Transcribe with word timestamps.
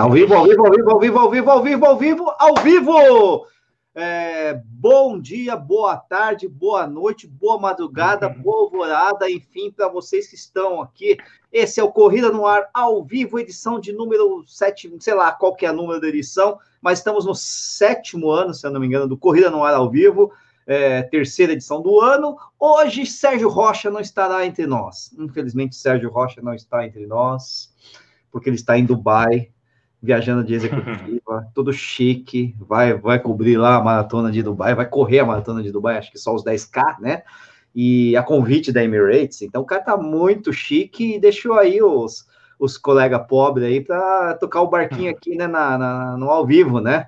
Ao 0.00 0.10
vivo, 0.10 0.34
ao 0.34 0.44
vivo, 0.44 0.64
ao 0.64 0.72
vivo, 0.72 0.90
ao 0.90 1.00
vivo, 1.00 1.18
ao 1.18 1.30
vivo, 1.30 1.50
ao 1.50 1.62
vivo, 1.62 1.84
ao 1.86 1.98
vivo, 1.98 2.34
ao 2.38 2.54
vivo! 2.62 3.46
É, 3.94 4.60
bom 4.64 5.18
dia, 5.18 5.56
boa 5.56 5.96
tarde, 5.96 6.46
boa 6.46 6.86
noite, 6.86 7.26
boa 7.26 7.58
madrugada, 7.58 8.28
uhum. 8.28 8.42
boa 8.42 8.64
alvorada, 8.64 9.30
enfim, 9.30 9.70
para 9.70 9.88
vocês 9.88 10.28
que 10.28 10.34
estão 10.34 10.82
aqui. 10.82 11.16
Esse 11.52 11.80
é 11.80 11.84
o 11.84 11.90
Corrida 11.92 12.30
no 12.30 12.46
Ar 12.46 12.68
ao 12.74 13.02
vivo, 13.02 13.38
edição 13.38 13.80
de 13.80 13.92
número 13.92 14.44
7, 14.46 14.94
sei 15.00 15.14
lá 15.14 15.32
qual 15.32 15.54
que 15.54 15.64
é 15.64 15.68
a 15.68 15.72
número 15.72 16.00
da 16.00 16.08
edição, 16.08 16.58
mas 16.80 16.98
estamos 16.98 17.24
no 17.24 17.34
sétimo 17.34 18.30
ano, 18.30 18.52
se 18.52 18.66
eu 18.66 18.70
não 18.70 18.80
me 18.80 18.86
engano, 18.86 19.08
do 19.08 19.16
Corrida 19.16 19.50
no 19.50 19.64
Ar 19.64 19.74
ao 19.74 19.90
vivo 19.90 20.30
é, 20.66 21.02
terceira 21.02 21.52
edição 21.52 21.80
do 21.80 22.00
ano. 22.00 22.36
Hoje, 22.58 23.06
Sérgio 23.06 23.48
Rocha 23.48 23.90
não 23.90 24.00
estará 24.00 24.44
entre 24.44 24.66
nós. 24.66 25.14
Infelizmente, 25.16 25.76
Sérgio 25.76 26.10
Rocha 26.10 26.42
não 26.42 26.54
está 26.54 26.84
entre 26.84 27.06
nós, 27.06 27.72
porque 28.36 28.50
ele 28.50 28.56
está 28.56 28.78
em 28.78 28.84
Dubai, 28.84 29.48
viajando 30.02 30.44
de 30.44 30.52
executiva, 30.52 31.48
todo 31.56 31.72
chique, 31.72 32.54
vai, 32.60 32.92
vai 32.92 33.18
cobrir 33.18 33.56
lá 33.56 33.76
a 33.76 33.82
maratona 33.82 34.30
de 34.30 34.42
Dubai, 34.42 34.74
vai 34.74 34.86
correr 34.86 35.20
a 35.20 35.24
maratona 35.24 35.62
de 35.62 35.72
Dubai, 35.72 35.96
acho 35.96 36.12
que 36.12 36.18
só 36.18 36.34
os 36.34 36.44
10K, 36.44 37.00
né? 37.00 37.22
E 37.74 38.14
a 38.14 38.22
convite 38.22 38.70
da 38.70 38.84
Emirates. 38.84 39.40
Então, 39.40 39.62
o 39.62 39.64
cara 39.64 39.80
tá 39.80 39.96
muito 39.96 40.52
chique 40.52 41.14
e 41.14 41.18
deixou 41.18 41.54
aí 41.54 41.82
os, 41.82 42.26
os 42.58 42.76
colegas 42.76 43.26
pobres 43.26 43.68
aí 43.68 43.80
para 43.80 44.34
tocar 44.34 44.60
o 44.60 44.68
barquinho 44.68 45.10
aqui, 45.10 45.34
né, 45.34 45.46
na, 45.46 45.78
na, 45.78 46.16
no 46.18 46.28
ao 46.28 46.46
vivo, 46.46 46.78
né? 46.78 47.06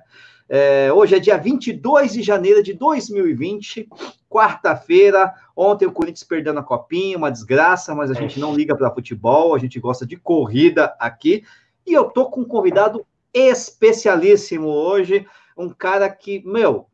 É, 0.49 0.91
hoje 0.91 1.13
é 1.13 1.19
dia 1.19 1.37
22 1.37 2.13
de 2.13 2.23
janeiro 2.23 2.63
de 2.63 2.73
2020, 2.73 3.87
quarta-feira. 4.29 5.33
Ontem 5.55 5.85
o 5.85 5.91
Corinthians 5.91 6.23
perdendo 6.23 6.59
a 6.59 6.63
copinha, 6.63 7.17
uma 7.17 7.31
desgraça, 7.31 7.95
mas 7.95 8.11
a 8.11 8.13
gente 8.13 8.39
não 8.39 8.55
liga 8.55 8.75
para 8.75 8.93
futebol, 8.93 9.55
a 9.55 9.57
gente 9.57 9.79
gosta 9.79 10.05
de 10.05 10.15
corrida 10.15 10.95
aqui. 10.99 11.43
E 11.85 11.93
eu 11.93 12.05
tô 12.05 12.29
com 12.29 12.41
um 12.41 12.45
convidado 12.45 13.05
especialíssimo 13.33 14.67
hoje, 14.67 15.25
um 15.57 15.69
cara 15.69 16.09
que, 16.09 16.41
meu, 16.45 16.87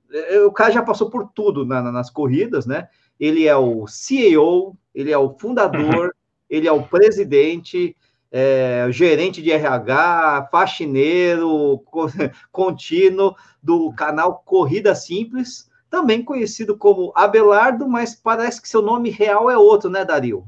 o 0.46 0.52
cara 0.52 0.72
já 0.72 0.82
passou 0.82 1.10
por 1.10 1.30
tudo 1.34 1.66
na, 1.66 1.82
nas 1.92 2.10
corridas, 2.10 2.66
né? 2.66 2.88
Ele 3.20 3.48
é 3.48 3.56
o 3.56 3.88
CEO, 3.88 4.76
ele 4.94 5.12
é 5.12 5.18
o 5.18 5.36
fundador, 5.38 6.16
ele 6.50 6.68
é 6.68 6.72
o 6.72 6.84
presidente, 6.84 7.96
é, 8.32 8.88
gerente 8.92 9.42
de 9.42 9.52
RH, 9.52 10.50
faxineiro, 10.52 11.84
contínuo 12.52 13.36
do 13.62 13.94
canal 13.94 14.44
Corrida 14.46 14.94
Simples, 14.94 15.70
também 15.90 16.24
conhecido 16.24 16.78
como 16.78 17.12
Abelardo, 17.16 17.88
mas 17.88 18.16
parece 18.16 18.62
que 18.62 18.68
seu 18.68 18.82
nome 18.82 19.10
real 19.10 19.50
é 19.50 19.58
outro, 19.58 19.90
né, 19.90 20.04
Dario? 20.04 20.46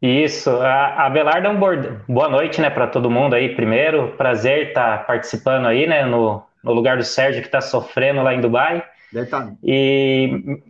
Isso, 0.00 0.50
a 0.50 1.06
Abelardo 1.06 1.46
é 1.46 1.50
um 1.50 1.58
bordão. 1.58 2.00
Boa 2.08 2.28
noite, 2.28 2.60
né, 2.60 2.68
para 2.68 2.86
todo 2.86 3.10
mundo 3.10 3.34
aí. 3.34 3.54
Primeiro, 3.54 4.12
prazer 4.16 4.68
estar 4.68 4.98
tá 4.98 5.04
participando 5.04 5.66
aí, 5.66 5.86
né, 5.86 6.04
no, 6.04 6.42
no 6.62 6.72
lugar 6.72 6.96
do 6.96 7.04
Sérgio 7.04 7.40
que 7.40 7.48
está 7.48 7.60
sofrendo 7.60 8.22
lá 8.22 8.34
em 8.34 8.40
Dubai. 8.40 8.84
Deve 9.12 9.30
tá. 9.30 9.50
E 9.62 10.60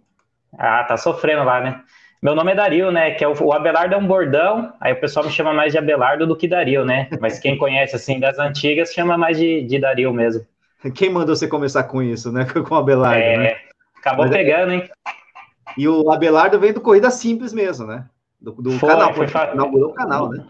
ah, 0.59 0.85
tá 0.85 0.97
sofrendo 0.97 1.45
lá, 1.45 1.61
né? 1.61 1.81
Meu 2.23 2.35
nome 2.35 2.53
é 2.53 2.55
Dario, 2.55 2.91
né? 2.91 3.11
Que 3.11 3.25
é 3.25 3.29
o, 3.29 3.35
o, 3.43 3.53
Abelardo 3.53 3.95
é 3.95 3.99
um 3.99 4.07
bordão, 4.07 4.73
aí 4.81 4.93
o 4.93 5.01
pessoal 5.01 5.27
me 5.27 5.33
chama 5.33 5.53
mais 5.53 5.73
de 5.73 5.79
Abelardo 5.79 6.27
do 6.27 6.37
que 6.37 6.49
Dario, 6.49 6.85
né? 6.85 7.09
Mas 7.21 7.39
quem 7.39 7.59
conhece, 7.59 7.97
assim, 7.97 8.19
das 8.19 8.39
antigas, 8.39 8.93
chama 8.93 9.19
mais 9.19 9.37
de, 9.37 9.63
de 9.63 9.79
Dario 9.79 10.13
mesmo. 10.13 10.47
Quem 10.91 11.11
mandou 11.11 11.35
você 11.35 11.49
começar 11.49 11.85
com 11.85 12.03
isso, 12.03 12.31
né? 12.33 12.47
Com 12.69 12.75
o 12.75 12.79
Abelardo, 12.79 13.21
é, 13.21 13.37
né? 13.37 13.57
Acabou 13.99 14.27
Mas, 14.27 14.35
é- 14.35 14.39
pegando, 14.39 14.73
hein? 14.73 14.91
E 15.77 15.89
o 15.89 16.11
Abelardo 16.11 16.59
vem 16.59 16.73
do 16.73 16.81
Corrida 16.81 17.11
Simples 17.11 17.53
mesmo, 17.53 17.87
né? 17.87 18.07
Do, 18.41 18.53
do 18.53 18.73
foi, 18.73 18.89
canal, 18.91 19.15
foi, 19.15 19.27
inaugurou 19.55 19.91
o 19.91 19.95
canal, 19.95 20.29
né? 20.29 20.45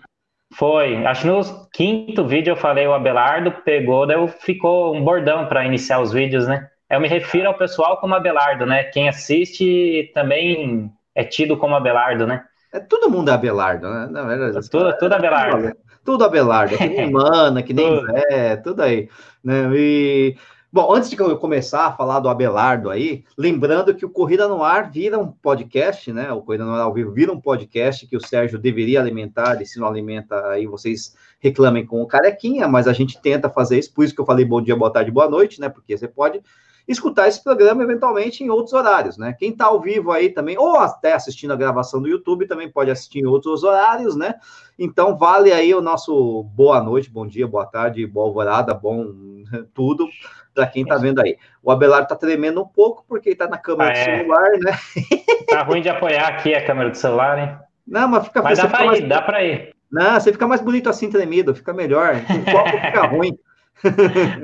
Foi, 0.55 1.05
acho 1.07 1.23
que 1.23 1.29
no 1.29 1.69
quinto 1.73 2.27
vídeo 2.27 2.53
eu 2.53 2.57
falei 2.57 2.87
o 2.87 2.93
Abelardo, 2.93 3.53
pegou, 3.65 4.07
daí 4.07 4.29
ficou 4.41 4.95
um 4.95 5.03
bordão 5.03 5.47
para 5.47 5.65
iniciar 5.65 6.01
os 6.01 6.13
vídeos, 6.13 6.47
né? 6.47 6.69
Eu 6.91 7.01
me 7.01 7.09
refiro 7.09 7.49
ao 7.49 7.55
pessoal 7.55 7.99
como 7.99 8.15
Abelardo, 8.15 8.67
né? 8.67 8.85
Quem 8.85 9.09
assiste 9.09 10.11
também 10.15 10.93
é 11.15 11.25
tido 11.25 11.57
como 11.57 11.75
Abelardo, 11.75 12.27
né? 12.27 12.45
É, 12.73 12.81
todo 12.81 13.11
mundo 13.11 13.31
é 13.31 13.35
Abelardo, 13.35 13.89
né? 13.89 14.09
Não, 14.11 14.31
é, 14.31 14.53
tudo, 14.71 14.97
tudo 14.99 15.13
Abelardo. 15.13 15.73
Tudo 16.05 16.23
Abelardo, 16.23 16.77
que 16.77 16.87
nem 16.87 17.09
Mana, 17.11 17.63
que 17.63 17.73
nem 17.73 18.05
Zé, 18.05 18.57
tudo 18.57 18.83
aí. 18.83 19.09
Né? 19.45 19.71
E, 19.77 20.37
bom, 20.73 20.95
antes 20.95 21.11
de 21.11 21.19
eu 21.19 21.37
começar 21.37 21.87
a 21.87 21.93
falar 21.93 22.21
do 22.21 22.29
Abelardo 22.29 22.89
aí, 22.89 23.25
lembrando 23.37 23.95
que 23.95 24.07
o 24.07 24.11
Corrida 24.11 24.49
no 24.49 24.63
Ar 24.63 24.91
vira 24.91 25.19
um 25.19 25.31
podcast, 25.31 26.11
né? 26.11 26.33
O 26.33 26.41
Corrida 26.41 26.65
no 26.65 26.73
Ar 26.73 26.81
ao 26.81 26.95
vivo 26.95 27.13
vira 27.13 27.31
um 27.31 27.41
podcast 27.41 28.07
que 28.07 28.17
o 28.17 28.27
Sérgio 28.27 28.59
deveria 28.59 29.01
alimentar, 29.01 29.61
e 29.61 29.67
se 29.67 29.79
não 29.79 29.87
alimenta, 29.87 30.49
aí 30.49 30.67
vocês 30.67 31.15
reclamem 31.39 31.85
com 31.85 32.01
o 32.01 32.07
Carequinha, 32.07 32.67
mas 32.67 32.89
a 32.89 32.93
gente 32.95 33.21
tenta 33.21 33.51
fazer 33.51 33.79
isso, 33.79 33.93
por 33.93 34.05
isso 34.05 34.15
que 34.15 34.21
eu 34.21 34.27
falei 34.27 34.47
bom 34.47 34.63
dia, 34.63 34.75
boa 34.75 34.91
tarde, 34.91 35.11
boa 35.11 35.29
noite, 35.29 35.61
né? 35.61 35.69
Porque 35.69 35.97
você 35.97 36.09
pode 36.09 36.41
escutar 36.87 37.29
esse 37.29 37.43
programa 37.43 37.83
eventualmente 37.83 38.45
em 38.45 38.51
outros 38.51 38.73
horários, 38.73 39.17
né? 39.17 39.35
Quem 39.39 39.51
está 39.51 39.67
ao 39.67 39.81
vivo 39.81 40.13
aí 40.13 40.31
também, 40.31 40.59
ou 40.59 40.77
até 40.77 41.15
assistindo 41.15 41.53
a 41.53 41.57
gravação 41.57 42.01
do 42.01 42.09
YouTube, 42.09 42.47
também 42.47 42.71
pode 42.71 42.91
assistir 42.91 43.21
em 43.21 43.27
outros 43.27 43.65
horários, 43.65 44.17
né? 44.17 44.35
Então 44.79 45.17
vale 45.17 45.53
aí 45.53 45.75
o 45.75 45.81
nosso 45.81 46.43
boa 46.55 46.83
noite, 46.83 47.11
bom 47.11 47.27
dia, 47.27 47.47
boa 47.47 47.67
tarde, 47.67 48.07
boa 48.07 48.27
alvorada, 48.27 48.75
bom 48.75 49.07
tudo 49.73 50.09
para 50.55 50.67
quem 50.67 50.83
está 50.83 50.97
vendo 50.97 51.21
aí. 51.21 51.37
O 51.63 51.71
Abelardo 51.71 52.05
está 52.05 52.17
tremendo 52.17 52.63
um 52.63 52.69
pouco 52.69 53.05
porque 53.09 53.31
ele 53.31 53.35
está 53.35 53.49
na 53.49 53.59
câmera 53.59 53.91
ah, 53.91 53.93
do 53.93 53.99
é. 53.99 54.19
celular, 54.19 54.51
né? 54.59 54.79
Tá 55.49 55.63
ruim 55.63 55.83
de 55.83 55.89
apoiar 55.89 56.27
aqui 56.27 56.55
a 56.55 56.65
câmera 56.65 56.91
do 56.91 56.97
celular, 56.97 57.39
hein? 57.39 57.57
Não, 57.87 58.09
mas 58.09 58.27
fica 58.27 58.43
Mas 58.43 58.59
dá 58.59 58.67
para 58.67 58.85
ir, 58.85 58.87
mais... 58.87 59.09
dá 59.09 59.23
para 59.23 59.45
ir. 59.45 59.75
Não, 59.91 60.19
você 60.19 60.33
fica 60.33 60.49
mais 60.49 60.61
bonito 60.61 60.89
assim 60.89 61.09
tremido, 61.11 61.55
fica 61.55 61.73
melhor. 61.73 62.17
O 62.17 62.51
copo 62.51 62.71
fica 62.71 63.07
ruim. 63.07 63.39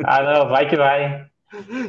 ah, 0.05 0.22
não, 0.22 0.49
vai 0.49 0.69
que 0.69 0.77
vai. 0.77 1.29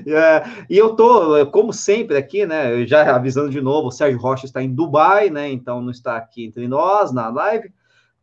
É, 0.07 0.43
e 0.69 0.77
eu 0.77 0.95
tô, 0.95 1.45
como 1.47 1.71
sempre, 1.71 2.17
aqui, 2.17 2.45
né? 2.45 2.85
Já 2.85 3.15
avisando 3.15 3.49
de 3.49 3.61
novo, 3.61 3.87
o 3.87 3.91
Sérgio 3.91 4.19
Rocha 4.19 4.45
está 4.45 4.61
em 4.61 4.73
Dubai, 4.73 5.29
né? 5.29 5.49
Então 5.49 5.81
não 5.81 5.91
está 5.91 6.17
aqui 6.17 6.45
entre 6.45 6.67
nós 6.67 7.11
na 7.11 7.29
live. 7.29 7.71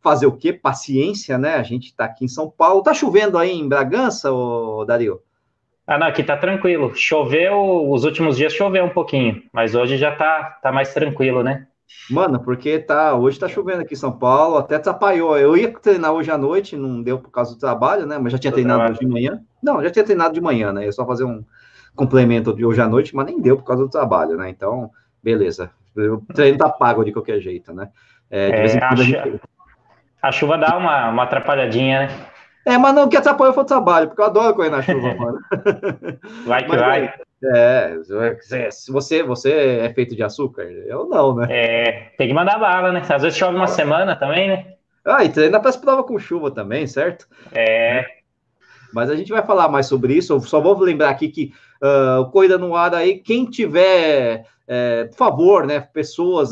Fazer 0.01 0.25
o 0.25 0.35
quê? 0.35 0.53
Paciência, 0.53 1.37
né? 1.37 1.55
A 1.55 1.63
gente 1.63 1.87
está 1.87 2.05
aqui 2.05 2.25
em 2.25 2.29
São 2.29 2.49
Paulo. 2.49 2.83
Tá 2.83 2.93
chovendo 2.93 3.37
aí 3.37 3.51
em 3.51 3.67
Bragança, 3.67 4.31
ô, 4.31 4.85
Dario? 4.85 5.21
Ah, 5.85 5.97
não, 5.97 6.07
aqui 6.07 6.23
tá 6.23 6.37
tranquilo. 6.37 6.93
Choveu, 6.95 7.89
os 7.89 8.03
últimos 8.03 8.37
dias 8.37 8.53
choveu 8.53 8.85
um 8.85 8.89
pouquinho, 8.89 9.41
mas 9.51 9.73
hoje 9.73 9.97
já 9.97 10.15
tá, 10.15 10.59
tá 10.61 10.71
mais 10.71 10.93
tranquilo, 10.93 11.41
né? 11.41 11.67
Mano, 12.09 12.39
porque 12.39 12.79
tá, 12.79 13.15
hoje 13.15 13.39
tá 13.39 13.47
chovendo 13.47 13.81
aqui 13.81 13.93
em 13.93 13.97
São 13.97 14.11
Paulo, 14.11 14.57
até 14.57 14.75
atrapalhou. 14.75 15.37
Eu 15.37 15.55
ia 15.55 15.71
treinar 15.71 16.11
hoje 16.11 16.31
à 16.31 16.37
noite, 16.37 16.75
não 16.75 17.01
deu 17.01 17.19
por 17.19 17.31
causa 17.31 17.53
do 17.53 17.59
trabalho, 17.59 18.05
né? 18.05 18.17
Mas 18.17 18.31
já 18.31 18.39
tinha 18.39 18.51
treinado 18.51 18.79
trabalho. 18.79 18.99
de 18.99 19.07
manhã. 19.07 19.41
Não, 19.61 19.81
já 19.83 19.89
tinha 19.89 20.05
treinado 20.05 20.33
de 20.33 20.41
manhã, 20.41 20.71
né? 20.73 20.87
Eu 20.87 20.91
só 20.91 21.05
fazer 21.05 21.23
um 21.23 21.43
complemento 21.95 22.53
de 22.53 22.65
hoje 22.65 22.81
à 22.81 22.87
noite, 22.87 23.15
mas 23.15 23.25
nem 23.25 23.39
deu 23.41 23.57
por 23.57 23.63
causa 23.63 23.83
do 23.83 23.89
trabalho, 23.89 24.37
né? 24.37 24.49
Então, 24.49 24.89
beleza. 25.23 25.71
O 25.95 26.21
treino 26.33 26.57
tá 26.57 26.69
pago 26.69 27.03
de 27.03 27.11
qualquer 27.11 27.39
jeito, 27.39 27.73
né? 27.73 27.89
É, 28.31 28.49
é, 28.49 28.83
a, 28.83 28.95
gente... 28.95 29.41
a, 30.21 30.31
chuva 30.31 30.57
dá 30.57 30.77
uma, 30.77 31.09
uma 31.09 31.23
atrapalhadinha, 31.23 32.07
né? 32.07 32.09
É, 32.65 32.77
mas 32.77 32.93
não, 32.93 33.05
o 33.05 33.09
que 33.09 33.17
atrapalhou 33.17 33.53
foi 33.53 33.63
o 33.63 33.67
trabalho, 33.67 34.07
porque 34.07 34.21
eu 34.21 34.25
adoro 34.25 34.55
correr 34.55 34.69
na 34.69 34.81
chuva, 34.81 35.13
mano. 35.15 35.39
Vai 36.45 36.63
que 36.63 36.69
mas, 36.69 36.79
vai. 36.79 37.13
É, 37.41 37.97
se 38.69 38.91
você, 38.91 39.23
você 39.23 39.51
é 39.51 39.93
feito 39.93 40.15
de 40.15 40.23
açúcar, 40.23 40.63
eu 40.63 41.07
não, 41.07 41.35
né? 41.35 41.47
É, 41.49 42.11
tem 42.17 42.27
que 42.27 42.33
mandar 42.33 42.59
bala, 42.59 42.91
né? 42.91 43.01
Às 43.07 43.21
vezes 43.21 43.37
chove 43.37 43.55
uma 43.55 43.67
semana 43.67 44.15
também, 44.15 44.49
né? 44.49 44.73
Ah, 45.05 45.23
e 45.23 45.29
treina 45.29 45.59
para 45.59 45.69
as 45.69 45.77
provas 45.77 46.05
com 46.05 46.19
chuva 46.19 46.51
também, 46.51 46.85
certo? 46.85 47.27
É. 47.53 48.05
Mas 48.93 49.09
a 49.09 49.15
gente 49.15 49.31
vai 49.31 49.41
falar 49.43 49.69
mais 49.69 49.85
sobre 49.85 50.13
isso. 50.13 50.33
Eu 50.33 50.41
só 50.41 50.59
vou 50.59 50.77
lembrar 50.79 51.09
aqui 51.09 51.29
que 51.29 51.53
uh, 51.81 52.29
Corrida 52.31 52.57
no 52.57 52.75
Ar 52.75 52.93
aí, 52.93 53.19
quem 53.19 53.45
tiver, 53.45 54.45
é, 54.67 55.05
por 55.05 55.15
favor, 55.15 55.65
né, 55.65 55.79
pessoas, 55.79 56.51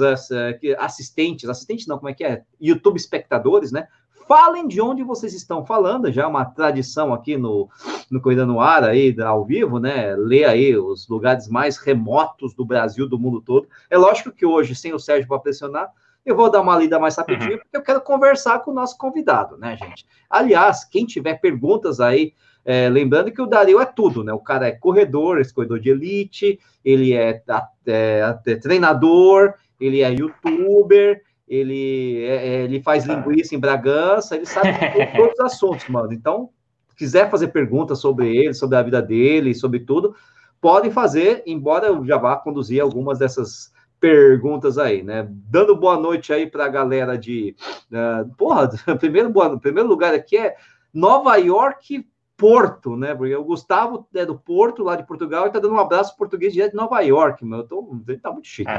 assistentes, 0.77 1.49
assistentes 1.49 1.87
não, 1.87 1.97
como 1.97 2.09
é 2.09 2.13
que 2.13 2.23
é? 2.23 2.43
YouTube 2.61 2.97
espectadores, 2.97 3.71
né? 3.71 3.87
Falem 4.27 4.67
de 4.67 4.81
onde 4.81 5.03
vocês 5.03 5.33
estão 5.33 5.65
falando, 5.65 6.11
já 6.11 6.23
é 6.23 6.27
uma 6.27 6.43
tradição 6.43 7.13
aqui 7.13 7.37
no, 7.37 7.69
no 8.11 8.21
Corrida 8.21 8.45
no 8.45 8.59
Ar, 8.59 8.83
aí, 8.83 9.15
ao 9.21 9.45
vivo, 9.45 9.79
né? 9.79 10.15
Ler 10.17 10.43
aí 10.45 10.77
os 10.77 11.07
lugares 11.07 11.47
mais 11.47 11.77
remotos 11.77 12.53
do 12.53 12.65
Brasil, 12.65 13.07
do 13.07 13.17
mundo 13.17 13.41
todo. 13.41 13.67
É 13.89 13.97
lógico 13.97 14.31
que 14.31 14.45
hoje, 14.45 14.75
sem 14.75 14.93
o 14.93 14.99
Sérgio 14.99 15.27
para 15.27 15.39
pressionar, 15.39 15.89
eu 16.25 16.35
vou 16.35 16.51
dar 16.51 16.59
uma 16.59 16.77
lida 16.77 16.99
mais 16.99 17.15
rapidinho, 17.15 17.53
uhum. 17.53 17.57
porque 17.59 17.77
eu 17.77 17.81
quero 17.81 18.01
conversar 18.01 18.59
com 18.59 18.71
o 18.71 18.73
nosso 18.73 18.97
convidado, 18.97 19.57
né, 19.57 19.77
gente? 19.77 20.05
Aliás, 20.29 20.83
quem 20.83 21.05
tiver 21.05 21.35
perguntas 21.35 22.01
aí, 22.01 22.33
é, 22.65 22.89
lembrando 22.89 23.31
que 23.31 23.41
o 23.41 23.45
Dario 23.45 23.79
é 23.79 23.85
tudo, 23.85 24.25
né? 24.25 24.33
O 24.33 24.41
cara 24.41 24.67
é 24.67 24.73
corredor, 24.73 25.39
esse 25.39 25.53
corredor 25.53 25.79
de 25.79 25.89
elite, 25.89 26.59
ele 26.83 27.13
é, 27.13 27.41
é, 27.85 28.37
é 28.45 28.55
treinador, 28.57 29.53
ele 29.79 30.01
é 30.01 30.11
youtuber, 30.11 31.23
ele, 31.47 32.23
é, 32.25 32.47
é, 32.47 32.63
ele 32.63 32.81
faz 32.81 33.05
linguiça 33.05 33.55
em 33.55 33.59
Bragança, 33.59 34.35
ele 34.35 34.45
sabe 34.45 34.69
todos 35.15 35.33
os 35.33 35.39
assuntos, 35.39 35.87
mano. 35.87 36.11
Então, 36.11 36.49
quiser 36.95 37.29
fazer 37.29 37.49
perguntas 37.49 37.99
sobre 37.99 38.35
ele, 38.35 38.53
sobre 38.53 38.75
a 38.75 38.81
vida 38.81 39.01
dele, 39.01 39.55
sobre 39.55 39.79
tudo, 39.79 40.15
podem 40.59 40.91
fazer, 40.91 41.43
embora 41.45 41.87
eu 41.87 42.05
já 42.05 42.17
vá 42.17 42.35
conduzir 42.35 42.81
algumas 42.81 43.19
dessas 43.19 43.71
perguntas 43.99 44.77
aí, 44.77 45.03
né? 45.03 45.27
Dando 45.29 45.75
boa 45.75 45.97
noite 45.97 46.33
aí 46.33 46.47
para 46.47 46.65
a 46.65 46.69
galera 46.69 47.17
de. 47.17 47.55
Uh, 47.91 48.35
porra, 48.35 48.69
primeiro, 48.99 49.29
boa, 49.29 49.59
primeiro 49.59 49.87
lugar 49.87 50.13
aqui 50.13 50.37
é 50.37 50.55
Nova 50.93 51.35
York, 51.37 52.05
Porto, 52.35 52.95
né? 52.95 53.15
Porque 53.15 53.35
o 53.35 53.43
Gustavo 53.43 54.07
é 54.13 54.25
do 54.25 54.37
Porto, 54.37 54.83
lá 54.83 54.95
de 54.95 55.05
Portugal, 55.05 55.47
e 55.47 55.51
tá 55.51 55.59
dando 55.59 55.73
um 55.73 55.79
abraço 55.79 56.15
português 56.15 56.53
direto 56.53 56.71
de 56.71 56.77
Nova 56.77 56.99
York, 57.01 57.43
meu. 57.43 57.59
Eu 57.59 57.67
tô, 57.67 58.01
ele 58.07 58.19
tá 58.19 58.31
muito 58.31 58.47
chique. 58.47 58.69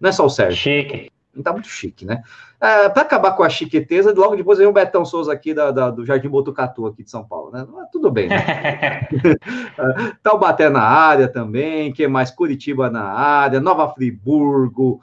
Não 0.00 0.08
é 0.08 0.12
só 0.12 0.24
o 0.24 0.30
Sérgio. 0.30 0.56
Chique. 0.56 1.10
Ele 1.34 1.42
tá 1.42 1.52
muito 1.52 1.68
chique, 1.68 2.04
né? 2.04 2.22
É, 2.60 2.88
para 2.90 3.02
acabar 3.02 3.32
com 3.32 3.42
a 3.42 3.48
chiqueteza, 3.48 4.12
logo 4.12 4.36
depois 4.36 4.58
vem 4.58 4.66
o 4.66 4.72
Betão 4.72 5.04
Souza 5.04 5.32
aqui 5.32 5.54
da, 5.54 5.70
da, 5.70 5.90
do 5.90 6.04
Jardim 6.04 6.28
Botucatu, 6.28 6.86
aqui 6.86 7.02
de 7.02 7.10
São 7.10 7.24
Paulo, 7.24 7.50
né? 7.50 7.66
Mas 7.72 7.88
tudo 7.90 8.10
bem, 8.10 8.28
né? 8.28 9.08
Taubaté 10.22 10.68
na 10.68 10.82
área 10.82 11.26
também, 11.28 11.92
que 11.92 12.06
mais? 12.06 12.30
Curitiba 12.30 12.90
na 12.90 13.04
área, 13.04 13.60
Nova 13.60 13.88
Friburgo, 13.94 15.00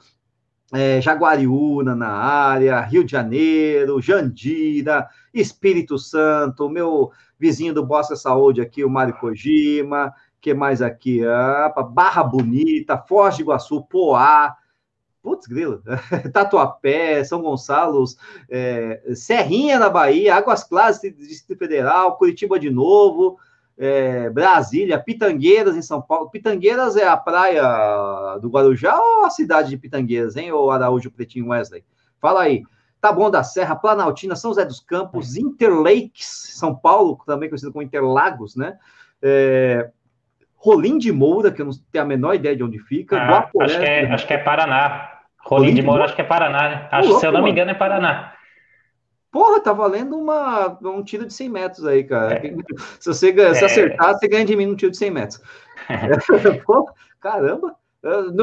é, 0.72 1.00
Jaguariúna 1.00 1.96
na 1.96 2.10
área, 2.10 2.80
Rio 2.80 3.02
de 3.04 3.10
Janeiro, 3.10 4.00
Jandira, 4.00 5.08
Espírito 5.34 5.98
Santo, 5.98 6.68
meu 6.68 7.10
vizinho 7.38 7.74
do 7.74 7.84
Bosque 7.84 8.16
Saúde 8.16 8.60
aqui, 8.60 8.84
o 8.84 8.90
Mário 8.90 9.14
Kojima, 9.14 10.14
que 10.40 10.54
mais 10.54 10.80
aqui? 10.80 11.26
Ah, 11.26 11.74
Barra 11.90 12.22
Bonita, 12.22 12.96
Foz 12.96 13.36
do 13.36 13.42
Iguaçu, 13.42 13.82
Poá, 13.82 14.56
putz, 15.22 15.46
grilo, 15.46 15.82
Tatuapé, 16.32 17.22
São 17.24 17.42
Gonçalo, 17.42 18.04
é, 18.48 19.02
Serrinha 19.14 19.78
na 19.78 19.90
Bahia, 19.90 20.34
Águas 20.34 20.64
Claras, 20.64 21.00
Distrito 21.00 21.58
Federal, 21.58 22.16
Curitiba 22.16 22.58
de 22.58 22.70
novo, 22.70 23.38
é, 23.76 24.28
Brasília, 24.28 24.98
Pitangueiras 24.98 25.76
em 25.76 25.82
São 25.82 26.02
Paulo. 26.02 26.30
Pitangueiras 26.30 26.96
é 26.96 27.06
a 27.06 27.16
praia 27.16 28.38
do 28.38 28.50
Guarujá 28.50 28.94
ou 28.98 29.24
a 29.24 29.30
cidade 29.30 29.70
de 29.70 29.78
Pitangueiras, 29.78 30.36
hein? 30.36 30.52
Ou 30.52 30.70
Araújo 30.70 31.10
Pretinho 31.10 31.48
Wesley? 31.48 31.82
Fala 32.20 32.42
aí. 32.42 32.62
Tá 33.00 33.10
bom 33.10 33.30
da 33.30 33.42
Serra, 33.42 33.74
Planaltina, 33.74 34.36
São 34.36 34.50
José 34.50 34.66
dos 34.66 34.80
Campos, 34.80 35.34
Interlakes, 35.34 36.26
São 36.58 36.74
Paulo, 36.74 37.18
também 37.24 37.48
conhecido 37.48 37.72
como 37.72 37.82
Interlagos, 37.82 38.54
né? 38.54 38.76
É, 39.22 39.88
Rolim 40.54 40.98
de 40.98 41.10
Moura, 41.10 41.50
que 41.50 41.62
eu 41.62 41.64
não 41.64 41.72
tenho 41.90 42.04
a 42.04 42.06
menor 42.06 42.34
ideia 42.34 42.54
de 42.54 42.62
onde 42.62 42.78
fica. 42.78 43.16
Ah, 43.16 43.30
Guaporé, 43.30 43.64
acho, 43.64 43.78
que 43.78 43.84
é, 43.86 44.12
acho 44.12 44.26
que 44.26 44.34
é 44.34 44.38
Paraná. 44.38 45.09
Rolim, 45.44 45.74
de 45.74 45.82
Moura, 45.82 46.04
acho 46.04 46.14
que 46.14 46.20
é 46.20 46.24
Paraná, 46.24 46.68
né? 46.68 46.88
Acho, 46.90 47.08
louco, 47.08 47.20
se 47.20 47.26
eu 47.26 47.32
não 47.32 47.42
me 47.42 47.50
engano, 47.50 47.70
é 47.70 47.74
Paraná. 47.74 48.32
Porra, 49.30 49.60
tá 49.60 49.72
valendo 49.72 50.16
uma, 50.16 50.76
um 50.82 51.02
tiro 51.04 51.24
de 51.24 51.32
100 51.32 51.48
metros 51.48 51.86
aí, 51.86 52.02
cara. 52.04 52.34
É. 52.34 52.54
Se 52.98 53.14
você 53.14 53.30
é. 53.30 53.54
se 53.54 53.64
acertar, 53.64 54.14
você 54.14 54.26
ganha 54.26 54.44
de 54.44 54.56
mim 54.56 54.66
um 54.66 54.74
tiro 54.74 54.90
de 54.90 54.96
100 54.96 55.10
metros. 55.10 55.40
Pô, 56.66 56.90
caramba. 57.20 57.76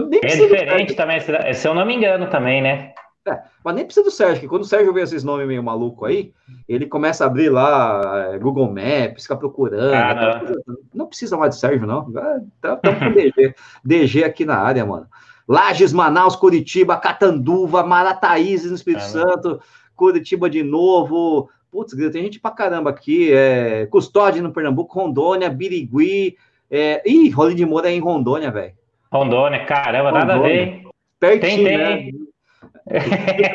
Nem 0.10 0.22
é 0.24 0.28
diferente 0.28 0.94
também, 0.94 1.20
se 1.20 1.68
eu 1.68 1.74
não 1.74 1.86
me 1.86 1.96
engano 1.96 2.30
também, 2.30 2.62
né? 2.62 2.94
É, 3.28 3.42
mas 3.64 3.76
nem 3.76 3.84
precisa 3.84 4.06
do 4.06 4.12
Sérgio, 4.12 4.40
que 4.40 4.48
quando 4.48 4.62
o 4.62 4.66
Sérgio 4.66 4.94
vê 4.94 5.02
esses 5.02 5.24
nomes 5.24 5.48
meio 5.48 5.62
maluco 5.62 6.06
aí, 6.06 6.32
ele 6.70 6.86
começa 6.86 7.26
a 7.26 7.28
abrir 7.28 7.50
lá 7.50 8.30
é, 8.34 8.40
Google 8.40 8.68
Maps, 8.68 9.24
fica 9.24 9.36
procurando. 9.36 9.94
Ah, 9.94 10.40
não. 10.46 10.76
não. 10.94 11.08
precisa 11.08 11.36
mais 11.36 11.56
do 11.56 11.60
Sérgio, 11.60 11.86
não. 11.86 12.08
Estamos 12.08 12.80
tá, 12.82 12.96
com 12.96 13.12
DG. 13.12 13.56
DG 13.84 14.24
aqui 14.24 14.46
na 14.46 14.58
área, 14.58 14.86
mano. 14.86 15.08
Lages, 15.48 15.94
Manaus, 15.94 16.36
Curitiba, 16.36 16.98
Catanduva, 16.98 17.84
Marataízes 17.84 18.70
no 18.70 18.76
Espírito 18.76 19.04
ah, 19.04 19.08
Santo, 19.08 19.62
Curitiba 19.96 20.50
de 20.50 20.62
novo. 20.64 21.50
Putz, 21.72 21.96
tem 21.96 22.24
gente 22.24 22.40
pra 22.40 22.52
caramba 22.52 22.90
aqui. 22.90 23.32
É, 23.32 23.86
Custódia 23.88 24.42
no 24.42 24.52
Pernambuco, 24.52 25.00
Rondônia, 25.00 25.50
Birigui. 25.50 26.36
É, 26.70 27.02
ih, 27.06 27.30
Rolim 27.30 27.56
de 27.56 27.66
Moura 27.66 27.90
é 27.90 27.94
em 27.94 28.00
Rondônia, 28.00 28.52
velho. 28.52 28.74
Rondônia, 29.12 29.66
caramba, 29.66 30.12
Rondônia. 30.12 30.26
nada 30.26 30.40
a 30.40 30.44
ver. 30.44 30.84
Pertinho, 31.20 31.64
tem, 31.64 31.66
tem. 31.66 32.12
né? 32.14 32.28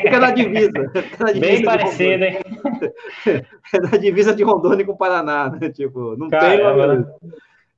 Fica 0.03 0.21
na 0.21 0.31
divisa. 0.31 0.73
Na 1.19 1.33
divisa 1.33 1.41
Bem 1.41 1.65
parecido, 1.65 2.25
hein? 2.25 2.39
É 3.73 3.81
na 3.81 3.97
divisa 3.97 4.35
de 4.35 4.43
Rondônia 4.43 4.85
com 4.85 4.93
o 4.93 4.97
Paraná, 4.97 5.49
né? 5.49 5.71
Tipo, 5.71 6.17
não 6.17 6.29
Caramba, 6.29 7.05
tem. 7.05 7.33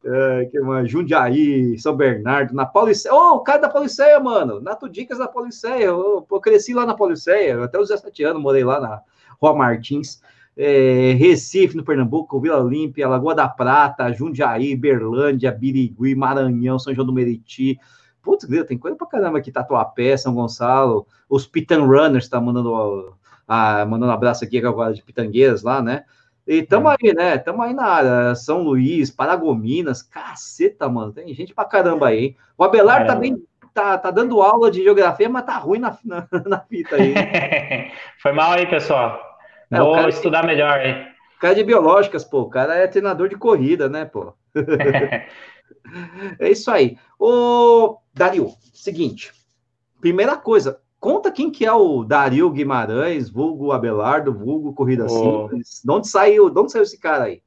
É, 0.07 0.45
que 0.51 0.61
uma 0.61 0.85
Jundiaí, 0.85 1.79
São 1.79 1.97
Bernardo, 1.97 2.55
na 2.55 2.67
Pauliceia. 2.67 3.15
Ô, 3.15 3.17
oh, 3.17 3.35
o 3.37 3.41
cara 3.41 3.63
da 3.63 3.69
Pauliceia, 3.71 4.21
mano. 4.21 4.61
Nato 4.61 4.87
Dicas 4.87 5.17
da 5.17 5.27
Pauliceia. 5.27 5.85
Eu, 5.85 6.27
eu 6.31 6.41
cresci 6.41 6.75
lá 6.75 6.85
na 6.85 6.95
Pauliceia, 6.95 7.65
até 7.65 7.79
os 7.79 7.89
17 7.89 8.23
anos, 8.25 8.43
morei 8.43 8.63
lá 8.63 8.79
na 8.79 9.01
Rua 9.41 9.55
Martins. 9.55 10.21
É, 10.57 11.13
Recife, 11.19 11.75
no 11.75 11.83
Pernambuco, 11.83 12.39
Vila 12.39 12.63
Olímpia, 12.63 13.09
Lagoa 13.09 13.35
da 13.35 13.49
Prata, 13.49 14.13
Jundiaí, 14.13 14.77
Berlândia, 14.77 15.51
Birigui, 15.51 16.15
Maranhão, 16.15 16.79
São 16.79 16.95
João 16.95 17.07
do 17.07 17.13
Meriti. 17.13 17.79
Putz, 18.23 18.47
tem 18.67 18.79
coisa 18.79 18.97
pra 18.97 19.07
caramba 19.07 19.39
aqui, 19.39 19.51
Tatuapé, 19.51 20.17
São 20.17 20.35
Gonçalo, 20.35 21.07
os 21.29 21.47
Pitan 21.47 21.85
Runners 21.85 22.29
tá 22.29 22.41
mandando, 22.41 23.15
a, 23.49 23.85
mandando 23.85 24.13
um 24.13 24.15
abraço 24.15 24.45
aqui 24.45 24.59
agora 24.59 24.95
de 24.95 25.03
Pitangueiras 25.03 25.63
lá, 25.63 25.83
né? 25.83 26.05
E 26.47 26.63
tamo 26.63 26.91
é. 26.91 26.97
aí, 27.01 27.15
né? 27.15 27.39
Tamo 27.39 27.63
aí 27.63 27.73
na 27.73 27.85
área, 27.85 28.35
São 28.35 28.63
Luís, 28.63 29.11
Paragominas, 29.11 30.03
caceta, 30.03 30.89
mano, 30.89 31.13
tem 31.13 31.33
gente 31.33 31.55
pra 31.55 31.65
caramba 31.65 32.09
aí, 32.09 32.19
hein? 32.19 32.37
O 32.57 32.65
Abelar 32.65 33.07
também 33.07 33.43
tá, 33.73 33.99
tá 33.99 34.11
dando 34.11 34.41
aula 34.41 34.71
de 34.71 34.83
geografia, 34.83 35.29
mas 35.29 35.45
tá 35.45 35.57
ruim 35.57 35.79
na, 35.79 35.99
na, 36.05 36.29
na 36.47 36.61
fita 36.61 36.97
aí. 36.97 37.15
Foi 38.23 38.33
mal 38.33 38.53
aí, 38.53 38.67
pessoal. 38.67 39.19
É, 39.71 39.79
Vou 39.79 40.09
estudar 40.09 40.43
de, 40.43 40.47
melhor 40.47 40.79
aí. 40.79 41.07
Cara 41.41 41.55
de 41.55 41.65
biológicas, 41.65 42.25
pô, 42.25 42.43
o 42.43 42.51
cara 42.51 42.77
é 42.77 42.87
treinador 42.87 43.29
de 43.29 43.37
corrida, 43.37 43.89
né, 43.89 44.05
pô? 44.05 44.35
é 46.39 46.51
isso 46.51 46.71
aí. 46.71 46.97
Ô, 47.19 47.99
Dario, 48.15 48.51
seguinte. 48.73 49.33
Primeira 50.01 50.37
coisa, 50.37 50.81
conta 51.05 51.31
quem 51.31 51.51
que 51.51 51.67
é 51.67 51.73
o 51.73 52.03
Dario 52.03 52.49
Guimarães, 52.49 53.29
vulgo 53.29 53.73
Abelardo, 53.73 54.33
vulgo 54.33 54.73
Corrida 54.73 55.05
oh. 55.05 55.09
Simples. 55.11 55.83
De 55.85 55.93
onde 55.93 56.09
saiu, 56.09 56.49
de 56.49 56.59
onde 56.59 56.73
saiu 56.73 56.83
esse 56.83 56.99
cara 56.99 57.25
aí? 57.25 57.43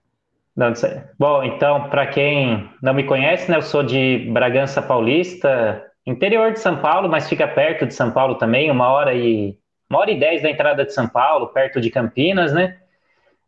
Bom, 1.17 1.43
então, 1.43 1.89
para 1.89 2.05
quem 2.05 2.69
não 2.83 2.93
me 2.93 3.03
conhece, 3.03 3.49
né, 3.49 3.57
eu 3.57 3.63
sou 3.63 3.81
de 3.81 4.29
Bragança 4.31 4.79
Paulista, 4.79 5.83
interior 6.05 6.51
de 6.51 6.59
São 6.59 6.77
Paulo, 6.77 7.09
mas 7.09 7.27
fica 7.27 7.47
perto 7.47 7.87
de 7.87 7.95
São 7.95 8.11
Paulo 8.11 8.35
também, 8.35 8.69
uma 8.69 8.91
hora 8.91 9.15
e 9.15 9.57
uma 9.89 10.01
hora 10.01 10.11
e 10.11 10.19
dez 10.19 10.43
da 10.43 10.51
entrada 10.51 10.85
de 10.85 10.93
São 10.93 11.07
Paulo, 11.07 11.47
perto 11.47 11.81
de 11.81 11.89
Campinas, 11.89 12.53
né? 12.53 12.77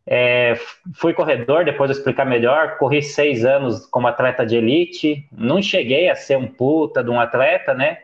É, 0.04 0.58
fui 0.94 1.14
corredor, 1.14 1.64
depois 1.64 1.88
eu 1.88 1.96
explicar 1.96 2.24
melhor. 2.24 2.78
Corri 2.78 3.00
seis 3.00 3.44
anos 3.44 3.86
como 3.86 4.08
atleta 4.08 4.44
de 4.44 4.56
elite. 4.56 5.28
Não 5.30 5.62
cheguei 5.62 6.08
a 6.08 6.16
ser 6.16 6.36
um 6.36 6.48
puta 6.48 7.04
de 7.04 7.10
um 7.10 7.20
atleta, 7.20 7.74
né? 7.74 7.98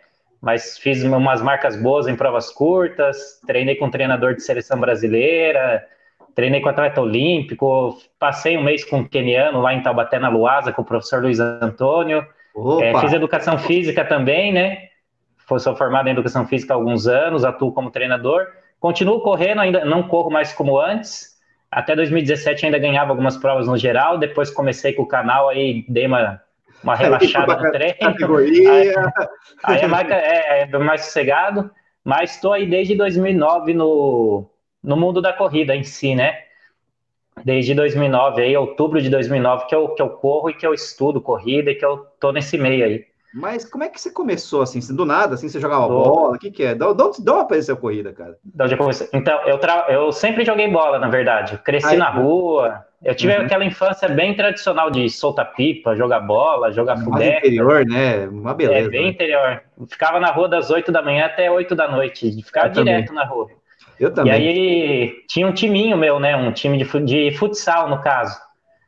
Mas 0.47 0.79
fiz 0.79 1.03
umas 1.03 1.43
marcas 1.43 1.75
boas 1.75 2.07
em 2.07 2.15
provas 2.15 2.53
curtas. 2.53 3.41
Treinei 3.45 3.75
com 3.75 3.87
um 3.87 3.91
treinador 3.91 4.33
de 4.33 4.45
seleção 4.45 4.79
brasileira. 4.79 5.85
Treinei 6.37 6.61
com 6.61 6.69
atleta 6.69 7.01
olímpico. 7.01 7.99
Passei 8.17 8.57
um 8.57 8.63
mês 8.63 8.85
com 8.85 8.99
um 8.99 9.05
keniano 9.05 9.61
lá 9.61 9.75
em 9.75 9.83
Taubaté, 9.83 10.21
na 10.21 10.29
Luasa, 10.29 10.73
com 10.73 10.83
o 10.83 10.85
professor 10.85 11.21
Luiz 11.21 11.41
Antônio. 11.41 12.25
É, 12.81 12.97
fiz 13.01 13.13
educação 13.13 13.59
física 13.59 14.05
também, 14.05 14.53
né? 14.53 14.85
Sou 15.59 15.75
formado 15.75 16.07
em 16.07 16.13
educação 16.13 16.47
física 16.47 16.75
há 16.75 16.77
alguns 16.77 17.09
anos, 17.09 17.45
atuo 17.45 17.73
como 17.73 17.91
treinador. 17.91 18.47
Continuo 18.79 19.23
correndo, 19.23 19.63
ainda 19.63 19.85
não 19.85 20.05
corro 20.05 20.31
mais 20.31 20.53
como 20.53 20.79
antes 20.79 21.37
até 21.71 21.97
2017 21.97 22.67
ainda 22.67 22.79
ganhava 22.79 23.11
algumas 23.11 23.37
provas 23.37 23.67
no 23.67 23.77
geral, 23.77 24.17
depois 24.17 24.51
comecei 24.51 24.93
com 24.93 25.03
o 25.03 25.07
canal, 25.07 25.49
aí 25.49 25.85
dei 25.89 26.07
uma, 26.07 26.41
uma 26.87 26.95
relaxada 26.95 27.57
no 27.57 27.73
treino. 27.73 27.97
Aí, 28.71 28.95
aí 29.65 29.79
é, 29.81 29.87
mais, 29.89 30.11
é, 30.11 30.63
é 30.63 30.79
mais 30.79 31.05
sossegado, 31.07 31.71
mas 32.05 32.35
estou 32.35 32.53
aí 32.53 32.67
desde 32.67 32.95
2009 32.95 33.75
no, 33.75 34.49
no 34.83 34.97
mundo 34.97 35.21
da 35.21 35.33
corrida 35.33 35.75
em 35.75 35.83
si, 35.83 36.15
né? 36.15 36.45
Desde 37.45 37.75
2009, 37.75 38.41
aí, 38.41 38.57
outubro 38.57 39.03
de 39.03 39.11
2009, 39.11 39.67
que 39.67 39.75
eu, 39.75 39.89
que 39.91 40.01
eu 40.01 40.09
corro 40.09 40.49
e 40.49 40.55
que 40.55 40.67
eu 40.67 40.73
estudo 40.73 41.21
corrida 41.21 41.71
e 41.71 41.75
que 41.75 41.85
eu 41.85 41.99
tô 42.19 42.33
nesse 42.33 42.57
meio 42.57 42.85
aí. 42.85 43.05
Mas 43.35 43.69
como 43.69 43.85
é 43.85 43.91
que 43.91 44.01
você 44.01 44.11
começou 44.11 44.63
assim? 44.63 44.81
Do 44.95 45.05
nada, 45.05 45.35
assim, 45.35 45.47
você 45.47 45.61
jogava 45.61 45.87
do... 45.87 45.89
bola? 45.89 46.37
O 46.37 46.39
que, 46.39 46.51
que 46.51 46.63
é? 46.63 46.75
De 46.75 46.83
onde, 46.83 47.23
de 47.23 47.31
onde 47.31 47.41
apareceu 47.41 47.75
a 47.75 47.79
corrida, 47.79 48.13
cara? 48.15 48.39
De 48.43 48.65
onde 48.65 48.77
comecei? 48.79 49.09
Então, 49.13 49.39
eu, 49.43 49.59
tra... 49.59 49.85
eu 49.91 50.11
sempre 50.13 50.47
joguei 50.47 50.71
bola, 50.71 50.99
na 50.99 51.11
verdade. 51.11 51.59
Cresci 51.59 51.89
Ai, 51.89 51.97
na 51.99 52.09
rua. 52.09 52.86
Eu 53.05 53.15
tive 53.15 53.37
uhum. 53.37 53.45
aquela 53.45 53.65
infância 53.65 54.09
bem 54.09 54.35
tradicional 54.35 54.91
de 54.91 55.09
soltar 55.11 55.53
pipa, 55.55 55.95
jogar 55.95 56.21
bola, 56.21 56.73
jogar 56.73 56.97
futebol. 56.97 57.23
interior, 57.23 57.85
né? 57.87 58.27
Uma 58.27 58.55
beleza. 58.55 58.89
É, 58.89 58.91
bem 58.91 59.05
né? 59.05 59.09
interior. 59.11 59.63
Ficava 59.89 60.19
na 60.19 60.31
rua 60.31 60.49
das 60.49 60.71
8 60.71 60.91
da 60.91 61.03
manhã 61.03 61.27
até 61.27 61.51
8 61.51 61.75
da 61.75 61.89
noite. 61.89 62.43
Ficava 62.43 62.69
eu 62.69 62.73
direto 62.73 63.09
também. 63.09 63.23
na 63.23 63.29
rua. 63.29 63.49
Eu 64.01 64.13
também. 64.13 64.33
E 64.33 64.37
aí 64.37 65.13
tinha 65.29 65.47
um 65.47 65.53
timinho 65.53 65.97
meu, 65.97 66.19
né? 66.19 66.37
Um 66.37 66.53
time 66.53 66.79
de, 66.79 66.85
de 67.05 67.37
futsal, 67.37 67.89
no 67.89 68.01
caso. 68.01 68.37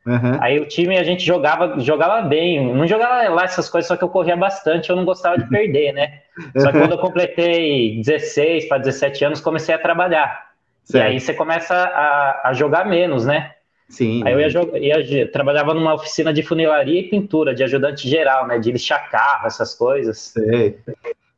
Uhum. 0.05 0.37
Aí 0.41 0.59
o 0.59 0.65
time 0.65 0.97
a 0.97 1.03
gente 1.03 1.23
jogava, 1.23 1.79
jogava 1.79 2.21
bem, 2.21 2.73
não 2.73 2.87
jogava 2.87 3.29
lá 3.29 3.43
essas 3.43 3.69
coisas, 3.69 3.87
só 3.87 3.95
que 3.95 4.03
eu 4.03 4.09
corria 4.09 4.35
bastante, 4.35 4.89
eu 4.89 4.95
não 4.95 5.05
gostava 5.05 5.37
de 5.37 5.47
perder, 5.47 5.93
né? 5.93 6.21
Só 6.57 6.71
que 6.71 6.79
quando 6.79 6.93
eu 6.93 6.97
completei 6.97 7.97
16 8.01 8.69
para 8.69 8.77
17 8.79 9.25
anos, 9.25 9.41
comecei 9.41 9.75
a 9.75 9.77
trabalhar. 9.77 10.49
Certo. 10.83 11.03
E 11.03 11.07
aí 11.07 11.19
você 11.19 11.33
começa 11.33 11.75
a, 11.75 12.49
a 12.49 12.53
jogar 12.53 12.85
menos, 12.85 13.25
né? 13.25 13.51
Sim. 13.89 14.21
Aí 14.23 14.33
eu 14.33 14.39
ia, 14.39 14.99
ia, 14.99 15.31
trabalhava 15.31 15.73
numa 15.73 15.95
oficina 15.95 16.31
de 16.31 16.43
funilaria 16.43 16.99
e 16.99 17.09
pintura, 17.09 17.55
de 17.55 17.63
ajudante 17.63 18.07
geral, 18.07 18.47
né? 18.47 18.59
De 18.59 18.71
lixar 18.71 19.09
carro, 19.09 19.47
essas 19.47 19.73
coisas. 19.73 20.17
Sei. 20.19 20.77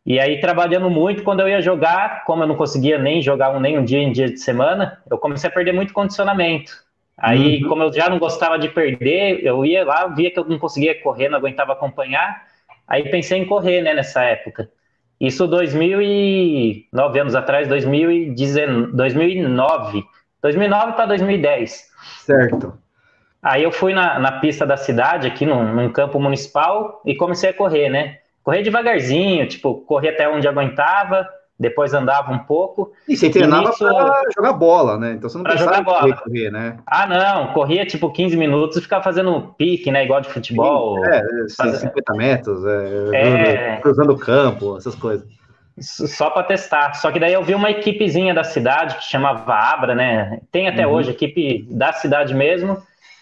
E 0.05 0.19
aí, 0.19 0.39
trabalhando 0.41 0.89
muito, 0.89 1.23
quando 1.23 1.39
eu 1.39 1.47
ia 1.47 1.61
jogar, 1.61 2.25
como 2.25 2.43
eu 2.43 2.47
não 2.47 2.55
conseguia 2.55 2.97
nem 2.97 3.21
jogar 3.21 3.55
um, 3.55 3.59
nem 3.59 3.79
um 3.79 3.85
dia 3.85 3.99
em 3.99 4.11
dia 4.11 4.29
de 4.29 4.37
semana, 4.37 5.01
eu 5.09 5.17
comecei 5.17 5.49
a 5.49 5.53
perder 5.53 5.71
muito 5.71 5.93
condicionamento. 5.93 6.73
Aí, 7.17 7.61
uhum. 7.61 7.69
como 7.69 7.83
eu 7.83 7.93
já 7.93 8.09
não 8.09 8.19
gostava 8.19 8.59
de 8.59 8.67
perder, 8.67 9.45
eu 9.45 9.63
ia 9.63 9.85
lá, 9.85 10.07
via 10.07 10.31
que 10.31 10.39
eu 10.39 10.43
não 10.43 10.59
conseguia 10.59 10.99
correr, 11.01 11.29
não 11.29 11.37
aguentava 11.37 11.71
acompanhar. 11.71 12.47
Aí 12.87 13.09
pensei 13.09 13.39
em 13.39 13.45
correr, 13.45 13.81
né, 13.81 13.93
nessa 13.93 14.23
época. 14.23 14.69
Isso 15.19 15.47
2009 15.47 17.19
anos 17.19 17.35
atrás, 17.35 17.67
2019, 17.67 18.91
2009, 18.93 20.03
2009 20.41 20.93
para 20.93 21.05
2010. 21.07 21.91
Certo. 22.19 22.73
Aí 23.41 23.63
eu 23.63 23.71
fui 23.71 23.93
na, 23.93 24.19
na 24.19 24.33
pista 24.33 24.65
da 24.65 24.77
cidade, 24.77 25.27
aqui 25.27 25.45
num, 25.45 25.73
num, 25.73 25.91
campo 25.91 26.19
municipal, 26.19 27.01
e 27.05 27.15
comecei 27.15 27.49
a 27.49 27.53
correr, 27.53 27.89
né? 27.89 28.17
Correr 28.43 28.61
devagarzinho, 28.61 29.47
tipo, 29.47 29.81
correr 29.81 30.09
até 30.09 30.29
onde 30.29 30.47
aguentava, 30.47 31.27
depois 31.59 31.93
andava 31.93 32.31
um 32.31 32.39
pouco. 32.39 32.91
E 33.07 33.15
você 33.15 33.29
treinava 33.29 33.69
nisso... 33.69 33.85
para 33.85 34.23
jogar 34.35 34.53
bola, 34.53 34.97
né? 34.97 35.13
Então 35.13 35.29
você 35.29 35.37
não 35.37 35.57
jogar 35.57 35.83
bola. 35.83 36.15
correr, 36.17 36.51
né? 36.51 36.77
Ah, 36.85 37.05
não, 37.05 37.53
corria 37.53 37.85
tipo 37.85 38.11
15 38.11 38.35
minutos 38.35 38.77
e 38.77 38.81
ficava 38.81 39.03
fazendo 39.03 39.53
pique, 39.57 39.91
né? 39.91 40.03
Igual 40.03 40.21
de 40.21 40.29
futebol. 40.29 41.03
É, 41.05 41.21
fazendo... 41.55 41.77
50 41.77 42.13
metros, 42.13 42.65
é, 42.65 43.09
é... 43.13 43.77
cruzando 43.77 44.13
o 44.13 44.17
campo, 44.17 44.77
essas 44.77 44.95
coisas. 44.95 45.27
Só 45.79 46.29
para 46.29 46.43
testar. 46.43 46.93
Só 46.95 47.11
que 47.11 47.19
daí 47.19 47.33
eu 47.33 47.43
vi 47.43 47.55
uma 47.55 47.71
equipezinha 47.71 48.33
da 48.33 48.43
cidade 48.43 48.97
que 48.97 49.05
chamava 49.05 49.53
Abra, 49.53 49.95
né? 49.95 50.39
Tem 50.51 50.67
até 50.67 50.85
uhum. 50.85 50.93
hoje, 50.93 51.11
equipe 51.11 51.65
da 51.69 51.93
cidade 51.93 52.33
mesmo. 52.33 52.81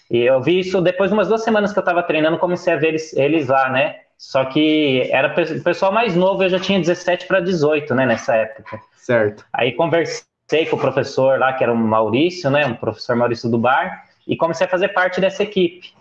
E 0.10 0.20
eu 0.20 0.41
vi 0.41 0.60
isso 0.60 0.82
depois 0.82 1.10
de 1.10 1.13
umas 1.15 1.27
duas 1.27 1.44
semanas 1.44 1.72
que 1.72 1.77
eu 1.77 1.82
estava 1.82 2.01
treinando, 2.01 2.39
comecei 2.39 2.74
a 2.74 2.77
ver 2.77 2.89
eles, 2.89 3.13
eles 3.13 3.48
lá, 3.48 3.70
né? 3.70 3.98
Só 4.18 4.44
que 4.44 5.08
era 5.12 5.29
o 5.29 5.63
pessoal 5.63 5.94
mais 5.94 6.13
novo, 6.15 6.44
eu 6.44 6.50
já 6.50 6.60
tinha 6.60 6.79
17 6.79 7.25
para 7.25 7.39
18, 7.39 7.96
né, 7.96 8.06
nessa 8.06 8.36
época. 8.36 8.82
Certo. 8.98 9.46
Aí 9.53 9.72
conversei 9.72 10.65
com 10.70 10.75
o 10.75 10.79
professor 10.79 11.39
lá, 11.39 11.53
que 11.53 11.63
era 11.63 11.72
o 11.72 11.77
Maurício, 11.77 12.50
né, 12.50 12.65
um 12.65 12.75
professor 12.75 13.15
Maurício 13.15 13.50
do 13.50 13.58
Bar, 13.58 14.03
e 14.27 14.36
comecei 14.36 14.68
a 14.68 14.70
fazer 14.70 14.89
parte 14.89 15.22
dessa 15.22 15.44
equipe. 15.44 15.94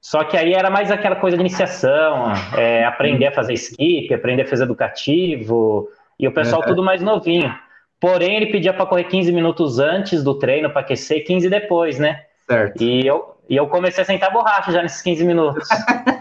Só 0.00 0.24
que 0.24 0.36
aí 0.36 0.54
era 0.54 0.70
mais 0.70 0.90
aquela 0.90 1.16
coisa 1.16 1.36
de 1.36 1.42
iniciação, 1.42 2.32
é, 2.56 2.84
aprender 2.84 3.26
a 3.26 3.32
fazer 3.32 3.52
skip, 3.54 4.12
aprender 4.14 4.42
a 4.42 4.46
fazer 4.46 4.64
educativo, 4.64 5.88
e 6.18 6.26
o 6.26 6.32
pessoal 6.32 6.62
é. 6.62 6.66
tudo 6.66 6.82
mais 6.82 7.02
novinho. 7.02 7.54
Porém, 8.00 8.36
ele 8.36 8.46
pedia 8.46 8.72
para 8.72 8.86
correr 8.86 9.04
15 9.04 9.30
minutos 9.30 9.78
antes 9.78 10.24
do 10.24 10.38
treino 10.38 10.70
para 10.70 10.80
aquecer, 10.80 11.22
15 11.24 11.50
depois, 11.50 11.98
né? 11.98 12.22
Certo. 12.48 12.82
E 12.82 13.06
eu, 13.06 13.36
e 13.48 13.54
eu 13.54 13.66
comecei 13.68 14.02
a 14.02 14.06
sentar 14.06 14.32
borracha 14.32 14.72
já 14.72 14.82
nesses 14.82 15.02
15 15.02 15.24
minutos. 15.24 15.68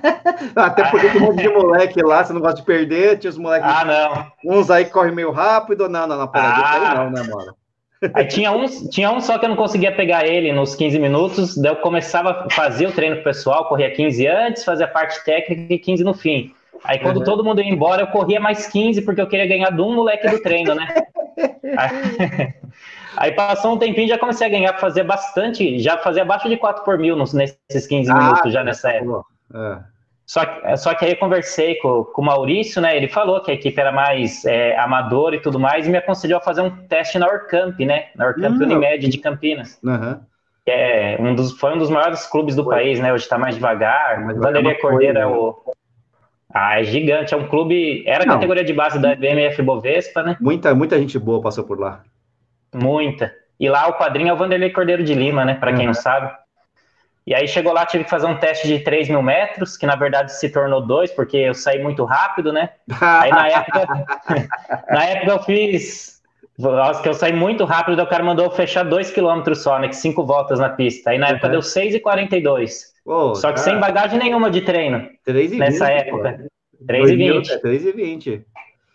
Até 0.55 0.89
porque 0.89 1.09
tem 1.09 1.21
um 1.21 1.25
monte 1.27 1.41
de 1.41 1.49
moleque 1.49 2.01
lá, 2.01 2.23
você 2.23 2.33
não 2.33 2.41
gosta 2.41 2.57
de 2.57 2.65
perder, 2.65 3.17
tinha 3.17 3.29
os 3.29 3.37
moleques. 3.37 3.69
Ah, 3.69 3.85
não. 3.85 4.57
Uns 4.57 4.69
aí 4.69 4.85
que 4.85 4.91
correm 4.91 5.15
meio 5.15 5.31
rápido. 5.31 5.87
Não, 5.87 6.05
não, 6.05 6.17
não, 6.17 6.27
pera, 6.27 6.47
ah. 6.47 6.73
aí 6.73 6.97
não, 6.97 7.11
né, 7.11 7.23
mano? 7.23 7.55
Aí 8.13 8.25
tinha 8.25 8.51
um, 8.51 8.65
tinha 8.89 9.11
um 9.11 9.19
só 9.19 9.37
que 9.37 9.45
eu 9.45 9.49
não 9.49 9.57
conseguia 9.57 9.91
pegar 9.91 10.25
ele 10.25 10.53
nos 10.53 10.73
15 10.73 10.97
minutos, 10.99 11.57
daí 11.57 11.71
eu 11.71 11.75
começava 11.77 12.45
a 12.45 12.49
fazer 12.49 12.87
o 12.87 12.91
treino 12.93 13.21
pessoal, 13.21 13.67
corria 13.67 13.91
15 13.91 14.25
antes, 14.25 14.63
fazia 14.63 14.85
a 14.85 14.89
parte 14.89 15.23
técnica 15.25 15.73
e 15.73 15.77
15 15.77 16.03
no 16.05 16.13
fim. 16.13 16.53
Aí 16.83 16.99
quando 16.99 17.17
uhum. 17.17 17.23
todo 17.25 17.43
mundo 17.43 17.61
ia 17.61 17.69
embora, 17.69 18.03
eu 18.03 18.07
corria 18.07 18.39
mais 18.39 18.67
15, 18.67 19.01
porque 19.01 19.19
eu 19.19 19.27
queria 19.27 19.45
ganhar 19.45 19.69
de 19.69 19.81
um 19.81 19.93
moleque 19.93 20.29
do 20.29 20.41
treino, 20.41 20.73
né? 20.75 20.87
Aí, 21.77 22.53
aí 23.17 23.31
passou 23.33 23.73
um 23.73 23.77
tempinho 23.77 24.07
já 24.07 24.17
comecei 24.17 24.47
a 24.47 24.49
ganhar, 24.49 24.79
fazer 24.79 25.03
bastante, 25.03 25.77
já 25.79 25.97
fazia 25.97 26.21
abaixo 26.21 26.47
de 26.47 26.55
4 26.55 26.85
por 26.85 26.97
mil 26.97 27.17
nos, 27.17 27.33
nesses 27.33 27.85
15 27.85 28.09
ah, 28.09 28.13
minutos 28.15 28.53
já 28.53 28.63
nessa 28.63 28.91
época. 28.91 29.23
É. 29.53 29.98
Só, 30.29 30.45
que, 30.45 30.77
só 30.77 30.93
que 30.93 31.05
aí 31.05 31.11
eu 31.13 31.17
conversei 31.17 31.73
com, 31.77 32.03
com 32.03 32.21
o 32.21 32.25
Maurício, 32.25 32.79
né? 32.79 32.95
Ele 32.95 33.07
falou 33.07 33.41
que 33.41 33.49
a 33.49 33.53
equipe 33.55 33.81
era 33.81 33.91
mais 33.91 34.45
é, 34.45 34.77
amadora 34.77 35.35
e 35.35 35.41
tudo 35.41 35.59
mais, 35.59 35.87
e 35.87 35.89
me 35.89 35.97
aconselhou 35.97 36.37
a 36.37 36.41
fazer 36.41 36.61
um 36.61 36.69
teste 36.69 37.17
na 37.17 37.25
Orcamp, 37.25 37.79
né? 37.79 38.09
Na 38.15 38.27
Orcamp 38.27 38.61
uhum. 38.61 38.67
Unimed 38.67 39.09
de 39.09 39.17
Campinas. 39.17 39.79
Uhum. 39.83 40.19
Que 40.63 40.69
é 40.69 41.17
um 41.19 41.33
dos, 41.33 41.53
foi 41.53 41.73
um 41.73 41.79
dos 41.79 41.89
maiores 41.89 42.27
clubes 42.27 42.55
do 42.55 42.63
foi. 42.63 42.75
país, 42.75 42.99
né? 42.99 43.11
Hoje 43.11 43.23
está 43.23 43.39
mais 43.39 43.55
devagar. 43.55 44.23
Mas 44.23 44.37
Vanderlei 44.37 44.75
Cordeiro 44.75 45.17
é 45.17 45.25
o, 45.25 45.55
ah, 46.53 46.79
é 46.79 46.83
gigante. 46.83 47.33
É 47.33 47.37
um 47.37 47.47
clube. 47.47 48.03
Era 48.05 48.23
a 48.23 48.27
Não. 48.27 48.35
categoria 48.35 48.63
de 48.63 48.71
base 48.71 48.99
da 48.99 49.15
BMF 49.15 49.59
Bovespa, 49.63 50.21
né? 50.21 50.37
Muita, 50.39 50.75
muita 50.75 50.99
gente 50.99 51.17
boa 51.17 51.41
passou 51.41 51.63
por 51.63 51.79
lá. 51.79 52.03
Muita. 52.71 53.33
E 53.59 53.67
lá 53.67 53.87
o 53.87 53.93
padrinho 53.93 54.29
é 54.29 54.33
o 54.33 54.37
Vanderlei 54.37 54.69
Cordeiro 54.69 55.03
de 55.03 55.15
Lima, 55.15 55.43
né? 55.43 55.55
Para 55.55 55.71
quem 55.71 55.81
uhum. 55.81 55.87
não 55.87 55.93
sabe. 55.95 56.31
E 57.29 57.35
aí 57.35 57.47
chegou 57.47 57.71
lá, 57.71 57.85
tive 57.85 58.05
que 58.05 58.09
fazer 58.09 58.25
um 58.25 58.39
teste 58.39 58.67
de 58.67 58.79
3 58.79 59.07
mil 59.07 59.21
metros, 59.21 59.77
que 59.77 59.85
na 59.85 59.95
verdade 59.95 60.35
se 60.35 60.49
tornou 60.49 60.81
dois, 60.81 61.11
porque 61.11 61.37
eu 61.37 61.53
saí 61.53 61.79
muito 61.79 62.03
rápido, 62.03 62.51
né? 62.51 62.71
aí 62.99 63.29
na 63.29 63.47
época, 63.47 63.87
na 64.89 65.05
época 65.05 65.31
eu 65.33 65.43
fiz. 65.43 66.19
Nossa, 66.57 67.03
que 67.03 67.07
eu 67.07 67.13
saí 67.13 67.31
muito 67.31 67.65
rápido, 67.65 68.01
o 68.01 68.07
cara 68.07 68.23
mandou 68.23 68.49
fechar 68.49 68.83
2 68.83 69.11
km 69.11 69.53
só, 69.53 69.77
né? 69.77 69.89
Que 69.89 69.95
cinco 69.95 70.25
voltas 70.25 70.57
na 70.57 70.69
pista. 70.69 71.11
Aí 71.11 71.19
na 71.19 71.27
uhum. 71.27 71.33
época 71.33 71.49
deu 71.49 71.59
6,42. 71.59 72.71
Pô, 73.05 73.35
Só 73.35 73.49
que 73.49 73.53
cara, 73.53 73.57
sem 73.57 73.79
bagagem 73.79 74.17
nenhuma 74.17 74.49
de 74.49 74.61
treino. 74.61 75.07
3 75.23 75.51
nessa 75.51 75.85
20, 75.85 75.93
época. 75.93 76.45
3 76.87 77.85
e 77.85 77.91
20. 77.91 78.45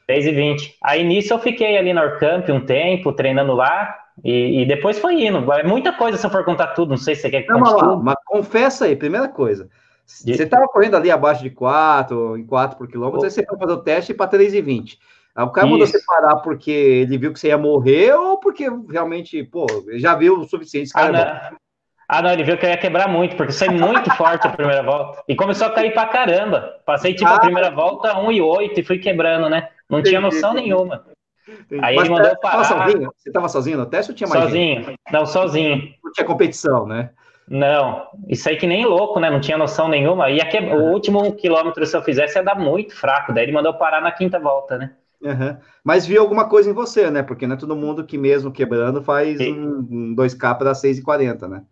3 0.06 0.26
e 0.26 0.26
20. 0.26 0.26
3 0.26 0.26
e 0.26 0.32
20. 0.32 0.78
Aí 0.82 1.04
nisso 1.04 1.32
eu 1.32 1.38
fiquei 1.38 1.76
ali 1.76 1.92
no 1.92 2.00
Orcamp 2.00 2.48
um 2.50 2.64
tempo, 2.64 3.12
treinando 3.12 3.52
lá, 3.52 3.96
e, 4.22 4.62
e, 4.62 4.66
depois 4.66 4.98
foi 4.98 5.26
indo. 5.26 5.52
É 5.52 5.64
muita 5.64 5.92
coisa 5.92 6.16
se 6.16 6.24
eu 6.24 6.30
for 6.30 6.44
contar 6.44 6.68
tudo, 6.68 6.90
não 6.90 6.96
sei 6.96 7.14
se 7.14 7.22
você 7.22 7.30
quer 7.30 7.42
que 7.42 7.52
não, 7.52 7.60
conte 7.60 7.78
tudo. 7.78 8.02
Mas 8.02 8.14
confessa 8.26 8.84
aí, 8.84 8.94
primeira 8.94 9.28
coisa. 9.28 9.68
De... 10.24 10.36
Você 10.36 10.44
estava 10.44 10.68
correndo 10.68 10.96
ali 10.96 11.10
abaixo 11.10 11.42
de 11.42 11.50
4, 11.50 12.36
em 12.36 12.46
4 12.46 12.76
por 12.76 12.86
quilômetro, 12.86 13.24
aí 13.24 13.30
você 13.30 13.44
foi 13.44 13.58
fazer 13.58 13.72
o 13.72 13.82
teste 13.82 14.14
para 14.14 14.30
3,20. 14.30 14.98
Aí 15.34 15.44
o 15.44 15.50
cara 15.50 15.66
mandou 15.66 15.86
você 15.86 15.98
parar 16.04 16.36
porque 16.36 16.70
ele 16.70 17.18
viu 17.18 17.32
que 17.32 17.40
você 17.40 17.48
ia 17.48 17.58
morrer 17.58 18.14
ou 18.14 18.38
porque 18.38 18.68
realmente, 18.88 19.42
pô, 19.42 19.66
já 19.94 20.14
viu 20.14 20.38
o 20.38 20.44
suficiente. 20.44 20.92
Ah, 20.94 21.08
é 21.08 21.54
ah, 22.06 22.22
não, 22.22 22.30
ele 22.30 22.44
viu 22.44 22.56
que 22.58 22.66
eu 22.66 22.70
ia 22.70 22.76
quebrar 22.76 23.08
muito, 23.08 23.34
porque 23.34 23.50
eu 23.50 23.56
saí 23.56 23.70
muito 23.70 24.10
forte 24.14 24.46
a 24.46 24.50
primeira 24.50 24.82
volta. 24.82 25.22
E 25.26 25.34
começou 25.34 25.66
a 25.66 25.70
cair 25.70 25.92
pra 25.92 26.06
caramba. 26.06 26.80
Passei, 26.84 27.14
tipo, 27.14 27.28
a 27.28 27.40
primeira 27.40 27.70
volta 27.70 28.16
1 28.18 28.32
e 28.32 28.42
8 28.42 28.78
e 28.78 28.84
fui 28.84 28.98
quebrando, 28.98 29.48
né? 29.48 29.68
Não 29.88 30.02
tinha 30.02 30.20
noção 30.20 30.54
nenhuma. 30.54 31.04
Aí 31.82 31.96
Mas 31.96 32.06
ele 32.06 32.14
mandou 32.14 32.36
parar. 32.38 32.64
Sozinho? 32.64 33.10
Você 33.16 33.28
estava 33.28 33.48
sozinho 33.48 33.78
no 33.78 33.86
teste 33.86 34.10
ou 34.10 34.16
tinha 34.16 34.28
mais 34.28 34.44
Sozinho. 34.44 34.84
Gente? 34.84 34.98
Não, 35.12 35.26
sozinho. 35.26 35.94
Não 36.02 36.12
tinha 36.12 36.26
competição, 36.26 36.86
né? 36.86 37.10
Não, 37.46 38.06
isso 38.26 38.48
aí 38.48 38.56
que 38.56 38.66
nem 38.66 38.86
louco, 38.86 39.20
né? 39.20 39.30
Não 39.30 39.40
tinha 39.40 39.58
noção 39.58 39.86
nenhuma. 39.86 40.30
Ia 40.30 40.46
que... 40.46 40.58
O 40.58 40.92
último 40.92 41.34
quilômetro, 41.34 41.84
se 41.84 41.94
eu 41.94 42.02
fizesse, 42.02 42.38
ia 42.38 42.42
dar 42.42 42.58
muito 42.58 42.96
fraco. 42.96 43.34
Daí 43.34 43.44
ele 43.44 43.52
mandou 43.52 43.74
parar 43.74 44.00
na 44.00 44.10
quinta 44.10 44.38
volta, 44.38 44.78
né? 44.78 44.92
Uhum. 45.22 45.56
Mas 45.82 46.06
viu 46.06 46.22
alguma 46.22 46.48
coisa 46.48 46.70
em 46.70 46.74
você, 46.74 47.10
né? 47.10 47.22
Porque 47.22 47.46
não 47.46 47.54
é 47.54 47.58
todo 47.58 47.76
mundo 47.76 48.04
que 48.04 48.16
mesmo 48.16 48.50
quebrando 48.50 49.02
faz 49.02 49.38
um, 49.40 49.86
um 49.90 50.16
2K 50.16 50.56
para 50.56 50.72
6,40, 50.72 51.48
né? 51.48 51.62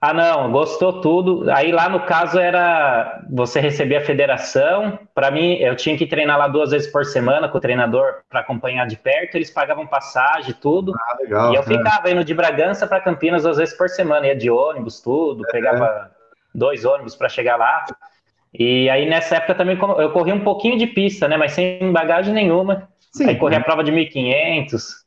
Ah, 0.00 0.12
não, 0.12 0.52
gostou 0.52 1.00
tudo. 1.00 1.50
Aí 1.50 1.72
lá 1.72 1.88
no 1.88 2.00
caso 2.00 2.38
era 2.38 3.24
você 3.30 3.60
receber 3.60 3.96
a 3.96 4.04
federação. 4.04 4.98
Para 5.14 5.30
mim, 5.30 5.54
eu 5.54 5.74
tinha 5.74 5.96
que 5.96 6.06
treinar 6.06 6.38
lá 6.38 6.48
duas 6.48 6.70
vezes 6.70 6.90
por 6.90 7.04
semana 7.04 7.48
com 7.48 7.56
o 7.56 7.60
treinador 7.60 8.20
para 8.28 8.40
acompanhar 8.40 8.86
de 8.86 8.96
perto. 8.96 9.36
Eles 9.36 9.50
pagavam 9.50 9.86
passagem, 9.86 10.54
tudo. 10.60 10.92
Ah, 10.94 11.16
legal. 11.18 11.52
E 11.52 11.56
eu 11.56 11.62
ficava 11.62 12.10
indo 12.10 12.22
de 12.22 12.34
Bragança 12.34 12.86
para 12.86 13.00
Campinas 13.00 13.44
duas 13.44 13.56
vezes 13.56 13.76
por 13.76 13.88
semana, 13.88 14.26
ia 14.26 14.36
de 14.36 14.50
ônibus, 14.50 15.00
tudo. 15.00 15.42
É. 15.48 15.50
Pegava 15.50 16.10
dois 16.54 16.84
ônibus 16.84 17.16
para 17.16 17.28
chegar 17.28 17.56
lá. 17.56 17.84
E 18.52 18.88
aí 18.90 19.08
nessa 19.08 19.36
época 19.36 19.54
também 19.54 19.78
eu 19.98 20.12
corri 20.12 20.32
um 20.32 20.44
pouquinho 20.44 20.78
de 20.78 20.86
pista, 20.86 21.26
né? 21.26 21.38
Mas 21.38 21.52
sem 21.52 21.90
bagagem 21.90 22.34
nenhuma. 22.34 22.88
Sim, 23.12 23.28
aí 23.28 23.36
corri 23.36 23.56
a 23.56 23.60
prova 23.60 23.82
de 23.82 23.90
1500. 23.90 25.06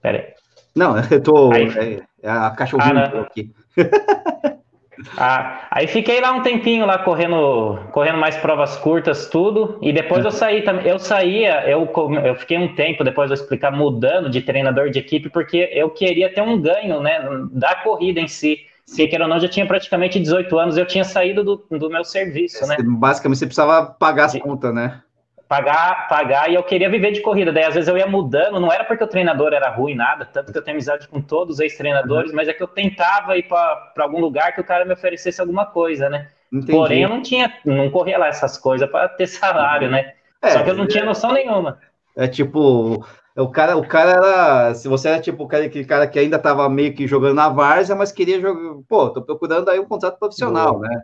Pera 0.00 0.18
aí. 0.18 0.37
Não, 0.78 0.94
eu 1.10 1.20
tô. 1.20 1.52
Aí, 1.52 1.68
é, 1.76 2.02
é 2.22 2.30
a 2.30 2.50
cachorrinha 2.50 3.12
ah, 3.12 3.20
aqui. 3.22 3.50
ah, 5.18 5.66
aí 5.70 5.88
fiquei 5.88 6.20
lá 6.20 6.32
um 6.32 6.42
tempinho 6.42 6.86
lá 6.86 6.98
correndo, 6.98 7.80
correndo 7.90 8.18
mais 8.18 8.36
provas 8.36 8.76
curtas, 8.76 9.28
tudo. 9.28 9.78
E 9.82 9.92
depois 9.92 10.24
eu 10.24 10.30
saí 10.30 10.62
também. 10.62 10.86
Eu 10.86 10.98
saía, 11.00 11.68
eu, 11.68 11.90
eu 12.24 12.34
fiquei 12.36 12.56
um 12.56 12.74
tempo, 12.74 13.02
depois 13.02 13.30
eu 13.30 13.34
explicar, 13.34 13.72
mudando 13.72 14.30
de 14.30 14.40
treinador 14.40 14.88
de 14.90 15.00
equipe, 15.00 15.28
porque 15.28 15.68
eu 15.72 15.90
queria 15.90 16.32
ter 16.32 16.42
um 16.42 16.60
ganho, 16.60 17.00
né? 17.00 17.18
Da 17.50 17.74
corrida 17.74 18.20
em 18.20 18.28
si. 18.28 18.60
Se 18.86 19.06
queira 19.06 19.24
ou 19.24 19.28
não, 19.28 19.38
já 19.38 19.48
tinha 19.48 19.66
praticamente 19.66 20.18
18 20.18 20.58
anos, 20.58 20.78
eu 20.78 20.86
tinha 20.86 21.04
saído 21.04 21.44
do, 21.44 21.62
do 21.70 21.90
meu 21.90 22.02
serviço, 22.04 22.66
né? 22.66 22.76
Basicamente, 22.82 23.38
você 23.38 23.44
precisava 23.44 23.84
pagar 23.84 24.24
as 24.24 24.38
contas, 24.38 24.72
né? 24.74 25.02
Pagar, 25.48 26.06
pagar, 26.08 26.50
e 26.50 26.54
eu 26.54 26.62
queria 26.62 26.90
viver 26.90 27.10
de 27.10 27.22
corrida. 27.22 27.50
Daí, 27.50 27.64
às 27.64 27.74
vezes, 27.74 27.88
eu 27.88 27.96
ia 27.96 28.06
mudando, 28.06 28.60
não 28.60 28.70
era 28.70 28.84
porque 28.84 29.02
o 29.02 29.08
treinador 29.08 29.54
era 29.54 29.70
ruim, 29.70 29.94
nada, 29.94 30.26
tanto 30.26 30.52
que 30.52 30.58
eu 30.58 30.62
tenho 30.62 30.76
amizade 30.76 31.08
com 31.08 31.22
todos 31.22 31.54
os 31.54 31.60
ex-treinadores, 31.60 32.30
uhum. 32.30 32.36
mas 32.36 32.48
é 32.48 32.52
que 32.52 32.62
eu 32.62 32.68
tentava 32.68 33.36
ir 33.36 33.44
para 33.44 33.92
algum 33.98 34.20
lugar 34.20 34.54
que 34.54 34.60
o 34.60 34.64
cara 34.64 34.84
me 34.84 34.92
oferecesse 34.92 35.40
alguma 35.40 35.64
coisa, 35.64 36.10
né? 36.10 36.28
Entendi. 36.52 36.72
Porém, 36.72 37.02
eu 37.02 37.08
não 37.08 37.22
tinha, 37.22 37.52
não 37.64 37.90
corria 37.90 38.18
lá 38.18 38.28
essas 38.28 38.58
coisas 38.58 38.88
para 38.90 39.08
ter 39.08 39.26
salário, 39.28 39.90
né? 39.90 40.12
É, 40.42 40.50
Só 40.50 40.62
que 40.62 40.70
eu 40.70 40.76
não 40.76 40.86
tinha 40.86 41.04
noção 41.04 41.32
nenhuma. 41.32 41.78
É 42.14 42.28
tipo, 42.28 43.04
o 43.36 43.48
cara, 43.48 43.76
o 43.76 43.86
cara 43.86 44.10
era. 44.12 44.74
Se 44.74 44.86
você 44.86 45.08
era 45.08 45.20
tipo 45.20 45.44
aquele 45.44 45.84
cara 45.84 46.06
que 46.06 46.18
ainda 46.18 46.36
estava 46.36 46.68
meio 46.68 46.94
que 46.94 47.06
jogando 47.06 47.34
na 47.34 47.48
várzea, 47.48 47.96
mas 47.96 48.12
queria 48.12 48.40
jogar. 48.40 48.82
Pô, 48.88 49.10
tô 49.10 49.22
procurando 49.22 49.68
aí 49.68 49.80
um 49.80 49.84
contrato 49.84 50.18
profissional, 50.18 50.74
Boa. 50.74 50.88
né? 50.88 51.02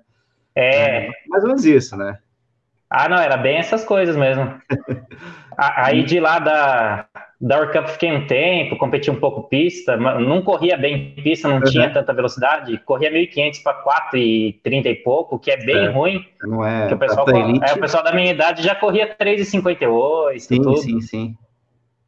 É. 0.54 1.06
é. 1.06 1.10
Mais 1.28 1.42
ou 1.42 1.48
menos 1.48 1.64
isso, 1.64 1.96
né? 1.96 2.18
Ah, 2.88 3.08
não, 3.08 3.18
era 3.18 3.36
bem 3.36 3.56
essas 3.56 3.84
coisas 3.84 4.16
mesmo. 4.16 4.54
Aí 5.56 6.02
de 6.02 6.18
lá 6.18 6.38
da, 6.38 7.06
da 7.40 7.56
World 7.56 7.72
Cup 7.72 7.88
fiquei 7.88 8.12
um 8.12 8.26
tempo, 8.26 8.76
competi 8.76 9.10
um 9.10 9.20
pouco 9.20 9.48
pista, 9.48 9.96
não 9.96 10.42
corria 10.42 10.76
bem 10.76 11.14
pista, 11.14 11.48
não 11.48 11.56
uhum. 11.56 11.64
tinha 11.64 11.92
tanta 11.92 12.12
velocidade, 12.12 12.76
corria 12.78 13.10
1.500 13.10 13.62
para 13.62 13.84
4,30 14.12 14.86
e 14.86 14.94
pouco, 14.96 15.38
que 15.38 15.50
é 15.50 15.56
bem 15.56 15.86
é, 15.86 15.88
ruim. 15.90 16.24
Não 16.42 16.66
é. 16.66 16.92
O, 16.92 16.98
pessoal, 16.98 17.26
é, 17.30 17.72
o 17.72 17.80
pessoal 17.80 18.02
da 18.02 18.12
minha 18.12 18.30
idade 18.30 18.62
já 18.62 18.74
corria 18.74 19.14
3,58 19.16 20.38
sim, 20.38 20.56
tudo. 20.56 20.76
Sim, 20.78 21.00
sim. 21.00 21.36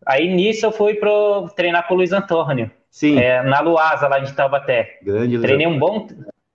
Aí 0.06 0.32
nisso 0.32 0.66
eu 0.66 0.72
fui 0.72 0.94
pro 0.94 1.48
treinar 1.56 1.86
com 1.86 1.94
o 1.94 1.96
Luiz 1.96 2.12
Antônio. 2.12 2.70
Sim. 2.90 3.18
É, 3.18 3.42
na 3.42 3.60
Luasa, 3.60 4.08
lá 4.08 4.18
de 4.20 4.32
Taubaté. 4.32 4.98
Grande 5.02 5.38
Treinei 5.38 5.66
um 5.66 5.78
bom 5.78 6.06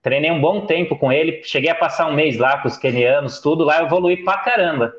treinei 0.02 0.30
um 0.30 0.40
bom 0.40 0.66
tempo 0.66 0.96
com 0.96 1.12
ele, 1.12 1.42
cheguei 1.44 1.70
a 1.70 1.74
passar 1.74 2.08
um 2.08 2.14
mês 2.14 2.36
lá 2.36 2.58
com 2.58 2.68
os 2.68 2.76
kenianos, 2.76 3.40
tudo 3.40 3.64
lá, 3.64 3.78
eu 3.78 3.86
evoluí 3.86 4.22
pra 4.24 4.38
caramba. 4.38 4.92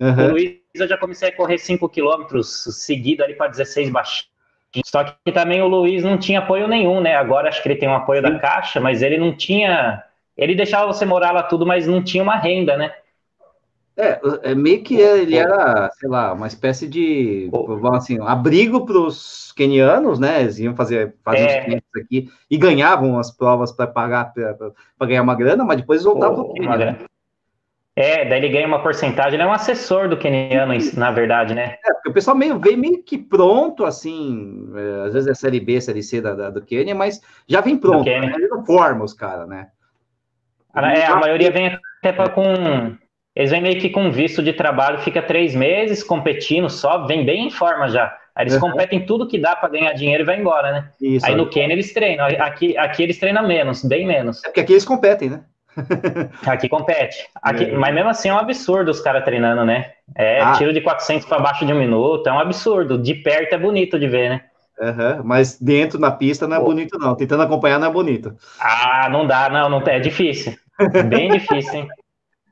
Uhum. 0.00 0.26
O 0.26 0.30
Luiz 0.30 0.60
eu 0.74 0.88
já 0.88 0.96
comecei 0.96 1.28
a 1.28 1.32
correr 1.32 1.58
5 1.58 1.88
quilômetros 1.88 2.64
seguido 2.84 3.22
ali 3.22 3.34
para 3.34 3.48
16 3.48 3.90
baixinho. 3.90 4.28
Só 4.84 5.04
que 5.04 5.32
também 5.32 5.62
o 5.62 5.68
Luiz 5.68 6.04
não 6.04 6.18
tinha 6.18 6.40
apoio 6.40 6.68
nenhum, 6.68 7.00
né? 7.00 7.16
Agora 7.16 7.48
acho 7.48 7.62
que 7.62 7.68
ele 7.68 7.76
tem 7.76 7.88
um 7.88 7.94
apoio 7.94 8.20
da 8.20 8.38
caixa, 8.38 8.80
mas 8.80 9.00
ele 9.00 9.16
não 9.16 9.34
tinha. 9.34 10.02
Ele 10.36 10.54
deixava 10.54 10.86
você 10.86 11.06
morar 11.06 11.32
lá 11.32 11.42
tudo, 11.42 11.64
mas 11.64 11.86
não 11.86 12.02
tinha 12.02 12.22
uma 12.22 12.36
renda, 12.36 12.76
né? 12.76 12.92
É, 13.98 14.20
é 14.42 14.54
meio 14.54 14.82
que 14.82 14.94
ele 14.94 15.36
era, 15.36 15.90
sei 15.94 16.08
lá, 16.08 16.34
uma 16.34 16.46
espécie 16.46 16.86
de, 16.86 17.50
assim, 17.94 18.20
um 18.20 18.28
abrigo 18.28 18.84
para 18.84 18.98
os 18.98 19.52
quenianos, 19.52 20.18
né? 20.18 20.42
Eles 20.42 20.58
iam 20.58 20.76
fazer, 20.76 21.14
fazer 21.24 21.46
é. 21.46 21.76
uns 21.76 22.02
aqui 22.02 22.28
e 22.50 22.58
ganhavam 22.58 23.18
as 23.18 23.30
provas 23.30 23.72
para 23.72 23.86
pagar, 23.86 24.34
para 24.34 25.06
ganhar 25.06 25.22
uma 25.22 25.34
grana, 25.34 25.64
mas 25.64 25.78
depois 25.78 26.04
voltavam 26.04 26.44
para 26.44 26.44
o 26.44 26.52
Quênia. 26.52 26.98
É, 27.98 28.28
daí 28.28 28.40
ele 28.40 28.50
ganha 28.50 28.66
uma 28.66 28.82
porcentagem, 28.82 29.32
ele 29.34 29.42
é 29.42 29.46
um 29.46 29.52
assessor 29.52 30.06
do 30.06 30.18
keniano, 30.18 30.74
na 30.98 31.10
verdade, 31.10 31.54
né? 31.54 31.78
É, 31.82 31.94
porque 31.94 32.10
o 32.10 32.12
pessoal 32.12 32.36
meio, 32.36 32.58
vem 32.58 32.76
meio 32.76 33.02
que 33.02 33.16
pronto, 33.16 33.86
assim, 33.86 34.70
é, 34.76 35.06
às 35.06 35.14
vezes 35.14 35.30
é 35.30 35.34
Série 35.34 35.60
B, 35.60 35.80
Série 35.80 36.02
C 36.02 36.20
da, 36.20 36.34
da, 36.34 36.50
do 36.50 36.60
Quênia, 36.60 36.94
mas 36.94 37.22
já 37.48 37.62
vem 37.62 37.78
pronto, 37.78 38.04
né? 38.04 38.34
ele 38.34 38.48
não 38.48 38.66
forma 38.66 39.02
os 39.02 39.14
caras, 39.14 39.48
né? 39.48 39.68
é, 40.74 41.06
a 41.06 41.16
maioria 41.16 41.50
vem 41.50 41.78
até 41.98 42.12
pra, 42.12 42.28
com... 42.28 42.42
Eles 43.36 43.50
vêm 43.50 43.60
meio 43.60 43.78
que 43.78 43.90
com 43.90 44.10
visto 44.10 44.42
de 44.42 44.54
trabalho, 44.54 44.98
fica 45.00 45.20
três 45.20 45.54
meses 45.54 46.02
competindo 46.02 46.70
só, 46.70 47.06
vem 47.06 47.22
bem 47.22 47.48
em 47.48 47.50
forma 47.50 47.86
já. 47.86 48.16
Aí 48.34 48.44
eles 48.44 48.54
uhum. 48.54 48.60
competem 48.60 49.04
tudo 49.04 49.28
que 49.28 49.38
dá 49.38 49.54
para 49.54 49.68
ganhar 49.68 49.92
dinheiro 49.92 50.22
e 50.22 50.26
vai 50.26 50.40
embora, 50.40 50.72
né? 50.72 50.88
Isso, 51.00 51.26
aí 51.26 51.34
no 51.34 51.48
Quênia 51.48 51.74
eles 51.74 51.92
treinam, 51.92 52.26
aqui, 52.26 52.76
aqui 52.78 53.02
eles 53.02 53.18
treinam 53.18 53.46
menos, 53.46 53.84
bem 53.84 54.06
menos. 54.06 54.42
É 54.42 54.48
porque 54.48 54.60
aqui 54.60 54.72
eles 54.72 54.86
competem, 54.86 55.28
né? 55.28 55.40
Aqui 56.46 56.70
compete. 56.70 57.28
Aqui, 57.42 57.64
é. 57.64 57.72
Mas 57.72 57.94
mesmo 57.94 58.08
assim 58.08 58.30
é 58.30 58.32
um 58.32 58.38
absurdo 58.38 58.90
os 58.90 58.98
caras 58.98 59.22
treinando, 59.24 59.62
né? 59.62 59.92
É 60.14 60.40
ah. 60.40 60.52
tiro 60.52 60.72
de 60.72 60.80
400 60.80 61.26
para 61.26 61.38
baixo 61.38 61.66
de 61.66 61.72
um 61.74 61.78
minuto, 61.78 62.26
é 62.26 62.32
um 62.32 62.38
absurdo. 62.38 62.96
De 62.96 63.14
perto 63.14 63.52
é 63.52 63.58
bonito 63.58 63.98
de 64.00 64.08
ver, 64.08 64.30
né? 64.30 64.40
Uhum, 64.80 65.22
mas 65.22 65.60
dentro 65.60 65.98
na 65.98 66.10
pista 66.10 66.48
não 66.48 66.56
é 66.56 66.60
Pô. 66.60 66.66
bonito, 66.66 66.98
não. 66.98 67.14
Tentando 67.14 67.42
acompanhar 67.42 67.78
não 67.78 67.88
é 67.88 67.92
bonito. 67.92 68.34
Ah, 68.58 69.08
não 69.10 69.26
dá, 69.26 69.50
não, 69.50 69.68
não 69.68 69.82
é 69.86 69.98
difícil. 70.00 70.54
Bem 71.08 71.28
difícil, 71.36 71.74
hein? 71.74 71.88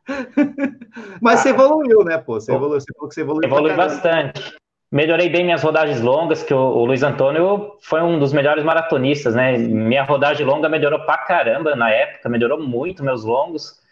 mas 1.20 1.40
ah. 1.40 1.42
você 1.42 1.48
evoluiu, 1.50 2.04
né, 2.04 2.18
pô? 2.18 2.40
Você 2.40 2.52
evoluiu, 2.52 2.80
você 2.80 2.92
falou 2.94 3.08
que 3.08 3.14
você 3.14 3.20
evoluiu. 3.20 3.48
Evoluiu 3.48 3.76
bastante 3.76 4.54
melhorei 4.94 5.28
bem 5.28 5.42
minhas 5.42 5.60
rodagens 5.60 6.00
longas, 6.00 6.44
que 6.44 6.54
o, 6.54 6.56
o, 6.56 6.84
Luiz 6.84 7.02
Antônio 7.02 7.76
foi 7.80 8.00
um 8.00 8.16
dos 8.16 8.32
melhores 8.32 8.62
maratonistas, 8.62 9.34
né? 9.34 9.58
Minha 9.58 10.04
rodagem 10.04 10.46
longa 10.46 10.68
melhorou 10.68 11.00
pra 11.00 11.18
caramba 11.18 11.74
na 11.74 11.90
época, 11.90 12.28
melhorou 12.28 12.62
muito 12.62 13.02
meus 13.02 13.24
longos. 13.24 13.82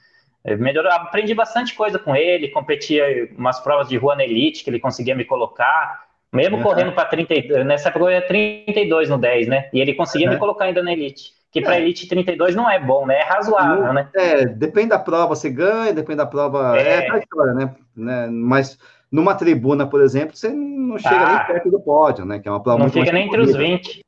Melhorou, 0.44 0.92
aprendi 0.92 1.34
bastante 1.34 1.74
coisa 1.74 1.98
com 1.98 2.14
ele, 2.14 2.48
competia 2.50 3.28
umas 3.36 3.58
provas 3.58 3.88
de 3.88 3.96
rua 3.96 4.14
na 4.14 4.24
Elite 4.24 4.62
que 4.62 4.70
ele 4.70 4.78
conseguia 4.78 5.14
me 5.14 5.24
colocar, 5.24 6.04
mesmo 6.32 6.56
uhum. 6.56 6.62
correndo 6.62 6.92
para 6.92 7.04
32, 7.04 7.66
nessa 7.66 7.88
época 7.88 8.04
eu 8.04 8.10
ia 8.10 8.22
32 8.22 9.08
no 9.08 9.18
10, 9.18 9.48
né? 9.48 9.68
E 9.72 9.80
ele 9.80 9.94
conseguia 9.94 10.28
uhum. 10.28 10.34
me 10.34 10.38
colocar 10.38 10.66
ainda 10.66 10.84
na 10.84 10.92
Elite. 10.92 11.32
Que 11.52 11.60
para 11.60 11.76
é. 11.76 11.82
Elite 11.82 12.08
32 12.08 12.56
não 12.56 12.68
é 12.68 12.80
bom, 12.80 13.06
né? 13.06 13.20
É 13.20 13.24
razoável, 13.24 13.92
né? 13.92 14.08
É, 14.14 14.46
depende 14.46 14.88
da 14.88 14.98
prova, 14.98 15.36
você 15.36 15.50
ganha, 15.50 15.92
depende 15.92 16.16
da 16.16 16.26
prova. 16.26 16.78
É, 16.78 17.06
é 17.06 17.18
história, 17.18 17.52
né? 17.52 17.74
né? 17.94 18.26
Mas 18.28 18.78
numa 19.10 19.34
tribuna, 19.34 19.86
por 19.86 20.00
exemplo, 20.00 20.34
você 20.34 20.48
não 20.48 20.98
chega 20.98 21.14
ah, 21.14 21.36
nem 21.36 21.46
perto 21.46 21.70
do 21.70 21.78
pódio, 21.78 22.24
né? 22.24 22.38
Que 22.38 22.48
é 22.48 22.50
uma 22.50 22.62
prova 22.62 22.78
Não 22.78 22.88
fica 22.88 23.12
nem 23.12 23.26
entre 23.26 23.42
os 23.42 23.54
20. 23.54 24.00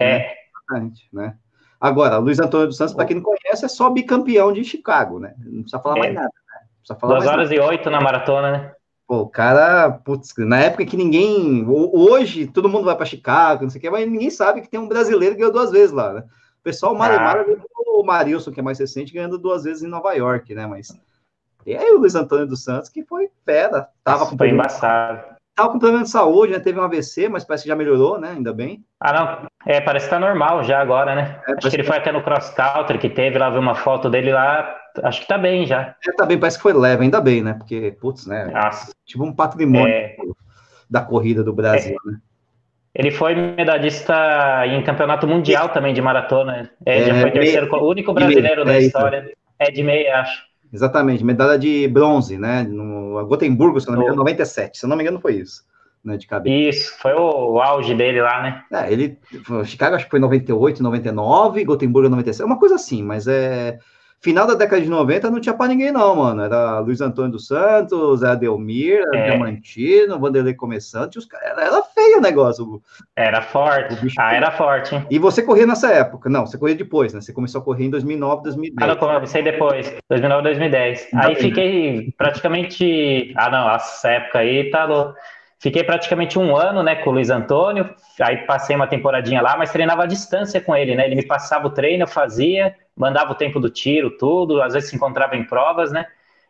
É. 0.00 0.34
Exatamente, 0.68 1.08
né? 1.12 1.36
Agora, 1.80 2.18
Luiz 2.18 2.40
Antônio 2.40 2.66
dos 2.66 2.76
Santos, 2.76 2.94
para 2.94 3.04
quem 3.04 3.16
não 3.16 3.22
conhece, 3.22 3.64
é 3.64 3.68
só 3.68 3.88
bicampeão 3.88 4.52
de 4.52 4.64
Chicago, 4.64 5.20
né? 5.20 5.34
Não 5.38 5.62
precisa 5.62 5.80
falar 5.80 5.96
é. 5.96 5.98
mais 6.00 6.14
nada. 6.14 6.28
Né? 6.28 6.96
Falar 6.98 7.14
Duas 7.14 7.26
horas 7.28 7.50
nada. 7.50 7.54
e 7.54 7.60
oito 7.60 7.88
na 7.88 8.00
maratona, 8.00 8.50
né? 8.50 8.72
Pô, 9.06 9.20
o 9.22 9.28
cara, 9.28 9.90
putz, 9.90 10.34
na 10.38 10.58
época 10.58 10.84
que 10.84 10.96
ninguém. 10.96 11.64
Hoje, 11.68 12.48
todo 12.48 12.68
mundo 12.68 12.84
vai 12.84 12.96
para 12.96 13.06
Chicago, 13.06 13.62
não 13.62 13.70
sei 13.70 13.78
o 13.78 13.82
quê, 13.82 13.90
mas 13.90 14.10
ninguém 14.10 14.30
sabe 14.30 14.60
que 14.60 14.68
tem 14.68 14.78
um 14.78 14.88
brasileiro 14.88 15.34
que 15.34 15.40
ganhou 15.40 15.52
duas 15.52 15.70
vezes 15.70 15.92
lá, 15.92 16.12
né? 16.12 16.24
O 16.60 16.62
pessoal, 16.62 16.94
o 16.94 17.02
ah. 17.02 17.44
o 17.86 18.02
Marilson, 18.04 18.52
que 18.52 18.60
é 18.60 18.62
mais 18.62 18.78
recente, 18.78 19.14
ganhando 19.14 19.38
duas 19.38 19.64
vezes 19.64 19.82
em 19.82 19.88
Nova 19.88 20.12
York, 20.12 20.54
né? 20.54 20.66
Mas 20.66 20.94
e 21.66 21.76
aí 21.76 21.90
o 21.90 21.98
Luiz 21.98 22.14
Antônio 22.14 22.46
dos 22.46 22.64
Santos, 22.64 22.88
que 22.88 23.04
foi 23.04 23.28
fera, 23.44 23.88
tava 24.04 24.26
com 24.26 24.36
foi 24.36 24.50
embaçado. 24.50 25.22
Tava 25.54 25.72
com 25.72 25.78
problema 25.78 26.04
de 26.04 26.10
saúde, 26.10 26.52
né? 26.52 26.58
Teve 26.58 26.78
um 26.78 26.82
AVC, 26.82 27.28
mas 27.28 27.44
parece 27.44 27.64
que 27.64 27.68
já 27.68 27.76
melhorou, 27.76 28.18
né? 28.18 28.30
Ainda 28.30 28.52
bem. 28.52 28.84
Ah, 28.98 29.12
não. 29.12 29.46
É, 29.66 29.80
parece 29.80 30.06
que 30.06 30.10
tá 30.10 30.18
normal 30.18 30.64
já 30.64 30.80
agora, 30.80 31.14
né? 31.14 31.40
É, 31.46 31.52
acho 31.52 31.68
que 31.68 31.76
ele 31.76 31.82
que... 31.82 31.88
foi 31.88 31.98
até 31.98 32.12
no 32.12 32.22
cross 32.22 32.50
country 32.50 32.98
que 32.98 33.10
teve, 33.10 33.38
lá 33.38 33.50
vi 33.50 33.58
uma 33.58 33.74
foto 33.74 34.08
dele 34.08 34.32
lá. 34.32 34.74
Acho 35.02 35.20
que 35.20 35.28
tá 35.28 35.36
bem 35.36 35.66
já. 35.66 35.94
É, 36.06 36.12
tá 36.12 36.24
bem, 36.24 36.38
parece 36.38 36.56
que 36.56 36.62
foi 36.62 36.72
leve, 36.72 37.02
ainda 37.04 37.20
bem, 37.20 37.42
né? 37.42 37.54
Porque, 37.54 37.96
putz, 38.00 38.26
né? 38.26 38.46
Nossa. 38.46 38.92
Tipo 39.04 39.24
um 39.24 39.34
patrimônio 39.34 39.92
é... 39.92 40.16
da 40.88 41.02
corrida 41.02 41.44
do 41.44 41.52
Brasil, 41.52 41.96
é... 42.06 42.10
né? 42.10 42.18
Ele 42.94 43.10
foi 43.10 43.34
medalhista 43.34 44.66
em 44.66 44.82
campeonato 44.82 45.26
mundial 45.26 45.68
também 45.68 45.94
de 45.94 46.02
maratona. 46.02 46.70
É, 46.84 47.04
já 47.04 47.14
é, 47.16 47.20
foi 47.20 47.30
terceiro, 47.30 47.72
o 47.72 47.88
único 47.88 48.12
brasileiro 48.12 48.64
da 48.64 48.78
história. 48.78 49.32
É 49.58 49.70
de 49.70 49.82
meia, 49.82 50.20
acho. 50.20 50.42
Exatamente, 50.72 51.24
medalha 51.24 51.58
de 51.58 51.86
bronze, 51.88 52.38
né? 52.38 52.62
No 52.62 53.26
Gotemburgo, 53.26 53.80
se 53.80 53.88
não 53.88 53.96
me 53.96 54.02
engano, 54.02 54.18
97. 54.18 54.78
Se 54.78 54.86
eu 54.86 54.88
não 54.88 54.96
me 54.96 55.02
engano, 55.02 55.20
foi 55.20 55.34
isso. 55.34 55.68
Né, 56.02 56.16
de 56.16 56.26
cabeça. 56.26 56.56
Isso, 56.56 56.98
foi 56.98 57.12
o, 57.12 57.60
auge 57.60 57.94
dele 57.94 58.22
lá, 58.22 58.42
né? 58.42 58.62
É, 58.72 58.90
ele. 58.90 59.18
Chicago 59.66 59.96
acho 59.96 60.06
que 60.06 60.10
foi 60.10 60.18
98, 60.18 60.82
99, 60.82 61.64
Gotemburgo 61.64 62.08
97, 62.08 62.46
uma 62.46 62.58
coisa 62.58 62.76
assim, 62.76 63.02
mas 63.02 63.28
é. 63.28 63.78
Final 64.22 64.46
da 64.46 64.54
década 64.54 64.82
de 64.82 64.88
90 64.90 65.30
não 65.30 65.40
tinha 65.40 65.54
pra 65.54 65.66
ninguém, 65.66 65.90
não, 65.90 66.14
mano. 66.14 66.42
Era 66.42 66.78
Luiz 66.80 67.00
Antônio 67.00 67.32
dos 67.32 67.46
Santos, 67.46 68.22
era 68.22 68.34
Delmir, 68.34 69.00
era 69.00 69.16
é. 69.16 69.30
Diamantino, 69.30 70.18
Vanderlei 70.18 70.52
começando, 70.52 71.16
os 71.16 71.24
caras, 71.24 71.46
era, 71.52 71.62
era, 71.62 71.82
feio 71.82 72.18
o 72.18 72.20
negócio. 72.20 72.82
Era 73.16 73.40
forte. 73.40 73.96
ah, 74.18 74.34
era 74.34 74.50
forte. 74.50 74.94
Hein? 74.94 75.06
E 75.10 75.18
você 75.18 75.42
corria 75.42 75.66
nessa 75.66 75.90
época? 75.90 76.28
Não, 76.28 76.44
você 76.44 76.58
corria 76.58 76.74
depois, 76.74 77.14
né? 77.14 77.20
Você 77.22 77.32
começou 77.32 77.62
a 77.62 77.64
correr 77.64 77.86
em 77.86 77.90
2009, 77.90 78.42
2010. 78.42 78.76
Ah, 78.82 78.94
não, 78.94 78.96
comecei 79.00 79.42
depois, 79.42 79.90
2009, 80.10 80.42
2010. 80.42 81.08
Aí 81.14 81.34
fiquei 81.36 82.14
praticamente. 82.18 83.32
Ah, 83.36 83.50
não, 83.50 83.74
essa 83.74 84.08
época 84.10 84.40
aí 84.40 84.70
tá 84.70 84.84
louco. 84.84 85.14
Fiquei 85.60 85.84
praticamente 85.84 86.38
um 86.38 86.56
ano, 86.56 86.82
né, 86.82 86.96
com 86.96 87.10
o 87.10 87.12
Luiz 87.12 87.28
Antônio, 87.28 87.94
aí 88.18 88.38
passei 88.38 88.74
uma 88.74 88.86
temporadinha 88.86 89.42
lá, 89.42 89.58
mas 89.58 89.70
treinava 89.70 90.04
à 90.04 90.06
distância 90.06 90.58
com 90.58 90.74
ele, 90.74 90.94
né, 90.94 91.04
ele 91.04 91.16
me 91.16 91.26
passava 91.26 91.66
o 91.66 91.70
treino, 91.70 92.04
eu 92.04 92.08
fazia, 92.08 92.74
mandava 92.96 93.32
o 93.32 93.34
tempo 93.34 93.60
do 93.60 93.68
tiro, 93.68 94.16
tudo, 94.16 94.62
às 94.62 94.72
vezes 94.72 94.88
se 94.88 94.96
encontrava 94.96 95.36
em 95.36 95.44
provas, 95.44 95.92
né, 95.92 96.06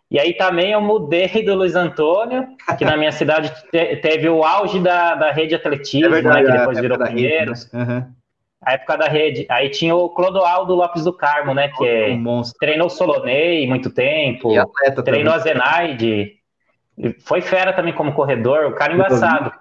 e 0.08 0.18
aí 0.18 0.32
também 0.34 0.70
eu 0.70 0.80
mudei 0.80 1.42
do 1.44 1.56
Luiz 1.56 1.74
Antônio, 1.74 2.46
que 2.78 2.84
na 2.84 2.96
minha 2.96 3.10
cidade 3.10 3.52
te 3.70 3.96
teve 3.96 4.28
o 4.28 4.44
auge 4.44 4.78
da, 4.78 5.16
da 5.16 5.32
rede 5.32 5.56
atletismo, 5.56 6.06
é 6.06 6.20
verdade, 6.20 6.44
né, 6.44 6.52
que 6.52 6.58
depois 6.58 6.80
virou 6.80 6.98
Pinheiros. 6.98 7.70
Uhum. 7.72 8.04
A 8.62 8.74
época 8.74 8.98
da 8.98 9.06
rede. 9.06 9.46
Aí 9.48 9.70
tinha 9.70 9.96
o 9.96 10.10
Clodoaldo 10.10 10.74
Lopes 10.74 11.04
do 11.04 11.14
Carmo, 11.14 11.54
né? 11.54 11.68
Que 11.68 11.86
é, 11.86 12.10
um 12.10 12.42
treinou 12.60 12.88
o 12.88 12.90
Solonei 12.90 13.66
muito 13.66 13.88
tempo. 13.88 14.52
treinou 15.02 15.32
também. 15.32 15.32
a 15.32 15.38
Zenaide. 15.38 16.39
Foi 17.20 17.40
fera 17.40 17.72
também 17.72 17.92
como 17.92 18.12
corredor, 18.12 18.66
o 18.66 18.74
cara 18.74 18.92
embaçado. 18.92 19.52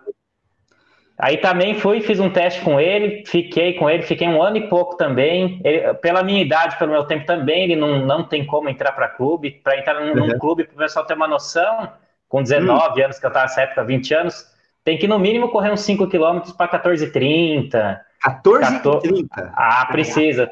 Aí 1.18 1.38
também 1.38 1.76
fui, 1.76 2.00
fiz 2.00 2.18
um 2.20 2.30
teste 2.30 2.62
com 2.62 2.80
ele, 2.80 3.26
fiquei 3.26 3.74
com 3.74 3.90
ele, 3.90 4.04
fiquei 4.04 4.28
um 4.28 4.42
ano 4.42 4.56
e 4.56 4.70
pouco 4.70 4.96
também. 4.96 5.60
Ele, 5.66 5.94
pela 5.96 6.24
minha 6.24 6.42
idade, 6.42 6.78
pelo 6.78 6.92
meu 6.92 7.04
tempo 7.04 7.26
também, 7.26 7.64
ele 7.64 7.76
não, 7.76 8.06
não 8.06 8.24
tem 8.24 8.46
como 8.46 8.70
entrar 8.70 8.94
para 8.94 9.10
clube. 9.10 9.52
Para 9.52 9.78
entrar 9.78 10.00
num, 10.00 10.22
uhum. 10.22 10.40
clube, 10.40 10.64
para 10.64 10.76
o 10.76 10.78
pessoal 10.78 11.06
ter 11.06 11.16
uma 11.16 11.28
noção, 11.28 11.92
com 12.30 12.42
19 12.42 13.00
uhum. 13.00 13.06
anos, 13.06 13.20
que 13.20 13.26
eu 13.26 13.28
estava 13.28 13.46
nessa 13.46 13.62
época, 13.62 13.84
20 13.84 14.14
anos, 14.14 14.46
tem 14.84 14.98
que 14.98 15.08
no 15.10 15.20
mínimo 15.20 15.50
correr 15.50 15.72
uns 15.72 15.82
5 15.82 16.08
km 16.08 16.40
para 16.58 16.80
14,30. 16.80 18.00
14,30? 18.26 19.52
Ah, 19.54 19.86
precisa 19.92 20.50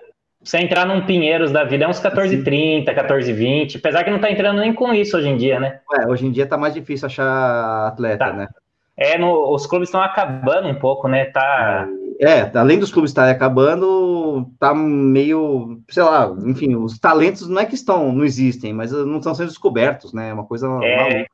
você 0.48 0.60
entrar 0.60 0.86
num 0.86 1.06
Pinheiros 1.06 1.52
da 1.52 1.66
vida 1.66 1.84
é 1.84 1.88
uns 1.88 2.00
14,30, 2.00 2.86
14,20, 2.86 3.78
apesar 3.78 4.04
que 4.04 4.10
não 4.10 4.20
tá 4.20 4.32
entrando 4.32 4.62
nem 4.62 4.74
com 4.74 4.94
isso 4.94 5.18
hoje 5.18 5.28
em 5.28 5.36
dia, 5.36 5.60
né? 5.60 5.82
É, 5.94 6.08
hoje 6.08 6.26
em 6.26 6.32
dia 6.32 6.48
tá 6.48 6.58
mais 6.58 6.74
difícil 6.74 7.06
achar 7.06 7.88
atleta, 7.88 8.26
tá. 8.26 8.34
né? 8.34 8.48
É, 8.96 9.18
no, 9.18 9.54
os 9.54 9.68
clubes 9.68 9.90
estão 9.90 10.02
acabando 10.02 10.70
um 10.70 10.76
pouco, 10.76 11.08
né? 11.08 11.26
Tá, 11.26 11.88
é, 12.20 12.50
além 12.58 12.80
dos 12.80 12.92
clubes 12.92 13.12
estarem 13.12 13.36
acabando, 13.36 14.50
tá 14.58 14.74
meio, 14.74 15.82
sei 15.90 16.02
lá, 16.02 16.34
enfim, 16.46 16.76
os 16.76 16.98
talentos 16.98 17.48
não 17.48 17.60
é 17.62 17.66
que 17.66 17.76
estão, 17.76 18.12
não 18.12 18.24
existem, 18.24 18.74
mas 18.74 18.92
não 18.92 19.18
estão 19.18 19.36
sendo 19.36 19.50
descobertos, 19.50 20.14
né? 20.14 20.30
É 20.30 20.34
uma 20.34 20.46
coisa 20.46 20.66
é, 20.66 20.70
maluca, 20.98 21.14
né? 21.14 21.26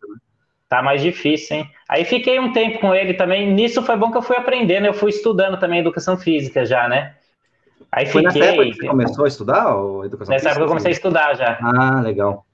Tá 0.67 0.82
mais 0.82 1.04
difícil, 1.04 1.58
hein? 1.58 1.69
Aí 1.88 2.04
fiquei 2.04 2.39
um 2.39 2.52
tempo 2.52 2.80
com 2.80 2.95
ele 2.95 3.13
também. 3.13 3.54
Nisso 3.54 3.84
foi 3.84 3.95
bom 3.95 4.12
que 4.12 4.17
eu 4.17 4.23
fui 4.23 4.36
aprendendo, 4.36 4.88
eu 4.88 4.93
fui 4.93 5.12
estudando 5.12 5.60
também 5.60 5.80
educação 5.80 6.17
física 6.17 6.65
já, 6.65 6.88
né? 6.89 7.13
Aí 7.95 8.08
Foi 8.08 8.23
fiquei. 8.23 8.41
Nessa 8.41 8.53
época 8.53 8.69
que 8.71 8.75
você 8.75 8.88
começou 8.88 9.25
a 9.25 9.27
estudar? 9.27 9.75
Ou 9.75 10.03
educação 10.03 10.34
nessa 10.34 10.49
física? 10.49 10.49
época 10.49 10.63
eu 10.63 10.67
comecei 10.67 10.89
a 10.89 10.93
estudar 10.93 11.36
já. 11.36 11.60
Ah, 11.62 12.01
legal. 12.01 12.45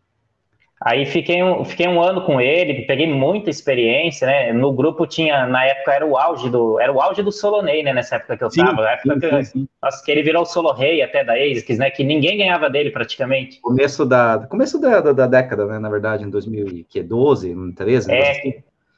Aí 0.81 1.05
fiquei 1.05 1.43
um, 1.43 1.65
fiquei 1.65 1.87
um 1.87 2.01
ano 2.01 2.21
com 2.21 2.39
ele, 2.39 2.85
peguei 2.85 3.05
muita 3.05 3.49
experiência, 3.49 4.25
né? 4.25 4.53
No 4.53 4.71
grupo 4.71 5.05
tinha, 5.05 5.45
na 5.45 5.65
época 5.65 5.93
era 5.93 6.05
o 6.05 6.17
auge 6.17 6.49
do, 6.49 6.79
era 6.79 6.91
o 6.91 7.01
auge 7.01 7.21
do 7.21 7.33
Solonei, 7.33 7.83
né? 7.83 7.93
Nessa 7.93 8.15
época 8.15 8.37
que 8.37 8.43
eu 8.43 8.49
sim, 8.49 8.63
tava, 8.63 8.81
na 8.81 8.91
época 8.91 9.13
sim, 9.13 9.19
que, 9.19 9.43
sim, 9.43 9.67
nossa, 9.81 10.03
que 10.03 10.11
ele 10.11 10.23
virou 10.23 10.43
o 10.43 10.45
Solo 10.45 10.71
Rei 10.71 11.01
até 11.01 11.23
da 11.23 11.33
ASICS, 11.33 11.79
né? 11.79 11.89
Que 11.89 12.03
ninguém 12.03 12.37
ganhava 12.37 12.69
dele 12.69 12.91
praticamente. 12.91 13.59
Começo 13.61 14.05
da, 14.05 14.45
começo 14.49 14.79
da, 14.79 15.01
da, 15.01 15.11
da 15.11 15.27
década, 15.27 15.65
né? 15.65 15.79
Na 15.79 15.89
verdade, 15.89 16.23
em 16.23 16.29
2012, 16.29 17.53
2013. 17.53 18.11
É, 18.11 18.31
assim. 18.31 18.53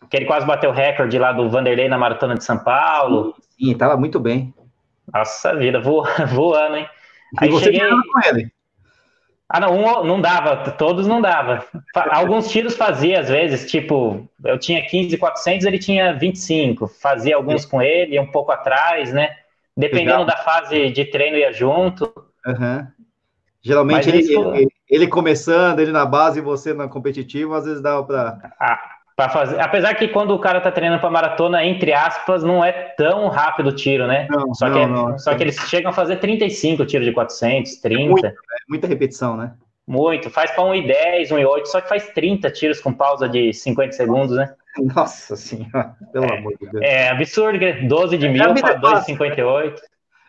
que 0.08 0.17
ele 0.17 0.25
quase 0.25 0.45
bateu 0.45 0.69
o 0.69 0.73
recorde 0.73 1.17
lá 1.17 1.32
do 1.32 1.49
Vanderlei 1.49 1.89
na 1.89 1.97
Maratona 1.97 2.36
de 2.36 2.43
São 2.43 2.60
Paulo. 2.60 3.34
Sim, 3.60 3.75
tava 3.75 3.97
muito 3.97 4.19
bem. 4.19 4.54
Nossa 5.13 5.55
vida, 5.55 5.79
voando, 5.81 6.77
hein? 6.77 6.89
Aí 7.37 7.47
e 7.47 7.51
você 7.51 7.65
cheguei... 7.65 7.89
com 7.89 8.19
ele? 8.27 8.51
Ah, 9.53 9.59
não, 9.59 9.77
um, 9.77 10.03
não 10.05 10.21
dava, 10.21 10.71
todos 10.71 11.05
não 11.05 11.21
dava. 11.21 11.65
Alguns 11.93 12.49
tiros 12.49 12.77
fazia 12.77 13.19
às 13.19 13.27
vezes, 13.27 13.69
tipo, 13.69 14.29
eu 14.45 14.57
tinha 14.57 14.81
15,400, 14.81 15.65
ele 15.65 15.77
tinha 15.77 16.13
25. 16.13 16.87
Fazia 16.87 17.35
alguns 17.35 17.65
com 17.65 17.81
ele, 17.81 18.17
um 18.17 18.31
pouco 18.31 18.53
atrás, 18.53 19.11
né? 19.11 19.35
Dependendo 19.75 20.19
Legal. 20.19 20.25
da 20.25 20.37
fase 20.37 20.89
de 20.91 21.03
treino, 21.03 21.35
ia 21.35 21.51
junto. 21.51 22.13
Uhum. 22.45 22.87
Geralmente 23.61 24.07
ele, 24.07 24.19
isso... 24.19 24.53
ele, 24.53 24.71
ele, 24.89 25.07
começando, 25.07 25.79
ele 25.79 25.91
na 25.91 26.05
base 26.05 26.39
e 26.39 26.41
você 26.41 26.73
na 26.73 26.87
competitiva, 26.87 27.57
às 27.57 27.65
vezes 27.65 27.81
dava 27.81 28.05
para. 28.05 28.53
Ah, 28.57 28.79
para 29.15 29.30
fazer. 29.30 29.60
Apesar 29.60 29.93
que 29.95 30.08
quando 30.08 30.32
o 30.32 30.39
cara 30.39 30.62
tá 30.62 30.71
treinando 30.71 31.02
para 31.02 31.10
maratona, 31.10 31.63
entre 31.63 31.93
aspas, 31.93 32.43
não 32.43 32.63
é 32.63 32.71
tão 32.71 33.28
rápido 33.28 33.67
o 33.67 33.76
tiro, 33.76 34.08
né? 34.08 34.28
Não, 34.30 34.54
só, 34.54 34.67
não, 34.67 34.74
que, 34.74 34.80
é, 34.80 34.88
não, 34.88 35.19
só 35.19 35.36
que 35.36 35.43
eles 35.43 35.56
chegam 35.67 35.91
a 35.91 35.93
fazer 35.93 36.17
35 36.17 36.86
tiros 36.86 37.06
de 37.06 37.13
400, 37.13 37.76
30. 37.78 38.04
É 38.04 38.08
muita, 38.08 38.28
é 38.28 38.34
muita 38.67 38.88
repetição, 38.88 39.36
né? 39.36 39.54
Muito. 39.88 40.30
Faz 40.30 40.52
para 40.52 40.63
1,10, 40.63 41.30
1,8, 41.30 41.65
só 41.65 41.82
que 41.82 41.89
faz 41.89 42.08
30 42.10 42.50
tiros 42.52 42.80
com 42.80 42.93
pausa 42.93 43.28
de 43.28 43.54
50 43.54 43.91
segundos, 43.91 44.38
né? 44.38 44.54
Nossa 44.95 45.36
senhora, 45.36 45.95
pelo 46.13 46.26
é, 46.26 46.38
amor 46.38 46.54
de 46.58 46.69
Deus. 46.69 46.84
É 46.84 47.10
absurdo, 47.10 47.60
12 47.88 48.17
de 48.17 48.30
mil 48.30 48.54
para 48.56 48.80
2,58. 48.80 49.76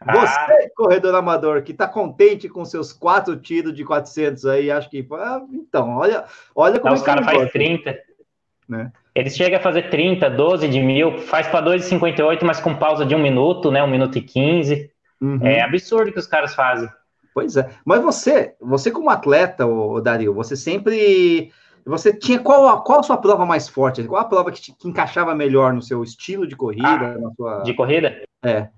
Você, 0.05 0.37
ah. 0.37 0.71
corredor 0.75 1.15
amador, 1.15 1.63
que 1.63 1.71
está 1.71 1.87
contente 1.87 2.49
com 2.49 2.65
seus 2.65 2.93
quatro 2.93 3.37
tiros 3.37 3.73
de 3.73 3.85
400 3.85 4.47
aí, 4.47 4.69
acho 4.69 4.91
que. 4.91 5.07
Ah, 5.13 5.41
então, 5.53 5.97
olha, 5.97 6.25
olha 6.57 6.81
como 6.81 6.95
Não, 6.95 6.97
é 6.97 7.01
os 7.01 7.07
caras 7.07 7.25
fazem 7.25 7.49
30 7.49 7.97
né? 8.73 8.93
Eles 9.15 9.37
chegam 9.37 9.59
a 9.59 9.63
fazer 9.63 9.91
30, 9.91 10.31
12 10.31 10.69
de 10.69 10.81
mil, 10.81 11.19
faz 11.19 11.47
para 11.47 11.65
2,58, 11.67 12.43
mas 12.43 12.59
com 12.59 12.75
pausa 12.75 13.05
de 13.05 13.15
um 13.15 13.19
minuto, 13.19 13.71
né? 13.71 13.83
Um 13.83 13.91
minuto 13.91 14.17
e 14.17 14.23
15. 14.23 14.91
Uhum. 15.21 15.39
É 15.43 15.61
absurdo 15.61 16.11
que 16.11 16.19
os 16.19 16.27
caras 16.27 16.55
fazem. 16.55 16.89
Pois 17.35 17.57
é. 17.57 17.71
Mas 17.85 18.03
você, 18.03 18.55
você 18.61 18.91
como 18.91 19.11
atleta, 19.11 19.67
o 19.67 20.01
Dario, 20.01 20.35
você 20.35 20.57
sempre. 20.57 21.53
Você 21.85 22.13
tinha 22.17 22.39
qual, 22.39 22.83
qual 22.83 23.01
a 23.01 23.03
sua 23.03 23.17
prova 23.17 23.45
mais 23.45 23.69
forte? 23.69 24.05
Qual 24.05 24.21
a 24.21 24.25
prova 24.25 24.53
que, 24.53 24.61
te, 24.61 24.73
que 24.73 24.89
encaixava 24.89 25.35
melhor 25.35 25.73
no 25.73 25.83
seu 25.83 26.03
estilo 26.03 26.47
de 26.47 26.55
corrida? 26.55 26.87
Ah, 26.87 27.31
sua... 27.37 27.63
De 27.63 27.75
corrida? 27.75 28.23
É. 28.43 28.69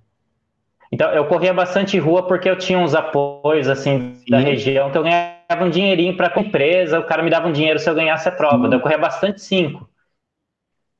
Então, 0.94 1.11
eu 1.11 1.24
corria 1.24 1.52
bastante 1.52 1.98
rua 1.98 2.24
porque 2.24 2.48
eu 2.48 2.57
tinha 2.57 2.78
uns 2.78 2.94
apoios, 2.94 3.68
assim, 3.68 4.14
Sim. 4.14 4.30
da 4.30 4.38
região, 4.38 4.88
então 4.88 5.02
eu 5.02 5.11
ganhava 5.11 5.64
um 5.64 5.68
dinheirinho 5.68 6.16
para 6.16 6.33
a 6.33 6.40
empresa, 6.40 7.00
o 7.00 7.02
cara 7.02 7.20
me 7.20 7.28
dava 7.28 7.48
um 7.48 7.52
dinheiro 7.52 7.80
se 7.80 7.90
eu 7.90 7.96
ganhasse 7.96 8.28
a 8.28 8.33
prova. 8.33 8.68
Então, 8.68 8.78
eu 8.78 8.80
corria 8.80 8.96
bastante 8.96 9.40
cinco. 9.40 9.88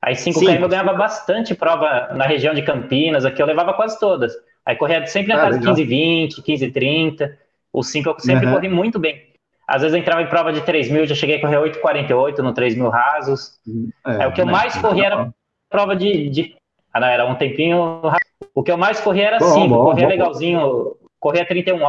Aí 0.01 0.13
5 0.13 0.37
km 0.37 0.61
eu 0.61 0.67
ganhava 0.67 0.93
bastante 0.93 1.55
prova 1.55 2.09
na 2.13 2.25
região 2.25 2.53
de 2.53 2.61
Campinas, 2.61 3.23
aqui 3.23 3.41
eu 3.41 3.45
levava 3.45 3.73
quase 3.73 3.97
todas. 3.97 4.33
Aí 4.65 4.75
corria 4.75 5.07
sempre 5.07 5.33
na 5.33 5.39
ah, 5.39 5.45
casa 5.45 5.59
de 5.59 5.65
15 5.65 5.83
20, 5.85 6.41
15 6.41 6.71
30. 6.71 7.39
O 7.71 7.81
5 7.81 8.09
eu 8.09 8.19
sempre 8.19 8.45
uhum. 8.45 8.53
corri 8.53 8.67
muito 8.67 8.99
bem. 8.99 9.33
Às 9.65 9.81
vezes 9.81 9.95
eu 9.95 10.01
entrava 10.01 10.21
em 10.21 10.27
prova 10.27 10.51
de 10.51 10.61
3 10.61 10.91
mil, 10.91 11.07
já 11.07 11.15
cheguei 11.15 11.37
a 11.37 11.41
correr 11.41 11.57
8,48 11.57 12.39
no 12.39 12.53
3 12.53 12.75
mil 12.75 12.89
rasos. 12.89 13.57
É, 14.05 14.23
Aí 14.23 14.27
o 14.27 14.33
que 14.33 14.41
eu 14.41 14.45
né? 14.45 14.51
mais 14.51 14.75
corria 14.75 15.05
era 15.05 15.33
prova 15.69 15.95
de, 15.95 16.29
de... 16.29 16.55
Ah, 16.93 16.99
não, 16.99 17.07
era 17.07 17.25
um 17.25 17.35
tempinho 17.35 18.01
o 18.53 18.63
que 18.63 18.71
eu 18.71 18.77
mais 18.77 18.99
corria 18.99 19.27
era 19.27 19.39
5, 19.39 19.69
corria 19.69 20.05
bom. 20.05 20.09
legalzinho, 20.09 20.97
corria 21.19 21.45
31 21.45 21.79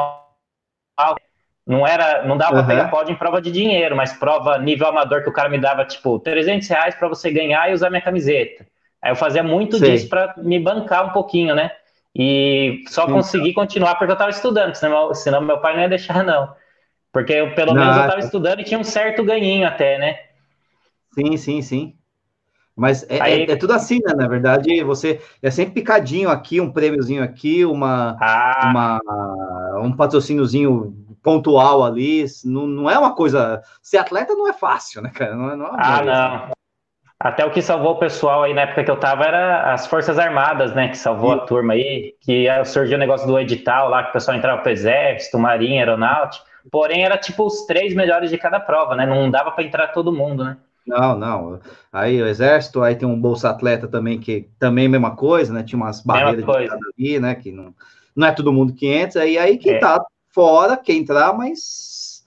alto. 0.96 1.22
Não 1.66 1.84
era, 1.84 2.24
não 2.24 2.36
dava 2.36 2.54
uhum. 2.54 2.64
para 2.64 2.76
pegar 2.76 2.90
pódio 2.90 3.12
em 3.12 3.16
prova 3.16 3.42
de 3.42 3.50
dinheiro, 3.50 3.96
mas 3.96 4.12
prova 4.12 4.56
nível 4.56 4.86
amador 4.86 5.22
que 5.24 5.28
o 5.28 5.32
cara 5.32 5.48
me 5.48 5.58
dava 5.58 5.84
tipo 5.84 6.18
300 6.20 6.68
reais 6.68 6.94
para 6.94 7.08
você 7.08 7.28
ganhar 7.30 7.68
e 7.68 7.74
usar 7.74 7.90
minha 7.90 8.00
camiseta. 8.00 8.64
Aí 9.02 9.10
eu 9.10 9.16
fazia 9.16 9.42
muito 9.42 9.78
Sim. 9.78 9.84
disso 9.84 10.08
para 10.08 10.34
me 10.36 10.60
bancar 10.60 11.06
um 11.06 11.12
pouquinho, 11.12 11.56
né? 11.56 11.72
E 12.14 12.84
só 12.86 13.06
Sim. 13.06 13.12
consegui 13.12 13.52
continuar 13.52 13.96
porque 13.96 14.12
eu 14.12 14.14
estava 14.14 14.30
estudando, 14.30 14.74
senão, 14.74 15.12
senão 15.12 15.40
meu 15.40 15.58
pai 15.58 15.74
não 15.74 15.82
ia 15.82 15.88
deixar, 15.88 16.22
não. 16.22 16.54
Porque 17.12 17.32
eu, 17.32 17.54
pelo 17.54 17.74
não, 17.74 17.80
menos 17.80 17.96
eu 17.96 18.02
estava 18.02 18.20
estudando 18.20 18.60
e 18.60 18.64
tinha 18.64 18.78
um 18.78 18.84
certo 18.84 19.24
ganhinho 19.24 19.66
até, 19.66 19.98
né? 19.98 20.20
Sim, 21.12 21.36
sim, 21.36 21.62
sim. 21.62 21.94
Mas 22.76 23.06
é, 23.08 23.22
Aí... 23.22 23.44
é, 23.44 23.52
é, 23.52 23.56
tudo 23.56 23.72
assim, 23.72 24.00
né? 24.04 24.12
Na 24.14 24.28
verdade, 24.28 24.84
você 24.84 25.18
é 25.42 25.50
sempre 25.50 25.74
picadinho 25.74 26.28
aqui, 26.28 26.60
um 26.60 26.70
prêmiozinho 26.70 27.24
aqui, 27.24 27.64
uma, 27.64 28.18
ah. 28.20 28.68
uma 28.70 29.80
um 29.80 29.92
patrocíniozinho 29.92 30.94
pontual 31.22 31.82
ali. 31.82 32.26
Não, 32.44 32.66
não 32.66 32.90
é 32.90 32.98
uma 32.98 33.14
coisa. 33.14 33.62
Ser 33.82 33.96
atleta 33.96 34.34
não 34.34 34.46
é 34.46 34.52
fácil, 34.52 35.00
né, 35.00 35.10
cara? 35.10 35.34
Não, 35.34 35.50
é, 35.50 35.56
não 35.56 35.66
é 35.66 35.70
ah, 35.72 36.02
não. 36.04 36.56
Até 37.18 37.46
o 37.46 37.50
que 37.50 37.62
salvou 37.62 37.92
o 37.92 37.98
pessoal 37.98 38.42
aí 38.42 38.52
na 38.52 38.62
época 38.62 38.84
que 38.84 38.90
eu 38.90 39.00
tava 39.00 39.24
era 39.24 39.72
as 39.72 39.86
Forças 39.86 40.18
Armadas, 40.18 40.74
né? 40.74 40.88
Que 40.88 40.98
salvou 40.98 41.32
Sim. 41.32 41.38
a 41.38 41.40
turma 41.46 41.72
aí, 41.72 42.14
que 42.20 42.46
surgiu 42.66 42.96
o 42.96 43.00
negócio 43.00 43.26
do 43.26 43.38
edital 43.38 43.88
lá, 43.88 44.02
que 44.02 44.10
o 44.10 44.12
pessoal 44.12 44.36
entrava 44.36 44.60
pro 44.60 44.70
Exército, 44.70 45.38
Marinha, 45.38 45.80
Aeronáutica. 45.80 46.44
Porém, 46.70 47.04
era 47.04 47.16
tipo 47.16 47.46
os 47.46 47.64
três 47.64 47.94
melhores 47.94 48.28
de 48.28 48.36
cada 48.36 48.60
prova, 48.60 48.94
né? 48.94 49.06
Não 49.06 49.30
dava 49.30 49.50
para 49.50 49.64
entrar 49.64 49.88
todo 49.88 50.12
mundo, 50.12 50.44
né? 50.44 50.58
Não, 50.86 51.18
não. 51.18 51.60
Aí 51.92 52.22
o 52.22 52.26
Exército, 52.26 52.82
aí 52.82 52.94
tem 52.94 53.08
um 53.08 53.20
Bolsa 53.20 53.50
Atleta 53.50 53.88
também, 53.88 54.20
que 54.20 54.48
também 54.58 54.84
é 54.84 54.86
a 54.86 54.90
mesma 54.90 55.16
coisa, 55.16 55.52
né? 55.52 55.62
Tinha 55.62 55.78
umas 55.78 56.00
barreiras 56.00 56.44
ali, 56.48 57.18
né? 57.18 57.34
Que 57.34 57.50
não, 57.50 57.74
não 58.14 58.26
é 58.28 58.32
todo 58.32 58.52
mundo 58.52 58.72
que 58.72 58.86
entra, 58.86 59.26
e 59.26 59.36
aí 59.36 59.58
quem 59.58 59.74
é. 59.74 59.78
tá 59.78 60.04
fora 60.28 60.76
quer 60.76 60.94
entrar, 60.94 61.36
mas 61.36 62.24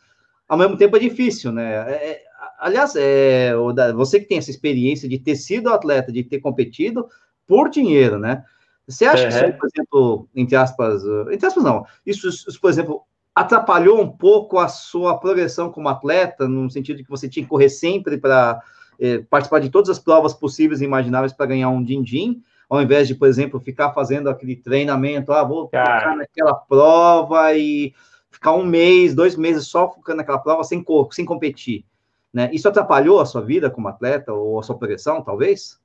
ao 0.47 0.57
mesmo 0.57 0.75
tempo 0.75 0.97
é 0.97 0.99
difícil, 0.99 1.51
né? 1.51 1.91
É, 1.91 2.11
é 2.11 2.23
aliás, 2.59 2.95
é, 2.95 3.53
você 3.95 4.19
que 4.19 4.25
tem 4.25 4.37
essa 4.37 4.51
experiência 4.51 5.07
de 5.07 5.17
ter 5.17 5.35
sido 5.35 5.69
atleta, 5.69 6.11
de 6.11 6.23
ter 6.23 6.39
competido 6.39 7.07
por 7.47 7.69
dinheiro, 7.69 8.19
né? 8.19 8.43
Você 8.87 9.05
acha 9.05 9.27
que 9.27 9.33
isso, 9.33 9.57
por 9.57 9.69
exemplo, 9.73 10.29
entre 10.35 10.55
aspas, 10.55 11.03
entre 11.31 11.45
aspas 11.45 11.63
não, 11.63 11.85
isso, 12.05 12.27
isso, 12.27 12.59
por 12.59 12.69
exemplo, 12.69 13.03
atrapalhou 13.39 14.02
um 14.02 14.10
pouco 14.10 14.60
a 14.60 14.67
sua 14.67 15.17
progressão 15.17 15.71
como 15.71 15.88
atleta, 15.88 16.45
no 16.45 16.69
sentido 16.69 16.97
de 16.97 17.04
que 17.04 17.10
você 17.10 17.30
tinha 17.30 17.43
que 17.43 17.49
correr 17.49 17.69
sempre 17.69 18.17
para 18.17 18.62
é, 18.99 19.19
participar 19.19 19.60
de 19.60 19.69
todas 19.69 19.89
as 19.89 19.97
provas 19.97 20.34
possíveis 20.34 20.82
e 20.82 20.86
imagináveis 20.86 21.32
para 21.32 21.45
ganhar 21.45 21.69
um 21.69 21.82
din-din, 21.82 22.41
ao 22.69 22.82
invés 22.82 23.08
de, 23.08 23.15
por 23.15 23.30
exemplo, 23.30 23.58
ficar 23.58 23.93
fazendo 23.93 24.30
aquele 24.30 24.58
treinamento, 24.58 25.32
ah, 25.32 25.43
vou 25.43 25.67
ficar 25.67 26.17
naquela 26.17 26.54
prova 26.54 27.54
e 27.56 27.93
ficar 28.30 28.52
um 28.52 28.65
mês, 28.65 29.15
dois 29.15 29.38
meses 29.38 29.67
só 29.67 29.89
focando 29.89 30.17
naquela 30.17 30.39
prova 30.39 30.63
sem, 30.65 30.84
sem 31.12 31.23
competir. 31.23 31.86
Né? 32.34 32.49
Isso 32.52 32.67
atrapalhou 32.67 33.21
a 33.21 33.25
sua 33.25 33.41
vida 33.41 33.69
como 33.69 33.88
atleta 33.88 34.34
ou 34.34 34.60
a 34.60 34.63
sua 34.63 34.78
progressão, 34.78 35.21
talvez? 35.23 35.80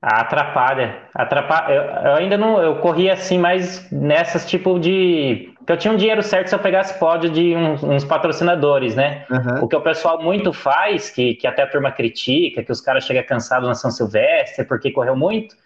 Atrapalha, 0.00 1.02
atrapalha. 1.14 1.74
Eu, 1.74 1.82
eu, 1.82 2.14
ainda 2.14 2.38
não, 2.38 2.60
eu 2.60 2.76
corri 2.80 3.10
assim, 3.10 3.38
mais 3.38 3.90
nessas 3.90 4.46
tipo 4.46 4.78
de 4.78 5.54
que 5.66 5.72
eu 5.72 5.76
tinha 5.76 5.92
um 5.92 5.96
dinheiro 5.96 6.22
certo 6.22 6.48
se 6.48 6.54
eu 6.54 6.60
pegasse 6.60 6.96
pódio 6.96 7.28
de 7.28 7.56
uns, 7.56 7.82
uns 7.82 8.04
patrocinadores, 8.04 8.94
né? 8.94 9.26
Uhum. 9.28 9.64
O 9.64 9.68
que 9.68 9.74
o 9.74 9.80
pessoal 9.80 10.22
muito 10.22 10.52
faz, 10.52 11.10
que, 11.10 11.34
que 11.34 11.46
até 11.46 11.62
a 11.62 11.66
turma 11.66 11.90
critica, 11.90 12.62
que 12.62 12.70
os 12.70 12.80
caras 12.80 13.04
chegam 13.04 13.24
cansados 13.24 13.68
na 13.68 13.74
São 13.74 13.90
Silvestre 13.90 14.64
porque 14.64 14.92
correu 14.92 15.16
muito, 15.16 15.56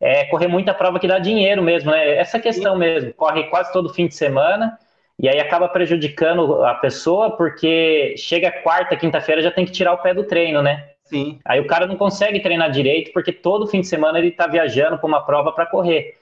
é 0.00 0.26
correr 0.26 0.46
muita 0.46 0.72
prova 0.72 1.00
que 1.00 1.08
dá 1.08 1.18
dinheiro 1.18 1.60
mesmo, 1.60 1.90
né? 1.90 2.16
Essa 2.16 2.38
questão 2.38 2.74
Sim. 2.74 2.78
mesmo, 2.78 3.12
corre 3.14 3.44
quase 3.44 3.72
todo 3.72 3.92
fim 3.92 4.06
de 4.06 4.14
semana 4.14 4.78
e 5.18 5.28
aí 5.28 5.40
acaba 5.40 5.68
prejudicando 5.68 6.64
a 6.64 6.74
pessoa 6.74 7.36
porque 7.36 8.14
chega 8.16 8.52
quarta, 8.52 8.96
quinta-feira 8.96 9.42
já 9.42 9.50
tem 9.50 9.64
que 9.64 9.72
tirar 9.72 9.92
o 9.92 9.98
pé 9.98 10.14
do 10.14 10.22
treino, 10.22 10.62
né? 10.62 10.90
Sim. 11.02 11.40
Aí 11.44 11.58
o 11.58 11.66
cara 11.66 11.86
não 11.86 11.96
consegue 11.96 12.38
treinar 12.38 12.70
direito 12.70 13.12
porque 13.12 13.32
todo 13.32 13.66
fim 13.66 13.80
de 13.80 13.88
semana 13.88 14.20
ele 14.20 14.30
tá 14.30 14.46
viajando 14.46 14.98
para 14.98 15.06
uma 15.08 15.24
prova 15.24 15.50
para 15.50 15.66
correr. 15.66 16.14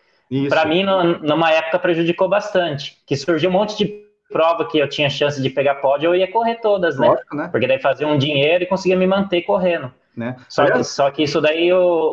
Para 0.49 0.65
mim, 0.65 0.85
numa 1.23 1.53
época, 1.53 1.79
prejudicou 1.79 2.29
bastante. 2.29 2.97
Que 3.07 3.17
surgiu 3.17 3.51
um 3.51 3.53
monte 3.53 3.77
de 3.77 4.07
prova 4.31 4.67
que 4.67 4.79
eu 4.79 4.89
tinha 4.89 5.09
chance 5.09 5.41
de 5.41 5.49
pegar 5.49 5.77
pódio, 5.77 6.09
eu 6.09 6.15
ia 6.15 6.31
correr 6.31 6.57
todas, 6.57 6.99
né? 6.99 7.09
Lógico, 7.09 7.37
né? 7.37 7.49
Porque 7.51 7.67
daí 7.67 7.79
fazia 7.79 8.09
um 8.09 8.19
dinheiro 8.19 8.65
e 8.65 8.67
conseguia 8.67 8.97
me 8.97 9.07
manter 9.07 9.43
correndo. 9.43 9.93
Né? 10.17 10.35
Só, 10.49 10.65
que, 10.65 10.83
só 10.83 11.11
que 11.11 11.23
isso 11.23 11.43
daí, 11.43 11.69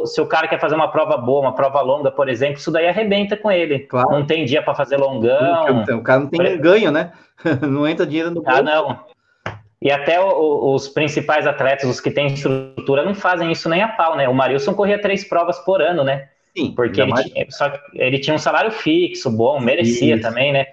se 0.06 0.19
o 0.19 0.28
cara 0.28 0.47
quer 0.47 0.60
fazer 0.60 0.76
uma 0.76 0.89
prova 0.89 1.15
boa, 1.15 1.39
uma 1.39 1.56
prova 1.56 1.80
longa, 1.82 2.12
por 2.12 2.28
exemplo, 2.28 2.58
isso 2.58 2.69
daí 2.69 2.86
arrebenta 2.86 3.38
com 3.38 3.49
ele. 3.49 3.80
Claro. 3.80 4.12
Não 4.12 4.26
tem 4.26 4.43
dia 4.43 4.62
para 4.62 4.76
fazer 4.76 4.97
longão. 4.97 5.82
Então, 5.82 5.99
o 5.99 6.04
cara 6.04 6.19
não 6.19 6.28
tem 6.28 6.38
pre... 6.38 6.58
ganho, 6.58 6.91
né? 6.91 7.13
não 7.65 7.88
entra 7.88 8.06
dinheiro 8.06 8.30
no 8.30 8.41
bolso. 8.41 8.60
Ah, 8.60 8.62
não. 8.62 8.99
E 9.82 9.89
até 9.89 10.19
o, 10.19 10.73
os 10.73 10.89
principais 10.89 11.47
atletas, 11.47 11.89
os 11.89 12.02
que 12.02 12.12
têm 12.12 12.28
estrutura, 12.28 13.06
não 13.06 13.15
fazem 13.15 13.52
isso 13.52 13.69
nem 13.69 13.82
a 13.82 13.88
pau, 13.88 14.17
né? 14.17 14.28
O 14.28 14.34
Marilson 14.34 14.73
corria 14.73 15.02
três 15.02 15.23
provas 15.23 15.60
por 15.60 15.82
ano, 15.82 16.04
né? 16.04 16.28
Sim. 16.56 16.74
Porque 16.76 17.02
ele, 17.02 17.12
mais... 17.12 17.26
tinha, 17.26 17.46
só 17.50 17.74
ele 17.94 18.20
tinha 18.20 18.36
um 18.36 18.39
salário 18.39 18.72
fixo, 18.72 19.32
bom, 19.32 19.60
merecia 19.60 20.16
isso. 20.16 20.22
também, 20.22 20.54
né? 20.54 20.68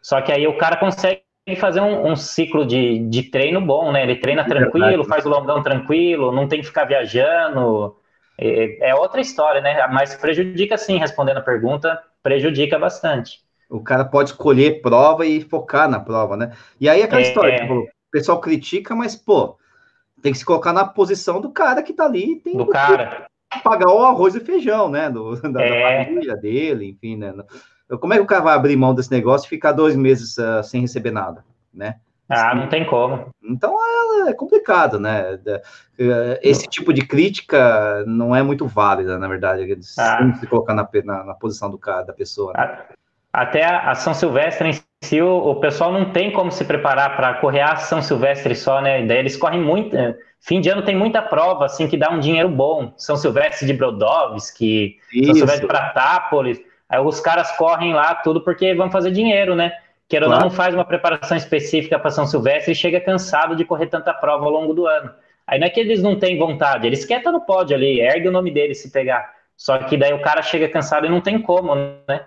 Só 0.00 0.20
que 0.20 0.32
aí 0.32 0.46
o 0.46 0.56
cara 0.56 0.76
consegue 0.76 1.22
fazer 1.58 1.80
um, 1.80 2.10
um, 2.10 2.16
ciclo 2.16 2.64
de, 2.64 3.00
de 3.08 3.24
treino 3.24 3.60
bom, 3.60 3.90
né? 3.92 4.02
Ele 4.02 4.16
treina 4.16 4.44
tranquilo, 4.44 5.04
faz 5.04 5.26
o 5.26 5.28
longão 5.28 5.62
tranquilo, 5.62 6.32
não 6.32 6.46
tem 6.46 6.60
que 6.60 6.66
ficar 6.66 6.84
viajando. 6.84 7.96
É, 8.38 8.90
é 8.90 8.94
outra 8.94 9.20
história, 9.20 9.60
né? 9.60 9.86
Mas 9.88 10.14
prejudica 10.14 10.78
sim, 10.78 10.96
respondendo 10.96 11.38
a 11.38 11.42
pergunta, 11.42 12.00
prejudica 12.22 12.78
bastante. 12.78 13.40
O 13.68 13.80
cara 13.80 14.04
pode 14.04 14.30
escolher 14.30 14.80
prova 14.80 15.26
e 15.26 15.40
focar 15.40 15.88
na 15.88 16.00
prova, 16.00 16.36
né? 16.36 16.52
E 16.80 16.88
aí 16.88 17.02
aquela 17.02 17.20
é, 17.20 17.24
história, 17.24 17.60
tipo, 17.60 17.74
o 17.74 17.88
pessoal 18.10 18.40
critica, 18.40 18.96
mas, 18.96 19.14
pô, 19.14 19.56
tem 20.22 20.32
que 20.32 20.38
se 20.38 20.44
colocar 20.44 20.72
na 20.72 20.84
posição 20.84 21.40
do 21.40 21.50
cara 21.50 21.82
que 21.82 21.92
tá 21.92 22.04
ali. 22.04 22.36
Tem 22.36 22.56
do 22.56 22.66
cara. 22.66 23.29
Pagar 23.64 23.88
o 23.88 24.04
arroz 24.04 24.34
e 24.34 24.40
feijão, 24.40 24.88
né? 24.88 25.10
Do, 25.10 25.34
da, 25.50 25.62
é. 25.62 25.98
da 25.98 26.04
família 26.04 26.36
dele, 26.36 26.86
enfim, 26.90 27.16
né? 27.16 27.34
Como 28.00 28.14
é 28.14 28.16
que 28.16 28.22
o 28.22 28.26
cara 28.26 28.42
vai 28.42 28.54
abrir 28.54 28.76
mão 28.76 28.94
desse 28.94 29.10
negócio 29.10 29.46
e 29.46 29.50
ficar 29.50 29.72
dois 29.72 29.96
meses 29.96 30.36
uh, 30.38 30.62
sem 30.62 30.80
receber 30.80 31.10
nada, 31.10 31.44
né? 31.74 31.96
Ah, 32.28 32.54
não 32.54 32.68
tem 32.68 32.86
como. 32.86 33.28
Então 33.42 33.76
é, 34.24 34.30
é 34.30 34.32
complicado, 34.32 35.00
né? 35.00 35.36
Eh, 35.98 36.40
esse 36.44 36.68
tipo 36.68 36.92
de 36.92 37.04
crítica 37.04 38.04
não 38.06 38.36
é 38.36 38.40
muito 38.40 38.68
válida, 38.68 39.18
na 39.18 39.26
verdade. 39.26 39.76
Ah. 39.98 40.32
Se 40.38 40.46
colocar 40.46 40.72
na, 40.72 40.88
na, 41.04 41.24
na, 41.24 41.34
posição 41.34 41.68
do 41.68 41.76
cara, 41.76 42.04
da 42.04 42.12
pessoa. 42.12 42.52
Né? 42.52 42.84
Até 43.32 43.64
a 43.64 43.94
São 43.94 44.12
Silvestre 44.12 44.68
em 44.68 44.72
si, 45.04 45.22
o, 45.22 45.50
o 45.50 45.56
pessoal 45.56 45.92
não 45.92 46.12
tem 46.12 46.32
como 46.32 46.50
se 46.50 46.64
preparar 46.64 47.16
para 47.16 47.34
correr 47.34 47.60
a 47.60 47.76
São 47.76 48.02
Silvestre 48.02 48.54
só, 48.54 48.80
né? 48.80 49.04
Daí 49.04 49.18
eles 49.18 49.36
correm 49.36 49.60
muito. 49.60 49.96
Eh, 49.96 50.16
fim 50.40 50.60
de 50.60 50.68
ano 50.68 50.82
tem 50.82 50.96
muita 50.96 51.22
prova, 51.22 51.66
assim, 51.66 51.86
que 51.86 51.96
dá 51.96 52.10
um 52.10 52.18
dinheiro 52.18 52.48
bom. 52.48 52.92
São 52.96 53.16
Silvestre 53.16 53.66
de 53.66 53.72
Brodowski, 53.72 54.98
Isso. 55.12 55.26
São 55.26 55.34
Silvestre 55.34 55.62
de 55.62 55.68
Pratápolis. 55.68 56.60
Aí 56.88 57.00
os 57.00 57.20
caras 57.20 57.52
correm 57.52 57.94
lá 57.94 58.16
tudo 58.16 58.40
porque 58.40 58.74
vão 58.74 58.90
fazer 58.90 59.12
dinheiro, 59.12 59.54
né? 59.54 59.72
Quer 60.08 60.24
claro. 60.24 60.42
não, 60.42 60.50
faz 60.50 60.74
uma 60.74 60.84
preparação 60.84 61.36
específica 61.36 61.96
para 62.00 62.10
São 62.10 62.26
Silvestre 62.26 62.72
e 62.72 62.74
chega 62.74 63.00
cansado 63.00 63.54
de 63.54 63.64
correr 63.64 63.86
tanta 63.86 64.12
prova 64.12 64.44
ao 64.44 64.50
longo 64.50 64.74
do 64.74 64.88
ano. 64.88 65.14
Aí 65.46 65.60
não 65.60 65.68
é 65.68 65.70
que 65.70 65.78
eles 65.78 66.02
não 66.02 66.18
têm 66.18 66.36
vontade, 66.36 66.86
eles 66.86 67.04
querem 67.04 67.20
estar 67.20 67.30
no 67.30 67.40
pódio 67.40 67.76
ali, 67.76 68.00
ergue 68.00 68.28
o 68.28 68.32
nome 68.32 68.50
deles 68.50 68.82
se 68.82 68.90
pegar. 68.90 69.32
Só 69.56 69.78
que 69.78 69.96
daí 69.96 70.12
o 70.12 70.20
cara 70.20 70.42
chega 70.42 70.68
cansado 70.68 71.06
e 71.06 71.08
não 71.08 71.20
tem 71.20 71.40
como, 71.40 71.74
né? 71.76 72.26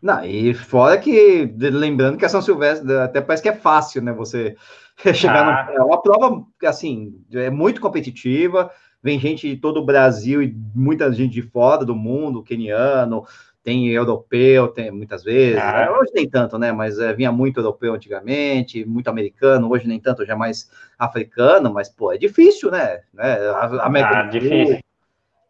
Não, 0.00 0.24
e 0.24 0.54
fora 0.54 0.96
que, 0.96 1.52
lembrando 1.58 2.16
que 2.16 2.24
a 2.24 2.28
São 2.28 2.40
Silvestre 2.40 2.92
até 2.96 3.20
parece 3.20 3.42
que 3.42 3.48
é 3.48 3.56
fácil, 3.56 4.00
né? 4.00 4.12
Você 4.12 4.56
chegar 5.14 5.46
ah. 5.46 5.72
no. 5.72 5.78
É 5.78 5.82
uma 5.82 6.00
prova, 6.00 6.44
assim, 6.64 7.14
é 7.32 7.50
muito 7.50 7.80
competitiva, 7.80 8.70
vem 9.02 9.18
gente 9.18 9.48
de 9.48 9.56
todo 9.56 9.80
o 9.80 9.84
Brasil 9.84 10.42
e 10.42 10.54
muita 10.74 11.12
gente 11.12 11.32
de 11.32 11.42
fora 11.42 11.84
do 11.84 11.96
mundo, 11.96 12.42
keniano, 12.42 13.24
tem 13.62 13.88
europeu, 13.88 14.68
tem 14.68 14.90
muitas 14.90 15.24
vezes. 15.24 15.60
Ah. 15.60 15.72
Né? 15.72 15.90
Hoje 15.90 16.12
nem 16.14 16.28
tanto, 16.28 16.58
né? 16.58 16.70
Mas 16.72 16.98
é, 16.98 17.12
vinha 17.12 17.32
muito 17.32 17.58
europeu 17.58 17.94
antigamente, 17.94 18.84
muito 18.84 19.08
americano, 19.08 19.68
hoje 19.68 19.86
nem 19.88 20.00
tanto, 20.00 20.24
já 20.24 20.36
mais 20.36 20.70
africano, 20.98 21.72
mas, 21.72 21.88
pô, 21.88 22.12
é 22.12 22.16
difícil, 22.16 22.70
né? 22.70 23.00
né? 23.12 23.36
A, 23.50 23.86
América 23.86 24.20
ah, 24.20 24.22
difícil. 24.22 24.78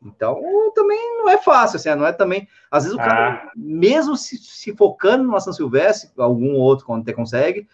Então, 0.05 0.41
também 0.75 1.19
não 1.19 1.29
é 1.29 1.39
fácil, 1.39 1.77
assim, 1.77 1.93
não 1.95 2.07
é 2.07 2.13
também. 2.13 2.47
Às 2.71 2.85
vezes 2.85 2.97
o 2.97 3.01
cara, 3.01 3.43
ah. 3.45 3.51
mesmo 3.57 4.17
se, 4.17 4.39
se, 4.39 4.75
focando 4.77 5.25
numa 5.25 5.41
São 5.41 5.53
Silvestre, 5.53 6.11
algum 6.17 6.55
outro 6.55 6.87
quando 6.87 7.03
até 7.03 7.13
consegue, 7.13 7.67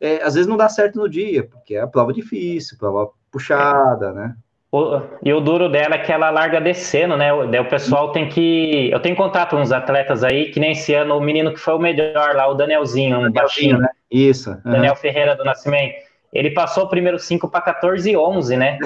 é, 0.00 0.22
às 0.22 0.34
vezes 0.34 0.48
não 0.48 0.56
dá 0.56 0.68
certo 0.68 0.98
no 0.98 1.08
dia, 1.08 1.44
porque 1.44 1.74
é 1.74 1.80
a 1.80 1.86
prova 1.86 2.12
difícil, 2.12 2.78
prova 2.78 3.10
puxada, 3.30 4.12
né? 4.12 4.36
O, 4.70 5.02
e 5.22 5.30
o 5.34 5.40
duro 5.40 5.68
dela 5.68 5.96
é 5.96 5.98
que 5.98 6.10
ela 6.10 6.30
larga 6.30 6.58
descendo, 6.58 7.14
né? 7.14 7.28
Daí 7.50 7.60
o 7.60 7.68
pessoal 7.68 8.10
tem 8.10 8.26
que. 8.26 8.88
Eu 8.90 9.00
tenho 9.00 9.14
contato 9.14 9.50
com 9.50 9.60
uns 9.60 9.70
atletas 9.70 10.24
aí, 10.24 10.50
que 10.50 10.58
nem 10.58 10.72
esse 10.72 10.94
ano 10.94 11.14
o 11.14 11.20
menino 11.20 11.52
que 11.52 11.60
foi 11.60 11.74
o 11.74 11.78
melhor 11.78 12.34
lá, 12.34 12.48
o 12.48 12.54
Danielzinho, 12.54 13.18
um 13.20 13.30
baixinho. 13.30 13.78
Né? 13.78 13.88
Isso. 14.10 14.50
Uhum. 14.50 14.72
Daniel 14.72 14.96
Ferreira 14.96 15.36
do 15.36 15.44
Nascimento. 15.44 15.94
Ele 16.32 16.50
passou 16.50 16.84
o 16.84 16.88
primeiro 16.88 17.18
5 17.18 17.46
para 17.48 17.60
14 17.60 18.10
e 18.10 18.16
11, 18.16 18.56
né? 18.56 18.78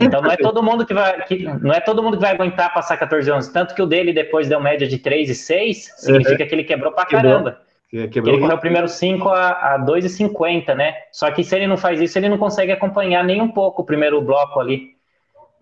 Então 0.00 0.20
não 0.20 0.32
é 0.32 0.36
todo 0.36 0.62
mundo 0.62 0.84
que 0.84 0.92
vai. 0.92 1.22
Que, 1.22 1.44
não 1.44 1.72
é 1.72 1.80
todo 1.80 2.02
mundo 2.02 2.16
que 2.16 2.22
vai 2.22 2.32
aguentar 2.32 2.74
passar 2.74 2.96
14 2.96 3.28
e 3.28 3.32
11. 3.32 3.52
Tanto 3.52 3.74
que 3.74 3.82
o 3.82 3.86
dele 3.86 4.12
depois 4.12 4.48
deu 4.48 4.60
média 4.60 4.86
de 4.86 4.98
3 4.98 5.30
e 5.30 5.34
6, 5.34 5.94
significa 5.96 6.42
uhum. 6.42 6.48
que 6.48 6.54
ele 6.54 6.64
quebrou 6.64 6.92
pra 6.92 7.06
caramba. 7.06 7.60
Quebrou. 7.88 8.34
Ele 8.34 8.42
correu 8.42 8.56
o 8.56 8.60
primeiro 8.60 8.88
5 8.88 9.28
a, 9.28 9.74
a 9.74 9.78
2,50, 9.78 10.74
né? 10.74 10.94
Só 11.12 11.30
que 11.30 11.44
se 11.44 11.54
ele 11.54 11.66
não 11.66 11.76
faz 11.76 12.00
isso, 12.00 12.18
ele 12.18 12.28
não 12.28 12.36
consegue 12.36 12.72
acompanhar 12.72 13.24
nem 13.24 13.40
um 13.40 13.48
pouco 13.48 13.82
o 13.82 13.84
primeiro 13.84 14.20
bloco 14.20 14.58
ali. 14.60 14.98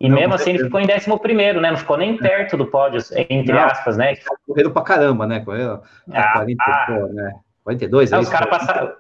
E 0.01 0.09
não, 0.09 0.17
mesmo 0.17 0.35
assim 0.35 0.51
ele 0.51 0.65
ficou 0.65 0.81
em 0.81 0.87
11 0.91 1.19
primeiro, 1.21 1.61
né? 1.61 1.71
Não 1.71 1.79
ficou 1.79 1.97
nem 1.97 2.17
perto 2.17 2.57
do 2.57 2.67
pódio, 2.67 3.01
entre 3.31 3.53
não, 3.53 3.65
aspas, 3.65 3.97
né? 3.97 4.15
Correram 4.47 4.71
pra 4.71 4.83
caramba, 4.83 5.27
né? 5.27 5.41
Correram 5.41 5.83
ah, 6.13 6.33
40, 6.33 6.65
ah, 6.65 6.87
pô, 6.87 7.07
né? 7.13 7.33
42, 7.67 8.13
é, 8.13 8.15
é 8.15 8.19
os 8.21 8.29
caras 8.29 8.49
passaram, 8.49 8.93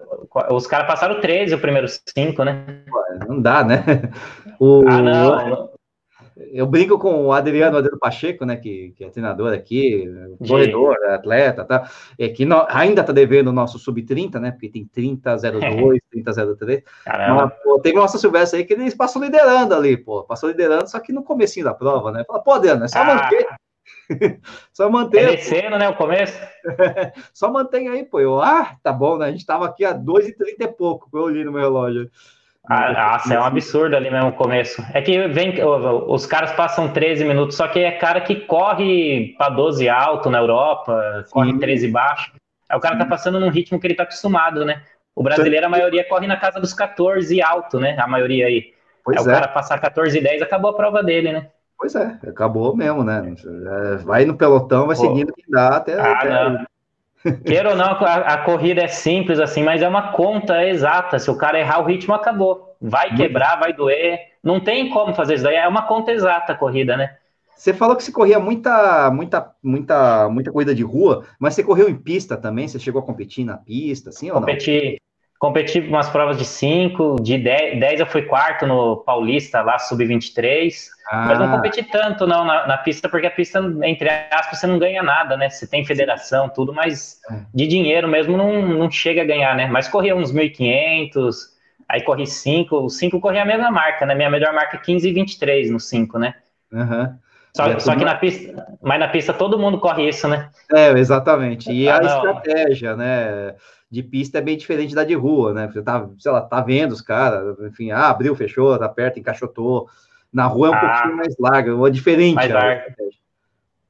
os 0.51 0.67
cara 0.67 0.85
passaram 0.85 1.21
13 1.21 1.55
o 1.55 1.61
primeiro 1.61 1.87
5, 1.89 2.43
né? 2.43 2.83
Não 3.29 3.41
dá, 3.41 3.63
né? 3.63 3.85
O, 4.59 4.83
ah, 4.89 5.01
não. 5.01 5.71
Eu 6.53 6.67
brinco 6.67 6.99
com 6.99 7.27
o 7.27 7.33
Adriano, 7.33 7.79
Adriano 7.79 7.99
Pacheco, 7.99 8.45
né, 8.45 8.57
que, 8.57 8.93
que 8.97 9.05
é 9.05 9.09
treinador 9.09 9.55
aqui, 9.55 10.05
corredor, 10.47 10.97
de... 10.99 11.07
atleta, 11.15 11.65
tá? 11.65 11.89
É 12.19 12.29
que 12.29 12.45
no, 12.45 12.67
ainda 12.69 13.05
tá 13.05 13.13
devendo 13.13 13.49
o 13.49 13.53
nosso 13.53 13.79
sub-30, 13.79 14.41
né? 14.41 14.51
Porque 14.51 14.69
tem 14.69 14.87
30-02, 14.95 16.01
30-03. 16.15 16.83
Mas, 17.07 17.53
pô, 17.63 17.79
teve 17.79 17.99
uma 17.99 18.09
Silvestre 18.09 18.59
aí 18.59 18.67
que 18.67 18.75
eles 18.75 18.95
passou 18.95 19.23
liderando 19.23 19.75
ali, 19.75 19.97
pô. 19.97 20.25
Passou 20.25 20.51
liderando, 20.51 20.91
só 20.91 20.99
que 20.99 21.13
no 21.13 21.23
comecinho 21.23 21.65
da 21.65 21.73
prova, 21.73 22.11
né? 22.11 22.25
Fala, 22.27 22.43
pô, 22.43 22.53
Adriano, 22.53 22.85
é 22.85 22.89
só 22.89 22.99
ah. 22.99 23.05
manter. 23.05 23.47
só 24.73 24.91
manter. 24.91 25.25
É 25.25 25.37
descendo, 25.37 25.79
né? 25.79 25.89
O 25.89 25.95
começo. 25.95 26.39
só 27.33 27.51
mantém 27.51 27.89
aí, 27.89 28.05
pô. 28.05 28.21
Eu, 28.21 28.41
ah, 28.41 28.77
tá 28.83 28.93
bom, 28.93 29.19
né? 29.19 29.27
A 29.27 29.31
gente 29.31 29.47
tava 29.47 29.67
aqui 29.67 29.85
a 29.85 29.95
2h30 29.95 30.35
e 30.61 30.69
pouco, 30.69 31.09
eu 31.13 31.23
olhei 31.23 31.45
no 31.45 31.53
meu 31.53 31.63
relógio. 31.63 32.11
Ah, 32.69 32.93
nossa, 32.93 33.33
é 33.33 33.39
um 33.39 33.45
absurdo 33.45 33.95
ali 33.95 34.11
mesmo 34.11 34.31
o 34.31 34.33
começo. 34.33 34.85
É 34.93 35.01
que 35.01 35.29
vem, 35.29 35.55
os 36.09 36.27
caras 36.27 36.53
passam 36.53 36.93
13 36.93 37.25
minutos, 37.25 37.57
só 37.57 37.69
que 37.69 37.79
é 37.79 37.93
cara 37.93 38.21
que 38.21 38.35
corre 38.35 39.37
para 39.39 39.51
12 39.51 39.89
alto 39.89 40.29
na 40.29 40.39
Europa, 40.39 41.23
Sim. 41.25 41.33
corre 41.33 41.59
13 41.59 41.89
baixo. 41.89 42.33
Aí 42.69 42.77
o 42.77 42.81
cara 42.81 42.99
tá 42.99 43.07
passando 43.07 43.39
num 43.39 43.51
ritmo 43.51 43.79
que 43.79 43.87
ele 43.87 43.95
tá 43.95 44.03
acostumado, 44.03 44.65
né? 44.65 44.83
O 45.15 45.23
brasileiro, 45.23 45.67
a 45.67 45.69
maioria 45.69 46.05
corre 46.05 46.27
na 46.27 46.37
casa 46.37 46.61
dos 46.61 46.75
14 46.75 47.41
alto, 47.41 47.79
né? 47.79 47.97
A 47.99 48.07
maioria 48.09 48.47
aí. 48.47 48.75
Pois 49.05 49.17
aí 49.17 49.25
é. 49.25 49.29
o 49.29 49.33
cara 49.33 49.49
passar 49.49 49.79
14 49.79 50.19
e 50.19 50.21
10, 50.21 50.43
acabou 50.43 50.73
a 50.73 50.77
prova 50.77 51.05
dele, 51.05 51.33
né? 51.33 51.49
Pois 51.79 51.95
é, 51.95 52.19
acabou 52.27 52.75
mesmo, 52.75 53.05
né? 53.05 53.35
Vai 54.05 54.25
no 54.25 54.37
pelotão, 54.37 54.87
vai 54.87 54.97
seguindo 54.97 55.33
que 55.33 55.45
dá 55.51 55.77
até. 55.77 56.01
Ah, 56.01 56.13
até... 56.13 56.67
Queira 57.45 57.71
ou 57.71 57.77
não, 57.77 57.87
a, 57.87 58.15
a, 58.15 58.39
corrida 58.39 58.83
é 58.83 58.89
simples 58.89 59.41
assim, 59.41 59.63
mas 59.63 59.83
é 59.83 59.89
uma 59.89 60.13
conta 60.13 60.65
exata. 60.65 61.19
Se 61.19 61.31
o 61.31 61.37
cara 61.37 61.59
errar 61.59 61.81
o 61.81 61.85
ritmo, 61.85 62.15
acabou. 62.15 62.77
Vai 62.81 63.15
quebrar, 63.15 63.59
vai 63.59 63.73
doer. 63.73 64.19
Não 64.43 64.61
tem 64.61 64.91
como 64.91 65.15
fazer 65.15 65.35
isso 65.35 65.45
daí. 65.45 65.57
É 65.57 65.67
uma 65.67 65.83
conta 65.83 66.13
exata 66.13 66.53
a 66.53 66.57
corrida, 66.57 66.97
né? 66.97 67.17
Você 67.57 67.73
falou 67.73 67.97
que 67.97 68.05
você 68.05 68.13
corria 68.13 68.39
muita, 68.39 69.11
muita, 69.11 69.51
muita, 69.63 70.29
muita 70.29 70.53
corrida 70.53 70.75
de 70.75 70.83
rua, 70.83 71.25
mas 71.39 71.55
você 71.55 71.65
correu 71.65 71.89
em 71.89 71.97
pista 71.97 72.37
também? 72.37 72.69
Você 72.69 72.79
chegou 72.79 73.01
a 73.01 73.05
competir 73.05 73.47
na 73.47 73.57
pista, 73.57 74.11
assim 74.11 74.31
ou 74.31 74.39
Competi, 74.39 75.01
competi 75.39 75.81
umas 75.81 76.09
provas 76.09 76.39
de 76.39 76.45
5, 76.45 77.17
de 77.21 77.39
10 77.39 78.01
eu 78.01 78.07
fui 78.07 78.23
quarto 78.23 78.67
no 78.67 78.99
Paulista, 78.99 79.61
lá, 79.63 79.79
sub-23. 79.79 80.73
Ah. 81.11 81.27
Mas 81.27 81.39
não 81.39 81.51
competi 81.51 81.83
tanto, 81.85 82.27
não, 82.27 82.45
na, 82.45 82.67
na, 82.67 82.79
pista, 82.79 83.09
porque 83.09 83.27
a 83.27 83.31
pista, 83.31 83.61
entre 83.85 84.09
aspas, 84.31 84.59
você 84.59 84.67
não 84.67 84.79
ganha 84.79 85.03
nada, 85.03 85.37
né? 85.37 85.49
Você 85.49 85.67
tem 85.67 85.85
federação, 85.85 86.49
tudo, 86.49 86.73
mas 86.73 87.21
é. 87.31 87.41
de 87.55 87.67
dinheiro 87.67 88.09
mesmo 88.09 88.37
não, 88.37 88.61
não 88.63 88.91
chega 88.91 89.23
a 89.23 89.27
ganhar, 89.27 89.55
né? 89.55 89.67
Mas 89.67 89.89
corria 89.89 90.17
uns 90.17 90.33
1.500, 90.33 91.35
aí 91.89 92.03
corri 92.03 92.27
5, 92.27 92.77
o 92.77 92.91
5 92.91 93.21
corria 93.21 93.43
a 93.43 93.47
mesma 93.47 93.71
marca, 93.71 94.05
né? 94.05 94.15
Minha 94.15 94.31
melhor 94.31 94.53
marca 94.53 94.77
é 94.77 94.81
15 94.81 95.09
e 95.09 95.13
23 95.13 95.71
no 95.71 95.79
5, 95.79 96.19
né? 96.19 96.35
Uhum. 96.73 97.15
Só, 97.57 97.79
só 97.79 97.97
que 97.97 98.05
na 98.05 98.15
pista, 98.17 98.67
mas 98.83 99.01
na 99.01 99.09
pista 99.09 99.33
todo 99.33 99.59
mundo 99.59 99.79
corre 99.79 100.07
isso, 100.07 100.29
né? 100.29 100.51
É, 100.75 100.91
exatamente. 100.91 101.73
E 101.73 101.89
ah, 101.89 101.97
a 101.97 102.01
não. 102.01 102.17
estratégia, 102.17 102.95
né? 102.95 103.55
De 103.91 104.03
pista 104.03 104.39
é 104.39 104.41
bem 104.41 104.57
diferente 104.57 104.95
da 104.95 105.05
de 105.05 105.15
rua, 105.15 105.55
né? 105.55 105.69
Você 105.69 105.83
tá, 105.83 106.09
sei 106.19 106.33
lá, 106.33 106.41
tá 106.41 106.61
vendo 106.61 106.93
os 106.93 107.01
caras, 107.01 107.57
enfim, 107.61 107.91
ah, 107.91 108.09
abriu, 108.09 108.35
fechou, 108.35 108.77
tá 108.79 108.89
perto, 108.89 109.19
encaixotou. 109.19 109.89
Na 110.33 110.47
rua 110.47 110.69
é 110.69 110.71
um 110.71 110.75
ah, 110.75 110.81
pouquinho 110.81 111.17
mais 111.17 111.35
larga, 111.39 111.87
é 111.87 111.91
diferente. 111.91 112.35
Mais 112.35 112.51
larga. 112.51 112.95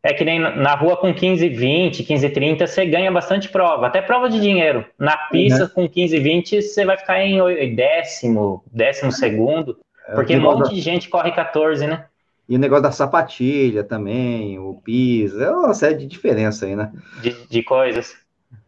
É 0.02 0.14
que 0.14 0.24
nem 0.24 0.38
na 0.38 0.74
rua 0.76 0.96
com 0.96 1.12
15, 1.12 1.48
20, 1.48 2.04
15, 2.04 2.28
30, 2.30 2.66
você 2.66 2.86
ganha 2.86 3.10
bastante 3.10 3.48
prova, 3.48 3.88
até 3.88 4.00
prova 4.00 4.28
de 4.28 4.38
dinheiro. 4.40 4.86
Na 4.96 5.16
pista 5.16 5.64
uhum. 5.64 5.70
com 5.70 5.88
15, 5.88 6.18
20, 6.20 6.62
você 6.62 6.84
vai 6.84 6.96
ficar 6.96 7.24
em 7.24 7.74
décimo, 7.74 8.62
décimo 8.72 9.10
segundo, 9.10 9.76
é, 10.06 10.14
porque 10.14 10.36
um 10.36 10.42
monte 10.42 10.72
de 10.72 10.80
gente 10.80 11.08
corre 11.08 11.32
14, 11.32 11.88
né? 11.88 12.06
E 12.48 12.54
o 12.54 12.58
negócio 12.58 12.84
da 12.84 12.92
sapatilha 12.92 13.82
também, 13.82 14.56
o 14.60 14.74
piso, 14.74 15.42
é 15.42 15.50
uma 15.50 15.74
série 15.74 15.96
de 15.96 16.06
diferença 16.06 16.66
aí, 16.66 16.76
né? 16.76 16.92
De, 17.20 17.34
de 17.48 17.62
coisas. 17.64 18.14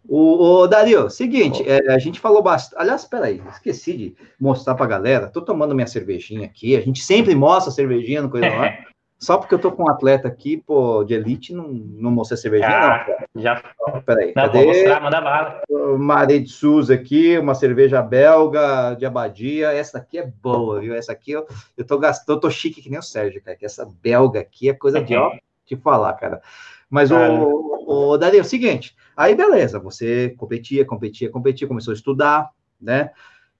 O, 0.08 0.62
o 0.62 0.66
Dario, 0.66 1.10
seguinte, 1.10 1.62
é, 1.68 1.92
a 1.92 1.98
gente 1.98 2.18
falou 2.18 2.42
bastante. 2.42 2.80
Aliás, 2.80 3.04
peraí, 3.04 3.42
esqueci 3.50 3.94
de 3.94 4.16
mostrar 4.40 4.74
pra 4.74 4.86
galera. 4.86 5.28
Tô 5.28 5.42
tomando 5.42 5.74
minha 5.74 5.86
cervejinha 5.86 6.46
aqui. 6.46 6.74
A 6.74 6.80
gente 6.80 7.04
sempre 7.04 7.34
mostra 7.34 7.70
cervejinha 7.70 8.22
no 8.22 8.30
Coisa 8.30 8.48
Lá. 8.56 8.72
Só 9.18 9.36
porque 9.36 9.52
eu 9.52 9.58
tô 9.58 9.72
com 9.72 9.82
um 9.82 9.90
atleta 9.90 10.28
aqui, 10.28 10.56
pô, 10.56 11.02
de 11.02 11.12
elite, 11.12 11.52
não, 11.52 11.68
não 11.68 12.10
mostrei 12.10 12.38
a 12.38 12.40
cervejinha, 12.40 12.70
ah, 12.70 13.06
não. 13.34 13.42
Já. 13.42 13.62
Então, 13.74 14.00
peraí. 14.02 14.32
Não, 14.34 14.44
cadê? 14.44 14.58
vou 14.58 14.68
mostrar, 14.68 15.00
manda 15.00 15.20
bala. 15.20 15.62
Maré 15.98 16.38
de 16.38 16.48
Souza 16.48 16.94
aqui, 16.94 17.36
uma 17.36 17.54
cerveja 17.54 18.00
belga 18.00 18.94
de 18.94 19.04
abadia. 19.04 19.72
Essa 19.72 19.98
aqui 19.98 20.18
é 20.18 20.26
boa, 20.26 20.80
viu? 20.80 20.94
Essa 20.94 21.12
aqui 21.12 21.32
eu, 21.32 21.46
eu 21.76 21.84
tô 21.84 21.98
gastando, 21.98 22.36
eu 22.36 22.40
tô 22.40 22.48
chique 22.48 22.80
que 22.80 22.88
nem 22.88 23.00
o 23.00 23.02
Sérgio, 23.02 23.42
cara. 23.42 23.56
Que 23.56 23.66
essa 23.66 23.86
belga 24.00 24.40
aqui 24.40 24.70
é 24.70 24.72
coisa 24.72 25.02
de, 25.02 25.16
ó, 25.16 25.32
de 25.66 25.76
falar, 25.76 26.12
cara. 26.12 26.40
Mas 26.88 27.10
o, 27.10 27.84
o 27.86 28.16
Dario, 28.16 28.38
é 28.38 28.42
o 28.42 28.44
seguinte, 28.44 28.96
aí 29.18 29.34
beleza, 29.34 29.80
você 29.80 30.30
competia, 30.38 30.84
competia, 30.84 31.28
competia, 31.28 31.66
começou 31.66 31.90
a 31.90 31.94
estudar, 31.94 32.50
né? 32.80 33.10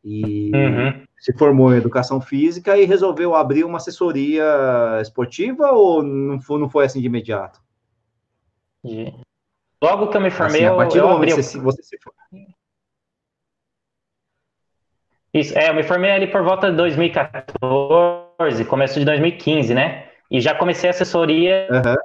E 0.05 0.53
uhum. 0.55 1.03
se 1.19 1.33
formou 1.37 1.75
em 1.75 1.79
educação 1.79 2.21
física 2.21 2.79
e 2.79 2.85
resolveu 2.85 3.35
abrir 3.35 3.65
uma 3.65 3.79
assessoria 3.79 4.45
esportiva 5.03 5.73
ou 5.73 6.01
não 6.03 6.41
foi, 6.41 6.61
não 6.61 6.71
foi 6.71 6.85
assim 6.85 7.01
de 7.01 7.07
imediato? 7.07 7.61
Logo 9.83 10.07
que 10.07 10.17
eu 10.17 10.21
me 10.21 10.31
formei, 10.31 10.65
assim, 10.65 10.99
eu, 10.99 11.05
eu 11.05 11.11
abri... 11.11 11.33
Você, 11.33 11.59
você 11.59 11.83
se 11.83 11.99
Isso, 15.35 15.59
é, 15.59 15.71
eu 15.71 15.75
me 15.75 15.83
formei 15.83 16.13
ali 16.13 16.29
por 16.29 16.45
volta 16.45 16.71
de 16.71 16.77
2014, 16.77 18.65
começo 18.65 19.01
de 19.01 19.05
2015, 19.05 19.75
né? 19.75 20.09
E 20.31 20.41
já 20.41 20.55
comecei 20.55 20.89
a 20.89 20.93
assessoria, 20.93 21.69
uhum 21.73 21.97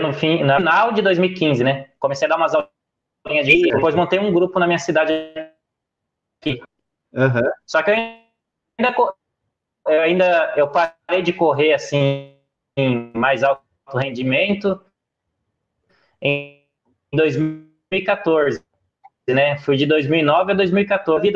no, 0.00 0.12
fim, 0.12 0.42
no 0.42 0.56
final 0.56 0.92
de 0.92 1.02
2015, 1.02 1.62
né? 1.62 1.88
Comecei 1.98 2.26
a 2.26 2.28
dar 2.28 2.36
umas 2.36 2.52
aulinhas 2.54 3.46
de. 3.46 3.62
Depois 3.62 3.94
montei 3.94 4.18
um 4.18 4.32
grupo 4.32 4.58
na 4.58 4.66
minha 4.66 4.78
cidade 4.78 5.12
aqui. 6.40 6.60
Uhum. 7.12 7.50
Só 7.64 7.82
que 7.82 7.90
eu 7.90 7.94
ainda, 7.94 8.94
eu 9.86 10.00
ainda 10.00 10.54
eu 10.56 10.68
parei 10.68 11.22
de 11.22 11.32
correr 11.32 11.72
assim 11.72 12.34
em 12.76 13.10
mais 13.14 13.42
alto 13.42 13.62
rendimento 13.94 14.80
em 16.20 16.62
2014, 17.12 18.62
né? 19.28 19.58
Fui 19.58 19.76
de 19.76 19.86
2009 19.86 20.52
a 20.52 20.54
2014. 20.54 21.32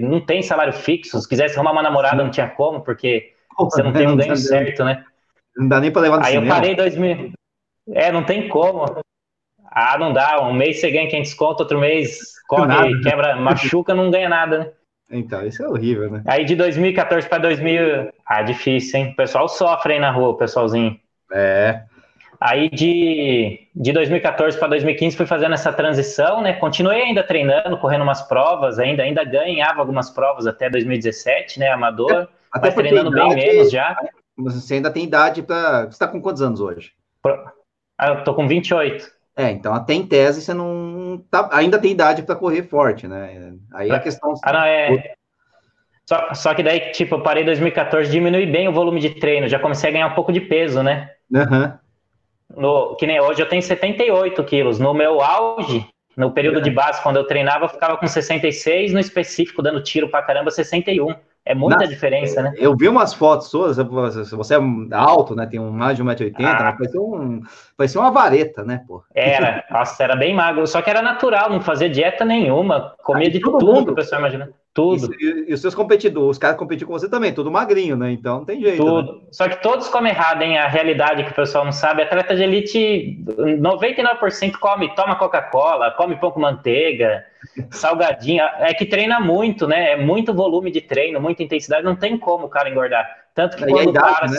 Não 0.00 0.20
tem 0.20 0.42
salário 0.42 0.72
fixo. 0.72 1.20
Se 1.20 1.28
quisesse 1.28 1.54
arrumar 1.54 1.72
uma 1.72 1.82
namorada, 1.82 2.22
não 2.22 2.30
tinha 2.30 2.48
como, 2.48 2.82
porque 2.82 3.32
você 3.58 3.82
não 3.82 3.92
tem 3.92 4.08
um 4.08 4.16
ganho 4.16 4.36
certo, 4.36 4.84
né? 4.84 5.04
Não 5.56 5.68
dá 5.68 5.80
nem 5.80 5.90
para 5.90 6.02
levar 6.02 6.18
no 6.18 6.24
Aí 6.24 6.32
cinema. 6.32 6.46
eu 6.46 6.54
parei 6.54 6.72
em 6.72 6.76
2000. 6.76 7.32
É, 7.92 8.10
não 8.12 8.24
tem 8.24 8.48
como. 8.48 8.84
Ah, 9.70 9.96
não 9.98 10.12
dá. 10.12 10.40
Um 10.42 10.52
mês 10.52 10.80
você 10.80 10.90
ganha 10.90 11.08
500 11.08 11.34
conto, 11.34 11.60
outro 11.60 11.78
mês 11.78 12.18
corre, 12.48 12.66
nada. 12.66 13.00
quebra, 13.02 13.36
machuca, 13.36 13.94
não 13.94 14.10
ganha 14.10 14.28
nada, 14.28 14.58
né? 14.58 14.70
Então, 15.12 15.44
isso 15.44 15.62
é 15.62 15.68
horrível, 15.68 16.10
né? 16.10 16.22
Aí 16.26 16.44
de 16.44 16.54
2014 16.54 17.28
para 17.28 17.38
2000. 17.38 18.12
Ah, 18.26 18.42
difícil, 18.42 19.00
hein? 19.00 19.10
O 19.12 19.16
pessoal 19.16 19.48
sofre 19.48 19.94
aí 19.94 20.00
na 20.00 20.10
rua, 20.10 20.30
o 20.30 20.36
pessoalzinho. 20.36 20.98
É. 21.32 21.82
Aí 22.40 22.70
de, 22.70 23.68
de 23.74 23.92
2014 23.92 24.58
para 24.58 24.68
2015 24.68 25.16
fui 25.16 25.26
fazendo 25.26 25.52
essa 25.52 25.72
transição, 25.72 26.40
né? 26.40 26.54
Continuei 26.54 27.02
ainda 27.02 27.22
treinando, 27.22 27.76
correndo 27.76 28.02
umas 28.02 28.22
provas, 28.22 28.78
ainda, 28.78 29.02
ainda 29.02 29.22
ganhava 29.24 29.80
algumas 29.80 30.08
provas 30.08 30.46
até 30.46 30.70
2017, 30.70 31.60
né? 31.60 31.68
Amador, 31.68 32.10
é, 32.22 32.28
mas 32.62 32.74
treinando 32.74 33.10
bem 33.10 33.34
menos 33.34 33.70
já. 33.70 33.94
Você 34.38 34.74
ainda 34.74 34.90
tem 34.90 35.04
idade 35.04 35.42
para. 35.42 35.82
Você 35.82 35.88
está 35.88 36.08
com 36.08 36.22
quantos 36.22 36.40
anos 36.40 36.60
hoje? 36.60 36.92
Ah, 38.00 38.08
eu 38.08 38.24
tô 38.24 38.32
com 38.32 38.48
28. 38.48 39.06
É, 39.36 39.50
então 39.50 39.74
até 39.74 39.92
em 39.92 40.06
tese 40.06 40.40
você 40.40 40.54
não 40.54 41.22
tá, 41.30 41.50
ainda 41.52 41.78
tem 41.78 41.92
idade 41.92 42.22
para 42.22 42.34
correr 42.34 42.62
forte, 42.62 43.06
né? 43.06 43.52
Aí 43.74 43.90
a 43.90 44.00
questão. 44.00 44.32
Ah, 44.42 44.52
não, 44.54 44.62
é. 44.62 45.14
Só, 46.08 46.34
só 46.34 46.54
que 46.54 46.62
daí, 46.62 46.92
tipo, 46.92 47.16
eu 47.16 47.22
parei 47.22 47.42
em 47.42 47.46
2014, 47.46 48.10
diminui 48.10 48.46
bem 48.46 48.68
o 48.68 48.72
volume 48.72 49.00
de 49.00 49.10
treino, 49.10 49.46
já 49.48 49.58
comecei 49.58 49.90
a 49.90 49.92
ganhar 49.92 50.06
um 50.06 50.14
pouco 50.14 50.32
de 50.32 50.40
peso, 50.40 50.82
né? 50.82 51.10
Uhum. 51.30 51.72
No, 52.56 52.96
que 52.96 53.06
nem 53.06 53.20
hoje 53.20 53.42
eu 53.42 53.48
tenho 53.48 53.62
78 53.62 54.42
quilos. 54.44 54.78
No 54.78 54.94
meu 54.94 55.20
auge, 55.20 55.86
no 56.16 56.32
período 56.32 56.56
uhum. 56.56 56.62
de 56.62 56.70
base, 56.70 57.02
quando 57.02 57.16
eu 57.16 57.26
treinava, 57.26 57.66
eu 57.66 57.68
ficava 57.68 57.98
com 57.98 58.06
66, 58.06 58.94
no 58.94 58.98
específico, 58.98 59.62
dando 59.62 59.82
tiro 59.82 60.08
pra 60.08 60.22
caramba, 60.22 60.50
61. 60.50 61.14
É 61.44 61.54
muita 61.54 61.80
Na, 61.80 61.86
diferença, 61.86 62.42
né? 62.42 62.52
Eu 62.56 62.76
vi 62.76 62.86
umas 62.86 63.14
fotos 63.14 63.48
suas, 63.48 63.76
você 63.76 64.54
é 64.54 64.58
alto, 64.92 65.34
né? 65.34 65.46
Tem 65.46 65.58
um, 65.58 65.70
mais 65.70 65.96
de 65.96 66.04
1,80m, 66.04 66.34
ah. 66.44 66.72
parecia, 66.72 67.00
um, 67.00 67.40
parecia 67.80 67.98
uma 67.98 68.10
vareta, 68.10 68.62
né, 68.62 68.84
pô? 68.86 69.02
Era, 69.14 69.64
nossa, 69.70 70.04
era 70.04 70.14
bem 70.14 70.34
magro, 70.34 70.66
só 70.66 70.82
que 70.82 70.90
era 70.90 71.00
natural, 71.00 71.48
não 71.48 71.62
fazia 71.62 71.88
dieta 71.88 72.26
nenhuma, 72.26 72.94
comia 73.02 73.30
de 73.30 73.40
tudo 73.40 73.64
mundo. 73.64 73.86
que 73.86 73.92
o 73.92 73.94
pessoal 73.94 74.20
imagina. 74.20 74.50
Tudo. 74.74 75.14
E, 75.18 75.46
e, 75.48 75.54
os 75.54 75.62
seus 75.62 75.74
competidores, 75.74 76.32
os 76.32 76.38
caras 76.38 76.58
competiam 76.58 76.86
com 76.86 76.92
você 76.92 77.08
também, 77.08 77.32
tudo 77.32 77.50
magrinho, 77.50 77.96
né? 77.96 78.12
Então 78.12 78.38
não 78.38 78.44
tem 78.44 78.60
jeito. 78.60 78.84
Tudo. 78.84 79.12
Né? 79.14 79.18
Só 79.32 79.48
que 79.48 79.62
todos 79.62 79.88
comem 79.88 80.12
errado, 80.12 80.42
hein? 80.42 80.58
A 80.58 80.68
realidade 80.68 81.24
que 81.24 81.30
o 81.30 81.34
pessoal 81.34 81.64
não 81.64 81.72
sabe. 81.72 82.02
Atleta 82.02 82.36
de 82.36 82.42
elite, 82.42 83.24
99% 83.26 84.58
come, 84.60 84.94
toma 84.94 85.16
Coca-Cola, 85.16 85.90
come 85.92 86.16
pão 86.16 86.30
com 86.30 86.40
manteiga, 86.40 87.24
salgadinho. 87.72 88.44
É 88.58 88.74
que 88.74 88.84
treina 88.84 89.18
muito, 89.18 89.66
né? 89.66 89.92
É 89.92 89.96
muito 89.96 90.34
volume 90.34 90.70
de 90.70 90.82
treino, 90.82 91.20
muita 91.20 91.42
intensidade, 91.42 91.82
não 91.82 91.96
tem 91.96 92.16
como 92.16 92.46
o 92.46 92.50
cara 92.50 92.68
engordar. 92.68 93.08
Tanto 93.34 93.56
que 93.56 93.64
quando 93.64 93.90
idade, 93.90 94.14
para. 94.14 94.30
Né? 94.30 94.36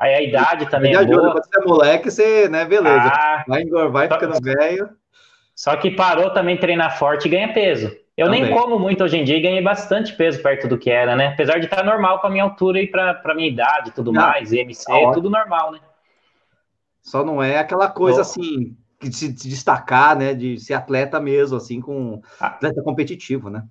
Aí 0.00 0.14
a 0.14 0.22
idade 0.22 0.70
também 0.70 0.96
a 0.96 1.02
idade, 1.02 1.12
é 1.12 1.16
boa. 1.16 1.32
Quando 1.32 1.44
você 1.44 1.60
é 1.60 1.64
moleque, 1.64 2.10
você, 2.10 2.48
né, 2.48 2.64
beleza. 2.64 3.12
Ah, 3.12 3.44
vai 3.46 3.62
engordar, 3.62 3.92
vai 3.92 4.08
ficando 4.08 4.40
velho. 4.42 4.88
Só 5.54 5.76
que 5.76 5.90
parou 5.90 6.30
também 6.30 6.56
treinar 6.56 6.98
forte 6.98 7.26
e 7.26 7.28
ganha 7.28 7.52
peso. 7.52 7.94
Eu 8.16 8.26
Também. 8.26 8.42
nem 8.42 8.52
como 8.54 8.78
muito 8.78 9.04
hoje 9.04 9.18
em 9.18 9.24
dia 9.24 9.36
e 9.36 9.40
ganhei 9.40 9.62
bastante 9.62 10.14
peso 10.14 10.42
perto 10.42 10.66
do 10.66 10.78
que 10.78 10.90
era, 10.90 11.14
né? 11.16 11.28
Apesar 11.28 11.58
de 11.58 11.66
estar 11.66 11.82
normal 11.84 12.20
para 12.20 12.30
minha 12.30 12.44
altura 12.44 12.80
e 12.80 12.86
para 12.86 13.34
minha 13.34 13.48
idade 13.48 13.90
e 13.90 13.92
tudo 13.92 14.12
não, 14.12 14.22
mais, 14.22 14.52
IMC, 14.52 14.84
tá 14.84 15.12
tudo 15.12 15.30
normal, 15.30 15.72
né? 15.72 15.80
Só 17.02 17.24
não 17.24 17.42
é 17.42 17.58
aquela 17.58 17.88
coisa 17.88 18.20
assim, 18.20 18.76
de 19.00 19.14
se 19.14 19.32
destacar, 19.48 20.16
né? 20.16 20.34
De 20.34 20.58
ser 20.58 20.74
atleta 20.74 21.20
mesmo, 21.20 21.56
assim, 21.56 21.80
com 21.80 22.20
ah. 22.38 22.48
atleta 22.48 22.82
competitivo, 22.82 23.48
né? 23.48 23.64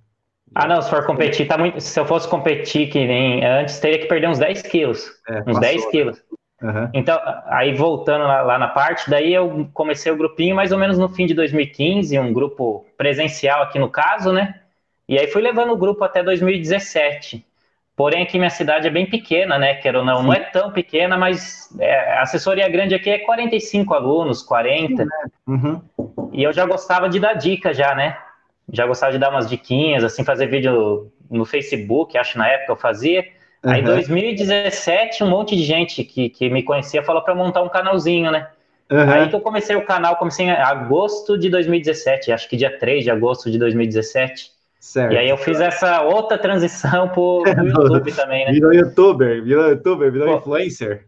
Ah, 0.54 0.66
não, 0.66 0.82
se 0.82 0.90
for 0.90 1.06
competir, 1.06 1.46
tá 1.46 1.56
muito. 1.56 1.80
Se 1.80 1.98
eu 1.98 2.04
fosse 2.04 2.28
competir 2.28 2.88
que 2.88 3.06
nem 3.06 3.44
antes, 3.44 3.78
teria 3.78 3.98
que 3.98 4.06
perder 4.06 4.28
uns 4.28 4.38
10 4.38 4.62
quilos. 4.62 5.08
É, 5.28 5.38
uns 5.40 5.44
passou, 5.44 5.60
10 5.60 5.86
quilos. 5.86 6.22
Uhum. 6.62 6.90
Então, 6.92 7.18
aí 7.46 7.72
voltando 7.74 8.24
lá, 8.24 8.42
lá, 8.42 8.58
na 8.58 8.68
parte, 8.68 9.08
daí 9.08 9.32
eu 9.32 9.68
comecei 9.72 10.10
o 10.12 10.16
grupinho 10.16 10.54
mais 10.54 10.72
ou 10.72 10.78
menos 10.78 10.98
no 10.98 11.08
fim 11.08 11.26
de 11.26 11.34
2015, 11.34 12.18
um 12.18 12.32
grupo 12.32 12.84
presencial 12.98 13.62
aqui 13.62 13.78
no 13.78 13.88
caso, 13.88 14.32
né? 14.32 14.60
E 15.08 15.18
aí 15.18 15.26
fui 15.28 15.40
levando 15.40 15.72
o 15.72 15.76
grupo 15.76 16.04
até 16.04 16.22
2017. 16.22 17.44
Porém, 17.96 18.22
aqui 18.22 18.38
minha 18.38 18.50
cidade 18.50 18.86
é 18.86 18.90
bem 18.90 19.06
pequena, 19.06 19.58
né? 19.58 19.74
Quero 19.74 20.00
ou 20.00 20.04
não, 20.04 20.18
Sim. 20.18 20.24
não 20.24 20.32
é 20.32 20.40
tão 20.40 20.72
pequena, 20.72 21.16
mas 21.18 21.68
é, 21.78 22.14
a 22.18 22.22
assessoria 22.22 22.68
grande 22.68 22.94
aqui 22.94 23.10
é 23.10 23.18
45 23.18 23.94
alunos, 23.94 24.42
40. 24.42 24.88
Sim, 24.88 25.08
né? 25.08 25.30
uhum. 25.46 25.82
E 26.32 26.42
eu 26.42 26.52
já 26.52 26.64
gostava 26.64 27.08
de 27.08 27.20
dar 27.20 27.34
dica 27.34 27.74
já, 27.74 27.94
né? 27.94 28.16
Já 28.72 28.86
gostava 28.86 29.12
de 29.12 29.18
dar 29.18 29.30
umas 29.30 29.48
diquinhas, 29.48 30.04
assim, 30.04 30.24
fazer 30.24 30.46
vídeo 30.46 31.10
no 31.30 31.44
Facebook, 31.44 32.16
acho 32.16 32.38
na 32.38 32.48
época 32.48 32.72
eu 32.72 32.76
fazia. 32.76 33.24
Uhum. 33.64 33.72
Aí, 33.72 33.80
em 33.80 33.84
2017, 33.84 35.22
um 35.22 35.28
monte 35.28 35.56
de 35.56 35.62
gente 35.62 36.02
que, 36.04 36.28
que 36.28 36.48
me 36.48 36.62
conhecia 36.62 37.02
falou 37.02 37.22
para 37.22 37.34
montar 37.34 37.62
um 37.62 37.68
canalzinho, 37.68 38.30
né? 38.30 38.48
Uhum. 38.90 39.10
Aí 39.10 39.28
que 39.28 39.36
eu 39.36 39.40
comecei 39.40 39.76
o 39.76 39.84
canal, 39.84 40.16
comecei 40.16 40.46
em 40.46 40.50
agosto 40.50 41.38
de 41.38 41.48
2017, 41.48 42.32
acho 42.32 42.48
que 42.48 42.56
dia 42.56 42.76
3 42.76 43.04
de 43.04 43.10
agosto 43.10 43.50
de 43.50 43.58
2017. 43.58 44.50
Certo. 44.80 45.12
E 45.12 45.18
aí 45.18 45.28
eu 45.28 45.36
fiz 45.36 45.60
essa 45.60 46.02
outra 46.02 46.38
transição 46.38 47.08
pro, 47.08 47.42
pro 47.42 47.66
YouTube 47.68 48.12
também, 48.12 48.46
né? 48.46 48.52
Virou 48.52 48.72
youtuber, 48.72 49.44
virou 49.44 49.68
youtuber, 49.68 50.10
virou 50.10 50.28
Pô, 50.28 50.38
influencer. 50.38 51.04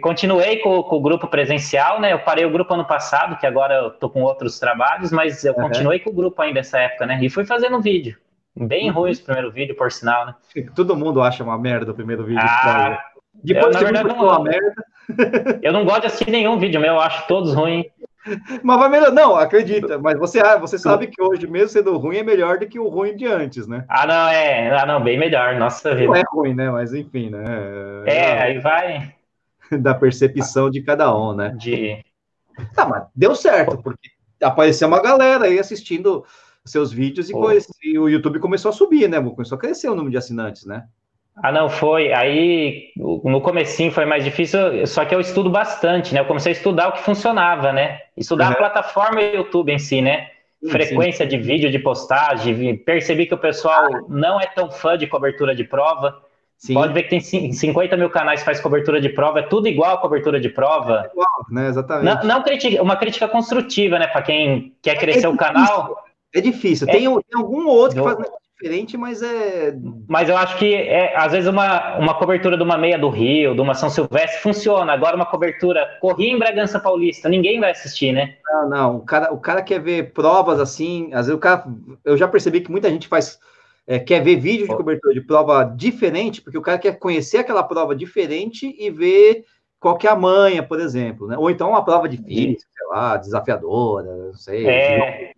Continuei 0.00 0.56
com, 0.58 0.82
com, 0.82 0.96
o 0.96 1.00
grupo 1.00 1.28
presencial, 1.28 2.00
né? 2.00 2.12
Eu 2.12 2.18
parei 2.20 2.44
o 2.44 2.50
grupo 2.50 2.74
ano 2.74 2.84
passado, 2.84 3.36
que 3.38 3.46
agora 3.46 3.74
eu 3.74 3.90
tô 3.90 4.10
com 4.10 4.22
outros 4.22 4.58
trabalhos, 4.58 5.12
mas 5.12 5.44
eu 5.44 5.54
uhum. 5.54 5.62
continuei 5.62 6.00
com 6.00 6.10
o 6.10 6.12
grupo 6.12 6.42
ainda 6.42 6.60
nessa 6.60 6.78
época, 6.78 7.06
né? 7.06 7.18
E 7.22 7.30
fui 7.30 7.44
fazendo 7.44 7.80
vídeo. 7.80 8.16
Bem 8.56 8.88
uhum. 8.88 8.96
ruim 8.96 9.10
esse 9.12 9.22
primeiro 9.22 9.52
vídeo, 9.52 9.76
por 9.76 9.92
sinal, 9.92 10.26
né? 10.26 10.34
Todo 10.74 10.96
mundo 10.96 11.22
acha 11.22 11.44
uma 11.44 11.56
merda 11.56 11.92
o 11.92 11.94
primeiro 11.94 12.24
vídeo. 12.24 12.42
Ah, 12.42 13.00
Depois 13.44 13.66
eu, 13.66 13.72
na 13.72 13.78
verdade, 13.78 14.08
não, 14.08 14.24
uma 14.24 14.42
merda. 14.42 14.84
Eu 15.62 15.72
não 15.72 15.84
gosto 15.84 16.02
de 16.02 16.06
assistir 16.06 16.30
nenhum 16.30 16.56
vídeo 16.56 16.80
meu, 16.80 16.94
eu 16.94 17.00
acho 17.00 17.26
todos 17.26 17.52
ruins. 17.52 17.84
Mas 18.62 18.78
vai 18.78 18.88
melhor. 18.88 19.10
Não, 19.10 19.34
acredita. 19.34 19.98
Mas 19.98 20.18
você, 20.18 20.38
ah, 20.40 20.56
você 20.56 20.78
sabe 20.78 21.08
que 21.08 21.20
hoje, 21.20 21.48
mesmo 21.48 21.68
sendo 21.68 21.96
ruim, 21.96 22.18
é 22.18 22.22
melhor 22.22 22.58
do 22.58 22.66
que 22.68 22.78
o 22.78 22.88
ruim 22.88 23.16
de 23.16 23.26
antes, 23.26 23.66
né? 23.66 23.84
Ah, 23.88 24.06
não, 24.06 24.28
é. 24.28 24.70
Ah, 24.78 24.86
não, 24.86 25.02
bem 25.02 25.18
melhor. 25.18 25.56
Nossa 25.56 25.94
vida. 25.94 26.06
Não 26.06 26.16
é 26.16 26.22
ruim, 26.30 26.54
né? 26.54 26.70
Mas 26.70 26.94
enfim, 26.94 27.30
né? 27.30 27.42
É, 28.06 28.14
é 28.14 28.42
aí 28.42 28.58
vai. 28.58 29.12
Da 29.80 29.94
percepção 29.94 30.70
de 30.70 30.82
cada 30.82 31.16
um, 31.16 31.34
né? 31.34 31.54
De. 31.56 32.04
Tá, 32.74 32.86
mas 32.86 33.04
deu 33.14 33.34
certo, 33.34 33.78
porque 33.78 34.10
apareceu 34.42 34.88
uma 34.88 35.00
galera 35.00 35.44
aí 35.46 35.58
assistindo 35.58 36.24
seus 36.64 36.92
vídeos 36.92 37.30
e, 37.30 37.32
coisa, 37.32 37.66
e, 37.82 37.98
o 37.98 38.08
YouTube 38.08 38.38
começou 38.38 38.70
a 38.70 38.72
subir, 38.72 39.08
né? 39.08 39.20
Começou 39.20 39.56
a 39.56 39.60
crescer 39.60 39.88
o 39.88 39.94
número 39.94 40.10
de 40.10 40.18
assinantes, 40.18 40.66
né? 40.66 40.84
Ah, 41.42 41.50
não, 41.50 41.68
foi. 41.68 42.12
Aí 42.12 42.92
no 42.96 43.40
comecinho 43.40 43.90
foi 43.90 44.04
mais 44.04 44.24
difícil, 44.24 44.86
só 44.86 45.04
que 45.04 45.14
eu 45.14 45.20
estudo 45.20 45.48
bastante, 45.48 46.12
né? 46.12 46.20
Eu 46.20 46.26
comecei 46.26 46.52
a 46.52 46.56
estudar 46.56 46.88
o 46.88 46.92
que 46.92 47.02
funcionava, 47.02 47.72
né? 47.72 48.00
Estudar 48.16 48.46
uhum. 48.46 48.52
a 48.52 48.56
plataforma 48.56 49.22
YouTube 49.22 49.72
em 49.72 49.78
si, 49.78 50.02
né? 50.02 50.28
Frequência 50.68 51.24
sim. 51.24 51.30
de 51.30 51.38
vídeo 51.42 51.70
de 51.70 51.78
postagem, 51.78 52.76
percebi 52.76 53.24
que 53.24 53.32
o 53.32 53.38
pessoal 53.38 53.88
não 54.08 54.38
é 54.38 54.46
tão 54.46 54.70
fã 54.70 54.98
de 54.98 55.06
cobertura 55.06 55.54
de 55.54 55.64
prova. 55.64 56.20
Sim. 56.60 56.74
Pode 56.74 56.92
ver 56.92 57.04
que 57.04 57.08
tem 57.08 57.20
50 57.52 57.96
mil 57.96 58.10
canais 58.10 58.40
que 58.40 58.44
faz 58.44 58.60
cobertura 58.60 59.00
de 59.00 59.08
prova, 59.08 59.40
é 59.40 59.42
tudo 59.42 59.66
igual 59.66 59.94
a 59.94 59.98
cobertura 59.98 60.38
de 60.38 60.50
prova. 60.50 61.06
É 61.06 61.10
igual, 61.10 61.46
né? 61.50 61.68
Exatamente. 61.68 62.04
Não, 62.04 62.34
não 62.34 62.42
critica, 62.42 62.82
uma 62.82 62.96
crítica 62.96 63.26
construtiva, 63.26 63.98
né? 63.98 64.06
Para 64.06 64.20
quem 64.20 64.74
quer 64.82 64.98
crescer 64.98 65.24
é 65.24 65.28
o 65.28 65.36
canal. 65.38 66.04
É 66.34 66.40
difícil. 66.40 66.86
Tem, 66.86 67.06
é. 67.06 67.08
tem 67.08 67.40
algum 67.40 67.66
outro 67.66 67.96
que 67.96 68.04
faz 68.04 68.30
diferente, 68.60 68.98
mas 68.98 69.22
é. 69.22 69.74
Mas 70.06 70.28
eu 70.28 70.36
acho 70.36 70.58
que 70.58 70.74
é, 70.74 71.16
às 71.16 71.32
vezes 71.32 71.48
uma, 71.48 71.96
uma 71.96 72.14
cobertura 72.14 72.58
de 72.58 72.62
uma 72.62 72.76
meia 72.76 72.98
do 72.98 73.08
Rio, 73.08 73.54
de 73.54 73.60
uma 73.62 73.72
São 73.72 73.88
Silvestre, 73.88 74.42
funciona. 74.42 74.92
Agora, 74.92 75.16
uma 75.16 75.24
cobertura 75.24 75.96
corria 75.98 76.30
em 76.30 76.38
Bragança 76.38 76.78
Paulista, 76.78 77.26
ninguém 77.26 77.58
vai 77.58 77.70
assistir, 77.70 78.12
né? 78.12 78.34
Não, 78.44 78.68
não. 78.68 78.96
O 78.96 79.00
cara, 79.00 79.32
o 79.32 79.38
cara 79.38 79.62
quer 79.62 79.80
ver 79.80 80.12
provas 80.12 80.60
assim. 80.60 81.08
Às 81.14 81.26
vezes 81.26 81.34
o 81.34 81.38
cara. 81.38 81.64
Eu 82.04 82.18
já 82.18 82.28
percebi 82.28 82.60
que 82.60 82.70
muita 82.70 82.90
gente 82.90 83.08
faz. 83.08 83.40
É, 83.90 83.98
quer 83.98 84.22
ver 84.22 84.36
vídeo 84.36 84.68
de 84.68 84.76
cobertura 84.76 85.12
de 85.12 85.20
prova 85.20 85.64
diferente, 85.64 86.40
porque 86.40 86.56
o 86.56 86.62
cara 86.62 86.78
quer 86.78 86.96
conhecer 86.96 87.38
aquela 87.38 87.64
prova 87.64 87.92
diferente 87.92 88.72
e 88.78 88.88
ver 88.88 89.44
qual 89.80 89.98
que 89.98 90.06
é 90.06 90.10
a 90.10 90.14
manha, 90.14 90.62
por 90.62 90.78
exemplo, 90.78 91.26
né? 91.26 91.36
Ou 91.36 91.50
então 91.50 91.70
uma 91.70 91.84
prova 91.84 92.08
difícil, 92.08 92.68
sei 92.72 92.86
lá, 92.88 93.16
desafiadora, 93.16 94.14
não 94.14 94.32
sei. 94.32 94.64
É... 94.68 95.32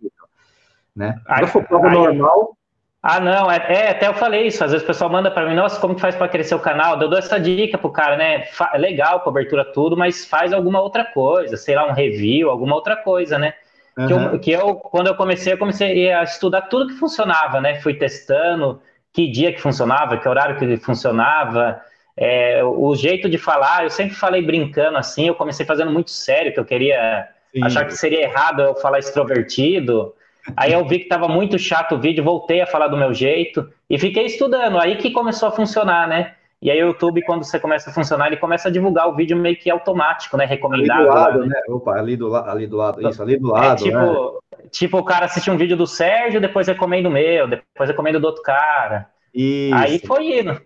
Né? 0.95 1.19
For 1.51 1.63
prova 1.63 1.89
normal, 1.89 2.55
ah, 3.01 3.19
não, 3.19 3.51
é, 3.51 3.57
é, 3.57 3.89
até 3.89 4.07
eu 4.07 4.13
falei 4.13 4.45
isso. 4.45 4.63
Às 4.63 4.71
vezes 4.71 4.83
o 4.83 4.87
pessoal 4.87 5.09
manda 5.09 5.31
para 5.31 5.49
mim, 5.49 5.55
nossa, 5.55 5.81
como 5.81 5.95
que 5.95 5.99
faz 5.99 6.15
para 6.15 6.29
crescer 6.29 6.53
o 6.53 6.59
canal? 6.59 7.01
Eu 7.01 7.09
dou 7.09 7.17
essa 7.17 7.39
dica 7.39 7.75
pro 7.77 7.91
cara, 7.91 8.15
né? 8.15 8.45
Fa 8.45 8.71
legal, 8.77 9.19
cobertura, 9.21 9.65
tudo, 9.65 9.97
mas 9.97 10.25
faz 10.25 10.53
alguma 10.53 10.79
outra 10.79 11.03
coisa, 11.03 11.57
sei 11.57 11.75
lá, 11.75 11.85
um 11.85 11.91
review, 11.91 12.51
alguma 12.51 12.75
outra 12.75 12.95
coisa, 12.95 13.39
né? 13.39 13.55
Uhum. 13.97 14.07
Que, 14.07 14.13
eu, 14.13 14.39
que 14.39 14.51
eu, 14.51 14.75
quando 14.75 15.07
eu 15.07 15.15
comecei, 15.15 15.53
eu 15.53 15.57
comecei 15.57 16.11
a 16.11 16.23
estudar 16.23 16.63
tudo 16.63 16.87
que 16.87 16.99
funcionava, 16.99 17.61
né? 17.61 17.79
Fui 17.79 17.93
testando 17.93 18.81
que 19.11 19.29
dia 19.29 19.53
que 19.53 19.61
funcionava, 19.61 20.17
que 20.17 20.27
horário 20.27 20.57
que 20.57 20.77
funcionava, 20.77 21.79
é, 22.17 22.63
o 22.63 22.95
jeito 22.95 23.29
de 23.29 23.37
falar. 23.37 23.83
Eu 23.83 23.89
sempre 23.89 24.15
falei 24.15 24.41
brincando 24.41 24.97
assim, 24.97 25.27
eu 25.27 25.35
comecei 25.35 25.65
fazendo 25.65 25.91
muito 25.91 26.09
sério, 26.09 26.51
que 26.51 26.59
eu 26.59 26.65
queria 26.65 27.27
Sim. 27.53 27.63
achar 27.63 27.85
que 27.85 27.95
seria 27.95 28.23
errado 28.23 28.61
eu 28.61 28.75
falar 28.75 28.99
extrovertido. 28.99 30.13
Aí 30.57 30.73
eu 30.73 30.85
vi 30.85 30.97
que 30.97 31.05
estava 31.05 31.27
muito 31.27 31.57
chato 31.59 31.95
o 31.95 31.99
vídeo, 31.99 32.23
voltei 32.23 32.61
a 32.61 32.67
falar 32.67 32.87
do 32.87 32.97
meu 32.97 33.13
jeito 33.13 33.71
e 33.89 33.97
fiquei 33.99 34.25
estudando. 34.25 34.79
Aí 34.79 34.97
que 34.97 35.11
começou 35.11 35.49
a 35.49 35.51
funcionar, 35.51 36.07
né? 36.07 36.33
E 36.63 36.71
aí 36.71 36.81
o 36.81 36.87
YouTube, 36.87 37.21
quando 37.23 37.43
você 37.43 37.59
começa 37.59 37.89
a 37.89 37.93
funcionar, 37.93 38.27
ele 38.27 38.37
começa 38.37 38.69
a 38.69 38.71
divulgar 38.71 39.09
o 39.09 39.15
vídeo 39.17 39.35
meio 39.35 39.57
que 39.57 39.69
automático, 39.69 40.37
né? 40.37 40.45
Recomendado. 40.45 40.97
Ali 40.97 41.09
do 41.09 41.13
lado, 41.13 41.39
lá, 41.39 41.45
né? 41.45 41.61
Opa, 41.67 41.91
ali 41.91 42.15
do, 42.15 42.33
ali 42.33 42.67
do 42.67 42.77
lado, 42.77 43.09
isso, 43.09 43.21
ali 43.21 43.37
do 43.37 43.49
é 43.49 43.59
lado. 43.59 43.81
É, 43.81 43.83
tipo, 43.83 43.97
né? 43.97 44.69
tipo, 44.71 44.97
o 44.97 45.03
cara 45.03 45.25
assiste 45.25 45.51
um 45.51 45.57
vídeo 45.57 45.75
do 45.75 45.85
Sérgio, 45.85 46.39
depois 46.39 46.65
recomenda 46.65 47.09
o 47.09 47.11
meu, 47.11 47.49
depois 47.49 47.89
recomenda 47.89 48.17
do 48.17 48.27
outro 48.27 48.41
cara. 48.41 49.09
Isso. 49.33 49.75
Aí 49.75 49.99
foi 49.99 50.39
indo. 50.39 50.61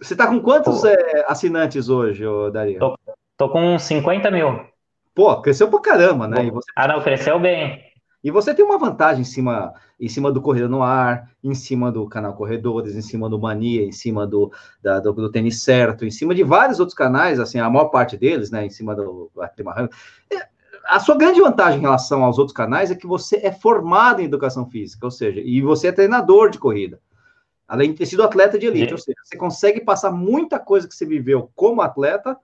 Você 0.00 0.14
tá 0.14 0.28
com 0.28 0.40
quantos 0.40 0.84
é, 0.84 1.24
assinantes 1.26 1.88
hoje, 1.88 2.22
Daria? 2.52 2.78
Tô, 2.78 2.96
tô 3.36 3.48
com 3.48 3.76
50 3.76 4.30
mil. 4.30 4.66
Pô, 5.12 5.42
cresceu 5.42 5.68
pra 5.68 5.80
caramba, 5.80 6.28
né? 6.28 6.48
Você... 6.48 6.70
Ah, 6.76 6.86
não, 6.86 7.02
cresceu 7.02 7.40
bem. 7.40 7.82
E 8.22 8.30
você 8.30 8.54
tem 8.54 8.64
uma 8.64 8.78
vantagem 8.78 9.22
em 9.22 9.24
cima, 9.24 9.72
em 10.00 10.08
cima 10.08 10.32
do 10.32 10.40
Corrida 10.40 10.68
no 10.68 10.82
Ar, 10.82 11.30
em 11.42 11.54
cima 11.54 11.92
do 11.92 12.08
canal 12.08 12.34
Corredores, 12.34 12.96
em 12.96 13.02
cima 13.02 13.28
do 13.28 13.38
Mania, 13.38 13.84
em 13.84 13.92
cima 13.92 14.26
do, 14.26 14.50
da, 14.82 14.98
do, 14.98 15.12
do, 15.12 15.30
Tênis 15.30 15.62
Certo, 15.62 16.04
em 16.04 16.10
cima 16.10 16.34
de 16.34 16.42
vários 16.42 16.80
outros 16.80 16.96
canais, 16.96 17.38
assim, 17.38 17.58
a 17.58 17.70
maior 17.70 17.86
parte 17.86 18.16
deles, 18.16 18.50
né, 18.50 18.66
em 18.66 18.70
cima 18.70 18.94
do 18.94 19.30
é, 19.40 20.48
A 20.86 20.98
sua 20.98 21.16
grande 21.16 21.40
vantagem 21.40 21.78
em 21.78 21.82
relação 21.82 22.24
aos 22.24 22.38
outros 22.38 22.56
canais 22.56 22.90
é 22.90 22.94
que 22.94 23.06
você 23.06 23.36
é 23.36 23.52
formado 23.52 24.20
em 24.20 24.24
educação 24.24 24.68
física, 24.68 25.06
ou 25.06 25.10
seja, 25.10 25.40
e 25.40 25.60
você 25.60 25.88
é 25.88 25.92
treinador 25.92 26.50
de 26.50 26.58
corrida, 26.58 27.00
além 27.68 27.92
de 27.92 27.98
ter 27.98 28.06
sido 28.06 28.22
atleta 28.22 28.58
de 28.58 28.66
elite, 28.66 28.90
é. 28.90 28.94
ou 28.94 28.98
seja, 28.98 29.18
você 29.22 29.36
consegue 29.36 29.80
passar 29.80 30.10
muita 30.10 30.58
coisa 30.58 30.88
que 30.88 30.94
você 30.94 31.06
viveu 31.06 31.50
como 31.54 31.82
atleta, 31.82 32.36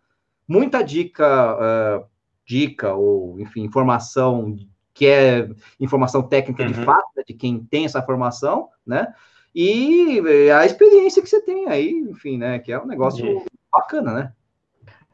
muita 0.46 0.82
dica, 0.82 1.56
uh, 1.56 2.06
dica 2.46 2.94
ou, 2.94 3.40
enfim, 3.40 3.62
informação 3.62 4.54
que 5.02 5.06
é 5.08 5.48
informação 5.80 6.22
técnica 6.22 6.62
uhum. 6.62 6.68
de 6.68 6.74
fato, 6.84 7.08
né, 7.16 7.24
de 7.26 7.34
quem 7.34 7.58
tem 7.58 7.84
essa 7.84 8.00
formação, 8.00 8.68
né? 8.86 9.12
E 9.52 10.22
a 10.56 10.64
experiência 10.64 11.20
que 11.20 11.28
você 11.28 11.42
tem 11.42 11.68
aí, 11.68 11.90
enfim, 12.08 12.38
né? 12.38 12.60
Que 12.60 12.70
é 12.70 12.78
um 12.78 12.86
negócio 12.86 13.26
uhum. 13.26 13.44
bacana, 13.72 14.12
né? 14.12 14.32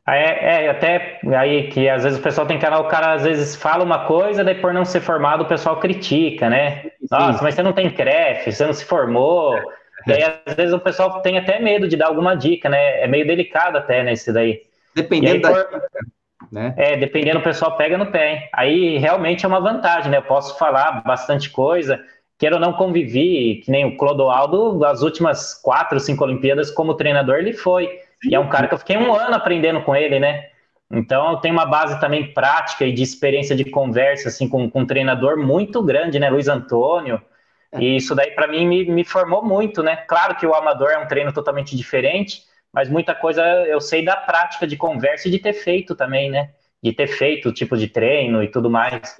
É, 0.06 0.64
é, 0.64 0.68
até 0.68 1.20
aí 1.34 1.68
que 1.68 1.88
às 1.88 2.04
vezes 2.04 2.18
o 2.18 2.22
pessoal 2.22 2.46
tem 2.46 2.58
canal, 2.58 2.82
o 2.82 2.88
cara 2.88 3.14
às 3.14 3.22
vezes 3.22 3.56
fala 3.56 3.82
uma 3.82 4.04
coisa, 4.04 4.44
daí 4.44 4.56
por 4.56 4.74
não 4.74 4.84
ser 4.84 5.00
formado 5.00 5.44
o 5.44 5.48
pessoal 5.48 5.80
critica, 5.80 6.50
né? 6.50 6.82
Sim. 6.82 6.90
Nossa, 7.10 7.42
mas 7.42 7.54
você 7.54 7.62
não 7.62 7.72
tem 7.72 7.90
CREF, 7.90 8.52
você 8.52 8.66
não 8.66 8.74
se 8.74 8.84
formou. 8.84 9.58
Daí 10.06 10.22
às 10.44 10.54
vezes 10.54 10.74
o 10.74 10.78
pessoal 10.78 11.22
tem 11.22 11.38
até 11.38 11.58
medo 11.58 11.88
de 11.88 11.96
dar 11.96 12.08
alguma 12.08 12.34
dica, 12.34 12.68
né? 12.68 13.00
É 13.02 13.06
meio 13.06 13.26
delicado 13.26 13.78
até 13.78 14.02
nesse 14.02 14.34
daí. 14.34 14.64
Dependendo 14.94 15.46
aí, 15.46 15.54
da 15.54 15.64
por... 15.64 15.82
Né? 16.50 16.74
É, 16.76 16.96
dependendo, 16.96 17.38
o 17.38 17.42
pessoal 17.42 17.76
pega 17.76 17.98
no 17.98 18.10
pé. 18.10 18.48
Aí 18.52 18.98
realmente 18.98 19.44
é 19.44 19.48
uma 19.48 19.60
vantagem, 19.60 20.10
né? 20.10 20.18
Eu 20.18 20.22
posso 20.22 20.58
falar 20.58 21.02
bastante 21.04 21.50
coisa. 21.50 22.02
Quero 22.38 22.58
não 22.58 22.72
convivi, 22.72 23.62
que 23.64 23.70
nem 23.70 23.84
o 23.84 23.96
Clodoaldo, 23.96 24.84
as 24.84 25.02
últimas 25.02 25.54
quatro, 25.54 25.98
cinco 25.98 26.24
Olimpíadas, 26.24 26.70
como 26.70 26.94
treinador, 26.94 27.36
ele 27.36 27.52
foi. 27.52 27.90
E 28.24 28.34
é 28.34 28.40
um 28.40 28.48
cara 28.48 28.68
que 28.68 28.74
eu 28.74 28.78
fiquei 28.78 28.96
um 28.96 29.12
ano 29.12 29.34
aprendendo 29.34 29.82
com 29.82 29.94
ele, 29.94 30.18
né? 30.18 30.48
Então 30.90 31.32
eu 31.32 31.36
tenho 31.38 31.54
uma 31.54 31.66
base 31.66 32.00
também 32.00 32.32
prática 32.32 32.84
e 32.84 32.92
de 32.92 33.02
experiência 33.02 33.54
de 33.54 33.64
conversa, 33.64 34.28
assim, 34.28 34.48
com, 34.48 34.70
com 34.70 34.80
um 34.80 34.86
treinador 34.86 35.36
muito 35.36 35.82
grande, 35.82 36.18
né? 36.18 36.30
Luiz 36.30 36.48
Antônio. 36.48 37.20
E 37.78 37.96
isso 37.96 38.14
daí, 38.14 38.30
para 38.30 38.46
mim, 38.46 38.66
me, 38.66 38.84
me 38.86 39.04
formou 39.04 39.44
muito, 39.44 39.82
né? 39.82 39.96
Claro 39.96 40.36
que 40.36 40.46
o 40.46 40.54
amador 40.54 40.90
é 40.90 40.98
um 40.98 41.06
treino 41.06 41.32
totalmente 41.32 41.76
diferente, 41.76 42.42
mas 42.78 42.88
muita 42.88 43.12
coisa 43.12 43.42
eu 43.66 43.80
sei 43.80 44.04
da 44.04 44.14
prática 44.14 44.64
de 44.64 44.76
conversa 44.76 45.26
e 45.26 45.32
de 45.32 45.40
ter 45.40 45.52
feito 45.52 45.96
também, 45.96 46.30
né? 46.30 46.50
De 46.80 46.92
ter 46.92 47.08
feito 47.08 47.48
o 47.48 47.52
tipo 47.52 47.76
de 47.76 47.88
treino 47.88 48.40
e 48.40 48.46
tudo 48.46 48.70
mais. 48.70 49.16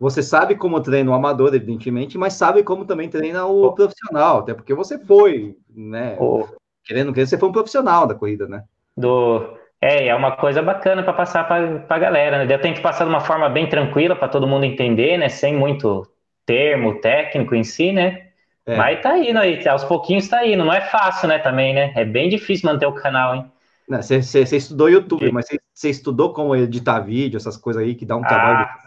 Você 0.00 0.22
sabe 0.22 0.54
como 0.54 0.80
treina 0.80 1.10
o 1.10 1.12
amador, 1.12 1.54
evidentemente, 1.54 2.16
mas 2.16 2.32
sabe 2.32 2.62
como 2.62 2.86
também 2.86 3.10
treina 3.10 3.44
o 3.44 3.74
profissional, 3.74 4.38
até 4.38 4.54
porque 4.54 4.72
você 4.72 4.98
foi, 4.98 5.54
né? 5.68 6.16
Oh. 6.18 6.46
Querendo, 6.82 7.12
querendo, 7.12 7.28
você 7.28 7.36
foi 7.36 7.50
um 7.50 7.52
profissional 7.52 8.06
da 8.06 8.14
corrida, 8.14 8.48
né? 8.48 8.64
Do, 8.96 9.58
é, 9.82 10.06
é 10.06 10.14
uma 10.14 10.34
coisa 10.36 10.62
bacana 10.62 11.02
para 11.02 11.12
passar 11.12 11.46
para 11.46 11.84
a 11.94 11.98
galera, 11.98 12.42
né? 12.42 12.54
Eu 12.54 12.58
que 12.58 12.80
passar 12.80 13.04
de 13.04 13.10
uma 13.10 13.20
forma 13.20 13.50
bem 13.50 13.68
tranquila 13.68 14.16
para 14.16 14.28
todo 14.28 14.46
mundo 14.46 14.64
entender, 14.64 15.18
né? 15.18 15.28
Sem 15.28 15.54
muito 15.54 16.08
termo 16.46 17.02
técnico 17.02 17.54
em 17.54 17.64
si, 17.64 17.92
né? 17.92 18.27
É. 18.68 18.76
Mas 18.76 19.00
tá 19.00 19.16
indo 19.18 19.38
aí, 19.38 19.66
aos 19.66 19.82
pouquinhos 19.82 20.28
tá 20.28 20.46
indo. 20.46 20.62
Não 20.62 20.72
é 20.72 20.82
fácil, 20.82 21.26
né, 21.26 21.38
também, 21.38 21.72
né? 21.74 21.90
É 21.96 22.04
bem 22.04 22.28
difícil 22.28 22.70
manter 22.70 22.84
o 22.84 22.92
canal, 22.92 23.34
hein? 23.34 23.50
Você 23.88 24.56
estudou 24.56 24.90
YouTube, 24.90 25.32
mas 25.32 25.46
você 25.72 25.88
estudou 25.88 26.34
como 26.34 26.54
editar 26.54 27.00
vídeo, 27.00 27.38
essas 27.38 27.56
coisas 27.56 27.82
aí 27.82 27.94
que 27.94 28.04
dá 28.04 28.16
um 28.16 28.20
trabalho 28.20 28.68
ah, 28.68 28.78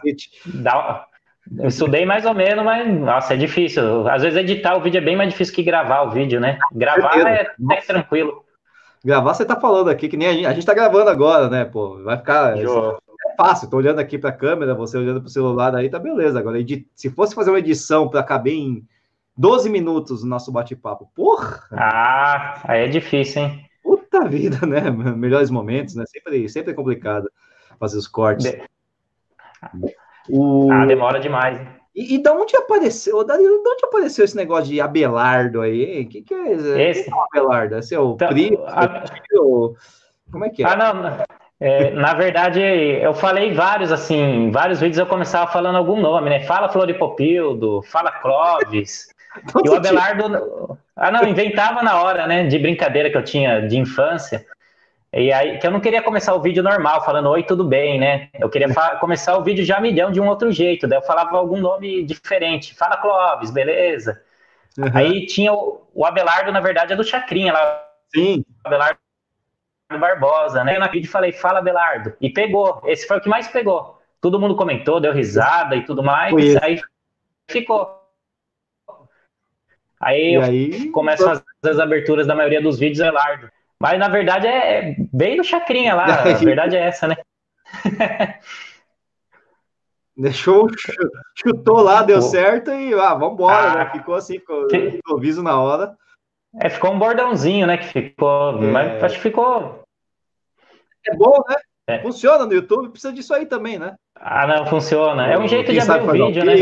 dá, 0.54 1.06
Eu 1.58 1.66
estudei 1.66 2.06
mais 2.06 2.24
ou 2.24 2.32
menos, 2.32 2.64
mas 2.64 2.88
nossa, 3.00 3.34
é 3.34 3.36
difícil. 3.36 4.06
Às 4.08 4.22
vezes 4.22 4.38
editar 4.38 4.76
o 4.76 4.80
vídeo 4.80 4.98
é 4.98 5.00
bem 5.00 5.16
mais 5.16 5.30
difícil 5.30 5.52
que 5.52 5.64
gravar 5.64 6.02
o 6.02 6.12
vídeo, 6.12 6.38
né? 6.38 6.56
Gravar 6.72 7.18
é, 7.18 7.52
é, 7.72 7.80
tranquilo. 7.80 8.44
Gravar, 9.04 9.34
você 9.34 9.44
tá 9.44 9.58
falando 9.58 9.90
aqui, 9.90 10.08
que 10.08 10.16
nem 10.16 10.28
a 10.28 10.32
gente, 10.32 10.46
a 10.46 10.52
gente 10.52 10.66
tá 10.66 10.74
gravando 10.74 11.10
agora, 11.10 11.50
né, 11.50 11.64
pô? 11.64 12.00
Vai 12.04 12.16
ficar. 12.18 12.56
É 12.56 13.34
fácil, 13.36 13.68
tô 13.68 13.78
olhando 13.78 13.98
aqui 13.98 14.16
pra 14.16 14.30
câmera, 14.30 14.72
você 14.72 14.96
olhando 14.96 15.20
pro 15.20 15.28
celular 15.28 15.74
aí, 15.74 15.90
tá 15.90 15.98
beleza. 15.98 16.38
Agora, 16.38 16.58
se 16.94 17.10
fosse 17.10 17.34
fazer 17.34 17.50
uma 17.50 17.58
edição 17.58 18.08
para 18.08 18.22
caber 18.22 18.54
em 18.54 18.86
12 19.36 19.70
minutos 19.70 20.22
o 20.22 20.26
nosso 20.26 20.52
bate-papo. 20.52 21.10
Porra! 21.14 21.66
Ah, 21.72 22.60
aí 22.64 22.84
é 22.84 22.88
difícil, 22.88 23.42
hein? 23.42 23.64
Puta 23.82 24.28
vida, 24.28 24.66
né? 24.66 24.90
Melhores 25.16 25.50
momentos, 25.50 25.94
né? 25.94 26.04
Sempre, 26.06 26.48
sempre 26.48 26.72
é 26.72 26.74
complicado 26.74 27.30
fazer 27.78 27.98
os 27.98 28.06
cortes. 28.06 28.50
De... 28.50 28.62
O... 30.28 30.70
Ah, 30.70 30.86
demora 30.86 31.18
demais. 31.18 31.60
E, 31.94 32.14
e 32.14 32.22
da 32.22 32.32
onde 32.32 32.56
apareceu, 32.56 33.24
da 33.24 33.34
onde 33.34 33.84
apareceu 33.84 34.24
esse 34.24 34.36
negócio 34.36 34.66
de 34.66 34.80
Abelardo 34.80 35.60
aí? 35.60 36.02
O 36.02 36.08
que, 36.08 36.22
que 36.22 36.34
é 36.34 36.52
esse? 36.90 37.10
é 37.10 37.14
o 37.14 37.20
Abelardo? 37.20 37.76
Esse 37.76 37.94
é 37.94 38.00
o 38.00 38.12
então, 38.12 38.28
primo? 38.28 38.64
A... 38.66 39.04
Como 40.30 40.44
é 40.44 40.50
que 40.50 40.62
é? 40.62 40.66
Ah, 40.66 40.76
não. 40.76 41.24
É, 41.60 41.90
na 41.92 42.14
verdade, 42.14 42.60
eu 42.60 43.14
falei 43.14 43.52
vários, 43.54 43.92
assim, 43.92 44.50
vários 44.50 44.80
vídeos 44.80 44.98
eu 44.98 45.06
começava 45.06 45.52
falando 45.52 45.76
algum 45.76 46.00
nome, 46.00 46.28
né? 46.28 46.40
Fala 46.40 46.68
Floripopildo, 46.68 47.82
fala 47.82 48.10
Clóvis, 48.10 49.14
e 49.64 49.68
o 49.68 49.74
Abelardo. 49.74 50.78
Ah, 50.94 51.10
não, 51.10 51.24
inventava 51.24 51.82
na 51.82 52.02
hora, 52.02 52.26
né? 52.26 52.44
De 52.46 52.58
brincadeira 52.58 53.10
que 53.10 53.16
eu 53.16 53.24
tinha 53.24 53.66
de 53.66 53.78
infância. 53.78 54.44
E 55.14 55.30
aí, 55.30 55.58
que 55.58 55.66
eu 55.66 55.70
não 55.70 55.80
queria 55.80 56.02
começar 56.02 56.34
o 56.34 56.40
vídeo 56.40 56.62
normal, 56.62 57.04
falando 57.04 57.28
oi, 57.28 57.42
tudo 57.42 57.64
bem, 57.64 58.00
né? 58.00 58.28
Eu 58.38 58.48
queria 58.48 58.68
começar 58.98 59.36
o 59.36 59.42
vídeo 59.42 59.64
já 59.64 59.78
milhão 59.78 60.10
de 60.10 60.20
um 60.20 60.26
outro 60.26 60.50
jeito. 60.50 60.86
Daí 60.86 60.98
eu 60.98 61.02
falava 61.02 61.36
algum 61.36 61.58
nome 61.58 62.02
diferente. 62.02 62.74
Fala 62.74 62.96
Clóvis, 62.96 63.50
beleza? 63.50 64.22
Uhum. 64.78 64.90
Aí 64.94 65.26
tinha 65.26 65.52
o, 65.52 65.86
o, 65.94 66.06
Abelardo, 66.06 66.50
na 66.50 66.60
verdade, 66.60 66.94
é 66.94 66.96
do 66.96 67.04
Chacrinha 67.04 67.52
lá. 67.52 67.84
Sim. 68.14 68.42
Abelardo 68.64 68.98
Barbosa, 69.98 70.64
né? 70.64 70.76
Eu 70.76 70.80
na 70.80 70.88
vídeo 70.88 71.10
falei, 71.10 71.32
fala 71.32 71.58
Abelardo. 71.58 72.14
E 72.18 72.30
pegou. 72.30 72.82
Esse 72.86 73.06
foi 73.06 73.18
o 73.18 73.20
que 73.20 73.28
mais 73.28 73.48
pegou. 73.48 74.00
Todo 74.18 74.40
mundo 74.40 74.56
comentou, 74.56 74.98
deu 74.98 75.12
risada 75.12 75.76
e 75.76 75.84
tudo 75.84 76.02
mais. 76.02 76.56
Aí 76.62 76.80
ficou. 77.50 78.01
Aí, 80.02 80.36
aí 80.36 80.86
eu 80.86 80.92
começo 80.92 81.22
a 81.22 81.36
fazer 81.36 81.44
as 81.64 81.78
aberturas 81.78 82.26
da 82.26 82.34
maioria 82.34 82.60
dos 82.60 82.76
vídeos, 82.76 83.00
é 83.00 83.10
Lardo. 83.10 83.48
Mas 83.78 83.98
na 83.98 84.08
verdade 84.08 84.48
é 84.48 84.96
bem 85.12 85.36
no 85.36 85.44
chacrinha 85.44 85.94
lá, 85.94 86.06
a 86.06 86.32
verdade 86.34 86.76
é 86.76 86.80
essa, 86.80 87.06
né? 87.06 87.16
Deixou, 90.14 90.68
chutou 91.34 91.80
lá, 91.80 92.02
deu 92.02 92.18
Pô. 92.18 92.22
certo 92.22 92.70
e 92.70 92.92
ah, 92.92 93.14
vambora, 93.14 93.72
ah, 93.72 93.76
né? 93.76 93.90
Ficou 93.92 94.14
assim, 94.14 94.38
ficou 94.38 94.66
que... 94.66 94.76
improviso 94.76 95.42
na 95.42 95.58
hora. 95.58 95.96
É, 96.60 96.68
ficou 96.68 96.92
um 96.92 96.98
bordãozinho, 96.98 97.66
né? 97.66 97.78
Que 97.78 97.86
ficou. 97.86 98.62
É... 98.62 98.66
Mas 98.66 99.04
acho 99.04 99.16
que 99.16 99.22
ficou. 99.22 99.82
É 101.08 101.16
bom, 101.16 101.42
né? 101.48 101.56
É. 101.86 101.98
Funciona 102.00 102.44
no 102.44 102.52
YouTube, 102.52 102.90
precisa 102.90 103.12
disso 103.12 103.32
aí 103.32 103.46
também, 103.46 103.78
né? 103.78 103.96
Ah, 104.14 104.46
não, 104.46 104.66
funciona. 104.66 105.26
É 105.26 105.38
um 105.38 105.48
jeito 105.48 105.72
Quem 105.72 105.80
de 105.80 105.90
abrir 105.90 106.20
o 106.20 106.26
vídeo, 106.26 106.44
né? 106.44 106.54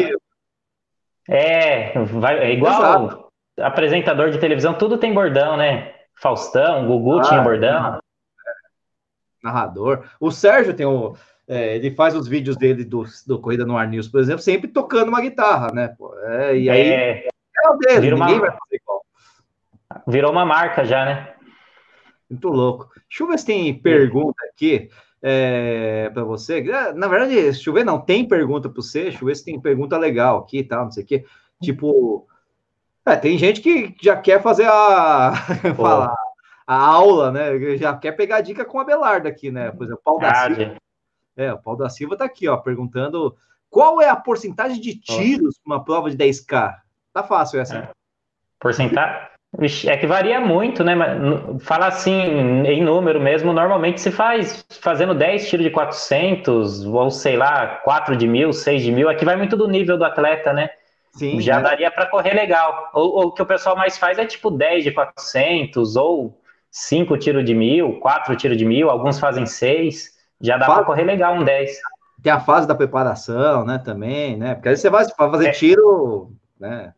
É, 1.29 1.93
vai, 2.05 2.39
é 2.39 2.53
igual 2.53 2.75
Exato. 2.75 3.30
Apresentador 3.61 4.31
de 4.31 4.39
televisão, 4.39 4.75
tudo 4.75 4.99
tem 4.99 5.13
bordão, 5.13 5.57
né? 5.57 5.93
Faustão, 6.15 6.87
Gugu 6.87 7.19
ah, 7.19 7.23
tinha 7.23 7.41
bordão. 7.41 7.97
É. 7.97 8.01
Narrador. 9.43 10.05
O 10.21 10.31
Sérgio 10.31 10.75
tem 10.75 10.87
o. 10.87 11.17
É, 11.49 11.77
ele 11.77 11.91
faz 11.91 12.15
os 12.15 12.29
vídeos 12.29 12.57
dele 12.57 12.85
do, 12.85 13.05
do 13.27 13.41
Corrida 13.41 13.67
no 13.67 13.77
Ar 13.77 13.89
News, 13.89 14.07
por 14.07 14.21
exemplo, 14.21 14.43
sempre 14.43 14.69
tocando 14.69 15.09
uma 15.09 15.21
guitarra, 15.21 15.73
né? 15.73 15.97
É, 16.25 16.57
e 16.57 16.71
aí 16.71 16.89
é, 16.89 17.27
é 17.27 17.69
o 17.71 17.77
dele, 17.77 18.13
ninguém 18.13 18.37
uma, 18.37 18.41
vai 18.41 18.51
fazer 18.51 18.77
igual. 18.77 19.05
Virou 20.07 20.31
uma 20.31 20.45
marca 20.45 20.85
já, 20.85 21.05
né? 21.05 21.35
Muito 22.29 22.49
louco. 22.49 22.91
Deixa 23.09 23.25
eu 23.25 23.27
ver 23.27 23.39
se 23.39 23.47
tem 23.47 23.75
pergunta 23.75 24.37
aqui 24.53 24.89
é, 25.21 26.09
para 26.11 26.23
você. 26.23 26.61
É, 26.61 26.93
na 26.93 27.09
verdade, 27.09 27.35
deixa 27.35 27.69
eu 27.69 27.75
ver, 27.75 27.85
não, 27.85 27.99
tem 27.99 28.27
pergunta 28.27 28.69
para 28.69 28.81
você, 28.81 29.05
deixa 29.05 29.19
eu 29.21 29.27
ver 29.27 29.35
se 29.35 29.45
tem 29.45 29.61
pergunta 29.61 29.99
legal 29.99 30.39
aqui 30.39 30.59
e 30.59 30.65
tal, 30.65 30.85
não 30.85 30.93
sei 30.93 31.03
o 31.03 31.07
quê. 31.07 31.25
Tipo, 31.61 32.29
é, 33.07 33.17
tem 33.17 33.39
gente 33.39 33.61
que 33.61 33.95
já 34.03 34.17
quer 34.17 34.43
fazer 34.43 34.67
a, 34.67 35.33
falar, 35.77 36.15
a 36.67 36.77
aula, 36.77 37.31
né? 37.31 37.77
Já 37.77 37.97
quer 37.97 38.13
pegar 38.13 38.41
dica 38.41 38.65
com 38.65 38.79
a 38.79 38.85
Belarda 38.85 39.29
aqui, 39.29 39.51
né? 39.51 39.71
Por 39.71 39.85
exemplo, 39.85 40.01
o 40.01 40.05
Paulo 40.05 40.21
da 40.21 40.35
Silva. 40.35 40.77
É, 41.37 41.53
o 41.53 41.59
Paulo 41.59 41.79
da 41.79 41.89
Silva 41.89 42.17
tá 42.17 42.25
aqui, 42.25 42.49
ó, 42.49 42.57
perguntando 42.57 43.35
qual 43.71 44.01
é 44.01 44.09
a 44.09 44.17
porcentagem 44.17 44.81
de 44.81 44.99
tiros 44.99 45.59
para 45.59 45.77
uma 45.77 45.85
prova 45.85 46.11
de 46.11 46.17
10K? 46.17 46.75
Tá 47.13 47.23
fácil 47.23 47.61
essa. 47.61 47.79
É. 47.79 47.91
Porcentagem? 48.59 49.31
É 49.87 49.97
que 49.97 50.07
varia 50.07 50.41
muito, 50.41 50.85
né? 50.85 50.95
Fala 51.61 51.89
assim, 51.89 52.13
em 52.13 52.85
número 52.85 53.21
mesmo, 53.21 53.53
normalmente 53.53 54.01
se 54.01 54.13
faz 54.13 54.65
fazendo 54.81 55.13
10 55.13 55.49
tiros 55.49 55.67
de 55.67 55.73
400, 55.73 56.87
ou 56.87 57.11
sei 57.11 57.37
lá, 57.37 57.81
4 57.83 58.17
de 58.17 58.29
mil, 58.29 58.53
6 58.53 58.83
de 58.83 58.93
mil. 58.93 59.09
Aqui 59.09 59.25
vai 59.25 59.37
muito 59.37 59.57
do 59.57 59.67
nível 59.67 59.99
do 59.99 60.05
atleta, 60.05 60.53
né? 60.53 60.71
Sim, 61.13 61.41
Já 61.41 61.59
é. 61.59 61.63
daria 61.63 61.91
para 61.91 62.07
correr 62.07 62.35
legal. 62.35 62.91
Ou, 62.95 63.27
o 63.27 63.33
que 63.33 63.43
o 63.43 63.47
pessoal 63.47 63.77
mais 63.77 63.99
faz 63.99 64.19
é 64.19 64.25
tipo 64.25 64.51
10 64.51 64.85
de 64.85 64.93
400, 64.93 65.97
ou 65.97 66.39
5 66.71 67.17
tiros 67.19 67.45
de 67.45 67.55
mil, 67.55 67.99
4 68.01 68.37
tiros 68.37 68.57
de 68.57 68.65
mil, 68.65 68.91
alguns 68.91 69.19
fazem 69.19 69.47
6. 69.47 70.19
Já 70.41 70.57
dá 70.57 70.67
para 70.67 70.85
correr 70.85 71.05
legal 71.05 71.35
um 71.35 71.45
10. 71.45 71.71
Tem 72.23 72.33
a 72.33 72.41
fase 72.41 72.67
da 72.67 72.75
preparação, 72.75 73.65
né? 73.65 73.79
Também, 73.79 74.37
né? 74.37 74.55
Porque 74.55 74.69
aí 74.69 74.77
você 74.77 74.89
vai 74.91 75.05
fazer 75.09 75.49
é. 75.49 75.53
tiro, 75.53 76.33
né? 76.59 76.93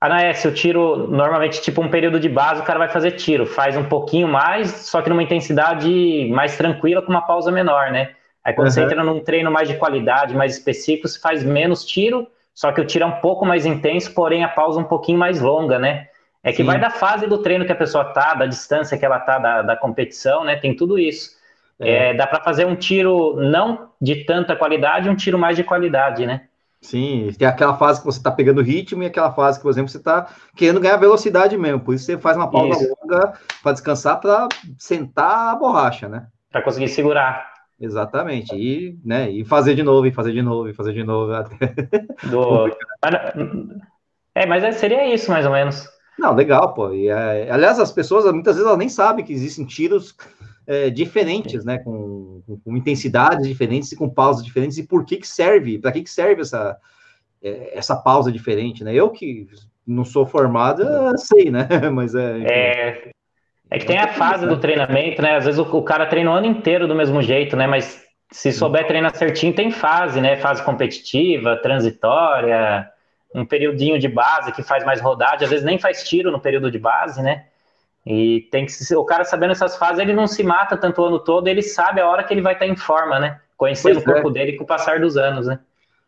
Ah, 0.00 0.08
não 0.08 0.16
é, 0.16 0.32
se 0.32 0.46
o 0.46 0.54
tiro, 0.54 1.08
normalmente, 1.08 1.60
tipo 1.60 1.82
um 1.82 1.90
período 1.90 2.20
de 2.20 2.28
base, 2.28 2.60
o 2.60 2.64
cara 2.64 2.78
vai 2.78 2.88
fazer 2.88 3.12
tiro, 3.12 3.44
faz 3.44 3.76
um 3.76 3.82
pouquinho 3.82 4.28
mais, 4.28 4.70
só 4.70 5.02
que 5.02 5.08
numa 5.08 5.22
intensidade 5.22 6.30
mais 6.32 6.56
tranquila, 6.56 7.02
com 7.02 7.10
uma 7.10 7.26
pausa 7.26 7.50
menor, 7.50 7.90
né? 7.90 8.12
Aí 8.44 8.52
quando 8.52 8.68
uhum. 8.68 8.72
você 8.72 8.82
entra 8.82 9.02
num 9.02 9.20
treino 9.20 9.50
mais 9.50 9.68
de 9.68 9.76
qualidade, 9.76 10.36
mais 10.36 10.56
específico, 10.56 11.08
você 11.08 11.18
faz 11.18 11.42
menos 11.42 11.84
tiro, 11.84 12.28
só 12.58 12.72
que 12.72 12.80
o 12.80 12.84
tiro 12.84 13.04
é 13.04 13.06
um 13.06 13.20
pouco 13.20 13.46
mais 13.46 13.64
intenso, 13.64 14.12
porém 14.12 14.42
a 14.42 14.48
pausa 14.48 14.80
um 14.80 14.84
pouquinho 14.84 15.16
mais 15.16 15.40
longa, 15.40 15.78
né? 15.78 16.08
É 16.42 16.50
que 16.50 16.56
Sim. 16.56 16.64
vai 16.64 16.80
da 16.80 16.90
fase 16.90 17.24
do 17.24 17.38
treino 17.38 17.64
que 17.64 17.70
a 17.70 17.76
pessoa 17.76 18.06
tá, 18.06 18.34
da 18.34 18.46
distância 18.46 18.98
que 18.98 19.04
ela 19.04 19.20
tá 19.20 19.38
da, 19.38 19.62
da 19.62 19.76
competição, 19.76 20.42
né? 20.42 20.56
Tem 20.56 20.74
tudo 20.74 20.98
isso. 20.98 21.36
É. 21.78 22.10
É, 22.10 22.14
dá 22.14 22.26
para 22.26 22.42
fazer 22.42 22.66
um 22.66 22.74
tiro 22.74 23.36
não 23.36 23.90
de 24.02 24.24
tanta 24.24 24.56
qualidade, 24.56 25.08
um 25.08 25.14
tiro 25.14 25.38
mais 25.38 25.56
de 25.56 25.62
qualidade, 25.62 26.26
né? 26.26 26.48
Sim, 26.80 27.30
tem 27.38 27.46
aquela 27.46 27.76
fase 27.76 28.00
que 28.00 28.06
você 28.06 28.18
está 28.18 28.32
pegando 28.32 28.60
ritmo 28.60 29.04
e 29.04 29.06
aquela 29.06 29.32
fase 29.32 29.60
que, 29.60 29.62
por 29.62 29.70
exemplo, 29.70 29.88
você 29.88 29.98
está 29.98 30.26
querendo 30.56 30.80
ganhar 30.80 30.96
velocidade 30.96 31.56
mesmo. 31.56 31.78
Por 31.78 31.94
isso 31.94 32.06
você 32.06 32.18
faz 32.18 32.36
uma 32.36 32.50
pausa 32.50 32.82
isso. 32.82 32.96
longa 33.00 33.34
para 33.62 33.72
descansar, 33.72 34.20
para 34.20 34.48
sentar 34.76 35.52
a 35.52 35.54
borracha, 35.54 36.08
né? 36.08 36.26
Para 36.50 36.62
conseguir 36.62 36.88
segurar. 36.88 37.57
Exatamente. 37.80 38.54
E, 38.54 38.98
né, 39.04 39.30
e 39.30 39.44
fazer 39.44 39.74
de 39.74 39.82
novo, 39.82 40.06
e 40.06 40.12
fazer 40.12 40.32
de 40.32 40.42
novo, 40.42 40.68
e 40.68 40.74
fazer 40.74 40.92
de 40.92 41.04
novo. 41.04 41.32
Até... 41.32 41.74
Do... 42.28 42.76
é, 44.34 44.46
mas 44.46 44.64
é, 44.64 44.72
seria 44.72 45.12
isso, 45.12 45.30
mais 45.30 45.46
ou 45.46 45.52
menos. 45.52 45.88
Não, 46.18 46.34
legal, 46.34 46.74
pô. 46.74 46.92
E, 46.92 47.08
é, 47.08 47.50
aliás, 47.50 47.78
as 47.78 47.92
pessoas 47.92 48.24
muitas 48.32 48.56
vezes 48.56 48.66
elas 48.66 48.78
nem 48.78 48.88
sabem 48.88 49.24
que 49.24 49.32
existem 49.32 49.64
tiros 49.64 50.16
é, 50.66 50.90
diferentes, 50.90 51.64
né, 51.64 51.78
com, 51.78 52.42
com, 52.64 52.76
intensidades 52.76 53.46
diferentes 53.46 53.92
e 53.92 53.96
com 53.96 54.10
pausas 54.10 54.44
diferentes, 54.44 54.76
e 54.76 54.86
por 54.86 55.04
que 55.04 55.16
que 55.16 55.28
serve, 55.28 55.78
para 55.78 55.92
que 55.92 56.02
que 56.02 56.10
serve 56.10 56.42
essa, 56.42 56.76
é, 57.42 57.78
essa 57.78 57.96
pausa 57.96 58.32
diferente, 58.32 58.82
né? 58.82 58.92
Eu 58.92 59.10
que 59.10 59.46
não 59.86 60.04
sou 60.04 60.26
formado, 60.26 60.84
sei, 61.16 61.50
né? 61.50 61.66
Mas 61.90 62.14
é... 62.14 62.42
É, 62.42 63.10
é 63.70 63.78
que 63.78 63.86
tem 63.86 63.98
a 63.98 64.08
fase 64.08 64.46
do 64.46 64.56
treinamento, 64.56 65.20
né? 65.20 65.36
Às 65.36 65.44
vezes 65.44 65.58
o, 65.58 65.62
o 65.62 65.82
cara 65.82 66.06
treina 66.06 66.30
o 66.30 66.34
ano 66.34 66.46
inteiro 66.46 66.88
do 66.88 66.94
mesmo 66.94 67.22
jeito, 67.22 67.56
né? 67.56 67.66
Mas 67.66 68.02
se 68.30 68.52
souber 68.52 68.86
treinar 68.86 69.14
certinho, 69.14 69.54
tem 69.54 69.70
fase, 69.70 70.20
né? 70.20 70.36
Fase 70.36 70.62
competitiva, 70.62 71.56
transitória, 71.56 72.88
um 73.34 73.44
periodinho 73.44 73.98
de 73.98 74.08
base 74.08 74.52
que 74.52 74.62
faz 74.62 74.84
mais 74.84 75.00
rodagem, 75.00 75.44
às 75.44 75.50
vezes 75.50 75.64
nem 75.64 75.78
faz 75.78 76.08
tiro 76.08 76.30
no 76.30 76.40
período 76.40 76.70
de 76.70 76.78
base, 76.78 77.22
né? 77.22 77.44
E 78.06 78.48
tem 78.50 78.64
que 78.64 78.94
o 78.94 79.04
cara 79.04 79.24
sabendo 79.24 79.52
essas 79.52 79.76
fases, 79.76 79.98
ele 79.98 80.14
não 80.14 80.26
se 80.26 80.42
mata 80.42 80.76
tanto 80.76 81.02
o 81.02 81.04
ano 81.04 81.18
todo, 81.18 81.46
ele 81.46 81.62
sabe 81.62 82.00
a 82.00 82.08
hora 82.08 82.24
que 82.24 82.32
ele 82.32 82.40
vai 82.40 82.54
estar 82.54 82.66
em 82.66 82.76
forma, 82.76 83.18
né? 83.18 83.38
Conhecendo 83.56 84.00
pois 84.02 84.06
o 84.06 84.12
corpo 84.12 84.30
é. 84.30 84.32
dele 84.32 84.56
com 84.56 84.64
o 84.64 84.66
passar 84.66 85.00
dos 85.00 85.16
anos, 85.16 85.46
né? 85.46 85.58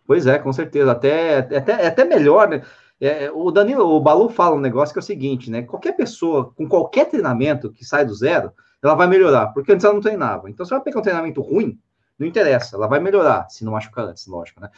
Pois 0.07 0.27
é, 0.27 0.39
com 0.39 0.53
certeza. 0.53 0.93
Até, 0.93 1.39
até, 1.39 1.87
até 1.87 2.05
melhor, 2.05 2.49
né? 2.49 2.63
É, 3.01 3.31
o 3.33 3.51
Danilo, 3.51 3.85
o 3.85 4.01
Balu 4.01 4.29
fala 4.29 4.57
um 4.57 4.61
negócio 4.61 4.93
que 4.93 4.99
é 4.99 5.03
o 5.03 5.05
seguinte, 5.05 5.51
né? 5.51 5.63
Qualquer 5.63 5.93
pessoa, 5.93 6.53
com 6.55 6.69
qualquer 6.69 7.09
treinamento 7.09 7.71
que 7.71 7.85
sai 7.85 8.05
do 8.05 8.15
zero, 8.15 8.53
ela 8.83 8.95
vai 8.95 9.07
melhorar, 9.07 9.49
porque 9.49 9.73
antes 9.73 9.85
ela 9.85 9.95
não 9.95 10.01
treinava. 10.01 10.51
Então, 10.51 10.67
se 10.67 10.73
ela 10.73 10.83
pegar 10.83 11.01
um 11.01 11.03
treinamento 11.03 11.41
ruim, 11.41 11.79
não 12.19 12.27
interessa, 12.27 12.77
ela 12.77 12.87
vai 12.87 13.01
melhorar, 13.01 13.49
se 13.49 13.65
não 13.65 13.73
machucar 13.73 14.05
antes, 14.05 14.27
lógico, 14.27 14.61
né? 14.61 14.69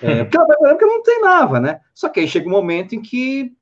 É, 0.00 0.22
porque 0.22 0.36
ela 0.36 0.46
vai 0.46 0.56
melhorar 0.58 0.74
porque 0.74 0.84
ela 0.84 0.94
não 0.94 1.02
treinava, 1.02 1.60
né? 1.60 1.80
Só 1.92 2.08
que 2.08 2.20
aí 2.20 2.28
chega 2.28 2.46
um 2.46 2.52
momento 2.52 2.94
em 2.94 3.02
que 3.02 3.52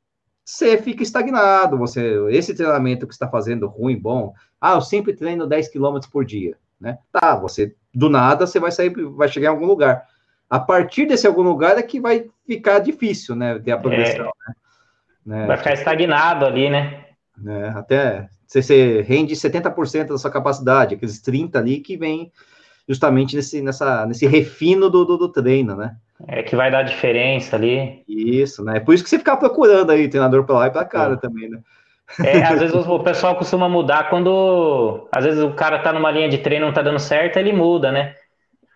você 0.44 0.76
fica 0.76 1.02
estagnado. 1.02 1.78
Você, 1.78 2.18
esse 2.30 2.54
treinamento 2.54 3.06
que 3.06 3.14
está 3.14 3.28
fazendo 3.28 3.66
ruim, 3.66 3.98
bom, 3.98 4.34
ah, 4.60 4.74
eu 4.74 4.82
sempre 4.82 5.14
treino 5.14 5.46
10 5.46 5.68
km 5.68 5.98
por 6.12 6.24
dia, 6.24 6.58
né? 6.78 6.98
Tá, 7.10 7.36
você 7.36 7.74
do 7.94 8.10
nada 8.10 8.46
você 8.46 8.60
vai 8.60 8.70
sair, 8.70 8.90
vai 8.90 9.28
chegar 9.28 9.48
em 9.48 9.54
algum 9.54 9.66
lugar. 9.66 10.06
A 10.50 10.58
partir 10.58 11.06
desse 11.06 11.26
algum 11.26 11.42
lugar 11.42 11.78
é 11.78 11.82
que 11.82 12.00
vai 12.00 12.26
ficar 12.44 12.80
difícil, 12.80 13.36
né? 13.36 13.58
Ter 13.60 13.70
a 13.70 13.78
progressão, 13.78 14.26
é, 14.26 14.52
né? 15.24 15.46
Vai 15.46 15.56
ficar 15.56 15.74
estagnado 15.74 16.44
ali, 16.44 16.68
né? 16.68 17.04
né? 17.38 17.72
Até 17.76 18.28
você, 18.46 18.60
você 18.60 19.00
rende 19.02 19.34
70% 19.34 20.08
da 20.08 20.18
sua 20.18 20.30
capacidade, 20.30 20.96
aqueles 20.96 21.20
30 21.20 21.56
ali 21.56 21.78
que 21.78 21.96
vem 21.96 22.32
justamente 22.88 23.36
nesse, 23.36 23.62
nessa, 23.62 24.04
nesse 24.04 24.26
refino 24.26 24.90
do, 24.90 25.04
do, 25.04 25.16
do 25.16 25.28
treino, 25.28 25.76
né? 25.76 25.94
É 26.26 26.42
que 26.42 26.56
vai 26.56 26.70
dar 26.70 26.82
diferença 26.82 27.54
ali. 27.54 28.02
Isso, 28.08 28.64
né? 28.64 28.78
É 28.78 28.80
por 28.80 28.92
isso 28.92 29.04
que 29.04 29.08
você 29.08 29.18
fica 29.18 29.36
procurando 29.36 29.90
aí 29.90 30.08
treinador 30.08 30.44
para 30.44 30.56
lá 30.56 30.66
e 30.66 30.70
para 30.70 30.84
cá 30.84 31.12
é. 31.12 31.16
também, 31.16 31.48
né? 31.48 31.60
É, 32.24 32.42
às 32.42 32.58
vezes 32.58 32.74
o 32.74 32.98
pessoal 32.98 33.36
costuma 33.36 33.68
mudar 33.68 34.10
quando. 34.10 35.08
Às 35.12 35.24
vezes 35.24 35.42
o 35.42 35.52
cara 35.52 35.78
tá 35.78 35.92
numa 35.92 36.10
linha 36.10 36.28
de 36.28 36.38
treino 36.38 36.66
não 36.66 36.72
tá 36.72 36.82
dando 36.82 36.98
certo, 36.98 37.36
ele 37.36 37.52
muda, 37.52 37.92
né? 37.92 38.16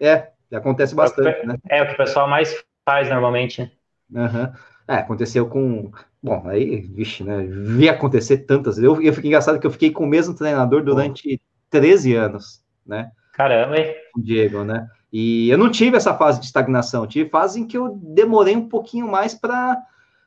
É, 0.00 0.28
acontece 0.52 0.94
bastante, 0.94 1.40
é 1.40 1.42
o, 1.42 1.46
né? 1.46 1.56
É 1.68 1.82
o 1.82 1.86
que 1.86 1.94
o 1.94 1.96
pessoal 1.96 2.28
mais 2.28 2.64
faz 2.84 3.08
normalmente. 3.08 3.70
Uhum. 4.10 4.52
É, 4.86 4.96
aconteceu 4.96 5.48
com. 5.48 5.90
Bom, 6.22 6.46
aí, 6.46 6.80
vixe, 6.80 7.22
né? 7.24 7.44
Vi 7.44 7.88
acontecer 7.88 8.38
tantas 8.38 8.76
vezes. 8.76 8.84
Eu, 8.84 9.02
eu 9.02 9.12
fiquei 9.12 9.28
engraçado 9.28 9.58
que 9.58 9.66
eu 9.66 9.70
fiquei 9.70 9.90
com 9.90 10.04
o 10.04 10.08
mesmo 10.08 10.34
treinador 10.34 10.82
durante 10.82 11.40
13 11.70 12.14
anos, 12.14 12.62
né? 12.86 13.10
Caramba, 13.32 13.78
hein? 13.78 13.94
O 14.16 14.20
Diego, 14.20 14.62
né? 14.64 14.88
E 15.12 15.48
eu 15.48 15.56
não 15.56 15.70
tive 15.70 15.96
essa 15.96 16.14
fase 16.14 16.40
de 16.40 16.46
estagnação, 16.46 17.06
tive 17.06 17.30
fase 17.30 17.60
em 17.60 17.66
que 17.66 17.78
eu 17.78 17.96
demorei 18.02 18.56
um 18.56 18.68
pouquinho 18.68 19.06
mais 19.08 19.32
para 19.32 19.80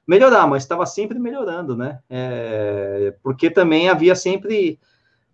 melhorar, 0.07 0.47
mas 0.47 0.63
estava 0.63 0.86
sempre 0.86 1.20
melhorando, 1.20 1.76
né? 1.76 1.99
É, 2.09 3.13
porque 3.22 3.49
também 3.49 3.89
havia 3.89 4.15
sempre 4.15 4.80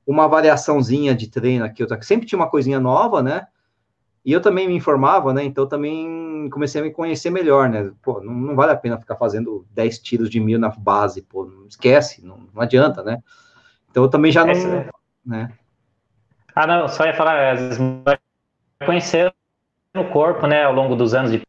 uma 0.07 0.27
variaçãozinha 0.27 1.13
de 1.15 1.29
treino 1.29 1.63
aqui, 1.63 1.83
outra, 1.83 2.01
sempre 2.01 2.25
tinha 2.25 2.37
uma 2.37 2.49
coisinha 2.49 2.79
nova, 2.79 3.21
né? 3.21 3.47
E 4.25 4.31
eu 4.31 4.41
também 4.41 4.67
me 4.67 4.75
informava, 4.75 5.33
né? 5.33 5.43
Então 5.43 5.67
também 5.67 6.49
comecei 6.49 6.79
a 6.79 6.83
me 6.83 6.91
conhecer 6.91 7.29
melhor, 7.29 7.69
né? 7.69 7.91
Pô, 8.01 8.21
não, 8.21 8.33
não 8.33 8.55
vale 8.55 8.71
a 8.71 8.77
pena 8.77 8.97
ficar 8.97 9.15
fazendo 9.15 9.65
10 9.71 9.99
tiros 9.99 10.29
de 10.29 10.39
mil 10.39 10.57
na 10.57 10.69
base, 10.69 11.21
pô, 11.21 11.45
não 11.45 11.67
esquece, 11.67 12.25
não, 12.25 12.47
não 12.53 12.61
adianta, 12.61 13.03
né? 13.03 13.21
Então 13.91 14.03
eu 14.03 14.09
também 14.09 14.31
já 14.31 14.45
não. 14.45 14.51
Essa, 14.51 14.89
né? 15.25 15.51
Ah, 16.55 16.67
não, 16.67 16.87
só 16.87 17.05
ia 17.05 17.13
falar, 17.13 17.53
às 17.53 17.59
vezes 17.59 17.77
vai 18.05 18.17
conhecer 18.85 19.33
no 19.93 20.09
corpo, 20.09 20.47
né, 20.47 20.63
ao 20.63 20.73
longo 20.73 20.95
dos 20.95 21.13
anos 21.13 21.31
de. 21.31 21.41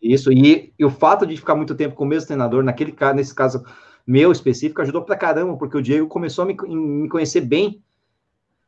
Isso, 0.00 0.32
e, 0.32 0.72
e 0.78 0.84
o 0.84 0.90
fato 0.90 1.26
de 1.26 1.36
ficar 1.36 1.54
muito 1.54 1.74
tempo 1.74 1.96
com 1.96 2.04
o 2.04 2.06
mesmo 2.06 2.28
treinador, 2.28 2.62
naquele 2.62 2.92
caso, 2.92 3.16
nesse 3.16 3.34
caso 3.34 3.64
meu 4.06 4.30
específico, 4.30 4.80
ajudou 4.80 5.02
pra 5.02 5.16
caramba, 5.16 5.56
porque 5.56 5.76
o 5.76 5.82
Diego 5.82 6.06
começou 6.06 6.44
a 6.44 6.46
me, 6.46 6.54
me 6.54 7.08
conhecer 7.08 7.40
bem 7.40 7.82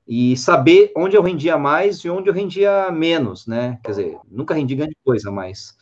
e 0.09 0.35
saber 0.39 0.91
onde 0.97 1.15
eu 1.15 1.23
rendia 1.23 1.59
mais 1.59 1.99
e 1.99 2.09
onde 2.09 2.31
eu 2.31 2.35
rendia 2.35 2.91
menos, 2.91 3.47
né? 3.47 3.79
Quer 3.85 3.91
dizer, 3.91 4.19
nunca 4.31 4.55
rendi 4.55 4.75
grande 4.75 4.97
coisa, 5.05 5.31
mas 5.31 5.77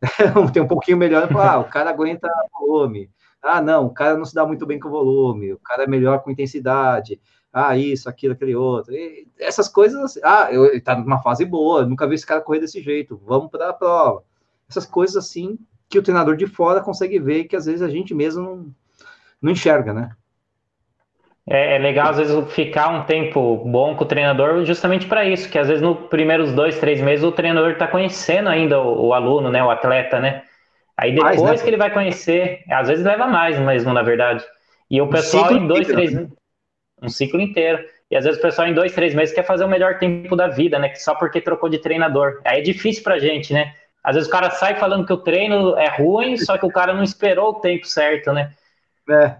tem 0.54 0.62
um 0.62 0.66
pouquinho 0.66 0.96
melhor. 0.96 1.28
Ah, 1.36 1.58
o 1.58 1.64
cara 1.64 1.90
aguenta 1.90 2.26
volume. 2.58 3.10
Ah, 3.42 3.60
não, 3.60 3.86
o 3.86 3.90
cara 3.92 4.16
não 4.16 4.24
se 4.24 4.34
dá 4.34 4.46
muito 4.46 4.64
bem 4.64 4.80
com 4.80 4.88
volume. 4.88 5.52
O 5.52 5.58
cara 5.58 5.84
é 5.84 5.86
melhor 5.86 6.22
com 6.22 6.30
intensidade. 6.30 7.20
Ah, 7.52 7.76
isso, 7.76 8.08
aquilo, 8.08 8.32
aquele 8.32 8.56
outro. 8.56 8.94
E 8.94 9.28
essas 9.38 9.68
coisas. 9.68 10.18
Ah, 10.24 10.48
eu, 10.50 10.64
ele 10.64 10.80
tá 10.80 10.96
numa 10.96 11.20
fase 11.20 11.44
boa. 11.44 11.84
Nunca 11.84 12.06
vi 12.06 12.14
esse 12.14 12.26
cara 12.26 12.40
correr 12.40 12.60
desse 12.60 12.80
jeito. 12.80 13.20
Vamos 13.26 13.50
para 13.50 13.68
a 13.68 13.74
prova. 13.74 14.24
Essas 14.68 14.86
coisas 14.86 15.16
assim 15.16 15.58
que 15.88 15.98
o 15.98 16.02
treinador 16.02 16.34
de 16.36 16.46
fora 16.46 16.80
consegue 16.80 17.18
ver 17.18 17.44
que 17.44 17.54
às 17.56 17.66
vezes 17.66 17.82
a 17.82 17.88
gente 17.88 18.14
mesmo 18.14 18.42
não, 18.42 18.74
não 19.40 19.52
enxerga, 19.52 19.92
né? 19.92 20.16
É, 21.48 21.76
é, 21.76 21.78
legal, 21.78 22.08
às 22.08 22.16
vezes, 22.16 22.52
ficar 22.52 22.88
um 22.88 23.04
tempo 23.04 23.56
bom 23.64 23.94
com 23.94 24.02
o 24.02 24.06
treinador 24.06 24.64
justamente 24.64 25.06
para 25.06 25.24
isso, 25.24 25.48
que 25.48 25.58
às 25.58 25.68
vezes 25.68 25.80
nos 25.80 26.08
primeiros 26.08 26.52
dois, 26.52 26.78
três 26.80 27.00
meses 27.00 27.24
o 27.24 27.30
treinador 27.30 27.70
está 27.70 27.86
conhecendo 27.86 28.48
ainda 28.48 28.80
o, 28.80 29.06
o, 29.06 29.14
aluno, 29.14 29.48
né, 29.48 29.62
o 29.62 29.70
atleta, 29.70 30.18
né? 30.18 30.42
Aí 30.96 31.14
depois 31.14 31.40
mais, 31.40 31.60
né? 31.60 31.64
que 31.64 31.70
ele 31.70 31.76
vai 31.76 31.92
conhecer, 31.92 32.64
às 32.68 32.88
vezes 32.88 33.04
leva 33.04 33.26
mais 33.28 33.58
mesmo, 33.60 33.92
na 33.92 34.02
verdade. 34.02 34.44
E 34.90 35.00
o 35.00 35.08
pessoal 35.08 35.52
um 35.52 35.56
em 35.56 35.66
dois, 35.68 35.86
três 35.86 36.12
né? 36.12 36.26
um 37.00 37.08
ciclo 37.08 37.40
inteiro. 37.40 37.84
E 38.10 38.16
às 38.16 38.24
vezes 38.24 38.38
o 38.38 38.42
pessoal 38.42 38.66
em 38.66 38.74
dois, 38.74 38.92
três 38.92 39.14
meses 39.14 39.34
quer 39.34 39.44
fazer 39.44 39.64
o 39.64 39.68
melhor 39.68 39.98
tempo 39.98 40.34
da 40.34 40.48
vida, 40.48 40.78
né? 40.78 40.94
Só 40.94 41.14
porque 41.14 41.40
trocou 41.40 41.68
de 41.68 41.78
treinador. 41.78 42.40
Aí 42.44 42.60
é 42.60 42.62
difícil 42.62 43.02
pra 43.02 43.18
gente, 43.18 43.52
né? 43.52 43.74
Às 44.02 44.14
vezes 44.14 44.28
o 44.28 44.32
cara 44.32 44.50
sai 44.50 44.76
falando 44.76 45.04
que 45.04 45.12
o 45.12 45.16
treino 45.16 45.76
é 45.76 45.88
ruim, 45.88 46.36
só 46.36 46.56
que 46.56 46.64
o 46.64 46.70
cara 46.70 46.94
não 46.94 47.02
esperou 47.02 47.50
o 47.50 47.60
tempo 47.60 47.86
certo, 47.86 48.32
né? 48.32 48.52
É. 49.10 49.36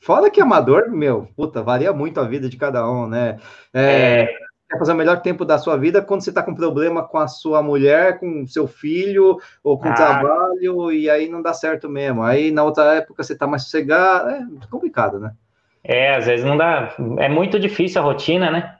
Fora 0.00 0.30
que 0.30 0.40
amador, 0.40 0.90
meu, 0.90 1.28
puta, 1.36 1.62
varia 1.62 1.92
muito 1.92 2.20
a 2.20 2.24
vida 2.24 2.48
de 2.48 2.56
cada 2.56 2.88
um, 2.88 3.06
né? 3.06 3.38
É, 3.74 4.22
é... 4.22 4.26
Quer 4.70 4.78
fazer 4.78 4.92
o 4.92 4.96
melhor 4.96 5.22
tempo 5.22 5.46
da 5.46 5.56
sua 5.56 5.78
vida 5.78 6.02
quando 6.02 6.20
você 6.20 6.30
tá 6.30 6.42
com 6.42 6.54
problema 6.54 7.02
com 7.02 7.16
a 7.16 7.26
sua 7.26 7.62
mulher, 7.62 8.20
com 8.20 8.46
seu 8.46 8.68
filho, 8.68 9.38
ou 9.64 9.78
com 9.78 9.88
o 9.88 9.92
ah. 9.92 9.94
trabalho, 9.94 10.92
e 10.92 11.08
aí 11.08 11.26
não 11.26 11.40
dá 11.40 11.54
certo 11.54 11.88
mesmo. 11.88 12.22
Aí 12.22 12.50
na 12.50 12.64
outra 12.64 12.96
época 12.96 13.22
você 13.22 13.34
tá 13.34 13.46
mais 13.46 13.64
sossegado, 13.64 14.28
é 14.28 14.46
complicado, 14.70 15.18
né? 15.18 15.32
É, 15.82 16.14
às 16.16 16.26
vezes 16.26 16.44
não 16.44 16.56
dá. 16.56 16.94
É 17.16 17.30
muito 17.30 17.58
difícil 17.58 18.02
a 18.02 18.04
rotina, 18.04 18.50
né? 18.50 18.74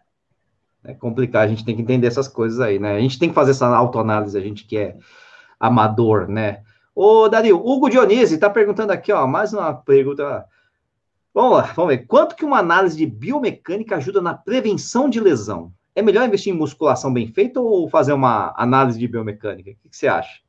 É 0.85 0.93
complicado, 0.93 1.45
a 1.45 1.49
gente 1.49 1.65
tem 1.65 1.75
que 1.75 1.83
entender 1.83 2.07
essas 2.07 2.29
coisas 2.29 2.61
aí, 2.61 2.79
né? 2.79 2.95
A 2.95 3.01
gente 3.01 3.19
tem 3.19 3.31
que 3.31 3.35
fazer 3.35 3.53
essa 3.53 3.67
autoanálise, 3.67 4.37
a 4.37 4.43
gente 4.43 4.67
que 4.67 4.77
é 4.77 4.95
amador, 5.59 6.29
né? 6.29 6.61
Ô, 6.95 7.29
Dario, 7.29 7.57
Hugo 7.57 7.89
Dionísio 7.89 8.39
tá 8.39 8.51
perguntando 8.51 8.93
aqui, 8.93 9.13
ó, 9.13 9.27
mais 9.27 9.53
uma 9.53 9.73
pergunta. 9.73 10.45
Vamos 11.39 11.57
lá, 11.57 11.73
vamos 11.73 11.95
ver. 11.95 12.05
Quanto 12.05 12.35
que 12.35 12.45
uma 12.45 12.59
análise 12.59 12.97
de 12.97 13.07
biomecânica 13.07 13.95
ajuda 13.95 14.21
na 14.21 14.35
prevenção 14.35 15.09
de 15.09 15.21
lesão? 15.21 15.71
É 15.95 16.03
melhor 16.03 16.27
investir 16.27 16.53
em 16.53 16.57
musculação 16.57 17.13
bem 17.15 17.29
feita 17.29 17.61
ou 17.61 17.89
fazer 17.89 18.13
uma 18.13 18.53
análise 18.57 18.99
de 18.99 19.07
biomecânica? 19.07 19.71
O 19.71 19.75
que, 19.75 19.89
que 19.89 19.97
você 19.97 20.09
acha? 20.09 20.41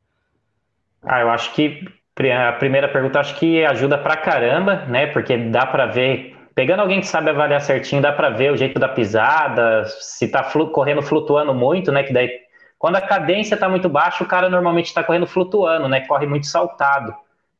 Ah, 1.04 1.22
eu 1.22 1.30
acho 1.30 1.54
que 1.54 1.88
a 2.36 2.54
primeira 2.54 2.88
pergunta 2.88 3.20
acho 3.20 3.36
que 3.36 3.64
ajuda 3.66 4.00
pra 4.00 4.18
caramba, 4.18 4.78
né? 4.88 5.06
Porque 5.06 5.38
dá 5.38 5.64
para 5.64 5.86
ver, 5.86 6.36
pegando 6.56 6.80
alguém 6.80 7.02
que 7.02 7.08
sabe 7.08 7.30
avaliar 7.30 7.62
certinho, 7.62 8.02
dá 8.02 8.12
para 8.12 8.32
ver 8.32 8.52
o 8.52 8.58
jeito 8.58 8.80
da 8.80 8.90
pisada, 8.90 9.86
se 9.86 10.28
tá 10.28 10.44
flu, 10.44 10.72
correndo 10.72 11.04
flutuando 11.04 11.54
muito, 11.54 11.92
né? 11.92 12.02
Que 12.02 12.12
daí, 12.12 12.32
quando 12.80 12.96
a 12.96 13.02
cadência 13.02 13.56
tá 13.56 13.70
muito 13.70 13.88
baixa, 13.88 14.24
o 14.24 14.28
cara 14.28 14.50
normalmente 14.50 14.88
está 14.88 15.04
correndo 15.04 15.28
flutuando, 15.28 15.88
né? 15.88 16.02
Corre 16.08 16.26
muito 16.26 16.48
saltado. 16.48 17.14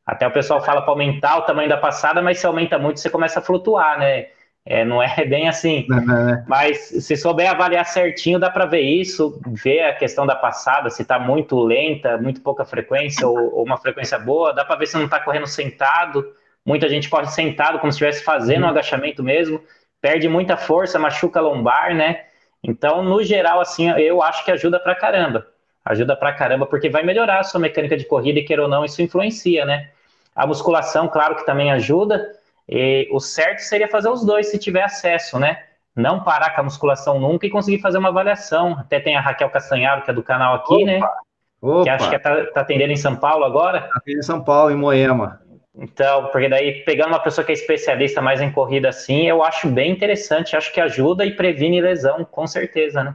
Até 0.10 0.26
o 0.26 0.32
pessoal 0.32 0.60
fala 0.60 0.82
para 0.82 0.90
aumentar 0.90 1.38
o 1.38 1.44
tamanho 1.44 1.70
da 1.70 1.78
passada, 1.78 2.20
mas 2.20 2.40
se 2.40 2.46
aumenta 2.48 2.80
muito, 2.80 3.00
você 3.00 3.12
começa 3.12 3.38
a 3.38 3.44
flutuar, 3.44 4.00
né? 4.00 4.26
É, 4.66 4.84
não 4.84 5.04
é 5.04 5.24
bem 5.24 5.48
assim. 5.48 5.86
Uhum. 5.88 6.44
Mas 6.48 6.80
se 6.80 7.16
souber 7.16 7.48
avaliar 7.48 7.86
certinho, 7.86 8.40
dá 8.40 8.50
para 8.50 8.66
ver 8.66 8.82
isso, 8.82 9.40
ver 9.46 9.82
a 9.84 9.94
questão 9.94 10.26
da 10.26 10.36
passada, 10.36 10.90
se 10.90 11.04
está 11.04 11.20
muito 11.20 11.60
lenta, 11.60 12.18
muito 12.18 12.42
pouca 12.42 12.66
frequência 12.66 13.28
ou, 13.28 13.56
ou 13.56 13.64
uma 13.64 13.78
frequência 13.78 14.18
boa, 14.18 14.52
dá 14.52 14.66
para 14.66 14.78
ver 14.78 14.88
se 14.88 14.98
não 14.98 15.06
está 15.06 15.20
correndo 15.20 15.46
sentado. 15.46 16.26
Muita 16.66 16.90
gente 16.90 17.08
corre 17.08 17.28
sentado, 17.28 17.78
como 17.78 17.92
se 17.92 17.98
estivesse 17.98 18.24
fazendo 18.24 18.64
uhum. 18.64 18.68
um 18.68 18.72
agachamento 18.72 19.24
mesmo, 19.24 19.62
perde 20.02 20.28
muita 20.28 20.58
força, 20.58 20.98
machuca 20.98 21.40
a 21.40 21.44
lombar, 21.44 21.94
né? 21.94 22.22
Então, 22.64 23.04
no 23.04 23.24
geral, 23.24 23.62
assim, 23.62 23.92
eu 23.92 24.24
acho 24.24 24.44
que 24.44 24.50
ajuda 24.50 24.80
pra 24.80 24.96
caramba. 24.96 25.46
Ajuda 25.86 26.16
pra 26.16 26.34
caramba, 26.34 26.66
porque 26.66 26.90
vai 26.90 27.04
melhorar 27.04 27.42
a 27.42 27.44
sua 27.44 27.60
mecânica 27.60 27.96
de 27.96 28.06
corrida 28.06 28.40
e, 28.40 28.44
queira 28.44 28.64
ou 28.64 28.68
não, 28.68 28.84
isso 28.84 29.04
influencia, 29.04 29.66
né? 29.66 29.92
A 30.40 30.48
musculação, 30.48 31.10
claro 31.10 31.36
que 31.36 31.46
também 31.46 31.70
ajuda. 31.70 32.32
E 32.66 33.10
o 33.12 33.20
certo 33.20 33.60
seria 33.60 33.90
fazer 33.90 34.08
os 34.08 34.24
dois 34.24 34.50
se 34.50 34.58
tiver 34.58 34.84
acesso, 34.84 35.38
né? 35.38 35.64
Não 35.94 36.24
parar 36.24 36.52
com 36.56 36.62
a 36.62 36.64
musculação 36.64 37.20
nunca 37.20 37.46
e 37.46 37.50
conseguir 37.50 37.82
fazer 37.82 37.98
uma 37.98 38.08
avaliação. 38.08 38.72
Até 38.80 39.02
tem 39.02 39.18
a 39.18 39.20
Raquel 39.20 39.50
Castanharo, 39.50 40.02
que 40.02 40.12
é 40.12 40.14
do 40.14 40.24
canal 40.24 40.56
aqui, 40.56 40.86
né? 40.86 41.00
Opa, 41.00 41.08
né? 41.08 41.14
Opa. 41.62 41.84
Que 41.84 41.90
acho 41.90 42.10
que 42.10 42.16
está 42.16 42.46
tá 42.46 42.62
atendendo 42.62 42.94
em 42.94 42.96
São 42.96 43.18
Paulo 43.18 43.44
agora. 43.44 43.80
Está 43.80 43.98
atendendo 43.98 44.20
em 44.20 44.26
São 44.26 44.42
Paulo, 44.42 44.72
em 44.72 44.78
Moema. 44.78 45.42
Então, 45.76 46.28
porque 46.28 46.48
daí, 46.48 46.86
pegando 46.86 47.10
uma 47.10 47.20
pessoa 47.20 47.44
que 47.44 47.52
é 47.52 47.56
especialista 47.56 48.22
mais 48.22 48.40
em 48.40 48.50
corrida 48.50 48.88
assim, 48.88 49.28
eu 49.28 49.44
acho 49.44 49.68
bem 49.68 49.92
interessante, 49.92 50.56
acho 50.56 50.72
que 50.74 50.80
ajuda 50.80 51.26
e 51.26 51.36
previne 51.36 51.82
lesão, 51.82 52.24
com 52.24 52.48
certeza, 52.48 53.04
né? 53.04 53.14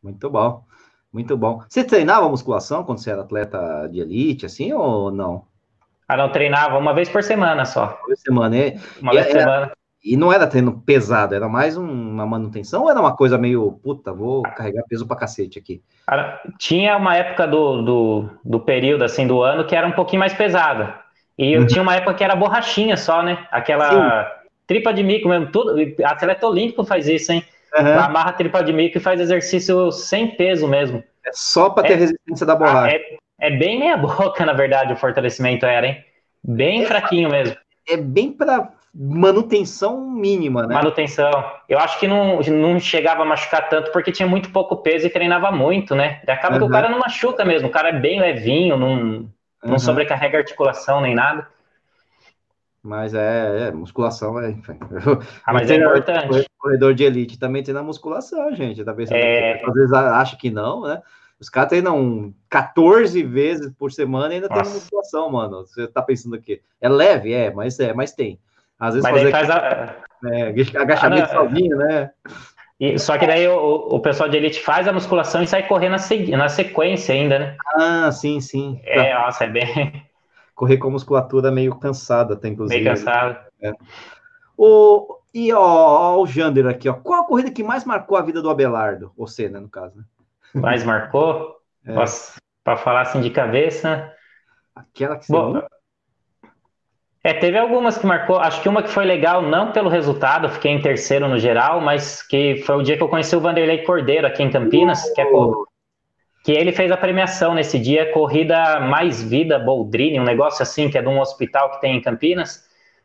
Muito 0.00 0.30
bom, 0.30 0.62
muito 1.12 1.36
bom. 1.36 1.64
Você 1.68 1.82
treinava 1.82 2.28
musculação 2.28 2.84
quando 2.84 2.98
você 2.98 3.10
era 3.10 3.22
atleta 3.22 3.88
de 3.88 3.98
elite, 3.98 4.46
assim, 4.46 4.72
ou 4.72 5.10
não? 5.10 5.52
Ah, 6.08 6.16
não, 6.16 6.28
treinava 6.28 6.78
uma 6.78 6.92
vez 6.92 7.08
por 7.08 7.22
semana 7.22 7.64
só. 7.64 7.98
Uma 8.00 8.06
vez 8.08 8.18
por 8.20 8.24
semana, 8.24 8.56
é? 8.56 8.76
Uma 9.00 9.12
e 9.12 9.16
vez 9.16 9.26
por 9.26 9.40
semana. 9.40 9.72
E 10.04 10.18
não 10.18 10.30
era 10.30 10.46
treino 10.46 10.82
pesado, 10.84 11.34
era 11.34 11.48
mais 11.48 11.78
uma 11.78 12.26
manutenção 12.26 12.82
ou 12.82 12.90
era 12.90 13.00
uma 13.00 13.16
coisa 13.16 13.38
meio, 13.38 13.72
puta, 13.82 14.12
vou 14.12 14.42
carregar 14.42 14.84
peso 14.86 15.06
pra 15.06 15.16
cacete 15.16 15.58
aqui? 15.58 15.82
Cara, 16.06 16.42
tinha 16.58 16.94
uma 16.98 17.16
época 17.16 17.46
do, 17.46 17.80
do, 17.80 18.30
do, 18.44 18.60
período, 18.60 19.02
assim, 19.02 19.26
do 19.26 19.42
ano 19.42 19.64
que 19.64 19.74
era 19.74 19.86
um 19.86 19.92
pouquinho 19.92 20.20
mais 20.20 20.34
pesada. 20.34 20.94
E 21.38 21.54
eu 21.54 21.62
uhum. 21.62 21.66
tinha 21.66 21.80
uma 21.80 21.96
época 21.96 22.12
que 22.12 22.22
era 22.22 22.36
borrachinha 22.36 22.98
só, 22.98 23.22
né? 23.22 23.46
Aquela 23.50 24.24
Sim. 24.24 24.30
tripa 24.66 24.92
de 24.92 25.02
mico 25.02 25.26
mesmo, 25.26 25.50
tudo. 25.50 25.74
Atleta 26.04 26.46
olímpico 26.46 26.84
faz 26.84 27.08
isso, 27.08 27.32
hein? 27.32 27.42
Uhum. 27.74 27.98
Amarra 27.98 28.34
tripa 28.34 28.62
de 28.62 28.74
mico 28.74 28.98
e 28.98 29.00
faz 29.00 29.18
exercício 29.18 29.90
sem 29.90 30.36
peso 30.36 30.68
mesmo. 30.68 31.02
É 31.26 31.30
só 31.32 31.70
para 31.70 31.88
ter 31.88 31.94
é, 31.94 31.96
resistência 31.96 32.44
da 32.44 32.54
borracha. 32.54 32.94
É, 32.94 33.16
é 33.38 33.50
bem 33.50 33.78
meia 33.78 33.96
boca, 33.98 34.44
na 34.44 34.52
verdade, 34.52 34.92
o 34.92 34.96
fortalecimento 34.96 35.66
era, 35.66 35.86
hein? 35.86 36.04
Bem 36.42 36.82
é, 36.82 36.86
fraquinho 36.86 37.30
mesmo. 37.30 37.56
É 37.88 37.96
bem 37.96 38.32
para 38.32 38.70
manutenção 38.94 40.08
mínima, 40.08 40.66
né? 40.66 40.74
Manutenção. 40.74 41.30
Eu 41.68 41.78
acho 41.78 41.98
que 41.98 42.06
não, 42.06 42.40
não 42.40 42.78
chegava 42.78 43.22
a 43.22 43.26
machucar 43.26 43.68
tanto 43.68 43.90
porque 43.90 44.12
tinha 44.12 44.28
muito 44.28 44.50
pouco 44.50 44.76
peso 44.76 45.06
e 45.06 45.10
treinava 45.10 45.50
muito, 45.50 45.94
né? 45.94 46.22
E 46.26 46.30
acaba 46.30 46.54
uhum. 46.54 46.60
que 46.60 46.66
o 46.66 46.70
cara 46.70 46.88
não 46.88 47.00
machuca 47.00 47.44
mesmo, 47.44 47.68
o 47.68 47.72
cara 47.72 47.88
é 47.88 47.98
bem 47.98 48.20
levinho, 48.20 48.76
não, 48.76 48.96
não 49.64 49.72
uhum. 49.72 49.78
sobrecarrega 49.78 50.38
articulação 50.38 51.00
nem 51.00 51.14
nada. 51.14 51.48
Mas 52.84 53.14
é, 53.14 53.68
é 53.68 53.72
musculação 53.72 54.38
é. 54.38 54.54
Ah, 55.44 55.52
mas 55.54 55.70
é 55.70 55.76
importante. 55.76 56.46
Corredor 56.58 56.94
de 56.94 57.04
elite 57.04 57.38
também 57.38 57.62
tem 57.62 57.74
na 57.74 57.82
musculação, 57.82 58.54
gente. 58.54 58.84
Tá 58.84 58.92
pensando 58.92 59.16
é... 59.16 59.62
Às 59.64 59.74
vezes 59.74 59.92
acha 59.92 60.36
que 60.36 60.50
não, 60.50 60.82
né? 60.82 61.02
Os 61.44 61.50
caras 61.50 61.68
treinam 61.68 62.32
14 62.48 63.22
vezes 63.22 63.70
por 63.78 63.92
semana 63.92 64.32
e 64.32 64.36
ainda 64.36 64.48
Nossa. 64.48 64.62
tem 64.62 64.72
musculação, 64.72 65.30
mano. 65.30 65.66
Você 65.66 65.86
tá 65.86 66.00
pensando 66.00 66.36
aqui. 66.36 66.62
É 66.80 66.88
leve, 66.88 67.34
é, 67.34 67.52
mas 67.52 67.78
é, 67.78 67.92
mas 67.92 68.12
tem. 68.12 68.40
Às 68.80 68.94
vezes 68.94 69.02
mas 69.02 69.20
fazer 69.20 69.30
faz 69.30 69.50
a... 69.50 69.94
é, 70.32 70.54
agachamento 70.80 71.24
ah, 71.24 71.28
sozinho, 71.28 71.76
né? 71.76 72.10
E, 72.80 72.98
só 72.98 73.18
que 73.18 73.26
daí 73.26 73.46
o, 73.46 73.58
o, 73.58 74.00
pessoal 74.00 74.26
de 74.26 74.38
elite 74.38 74.58
faz 74.58 74.88
a 74.88 74.92
musculação 74.92 75.42
e 75.42 75.46
sai 75.46 75.68
correndo 75.68 75.96
na, 75.96 76.36
na 76.38 76.48
sequência 76.48 77.14
ainda, 77.14 77.38
né? 77.38 77.56
Ah, 77.76 78.10
sim, 78.10 78.40
sim. 78.40 78.80
É, 78.84 79.12
tá. 79.12 79.20
nossa, 79.20 79.44
é 79.44 79.48
bem. 79.48 80.02
Correr 80.56 80.78
com 80.78 80.88
a 80.88 80.92
musculatura 80.92 81.50
meio 81.50 81.74
cansada, 81.74 82.36
tem 82.36 82.52
inclusive. 82.52 82.82
Meio 82.82 82.96
cansado. 82.96 83.36
É. 83.60 83.72
O, 84.56 85.18
e 85.34 85.52
ó, 85.52 85.60
ó, 85.60 86.22
o 86.22 86.26
Jander 86.26 86.66
aqui, 86.66 86.88
ó. 86.88 86.94
Qual 86.94 87.20
a 87.20 87.26
corrida 87.26 87.50
que 87.50 87.62
mais 87.62 87.84
marcou 87.84 88.16
a 88.16 88.22
vida 88.22 88.40
do 88.40 88.48
Abelardo? 88.48 89.12
Você, 89.18 89.46
né, 89.48 89.60
no 89.60 89.68
caso, 89.68 89.98
né? 89.98 90.04
Mais 90.54 90.84
marcou? 90.84 91.56
É. 91.86 91.94
Para 92.62 92.76
falar 92.76 93.02
assim 93.02 93.20
de 93.20 93.30
cabeça. 93.30 94.12
Aquela 94.74 95.16
que 95.16 95.26
você 95.26 95.32
Bom, 95.32 95.62
É, 97.22 97.32
teve 97.32 97.58
algumas 97.58 97.96
que 97.96 98.06
marcou. 98.06 98.38
Acho 98.38 98.62
que 98.62 98.68
uma 98.68 98.82
que 98.82 98.90
foi 98.90 99.04
legal, 99.04 99.42
não 99.42 99.72
pelo 99.72 99.88
resultado, 99.88 100.48
fiquei 100.48 100.70
em 100.70 100.80
terceiro 100.80 101.28
no 101.28 101.38
geral, 101.38 101.80
mas 101.80 102.22
que 102.22 102.56
foi 102.66 102.76
o 102.76 102.82
dia 102.82 102.96
que 102.96 103.02
eu 103.02 103.08
conheci 103.08 103.34
o 103.34 103.40
Vanderlei 103.40 103.82
Cordeiro 103.82 104.26
aqui 104.26 104.42
em 104.42 104.50
Campinas, 104.50 105.10
que 105.12 105.20
é, 105.20 105.26
que 106.44 106.52
ele 106.52 106.72
fez 106.72 106.92
a 106.92 106.96
premiação 106.96 107.54
nesse 107.54 107.78
dia, 107.78 108.12
corrida 108.12 108.78
Mais 108.80 109.22
Vida 109.22 109.58
Boldrini, 109.58 110.20
um 110.20 110.24
negócio 110.24 110.62
assim, 110.62 110.90
que 110.90 110.98
é 110.98 111.02
de 111.02 111.08
um 111.08 111.18
hospital 111.18 111.70
que 111.70 111.80
tem 111.80 111.96
em 111.96 112.02
Campinas. 112.02 112.62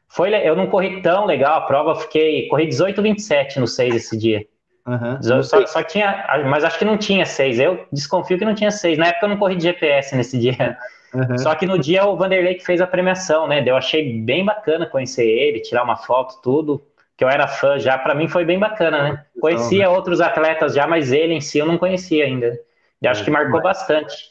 Foi, 0.09 0.33
eu 0.35 0.55
não 0.55 0.67
corri 0.67 1.01
tão 1.01 1.25
legal 1.25 1.55
a 1.55 1.61
prova, 1.61 1.95
fiquei 1.95 2.47
corri 2.49 2.67
18,27 2.67 3.57
no 3.57 3.67
6 3.67 3.95
esse 3.95 4.17
dia. 4.17 4.45
Uhum, 4.86 5.43
só, 5.43 5.65
só, 5.65 5.84
tinha, 5.84 6.25
mas 6.47 6.63
acho 6.63 6.80
que 6.80 6.86
não 6.86 6.97
tinha 6.97 7.25
6. 7.25 7.59
Eu 7.59 7.86
desconfio 7.91 8.38
que 8.38 8.45
não 8.45 8.55
tinha 8.55 8.71
6. 8.71 8.97
Na 8.97 9.07
época 9.07 9.25
eu 9.25 9.30
não 9.30 9.38
corri 9.38 9.55
de 9.55 9.63
GPS 9.63 10.15
nesse 10.15 10.39
dia. 10.39 10.77
Uhum. 11.13 11.38
Só 11.38 11.55
que 11.55 11.65
no 11.65 11.77
dia 11.77 12.05
o 12.05 12.15
Vanderlei 12.15 12.55
que 12.55 12.65
fez 12.65 12.82
a 12.82 12.88
premiação, 12.88 13.47
né? 13.47 13.63
Eu 13.65 13.75
achei 13.75 14.21
bem 14.21 14.45
bacana 14.45 14.86
conhecer 14.86 15.25
ele, 15.25 15.59
tirar 15.59 15.84
uma 15.84 15.95
foto, 15.95 16.41
tudo. 16.41 16.82
Que 17.17 17.23
eu 17.23 17.30
era 17.30 17.47
fã 17.47 17.77
já, 17.77 17.97
para 17.97 18.15
mim 18.15 18.27
foi 18.30 18.45
bem 18.45 18.57
bacana, 18.57 19.03
né? 19.03 19.25
Conhecia 19.41 19.84
então, 19.84 19.93
outros 19.93 20.21
atletas 20.21 20.73
já, 20.73 20.88
mas 20.88 21.11
ele 21.11 21.34
em 21.34 21.41
si 21.41 21.57
eu 21.57 21.65
não 21.65 21.77
conhecia 21.77 22.23
ainda. 22.23 22.57
E 23.01 23.07
acho 23.07 23.23
que 23.23 23.32
marcou 23.32 23.61
bastante. 23.61 24.30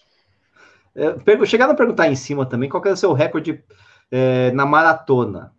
É, 0.97 1.47
chegaram 1.47 1.73
a 1.73 1.77
perguntar 1.77 2.09
em 2.09 2.17
cima 2.17 2.47
também 2.47 2.69
qual 2.69 2.83
que 2.83 2.89
é 2.89 2.93
o 2.93 2.97
seu 2.97 3.13
recorde 3.13 3.63
é, 4.11 4.51
na 4.53 4.65
maratona. 4.65 5.53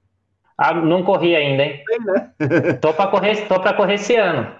Ah, 0.57 0.73
não 0.73 1.03
corri 1.03 1.35
ainda, 1.35 1.63
hein? 1.63 1.83
Bem, 1.87 1.99
né? 2.01 2.73
tô 2.81 2.93
para 2.93 3.09
correr, 3.09 3.47
tô 3.47 3.59
para 3.59 3.73
correr 3.73 3.93
esse 3.93 4.15
ano. 4.15 4.58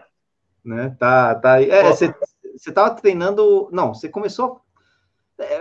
Né? 0.63 0.95
Tá, 0.99 1.35
tá. 1.35 1.61
É, 1.61 1.83
você 1.91 2.13
estava 2.55 2.91
treinando. 2.91 3.69
Não, 3.71 3.93
você 3.93 4.09
começou. 4.09 4.61
É, 5.37 5.59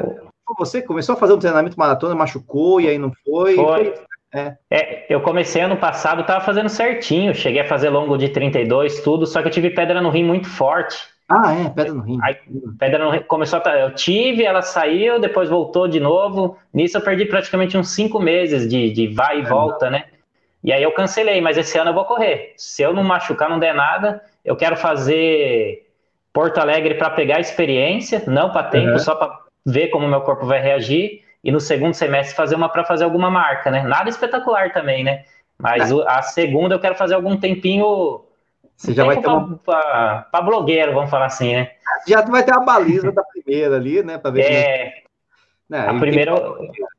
você 0.59 0.83
começou 0.83 1.15
a 1.15 1.19
fazer 1.19 1.33
um 1.33 1.39
treinamento 1.39 1.79
maratona, 1.79 2.15
machucou 2.15 2.81
e 2.81 2.89
aí 2.89 2.99
não 2.99 3.13
foi. 3.25 3.55
Foi. 3.55 3.93
foi 3.95 3.95
é. 4.35 4.57
é. 4.71 5.07
eu 5.09 5.21
comecei 5.23 5.63
ano 5.63 5.77
passado, 5.77 6.21
estava 6.21 6.45
fazendo 6.45 6.69
certinho. 6.69 7.35
Cheguei 7.35 7.63
a 7.63 7.69
fazer 7.69 7.89
longo 7.89 8.17
de 8.17 8.29
32, 8.29 9.01
tudo, 9.01 9.27
só 9.27 9.41
que 9.41 9.49
eu 9.49 9.53
tive 9.53 9.71
pedra 9.71 10.01
no 10.01 10.11
rim 10.11 10.25
muito 10.25 10.49
forte. 10.49 10.97
Ah, 11.29 11.53
é, 11.53 11.69
pedra 11.69 11.93
no 11.93 12.03
rim. 12.03 12.19
Aí, 12.23 12.37
pedra 12.79 13.05
no 13.05 13.11
rim 13.11 13.21
começou 13.21 13.61
a. 13.65 13.79
Eu 13.79 13.95
tive, 13.95 14.45
ela 14.45 14.63
saiu, 14.63 15.21
depois 15.21 15.49
voltou 15.49 15.87
de 15.87 16.01
novo. 16.01 16.57
Nisso 16.73 16.97
eu 16.97 17.03
perdi 17.03 17.27
praticamente 17.27 17.77
uns 17.77 17.91
cinco 17.91 18.19
meses 18.19 18.69
de, 18.69 18.91
de 18.91 19.09
vai 19.09 19.41
e 19.41 19.43
é, 19.43 19.49
volta, 19.49 19.91
né? 19.91 20.05
E 20.63 20.73
aí 20.73 20.83
eu 20.83 20.93
cancelei, 20.93 21.41
mas 21.41 21.57
esse 21.57 21.79
ano 21.79 21.91
eu 21.91 21.95
vou 21.95 22.05
correr. 22.05 22.53
Se 22.57 22.83
eu 22.83 22.93
não 22.93 23.05
machucar, 23.05 23.49
não 23.49 23.59
der 23.59 23.75
nada, 23.75 24.23
eu 24.49 24.57
quero 24.57 24.77
fazer 24.77 25.87
Porto 26.33 26.59
Alegre 26.59 26.95
para 26.95 27.11
pegar 27.11 27.41
experiência, 27.41 28.23
não 28.27 28.51
para 28.51 28.69
tempo, 28.69 28.93
uhum. 28.93 28.99
só 28.99 29.15
para 29.15 29.39
ver 29.65 29.89
como 29.89 30.09
meu 30.09 30.23
corpo 30.23 30.47
vai 30.47 30.61
reagir. 30.61 31.23
E 31.45 31.53
no 31.53 31.61
segundo 31.61 31.95
semestre 31.95 32.35
fazer 32.35 32.57
uma 32.57 32.69
para 32.69 32.85
fazer 32.85 33.05
alguma 33.05 33.31
marca, 33.31 33.71
né? 33.71 33.83
Nada 33.83 34.09
espetacular 34.11 34.73
também, 34.73 35.05
né? 35.05 35.25
Mas 35.57 35.91
é. 35.91 35.95
a 36.07 36.23
segunda 36.23 36.75
eu 36.75 36.81
quero 36.81 36.97
fazer 36.97 37.15
algum 37.15 37.37
tempinho 37.37 38.25
você 38.79 38.95
já 38.95 39.05
vai 39.05 39.21
ter 39.21 39.27
uma... 39.27 39.59
para 39.65 40.43
blogueiro, 40.43 40.95
vamos 40.95 41.11
falar 41.11 41.27
assim, 41.27 41.53
né? 41.53 41.73
Já 42.07 42.23
vai 42.23 42.45
ter 42.45 42.57
a 42.57 42.61
baliza 42.61 43.11
da 43.11 43.25
primeira 43.25 43.75
ali, 43.75 44.05
né? 44.05 44.19
Para 44.19 44.31
ver 44.31 44.43
é... 44.43 44.93
Não, 45.69 45.97
a 45.97 45.99
primeira. 45.99 46.33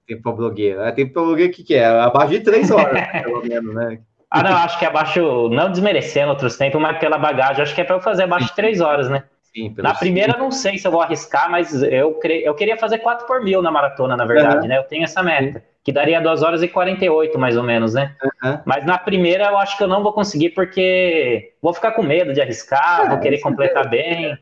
Tempo 0.05 0.21
para 0.21 0.31
blogueiro. 0.33 0.81
É, 0.81 0.91
tempo 0.91 1.13
para 1.13 1.23
blogueiro, 1.23 1.51
o 1.51 1.55
que, 1.55 1.63
que 1.63 1.75
é? 1.75 1.85
Abaixo 1.85 2.31
de 2.31 2.41
três 2.41 2.69
horas, 2.69 3.07
pelo 3.23 3.41
menos, 3.43 3.73
né? 3.73 3.99
Ah, 4.31 4.43
não, 4.43 4.55
acho 4.57 4.77
que 4.77 4.85
abaixo, 4.85 5.49
não 5.49 5.71
desmerecendo 5.71 6.29
outros 6.29 6.55
tempos, 6.55 6.79
mas 6.79 6.99
pela 6.99 7.17
bagagem, 7.17 7.63
acho 7.63 7.73
que 7.73 7.81
é 7.81 7.83
para 7.83 7.95
eu 7.95 8.01
fazer 8.01 8.23
abaixo 8.23 8.47
de 8.47 8.55
três 8.55 8.79
horas, 8.79 9.09
né? 9.09 9.23
Sim, 9.41 9.73
na 9.79 9.95
primeira, 9.95 10.37
não 10.37 10.51
sei 10.51 10.77
se 10.77 10.87
eu 10.87 10.91
vou 10.91 11.01
arriscar, 11.01 11.49
mas 11.49 11.81
eu, 11.81 12.13
cre... 12.13 12.43
eu 12.45 12.53
queria 12.53 12.77
fazer 12.77 12.99
4 12.99 13.25
por 13.25 13.43
mil 13.43 13.63
na 13.63 13.71
maratona, 13.71 14.15
na 14.15 14.25
verdade, 14.25 14.61
uhum. 14.61 14.67
né? 14.67 14.77
Eu 14.77 14.83
tenho 14.83 15.03
essa 15.03 15.23
meta, 15.23 15.63
que 15.83 15.91
daria 15.91 16.21
2 16.21 16.43
horas 16.43 16.61
e 16.61 16.67
48, 16.67 17.39
mais 17.39 17.57
ou 17.57 17.63
menos, 17.63 17.95
né? 17.95 18.15
Uhum. 18.43 18.59
Mas 18.65 18.85
na 18.85 18.99
primeira, 18.99 19.45
eu 19.45 19.57
acho 19.57 19.75
que 19.75 19.83
eu 19.83 19.87
não 19.87 20.03
vou 20.03 20.13
conseguir, 20.13 20.51
porque 20.51 21.53
vou 21.59 21.73
ficar 21.73 21.93
com 21.93 22.03
medo 22.03 22.31
de 22.31 22.39
arriscar, 22.39 23.05
é, 23.05 23.09
vou 23.09 23.19
querer 23.19 23.39
completar 23.39 23.87
é. 23.87 23.89
bem. 23.89 24.37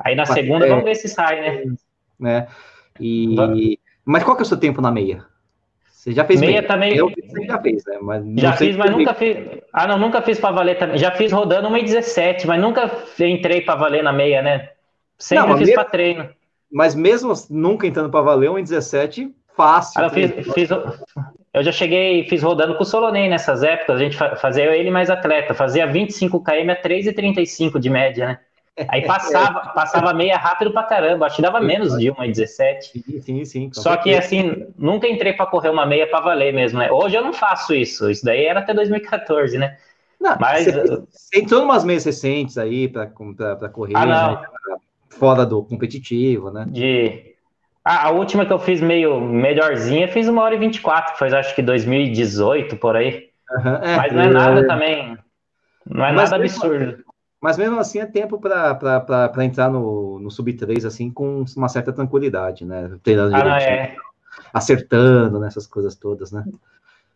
Aí 0.00 0.16
na 0.16 0.26
segunda, 0.26 0.66
é... 0.66 0.68
vamos 0.68 0.84
ver 0.84 0.96
se 0.96 1.08
sai, 1.08 1.40
né? 1.40 1.74
né? 2.18 2.48
E... 2.98 3.78
Mas 4.04 4.24
qual 4.24 4.36
que 4.36 4.42
é 4.42 4.44
o 4.44 4.48
seu 4.48 4.58
tempo 4.58 4.82
na 4.82 4.90
meia? 4.90 5.24
Você 6.04 6.12
já 6.12 6.22
fez 6.26 6.38
meia, 6.38 6.52
meia. 6.52 6.62
também? 6.62 6.94
Eu 6.94 7.08
você 7.08 7.46
já 7.46 7.58
fez, 7.58 7.82
né? 7.86 7.98
Mas 8.02 8.22
já 8.36 8.52
fiz, 8.52 8.76
mas 8.76 8.90
nunca 8.90 9.14
fiz. 9.14 9.38
Ah, 9.72 9.86
não, 9.86 9.98
nunca 9.98 10.20
fiz 10.20 10.38
para 10.38 10.54
valer 10.54 10.76
também. 10.76 10.98
Já 10.98 11.10
fiz 11.12 11.32
rodando 11.32 11.70
1,17, 11.70 12.44
mas 12.44 12.60
nunca 12.60 12.90
entrei 13.18 13.62
para 13.62 13.74
valer 13.74 14.02
na 14.02 14.12
meia, 14.12 14.42
né? 14.42 14.68
Sempre 15.16 15.48
não, 15.48 15.56
fiz 15.56 15.72
para 15.72 15.84
treino. 15.84 16.28
Mas 16.70 16.94
mesmo 16.94 17.32
nunca 17.48 17.86
entrando 17.86 18.10
para 18.10 18.20
valer 18.20 18.50
1,17, 18.50 19.30
fácil. 19.56 20.02
Ah, 20.02 20.04
eu, 20.04 20.10
fiz, 20.10 20.52
fiz, 20.52 20.70
eu 20.70 21.62
já 21.62 21.72
cheguei, 21.72 22.28
fiz 22.28 22.42
rodando 22.42 22.74
com 22.74 22.82
o 22.82 22.86
Solonei 22.86 23.26
nessas 23.26 23.62
épocas. 23.62 23.96
A 23.96 24.04
gente 24.04 24.18
fazia 24.36 24.76
ele 24.76 24.90
mais 24.90 25.08
atleta, 25.08 25.54
fazia 25.54 25.86
25 25.86 26.38
km 26.44 26.70
a 26.70 26.82
3,35 26.82 27.78
de 27.78 27.88
média, 27.88 28.26
né? 28.26 28.38
Aí 28.88 29.06
passava, 29.06 29.72
passava 29.72 30.12
meia 30.12 30.36
rápido 30.36 30.72
pra 30.72 30.82
caramba, 30.82 31.26
acho 31.26 31.36
que 31.36 31.42
dava 31.42 31.60
menos 31.60 31.96
de 31.96 32.10
uma 32.10 32.26
17. 32.26 33.04
Sim, 33.04 33.20
sim, 33.20 33.44
sim. 33.44 33.70
Só 33.72 33.96
que 33.96 34.12
assim, 34.14 34.66
nunca 34.76 35.06
entrei 35.06 35.32
para 35.32 35.46
correr 35.46 35.68
uma 35.68 35.86
meia 35.86 36.08
para 36.08 36.20
valer 36.20 36.52
mesmo, 36.52 36.80
né? 36.80 36.90
Hoje 36.90 37.14
eu 37.14 37.22
não 37.22 37.32
faço 37.32 37.72
isso. 37.72 38.10
Isso 38.10 38.24
daí 38.24 38.44
era 38.44 38.60
até 38.60 38.74
2014, 38.74 39.58
né? 39.58 39.76
Não, 40.20 40.36
mas 40.40 40.66
você 40.66 41.40
entrou 41.40 41.62
umas 41.62 41.84
meias 41.84 42.04
recentes 42.04 42.58
aí 42.58 42.88
para 42.88 43.06
correr, 43.68 43.94
ah, 43.94 44.06
né? 44.06 44.42
fora 45.10 45.46
do 45.46 45.62
competitivo, 45.62 46.50
né? 46.50 46.66
De 46.68 47.34
ah, 47.84 48.08
a 48.08 48.10
última 48.10 48.46
que 48.46 48.52
eu 48.52 48.58
fiz 48.58 48.80
meio 48.80 49.20
melhorzinha, 49.20 50.08
fiz 50.08 50.26
uma 50.26 50.42
hora 50.42 50.54
e 50.54 50.58
24, 50.58 51.16
foi 51.16 51.28
acho 51.32 51.54
que 51.54 51.62
2018 51.62 52.76
por 52.76 52.96
aí. 52.96 53.28
Uhum, 53.50 53.74
é, 53.76 53.96
mas 53.96 54.12
não 54.12 54.22
é 54.22 54.28
nada 54.30 54.60
é... 54.60 54.66
também. 54.66 55.18
Não 55.86 56.04
é 56.04 56.12
mas 56.12 56.30
nada 56.30 56.42
absurdo. 56.42 57.03
Mas 57.44 57.58
mesmo 57.58 57.78
assim 57.78 57.98
é 57.98 58.06
tempo 58.06 58.40
para 58.40 59.44
entrar 59.44 59.68
no, 59.68 60.18
no 60.18 60.30
sub-3 60.30 60.86
assim 60.86 61.10
com 61.10 61.44
uma 61.54 61.68
certa 61.68 61.92
tranquilidade, 61.92 62.64
né? 62.64 62.90
Treinando 63.02 63.36
ah, 63.36 63.60
é. 63.60 63.96
acertando 64.50 65.38
nessas 65.38 65.66
coisas 65.66 65.94
todas, 65.94 66.32
né? 66.32 66.42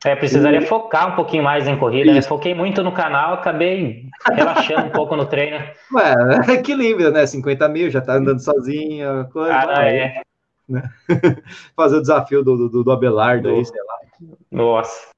É, 0.05 0.15
precisaria 0.15 0.61
e... 0.61 0.67
focar 0.67 1.11
um 1.11 1.17
pouquinho 1.17 1.43
mais 1.43 1.67
em 1.67 1.79
corrida. 1.79 2.13
Né? 2.13 2.21
Foquei 2.21 2.55
muito 2.55 2.83
no 2.83 2.93
canal, 2.93 3.33
acabei 3.33 4.05
relaxando 4.31 4.89
um 4.89 4.91
pouco 4.91 5.17
no 5.17 5.25
treino. 5.25 5.57
Ué, 5.95 6.15
é 6.47 6.53
equilíbrio, 6.53 7.11
né? 7.11 7.25
50 7.25 7.67
mil, 7.71 7.91
já 7.91 8.03
tá 8.03 8.17
andando 8.17 8.41
sozinho, 8.41 9.27
coisa. 9.33 9.55
Ah, 9.55 9.65
não, 9.67 9.81
é. 9.81 10.21
Né? 10.69 10.83
Fazer 11.75 11.97
o 11.97 12.03
desafio 12.03 12.45
do, 12.45 12.69
do, 12.69 12.85
do 12.85 12.93
Abelardo 12.93 13.49
aí, 13.49 13.65
sei 13.65 13.81
lá. 13.81 14.29
Nossa. 14.53 15.09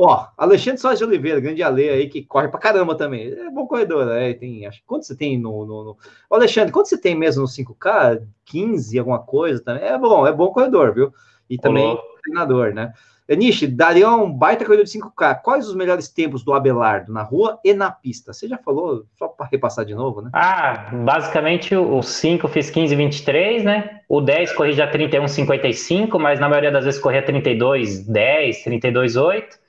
Ó, 0.00 0.28
Alexandre 0.36 0.80
Soares 0.80 1.00
de 1.00 1.04
Oliveira, 1.04 1.40
grande 1.40 1.60
Ale 1.60 1.88
aí, 1.88 2.08
que 2.08 2.22
corre 2.22 2.46
pra 2.46 2.60
caramba 2.60 2.94
também. 2.94 3.32
É 3.32 3.50
bom 3.50 3.66
corredor, 3.66 4.06
né? 4.06 4.32
Tem, 4.32 4.64
acho, 4.64 4.80
quanto 4.86 5.04
você 5.04 5.16
tem 5.16 5.36
no, 5.36 5.66
no, 5.66 5.84
no... 5.84 5.96
Alexandre, 6.30 6.70
quanto 6.70 6.88
você 6.88 6.96
tem 6.96 7.16
mesmo 7.16 7.42
no 7.42 7.48
5K? 7.48 8.22
15, 8.44 8.96
alguma 8.96 9.18
coisa 9.18 9.60
também? 9.60 9.82
É 9.82 9.98
bom, 9.98 10.24
é 10.24 10.32
bom 10.32 10.52
corredor, 10.52 10.94
viu? 10.94 11.12
E 11.50 11.58
também 11.58 11.84
Olá. 11.84 12.00
treinador, 12.22 12.72
né? 12.72 12.92
Nishi, 13.28 13.66
daria 13.66 14.08
um 14.08 14.32
baita 14.32 14.64
corredor 14.64 14.86
de 14.86 14.92
5K. 14.92 15.42
Quais 15.42 15.66
os 15.66 15.74
melhores 15.74 16.08
tempos 16.08 16.44
do 16.44 16.52
Abelardo 16.52 17.12
na 17.12 17.24
rua 17.24 17.58
e 17.64 17.74
na 17.74 17.90
pista? 17.90 18.32
Você 18.32 18.46
já 18.46 18.56
falou, 18.56 19.04
só 19.18 19.26
para 19.26 19.46
repassar 19.46 19.84
de 19.84 19.96
novo, 19.96 20.22
né? 20.22 20.30
Ah, 20.32 20.90
basicamente 21.04 21.74
o 21.74 22.00
5 22.04 22.46
fiz 22.46 22.70
15, 22.70 22.94
23, 22.94 23.64
né? 23.64 24.00
O 24.08 24.20
10 24.20 24.52
corri 24.52 24.74
já 24.74 24.86
31, 24.86 25.26
55, 25.26 26.20
mas 26.20 26.38
na 26.38 26.48
maioria 26.48 26.70
das 26.70 26.84
vezes 26.84 27.00
corria 27.00 27.20
32, 27.20 28.06
10, 28.06 28.62
32, 28.62 29.16
8. 29.16 29.67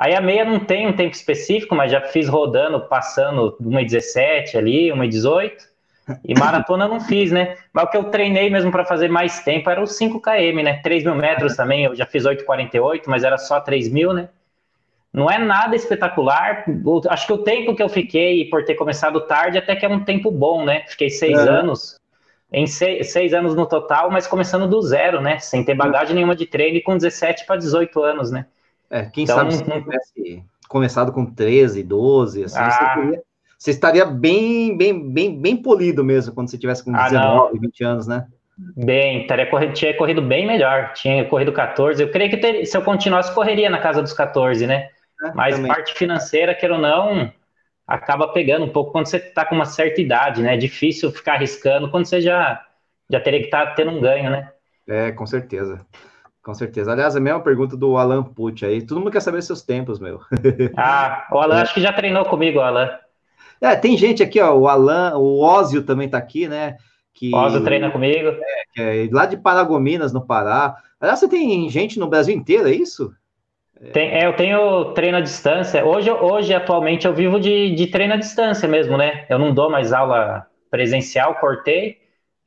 Aí 0.00 0.14
a 0.14 0.20
meia 0.22 0.46
não 0.46 0.58
tem 0.58 0.86
um 0.86 0.94
tempo 0.94 1.14
específico, 1.14 1.74
mas 1.74 1.92
já 1.92 2.00
fiz 2.00 2.26
rodando, 2.26 2.80
passando 2.80 3.54
uma 3.60 3.84
17 3.84 4.56
ali, 4.56 4.90
uma 4.90 5.06
18. 5.06 5.68
E 6.24 6.34
maratona 6.34 6.88
não 6.88 6.98
fiz, 6.98 7.30
né? 7.30 7.54
Mas 7.70 7.84
o 7.84 7.88
que 7.88 7.98
eu 7.98 8.04
treinei 8.04 8.48
mesmo 8.48 8.72
para 8.72 8.82
fazer 8.82 9.08
mais 9.08 9.40
tempo 9.44 9.68
era 9.68 9.78
os 9.78 9.98
5 9.98 10.18
km, 10.18 10.62
né? 10.64 10.80
3 10.82 11.04
mil 11.04 11.14
metros 11.14 11.54
também, 11.54 11.84
eu 11.84 11.94
já 11.94 12.06
fiz 12.06 12.24
8,48, 12.24 13.02
mas 13.08 13.24
era 13.24 13.36
só 13.36 13.60
3 13.60 13.92
mil, 13.92 14.14
né? 14.14 14.30
Não 15.12 15.30
é 15.30 15.36
nada 15.36 15.76
espetacular. 15.76 16.64
Acho 17.10 17.26
que 17.26 17.32
o 17.34 17.44
tempo 17.44 17.76
que 17.76 17.82
eu 17.82 17.88
fiquei, 17.90 18.46
por 18.46 18.64
ter 18.64 18.76
começado 18.76 19.20
tarde, 19.26 19.58
até 19.58 19.76
que 19.76 19.84
é 19.84 19.88
um 19.88 20.02
tempo 20.02 20.30
bom, 20.30 20.64
né? 20.64 20.82
Fiquei 20.88 21.10
seis 21.10 21.38
é. 21.38 21.42
anos, 21.46 21.96
em 22.50 22.66
seis, 22.66 23.12
seis, 23.12 23.34
anos 23.34 23.54
no 23.54 23.66
total, 23.66 24.10
mas 24.10 24.26
começando 24.26 24.66
do 24.66 24.80
zero, 24.80 25.20
né? 25.20 25.38
Sem 25.40 25.62
ter 25.62 25.74
bagagem 25.74 26.14
nenhuma 26.14 26.34
de 26.34 26.46
treino 26.46 26.78
e 26.78 26.82
com 26.82 26.96
17 26.96 27.44
para 27.44 27.56
18 27.56 28.02
anos, 28.02 28.30
né? 28.30 28.46
É, 28.90 29.04
quem 29.04 29.24
então, 29.24 29.36
sabe 29.36 29.52
se 29.54 29.64
tivesse 29.64 30.44
começado 30.68 31.12
com 31.12 31.24
13, 31.24 31.82
12, 31.82 32.44
assim, 32.44 32.58
ah, 32.58 32.70
você 32.70 33.00
teria 33.00 33.22
você 33.60 33.72
estaria 33.72 34.06
bem, 34.06 34.74
bem, 34.74 35.12
bem, 35.12 35.38
bem 35.38 35.54
polido 35.54 36.02
mesmo 36.02 36.34
quando 36.34 36.48
você 36.48 36.56
tivesse 36.56 36.82
com 36.82 36.92
19, 36.92 37.58
ah, 37.58 37.60
20 37.60 37.84
anos, 37.84 38.06
né? 38.06 38.26
Bem, 38.74 39.26
teria 39.26 39.44
corrido, 39.50 39.74
tinha 39.74 39.94
corrido 39.94 40.22
bem 40.22 40.46
melhor, 40.46 40.94
tinha 40.94 41.26
corrido 41.26 41.52
14. 41.52 42.02
Eu 42.02 42.10
creio 42.10 42.30
que 42.30 42.38
ter, 42.38 42.64
se 42.64 42.74
eu 42.74 42.80
continuasse, 42.80 43.34
correria 43.34 43.68
na 43.68 43.78
casa 43.78 44.00
dos 44.00 44.14
14, 44.14 44.66
né? 44.66 44.88
É, 45.22 45.32
Mas 45.34 45.56
também. 45.56 45.70
parte 45.70 45.92
financeira, 45.92 46.54
queira 46.54 46.76
ou 46.76 46.80
não, 46.80 47.30
acaba 47.86 48.28
pegando 48.28 48.64
um 48.64 48.70
pouco 48.70 48.92
quando 48.92 49.06
você 49.06 49.18
está 49.18 49.44
com 49.44 49.54
uma 49.54 49.66
certa 49.66 50.00
idade, 50.00 50.42
né? 50.42 50.54
É 50.54 50.56
difícil 50.56 51.12
ficar 51.12 51.34
arriscando 51.34 51.90
quando 51.90 52.06
você 52.06 52.18
já, 52.18 52.64
já 53.10 53.20
teria 53.20 53.40
que 53.40 53.46
estar 53.46 53.66
tá 53.66 53.74
tendo 53.74 53.90
um 53.90 54.00
ganho, 54.00 54.30
né? 54.30 54.50
É, 54.88 55.12
com 55.12 55.26
certeza. 55.26 55.84
Com 56.50 56.54
certeza. 56.54 56.90
Aliás, 56.90 57.14
a 57.14 57.20
mesma 57.20 57.38
pergunta 57.38 57.76
do 57.76 57.96
Alan 57.96 58.24
Pucci 58.24 58.66
aí. 58.66 58.84
Todo 58.84 58.98
mundo 58.98 59.12
quer 59.12 59.20
saber 59.20 59.40
seus 59.40 59.62
tempos, 59.62 60.00
meu. 60.00 60.18
Ah, 60.76 61.28
o 61.30 61.38
Alan 61.38 61.58
é. 61.58 61.62
acho 61.62 61.72
que 61.72 61.80
já 61.80 61.92
treinou 61.92 62.24
comigo, 62.24 62.58
Alan. 62.58 62.90
É, 63.60 63.76
tem 63.76 63.96
gente 63.96 64.20
aqui, 64.20 64.40
ó, 64.40 64.52
o 64.52 64.66
Alan, 64.66 65.16
o 65.16 65.38
Ózio 65.38 65.84
também 65.84 66.08
tá 66.08 66.18
aqui, 66.18 66.48
né? 66.48 66.76
Que, 67.14 67.32
Osa 67.32 67.60
treina 67.60 67.88
comigo. 67.92 68.30
É, 68.76 69.06
é 69.06 69.08
lá 69.12 69.26
de 69.26 69.36
Paragominas, 69.36 70.12
no 70.12 70.26
Pará. 70.26 70.74
Aliás, 71.00 71.20
você 71.20 71.28
tem 71.28 71.68
gente 71.70 72.00
no 72.00 72.08
Brasil 72.08 72.34
inteiro, 72.34 72.66
é 72.66 72.72
isso? 72.72 73.12
Tem, 73.92 74.10
é, 74.10 74.26
eu 74.26 74.32
tenho 74.34 74.92
treino 74.92 75.18
à 75.18 75.20
distância. 75.20 75.84
Hoje, 75.84 76.10
hoje 76.10 76.52
atualmente, 76.52 77.06
eu 77.06 77.14
vivo 77.14 77.38
de, 77.38 77.76
de 77.76 77.86
treino 77.86 78.14
à 78.14 78.16
distância 78.16 78.66
mesmo, 78.66 78.96
né? 78.96 79.24
Eu 79.30 79.38
não 79.38 79.54
dou 79.54 79.70
mais 79.70 79.92
aula 79.92 80.46
presencial, 80.68 81.36
cortei. 81.36 81.98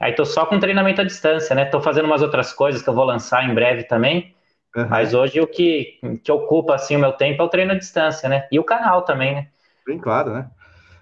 Aí 0.03 0.11
tô 0.11 0.25
só 0.25 0.45
com 0.45 0.59
treinamento 0.59 0.99
à 0.99 1.03
distância, 1.05 1.55
né? 1.55 1.63
Tô 1.63 1.79
fazendo 1.79 2.03
umas 2.05 2.21
outras 2.21 2.51
coisas 2.51 2.81
que 2.81 2.89
eu 2.89 2.93
vou 2.93 3.05
lançar 3.05 3.49
em 3.49 3.53
breve 3.53 3.83
também. 3.83 4.35
Uhum. 4.75 4.85
Mas 4.89 5.13
hoje 5.13 5.39
o 5.39 5.47
que, 5.47 5.97
que 6.21 6.29
ocupa 6.29 6.75
assim 6.75 6.97
o 6.97 6.99
meu 6.99 7.13
tempo 7.13 7.41
é 7.41 7.45
o 7.45 7.47
treino 7.47 7.71
à 7.71 7.75
distância, 7.75 8.27
né? 8.27 8.45
E 8.51 8.59
o 8.59 8.65
canal 8.65 9.03
também, 9.03 9.33
né? 9.33 9.47
Bem 9.87 9.97
claro, 9.97 10.33
né? 10.33 10.49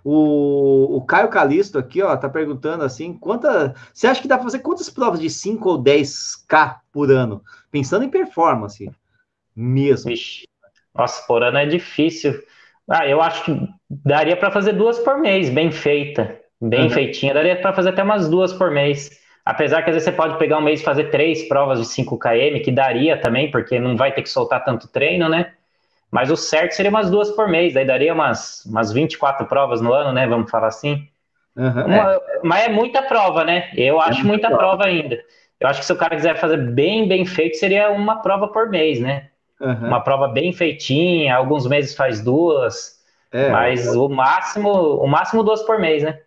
O, 0.04 0.98
o 0.98 1.02
Caio 1.04 1.30
Calisto 1.30 1.80
aqui, 1.80 2.00
ó, 2.04 2.16
tá 2.16 2.30
perguntando 2.30 2.84
assim, 2.84 3.12
quanta. 3.12 3.74
Você 3.92 4.06
acha 4.06 4.22
que 4.22 4.28
dá 4.28 4.36
para 4.36 4.44
fazer 4.44 4.60
quantas 4.60 4.88
provas 4.88 5.20
de 5.20 5.32
5 5.32 5.68
ou 5.68 5.84
10K 5.84 6.78
por 6.92 7.10
ano? 7.12 7.42
Pensando 7.72 8.06
em 8.06 8.10
performance 8.10 8.88
mesmo. 9.56 10.12
Vixe. 10.12 10.44
Nossa, 10.94 11.26
por 11.26 11.42
ano 11.42 11.58
é 11.58 11.66
difícil. 11.66 12.40
Ah, 12.88 13.08
eu 13.08 13.20
acho 13.20 13.46
que 13.46 13.68
daria 13.90 14.38
para 14.38 14.52
fazer 14.52 14.74
duas 14.74 15.00
por 15.00 15.18
mês, 15.18 15.50
bem 15.50 15.72
feita, 15.72 16.40
bem 16.62 16.84
uhum. 16.84 16.90
feitinha. 16.90 17.34
Daria 17.34 17.56
para 17.56 17.74
fazer 17.74 17.90
até 17.90 18.04
umas 18.04 18.30
duas 18.30 18.54
por 18.54 18.70
mês. 18.70 19.20
Apesar 19.44 19.82
que 19.82 19.90
às 19.90 19.96
vezes 19.96 20.04
você 20.04 20.12
pode 20.12 20.38
pegar 20.38 20.60
um 20.60 20.62
mês 20.62 20.82
e 20.82 20.84
fazer 20.84 21.06
três 21.06 21.48
provas 21.48 21.80
de 21.80 21.86
5 21.86 22.18
km, 22.20 22.62
que 22.64 22.72
daria 22.72 23.18
também, 23.18 23.50
porque 23.50 23.80
não 23.80 23.98
vai 23.98 24.12
ter 24.12 24.22
que 24.22 24.30
soltar 24.30 24.64
tanto 24.64 24.88
treino, 24.88 25.28
né? 25.28 25.54
Mas 26.12 26.30
o 26.30 26.36
certo 26.36 26.74
seria 26.74 26.92
umas 26.92 27.10
duas 27.10 27.32
por 27.32 27.48
mês, 27.48 27.74
daí 27.74 27.86
daria 27.86 28.14
umas, 28.14 28.66
umas 28.66 28.92
24 28.92 29.48
provas 29.48 29.82
no 29.82 29.94
ano, 29.94 30.14
né? 30.14 30.28
Vamos 30.28 30.52
falar 30.52 30.68
assim. 30.68 31.08
Uhum, 31.56 31.86
Uma, 31.86 32.14
é. 32.14 32.20
Mas 32.44 32.66
é 32.66 32.70
muita 32.70 33.02
prova, 33.02 33.44
né? 33.44 33.72
Eu 33.76 34.00
é 34.00 34.10
acho 34.10 34.26
muita 34.26 34.50
prova. 34.50 34.78
prova 34.78 34.86
ainda. 34.86 35.20
Eu 35.60 35.68
acho 35.68 35.80
que 35.80 35.86
se 35.86 35.94
o 35.94 35.98
cara 35.98 36.16
quiser 36.16 36.36
fazer 36.36 36.58
bem, 36.58 37.08
bem 37.08 37.26
feito, 37.26 37.58
seria 37.58 37.90
uma 37.92 38.18
prova 38.22 38.48
por 38.48 38.70
mês, 38.70 39.00
né? 39.00 39.28
Uhum. 39.60 39.88
Uma 39.88 40.02
prova 40.02 40.28
bem 40.28 40.52
feitinha, 40.52 41.36
alguns 41.36 41.68
meses 41.68 41.96
faz 41.96 42.22
duas, 42.22 43.00
é, 43.32 43.50
mas 43.50 43.96
o 43.96 44.10
máximo, 44.10 44.72
o 44.72 45.08
máximo 45.08 45.44
duas 45.44 45.62
por 45.64 45.80
mês, 45.80 46.04
né? 46.04 46.20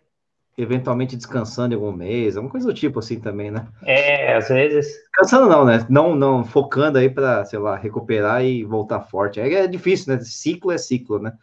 Eventualmente 0.57 1.17
descansando 1.17 1.73
em 1.73 1.77
algum 1.77 1.91
mês, 1.91 2.37
alguma 2.37 2.51
coisa 2.51 2.65
do 2.65 2.73
tipo 2.73 2.99
assim 2.99 3.19
também, 3.19 3.51
né? 3.51 3.67
É, 3.83 4.35
às 4.35 4.47
vezes. 4.47 4.87
Descansando 4.87 5.49
não, 5.49 5.65
né? 5.65 5.85
Não, 5.89 6.15
não 6.15 6.45
focando 6.45 6.97
aí 6.97 7.09
para, 7.09 7.43
sei 7.43 7.59
lá, 7.59 7.75
recuperar 7.75 8.43
e 8.43 8.63
voltar 8.63 9.01
forte. 9.01 9.39
É, 9.39 9.53
é 9.53 9.67
difícil, 9.67 10.13
né? 10.13 10.21
Ciclo 10.21 10.71
é 10.71 10.77
ciclo, 10.77 11.19
né? 11.19 11.33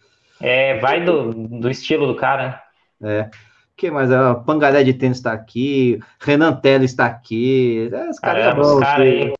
É, 0.41 0.79
vai 0.79 1.05
do, 1.05 1.33
do 1.33 1.71
estilo 1.71 2.07
do 2.07 2.17
cara. 2.17 2.63
Né? 2.99 3.21
É. 3.21 3.31
que 3.77 3.91
mais? 3.91 4.11
A 4.11 4.35
Pangaré 4.35 4.83
de 4.83 4.95
Tênis 4.95 5.19
está 5.19 5.33
aqui, 5.33 6.01
Renan 6.19 6.55
Telo 6.55 6.85
está 6.85 7.07
aqui. 7.07 7.91
É, 7.93 8.09
os 8.09 8.19
caras 8.19 8.55
bons. 8.55 8.81
Cara 8.81 9.03
aí. 9.03 9.35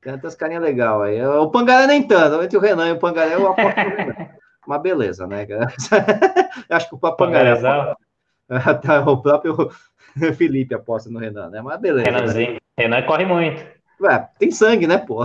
Canta 0.00 0.28
as 0.28 0.34
carinhas 0.34 0.62
legal 0.62 1.02
aí. 1.02 1.24
O 1.24 1.50
Pangaré 1.50 1.86
nem 1.86 2.02
tanto, 2.02 2.42
entre 2.42 2.58
o 2.58 2.60
Renan 2.60 2.88
e 2.88 2.92
o 2.92 2.98
Pangaré 2.98 3.36
eu 3.36 3.48
aposto 3.48 3.76
no 3.76 3.96
Renan. 3.96 4.14
Uma 4.66 4.78
beleza, 4.78 5.26
né? 5.26 5.46
Acho 6.70 6.88
que 6.88 6.94
o 6.94 6.98
Pangaré. 6.98 7.54
Até 8.48 8.98
o 9.00 9.16
próprio 9.16 9.70
Felipe 10.36 10.74
aposta 10.74 11.10
no 11.10 11.18
Renan, 11.18 11.50
né? 11.50 11.60
Mas 11.62 11.80
beleza. 11.80 12.10
Renanzinho. 12.10 12.52
Né? 12.52 12.58
Renan 12.78 13.02
corre 13.02 13.24
muito. 13.24 13.64
Ué, 14.00 14.28
tem 14.38 14.50
sangue, 14.50 14.86
né, 14.86 14.98
pô? 14.98 15.24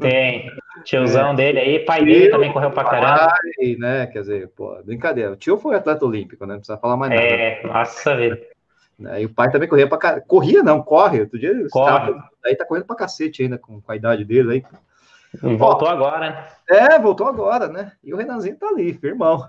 Tem. 0.00 0.50
Tiozão 0.84 1.30
é. 1.30 1.34
dele 1.34 1.58
aí, 1.58 1.78
pai 1.80 2.04
dele 2.04 2.22
tio, 2.22 2.30
também 2.30 2.52
correu 2.52 2.70
pra 2.70 2.84
caramba. 2.84 3.28
Pai, 3.28 3.76
né? 3.78 4.06
Quer 4.06 4.20
dizer, 4.20 4.48
pô, 4.48 4.76
brincadeira. 4.84 5.32
O 5.32 5.36
tio 5.36 5.56
foi 5.56 5.76
atleta 5.76 6.04
olímpico, 6.04 6.44
né? 6.44 6.54
Não 6.54 6.60
precisa 6.60 6.78
falar 6.78 6.96
mais 6.96 7.12
nada. 7.12 7.22
É, 7.22 7.62
nossa 7.64 8.16
vida. 8.16 8.40
Né? 8.98 9.22
E 9.22 9.26
o 9.26 9.32
pai 9.32 9.50
também 9.50 9.68
corria 9.68 9.88
pra 9.88 9.98
caramba. 9.98 10.24
Corria, 10.26 10.62
não, 10.62 10.82
corre. 10.82 11.20
Outro 11.20 11.38
dia 11.38 11.52
corre. 11.70 12.14
aí 12.44 12.56
tá 12.56 12.64
correndo 12.64 12.86
pra 12.86 12.96
cacete 12.96 13.42
ainda 13.42 13.56
com, 13.56 13.80
com 13.80 13.92
a 13.92 13.96
idade 13.96 14.24
dele 14.24 14.52
aí. 14.52 14.64
Voltou 15.56 15.88
Ó, 15.88 15.90
agora, 15.90 16.18
né? 16.18 16.46
É, 16.68 16.98
voltou 16.98 17.26
agora, 17.26 17.68
né? 17.68 17.92
E 18.02 18.12
o 18.12 18.16
Renanzinho 18.16 18.56
tá 18.56 18.66
ali, 18.68 18.94
firmão. 18.94 19.48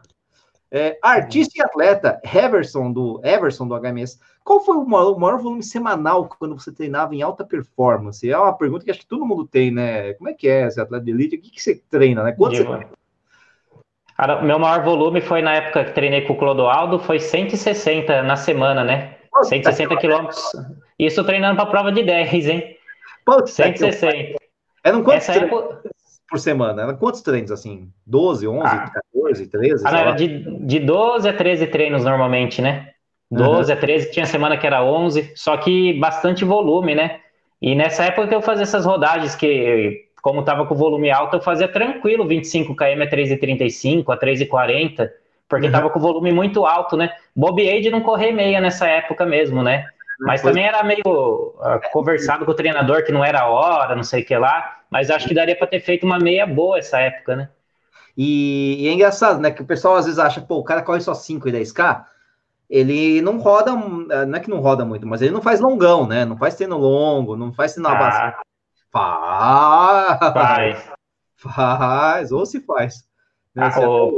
É, 0.72 1.00
artista 1.02 1.54
e 1.58 1.62
atleta, 1.62 2.22
Everson 2.24 2.92
do 2.92 3.20
Everson 3.24 3.68
do 3.68 3.76
HMS. 3.76 4.20
Qual 4.44 4.64
foi 4.64 4.78
o 4.78 4.86
maior, 4.86 5.16
o 5.16 5.20
maior, 5.20 5.40
volume 5.40 5.64
semanal 5.64 6.30
quando 6.38 6.58
você 6.58 6.72
treinava 6.72 7.16
em 7.16 7.22
alta 7.24 7.44
performance? 7.44 8.30
É 8.30 8.38
uma 8.38 8.56
pergunta 8.56 8.86
que 8.86 8.92
acho 8.92 9.00
que 9.00 9.08
todo 9.08 9.26
mundo 9.26 9.48
tem, 9.48 9.72
né? 9.72 10.14
Como 10.14 10.30
é 10.30 10.34
que 10.34 10.48
é 10.48 10.68
esse 10.68 10.80
atleta 10.80 11.06
de 11.06 11.12
elite? 11.12 11.36
O 11.38 11.42
que, 11.42 11.50
que 11.50 11.62
você 11.62 11.82
treina, 11.90 12.24
né? 12.24 12.34
Quanto 12.34 12.56
você... 12.56 12.88
Cara, 14.16 14.42
meu 14.42 14.60
maior 14.60 14.84
volume 14.84 15.22
foi 15.22 15.42
na 15.42 15.54
época 15.54 15.86
que 15.86 15.94
treinei 15.94 16.22
com 16.22 16.34
o 16.34 16.38
Clodoaldo, 16.38 17.00
foi 17.00 17.20
160 17.20 18.22
na 18.24 18.36
semana, 18.36 18.84
né? 18.84 19.16
160 19.44 19.96
quilômetros. 19.98 20.52
Isso 21.00 21.24
treinando 21.24 21.56
para 21.56 21.66
prova 21.66 21.92
de 21.92 22.04
10, 22.04 22.48
hein? 22.48 22.78
Puta 23.26 23.48
160. 23.48 24.38
Eram 24.84 25.04
quantos 25.04 25.30
Essa 25.30 25.40
época... 25.40 25.82
por 26.30 26.40
semana? 26.40 26.84
Eram 26.84 26.96
quantos 26.96 27.22
treinos, 27.22 27.52
assim? 27.52 27.90
12, 28.06 28.48
11, 28.48 28.62
ah. 28.66 28.92
14, 29.14 29.48
13? 29.48 29.84
Ah, 29.86 30.00
era 30.00 30.12
de, 30.12 30.66
de 30.66 30.80
12 30.80 31.28
a 31.28 31.34
13 31.34 31.68
treinos 31.68 32.04
normalmente, 32.04 32.62
né? 32.62 32.90
12 33.32 33.72
uhum. 33.72 33.78
a 33.78 33.82
13, 33.82 34.12
tinha 34.12 34.26
semana 34.26 34.58
que 34.58 34.66
era 34.66 34.84
11, 34.84 35.34
só 35.36 35.56
que 35.58 35.94
bastante 36.00 36.44
volume, 36.44 36.96
né? 36.96 37.20
E 37.62 37.76
nessa 37.76 38.06
época 38.06 38.28
que 38.28 38.36
eu 38.36 38.42
fazia 38.42 38.64
essas 38.64 38.86
rodagens, 38.86 39.36
que 39.36 40.06
como 40.22 40.44
tava 40.44 40.66
com 40.66 40.76
volume 40.76 41.12
alto, 41.12 41.38
eu 41.38 41.42
fazia 41.42 41.68
tranquilo 41.68 42.28
25 42.28 42.76
km 42.76 43.02
a 43.02 43.08
3,35, 43.10 44.14
a 44.14 44.18
3,40 44.18 45.10
porque 45.50 45.66
uhum. 45.66 45.72
tava 45.72 45.90
com 45.90 46.00
volume 46.00 46.32
muito 46.32 46.64
alto, 46.64 46.96
né? 46.96 47.12
Bobiei 47.36 47.82
de 47.82 47.90
não 47.90 48.02
correr 48.02 48.32
meia 48.32 48.62
nessa 48.62 48.88
época 48.88 49.26
mesmo, 49.26 49.64
né? 49.64 49.88
Mas 50.20 50.42
também 50.42 50.66
era 50.66 50.84
meio 50.84 51.02
uh, 51.06 51.80
conversado 51.92 52.46
com 52.46 52.52
o 52.52 52.56
treinador 52.56 53.04
que 53.04 53.12
não 53.12 53.26
era 53.26 53.48
hora, 53.48 53.96
não 53.96 54.04
sei 54.04 54.22
o 54.22 54.26
que 54.26 54.38
lá, 54.38 54.79
mas 54.90 55.10
acho 55.10 55.28
que 55.28 55.34
daria 55.34 55.56
para 55.56 55.68
ter 55.68 55.80
feito 55.80 56.06
uma 56.06 56.20
meia 56.20 56.46
boa 56.46 56.80
essa 56.80 57.00
época, 57.00 57.36
né? 57.36 57.50
E, 58.18 58.84
e, 58.84 58.88
é 58.88 58.94
engraçado, 58.94 59.40
né? 59.40 59.52
Que 59.52 59.62
o 59.62 59.66
pessoal 59.66 59.96
às 59.96 60.06
vezes 60.06 60.20
acha, 60.20 60.42
pô, 60.42 60.58
o 60.58 60.64
cara 60.64 60.82
corre 60.82 61.00
só 61.00 61.14
5 61.14 61.48
e 61.48 61.52
10k, 61.52 62.04
ele 62.70 63.22
não 63.22 63.38
roda, 63.40 63.74
uh, 63.74 64.26
não 64.28 64.36
é 64.36 64.40
que 64.40 64.50
não 64.50 64.60
roda 64.60 64.86
muito, 64.86 65.08
mas 65.08 65.22
ele 65.22 65.32
não 65.32 65.42
faz 65.42 65.60
longão, 65.60 66.06
né? 66.08 66.26
Não 66.26 66.38
faz 66.38 66.56
treino 66.56 66.78
longo, 66.78 67.36
não 67.36 67.54
faz 67.54 67.74
treino 67.74 67.90
ah. 67.90 68.40
Faz. 68.92 69.70
Faz. 70.34 70.92
Faz, 71.38 72.32
ou 72.32 72.46
se 72.46 72.60
faz. 72.62 73.08
Ah, 73.58 73.80
o, 73.80 74.14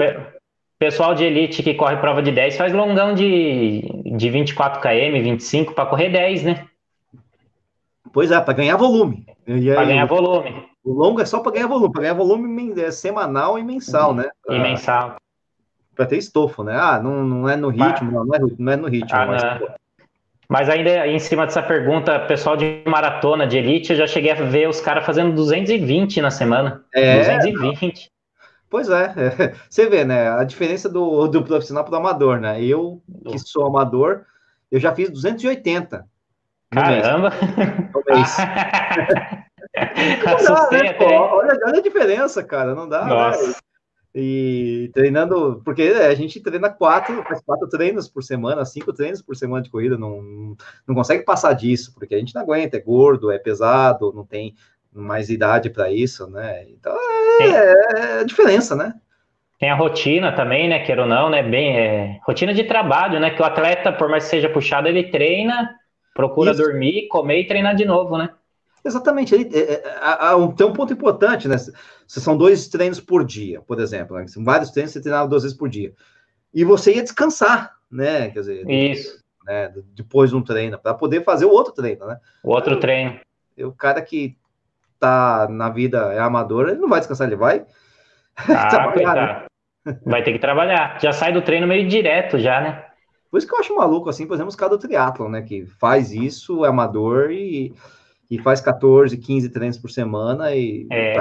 pessoal 0.79 1.13
de 1.13 1.23
elite 1.23 1.61
que 1.61 1.75
corre 1.75 1.97
prova 1.97 2.23
de 2.23 2.31
10 2.31 2.57
faz 2.57 2.73
longão 2.73 3.13
de, 3.13 3.81
de 4.17 4.29
24 4.31 4.81
km, 4.81 5.23
25 5.23 5.73
para 5.73 5.85
correr 5.85 6.09
10, 6.09 6.43
né? 6.43 6.67
Pois 8.13 8.31
é, 8.31 8.39
para 8.39 8.53
ganhar 8.53 8.77
volume. 8.77 9.25
Para 9.45 9.85
ganhar 9.85 10.05
volume. 10.05 10.69
O 10.83 10.93
longo 10.93 11.21
é 11.21 11.25
só 11.25 11.39
para 11.39 11.51
ganhar 11.53 11.67
volume, 11.67 11.91
para 11.91 12.01
ganhar 12.01 12.13
volume 12.13 12.81
é 12.81 12.91
semanal 12.91 13.57
e 13.59 13.63
mensal, 13.63 14.13
né? 14.13 14.29
E 14.49 14.59
mensal. 14.59 15.17
Para 15.95 16.05
ter 16.05 16.17
estofo, 16.17 16.63
né? 16.63 16.75
Ah, 16.75 16.99
não, 17.01 17.23
não 17.23 17.49
é 17.49 17.55
no 17.55 17.69
ritmo, 17.69 18.11
não, 18.11 18.25
não, 18.25 18.35
é, 18.35 18.39
não 18.57 18.71
é 18.71 18.75
no 18.75 18.87
ritmo. 18.87 19.09
Ah, 19.13 19.25
mas, 19.25 19.43
mas, 20.49 20.69
ainda 20.69 21.07
em 21.07 21.19
cima 21.19 21.45
dessa 21.45 21.61
pergunta, 21.61 22.19
pessoal 22.21 22.57
de 22.57 22.81
maratona, 22.87 23.45
de 23.45 23.57
elite, 23.57 23.91
eu 23.91 23.97
já 23.97 24.07
cheguei 24.07 24.31
a 24.31 24.35
ver 24.35 24.67
os 24.67 24.81
caras 24.81 25.05
fazendo 25.05 25.35
220 25.35 26.21
na 26.21 26.31
semana. 26.31 26.83
É, 26.93 27.19
220. 27.19 28.09
Pois 28.69 28.89
é, 28.89 29.13
é, 29.17 29.53
você 29.69 29.87
vê, 29.87 30.03
né? 30.03 30.29
A 30.29 30.43
diferença 30.43 30.89
do, 30.89 31.27
do 31.27 31.43
profissional 31.43 31.83
para 31.83 31.93
o 31.93 31.97
amador, 31.97 32.39
né? 32.39 32.63
Eu, 32.63 33.03
que 33.29 33.37
sou 33.37 33.67
amador, 33.67 34.25
eu 34.71 34.79
já 34.79 34.95
fiz 34.95 35.11
280. 35.11 36.05
Caramba! 36.71 37.31
Assustei 40.25 40.83
né? 40.83 40.89
até. 40.89 41.05
olha, 41.05 41.59
olha, 41.65 41.79
a 41.79 41.81
diferença, 41.81 42.43
cara, 42.43 42.75
não 42.75 42.87
dá. 42.87 43.03
Né? 43.03 43.09
Nossa. 43.09 43.47
Né? 43.47 43.53
E 44.13 44.91
treinando, 44.93 45.61
porque 45.63 45.83
a 45.83 46.13
gente 46.13 46.41
treina 46.41 46.69
quatro, 46.69 47.23
faz 47.23 47.41
quatro 47.41 47.69
treinos 47.69 48.09
por 48.09 48.21
semana, 48.21 48.65
cinco 48.65 48.91
treinos 48.91 49.21
por 49.21 49.37
semana 49.37 49.63
de 49.63 49.69
corrida, 49.69 49.97
não, 49.97 50.53
não 50.85 50.93
consegue 50.93 51.23
passar 51.23 51.53
disso, 51.53 51.93
porque 51.93 52.13
a 52.13 52.17
gente 52.17 52.35
não 52.35 52.41
aguenta, 52.41 52.75
é 52.75 52.81
gordo, 52.81 53.31
é 53.31 53.39
pesado, 53.39 54.11
não 54.13 54.25
tem 54.25 54.53
mais 54.91 55.29
idade 55.29 55.69
para 55.69 55.89
isso, 55.93 56.29
né? 56.29 56.65
Então 56.69 56.93
é, 57.39 57.47
é, 57.47 58.19
a 58.19 58.23
diferença, 58.23 58.75
né? 58.75 58.93
Tem 59.57 59.69
a 59.69 59.75
rotina 59.75 60.33
também, 60.33 60.67
né? 60.67 60.79
Queira 60.79 61.03
ou 61.03 61.07
não, 61.07 61.29
né? 61.29 61.41
Bem, 61.41 61.77
é, 61.77 62.19
rotina 62.27 62.53
de 62.53 62.65
trabalho, 62.65 63.17
né? 63.17 63.29
Que 63.29 63.41
o 63.41 63.45
atleta, 63.45 63.93
por 63.93 64.09
mais 64.09 64.25
que 64.25 64.31
seja 64.31 64.49
puxado, 64.49 64.89
ele 64.89 65.09
treina, 65.09 65.69
procura 66.13 66.51
isso. 66.51 66.61
dormir, 66.61 67.07
comer 67.07 67.41
e 67.41 67.47
treinar 67.47 67.75
de 67.75 67.85
novo, 67.85 68.17
né? 68.17 68.29
Exatamente. 68.83 69.33
Ele, 69.35 69.49
é, 69.55 69.73
é, 69.73 70.53
tem 70.55 70.65
um 70.65 70.73
ponto 70.73 70.91
importante, 70.91 71.47
né? 71.47 71.57
Se 71.57 72.19
são 72.19 72.35
dois 72.35 72.67
treinos 72.67 72.99
por 72.99 73.23
dia, 73.23 73.61
por 73.61 73.79
exemplo. 73.79 74.17
Né? 74.17 74.27
São 74.27 74.43
vários 74.43 74.71
treinos, 74.71 74.91
você 74.91 75.01
treinava 75.01 75.27
duas 75.27 75.43
vezes 75.43 75.57
por 75.57 75.69
dia. 75.69 75.93
E 76.53 76.63
você 76.63 76.95
ia 76.95 77.03
descansar, 77.03 77.75
né? 77.89 78.29
Quer 78.29 78.39
dizer, 78.39 78.69
isso. 78.69 79.21
Né? 79.45 79.73
depois 79.95 80.29
de 80.29 80.35
um 80.35 80.43
treino, 80.43 80.77
para 80.77 80.93
poder 80.93 81.23
fazer 81.23 81.45
o 81.45 81.51
outro 81.51 81.73
treino, 81.73 82.05
né? 82.05 82.19
O 82.43 82.51
outro 82.51 82.79
treino. 82.79 83.19
O 83.57 83.71
cara 83.71 84.01
que 84.01 84.37
tá 84.99 85.47
na 85.49 85.69
vida 85.69 86.13
é 86.13 86.19
amador, 86.19 86.69
ele 86.69 86.79
não 86.79 86.87
vai 86.87 86.99
descansar, 86.99 87.27
ele 87.27 87.35
vai 87.35 87.65
ah, 88.37 88.67
trabalhar. 88.67 89.45
Né? 89.85 89.95
Vai 90.05 90.23
ter 90.23 90.33
que 90.33 90.39
trabalhar. 90.39 90.99
Já 91.01 91.11
sai 91.11 91.33
do 91.33 91.41
treino 91.41 91.65
meio 91.65 91.87
direto 91.87 92.37
já, 92.37 92.61
né? 92.61 92.85
Por 93.31 93.37
isso 93.37 93.47
que 93.47 93.55
eu 93.55 93.59
acho 93.59 93.75
maluco, 93.75 94.09
assim, 94.09 94.27
por 94.27 94.33
exemplo, 94.33 94.49
os 94.49 94.57
caras 94.57 94.77
do 94.77 94.81
triatlon, 94.81 95.29
né? 95.29 95.41
Que 95.41 95.65
faz 95.65 96.11
isso, 96.11 96.65
é 96.65 96.67
amador 96.67 97.31
e, 97.31 97.73
e 98.29 98.37
faz 98.37 98.59
14, 98.59 99.17
15 99.17 99.49
treinos 99.49 99.77
por 99.77 99.89
semana 99.89 100.53
e. 100.53 100.85
É. 100.91 101.15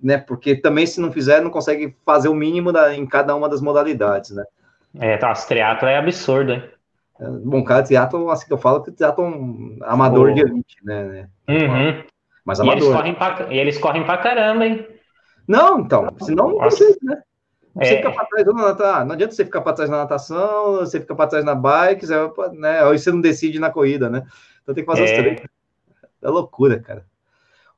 Né? 0.00 0.18
Porque 0.18 0.54
também, 0.54 0.86
se 0.86 1.00
não 1.00 1.10
fizer, 1.10 1.42
não 1.42 1.50
consegue 1.50 1.96
fazer 2.06 2.28
o 2.28 2.34
mínimo 2.34 2.72
da, 2.72 2.94
em 2.94 3.04
cada 3.04 3.34
uma 3.34 3.48
das 3.48 3.60
modalidades, 3.60 4.30
né? 4.30 4.44
É, 5.00 5.16
tá, 5.16 5.32
os 5.32 5.44
triatlon 5.44 5.88
é 5.88 5.96
absurdo, 5.96 6.52
hein? 6.52 6.62
Bom, 7.44 7.64
cara, 7.64 7.82
triatlon, 7.82 8.28
assim 8.30 8.46
que 8.46 8.52
eu 8.52 8.58
falo, 8.58 8.80
que 8.84 8.92
triatlon 8.92 9.76
amador 9.82 10.30
oh. 10.30 10.34
de 10.34 10.40
elite, 10.42 10.76
né? 10.84 11.28
Uhum. 11.48 12.04
Mas 12.44 12.60
amador. 12.60 12.80
E 12.80 12.86
eles, 12.86 12.96
correm 12.96 13.14
pra, 13.14 13.46
e 13.50 13.58
eles 13.58 13.78
correm 13.78 14.04
pra 14.04 14.18
caramba, 14.18 14.64
hein? 14.64 14.86
Não, 15.48 15.80
então, 15.80 16.06
senão 16.20 16.52
não 16.52 16.70
jeito, 16.70 17.04
né? 17.04 17.20
Você 17.78 17.94
é. 17.94 17.96
fica 17.98 18.10
para 18.10 18.26
trás, 18.26 18.46
não, 18.46 18.76
tá, 18.76 19.04
não 19.04 19.12
adianta 19.12 19.34
você 19.34 19.44
ficar 19.44 19.60
para 19.60 19.72
trás 19.72 19.88
na 19.88 19.98
natação, 19.98 20.76
você 20.76 21.00
fica 21.00 21.14
para 21.14 21.28
trás 21.28 21.44
na 21.44 21.54
bike, 21.54 22.04
você, 22.04 22.14
né? 22.54 22.82
Aí 22.82 22.98
você 22.98 23.12
não 23.12 23.20
decide 23.20 23.58
na 23.58 23.70
corrida, 23.70 24.10
né? 24.10 24.24
Então 24.62 24.74
tem 24.74 24.84
que 24.84 24.90
fazer 24.90 25.02
é. 25.02 25.04
os 25.04 25.12
três. 25.12 25.42
É 26.20 26.28
loucura, 26.28 26.80
cara. 26.80 27.04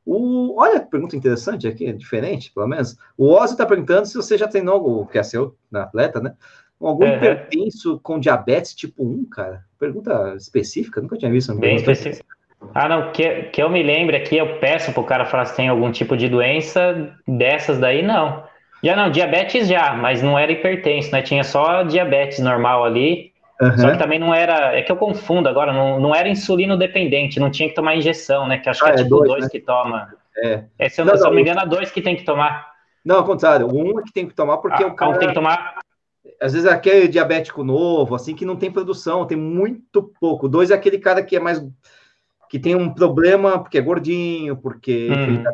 O, 0.04 0.58
olha, 0.58 0.80
pergunta 0.80 1.14
interessante 1.14 1.68
aqui, 1.68 1.92
diferente, 1.92 2.50
pelo 2.52 2.66
menos. 2.66 2.96
O 3.16 3.28
Ozzy 3.32 3.52
está 3.52 3.66
perguntando 3.66 4.06
se 4.06 4.14
você 4.14 4.38
já 4.38 4.48
treinou, 4.48 5.06
que 5.06 5.18
é 5.18 5.22
seu, 5.22 5.54
na 5.70 5.82
atleta, 5.82 6.20
né? 6.20 6.34
Algum 6.80 7.04
uhum. 7.04 7.16
hipertenso 7.16 8.00
com 8.02 8.18
diabetes 8.18 8.74
tipo 8.74 9.04
1, 9.04 9.26
cara? 9.26 9.64
Pergunta 9.78 10.34
específica, 10.34 11.00
nunca 11.02 11.18
tinha 11.18 11.30
visto. 11.30 11.54
Bem 11.54 11.76
específico. 11.76 12.26
Ah, 12.74 12.88
não, 12.88 13.12
que, 13.12 13.44
que 13.44 13.62
eu 13.62 13.68
me 13.68 13.82
lembre 13.82 14.16
aqui, 14.16 14.36
eu 14.36 14.58
peço 14.58 14.92
pro 14.92 15.04
cara 15.04 15.26
falar 15.26 15.44
se 15.46 15.56
tem 15.56 15.68
algum 15.68 15.90
tipo 15.92 16.16
de 16.16 16.28
doença, 16.28 17.14
dessas 17.26 17.78
daí 17.78 18.02
não. 18.02 18.44
Já 18.82 18.96
não, 18.96 19.10
diabetes 19.10 19.68
já, 19.68 19.94
mas 19.94 20.22
não 20.22 20.38
era 20.38 20.50
hipertenso, 20.52 21.12
né? 21.12 21.22
Tinha 21.22 21.44
só 21.44 21.82
diabetes 21.82 22.38
normal 22.38 22.84
ali. 22.84 23.30
Uhum. 23.60 23.76
Só 23.76 23.90
que 23.90 23.98
também 23.98 24.18
não 24.18 24.32
era. 24.32 24.74
É 24.74 24.82
que 24.82 24.90
eu 24.90 24.96
confundo 24.96 25.48
agora, 25.48 25.72
não, 25.72 26.00
não 26.00 26.14
era 26.14 26.28
insulino 26.28 26.78
dependente, 26.78 27.38
não 27.38 27.50
tinha 27.50 27.68
que 27.68 27.74
tomar 27.74 27.94
injeção, 27.94 28.48
né? 28.48 28.58
Que 28.58 28.70
acho 28.70 28.82
ah, 28.82 28.86
que 28.86 28.92
é, 28.92 28.94
é 28.94 29.04
tipo 29.04 29.16
dois, 29.16 29.28
dois 29.28 29.44
né? 29.44 29.50
que 29.50 29.60
toma. 29.60 30.08
É. 30.38 30.64
é 30.78 30.88
se 30.88 31.00
eu 31.00 31.04
não, 31.04 31.12
não, 31.12 31.18
se 31.18 31.24
não 31.24 31.34
me 31.34 31.42
engano, 31.42 31.60
é 31.60 31.66
dois 31.66 31.90
que 31.90 32.00
tem 32.00 32.16
que 32.16 32.24
tomar. 32.24 32.70
Não, 33.04 33.16
ao 33.16 33.24
contrário, 33.24 33.66
um 33.66 34.00
é 34.00 34.02
que 34.02 34.12
tem 34.12 34.26
que 34.26 34.34
tomar 34.34 34.56
porque 34.58 34.82
ah, 34.82 34.86
o 34.86 34.94
cara. 34.94 35.12
Um 35.12 35.18
tem 35.18 35.28
que 35.28 35.34
tomar. 35.34 35.78
Às 36.40 36.54
vezes 36.54 36.66
é 36.66 36.72
aquele 36.72 37.06
diabético 37.06 37.62
novo, 37.62 38.14
assim, 38.14 38.34
que 38.34 38.46
não 38.46 38.56
tem 38.56 38.70
produção, 38.70 39.26
tem 39.26 39.36
muito 39.36 40.10
pouco. 40.18 40.48
Dois 40.48 40.70
é 40.70 40.74
aquele 40.74 40.98
cara 40.98 41.22
que 41.22 41.36
é 41.36 41.40
mais 41.40 41.62
que 42.48 42.58
tem 42.58 42.74
um 42.74 42.92
problema 42.92 43.58
porque 43.58 43.78
é 43.78 43.82
gordinho, 43.82 44.56
porque 44.56 45.08
uhum. 45.08 45.44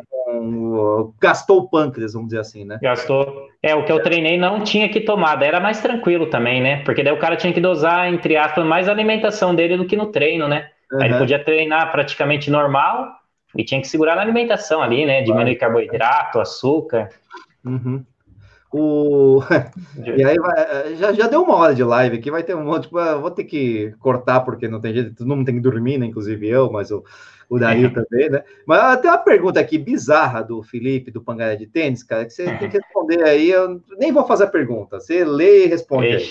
Com, 0.51 1.13
gastou 1.19 1.59
o 1.59 1.69
pâncreas, 1.69 2.13
vamos 2.13 2.29
dizer 2.29 2.39
assim, 2.39 2.65
né? 2.65 2.79
Gastou. 2.81 3.47
É, 3.61 3.75
o 3.75 3.83
que 3.83 3.91
eu 3.91 4.01
treinei 4.01 4.37
não 4.37 4.61
tinha 4.61 4.87
que 4.89 5.01
tomar, 5.01 5.35
daí 5.35 5.49
era 5.49 5.59
mais 5.59 5.81
tranquilo 5.81 6.27
também, 6.27 6.61
né? 6.61 6.83
Porque 6.83 7.03
daí 7.03 7.13
o 7.13 7.19
cara 7.19 7.35
tinha 7.35 7.53
que 7.53 7.61
dosar, 7.61 8.11
entre 8.11 8.37
aspas, 8.37 8.65
mais 8.65 8.87
a 8.87 8.91
alimentação 8.91 9.53
dele 9.53 9.77
do 9.77 9.85
que 9.85 9.95
no 9.95 10.07
treino, 10.07 10.47
né? 10.47 10.69
Uhum. 10.91 11.01
Aí 11.01 11.09
ele 11.09 11.17
podia 11.17 11.43
treinar 11.43 11.91
praticamente 11.91 12.49
normal 12.49 13.09
e 13.55 13.63
tinha 13.63 13.81
que 13.81 13.87
segurar 13.87 14.15
na 14.15 14.21
alimentação 14.21 14.81
ali, 14.81 15.05
né? 15.05 15.21
Diminuir 15.21 15.55
carboidrato, 15.55 16.39
açúcar. 16.39 17.09
Uhum. 17.65 18.03
O... 18.71 19.41
e 20.03 20.23
aí 20.23 20.35
vai, 20.37 20.95
já, 20.95 21.13
já 21.13 21.27
deu 21.27 21.41
uma 21.41 21.55
hora 21.55 21.73
de 21.73 21.83
live 21.83 22.17
aqui, 22.17 22.29
vai 22.29 22.43
ter 22.43 22.55
um 22.55 22.65
monte. 22.65 22.83
Tipo, 22.83 23.19
vou 23.19 23.31
ter 23.31 23.45
que 23.45 23.93
cortar 23.99 24.41
porque 24.41 24.67
não 24.67 24.81
tem 24.81 24.93
jeito, 24.93 25.15
todo 25.15 25.27
mundo 25.27 25.45
tem 25.45 25.55
que 25.55 25.61
dormir, 25.61 25.97
né? 25.97 26.05
Inclusive 26.05 26.47
eu, 26.47 26.71
mas 26.71 26.91
o, 26.91 27.03
o 27.49 27.57
Dario 27.57 27.93
também, 27.93 28.29
né? 28.29 28.43
Mas 28.65 28.99
tem 28.99 29.09
uma 29.09 29.17
pergunta 29.17 29.59
aqui 29.59 29.77
bizarra 29.77 30.43
do 30.43 30.61
Felipe, 30.63 31.11
do 31.11 31.21
Pangaré 31.21 31.55
de 31.55 31.67
Tênis, 31.67 32.03
cara, 32.03 32.25
que 32.25 32.31
você 32.31 32.45
tem 32.57 32.69
que 32.69 32.77
responder 32.77 33.23
aí. 33.23 33.49
Eu 33.49 33.81
nem 33.97 34.11
vou 34.11 34.25
fazer 34.25 34.45
a 34.45 34.49
pergunta, 34.49 34.99
você 34.99 35.23
lê 35.23 35.65
e 35.65 35.67
responde 35.67 36.07
aí. 36.07 36.29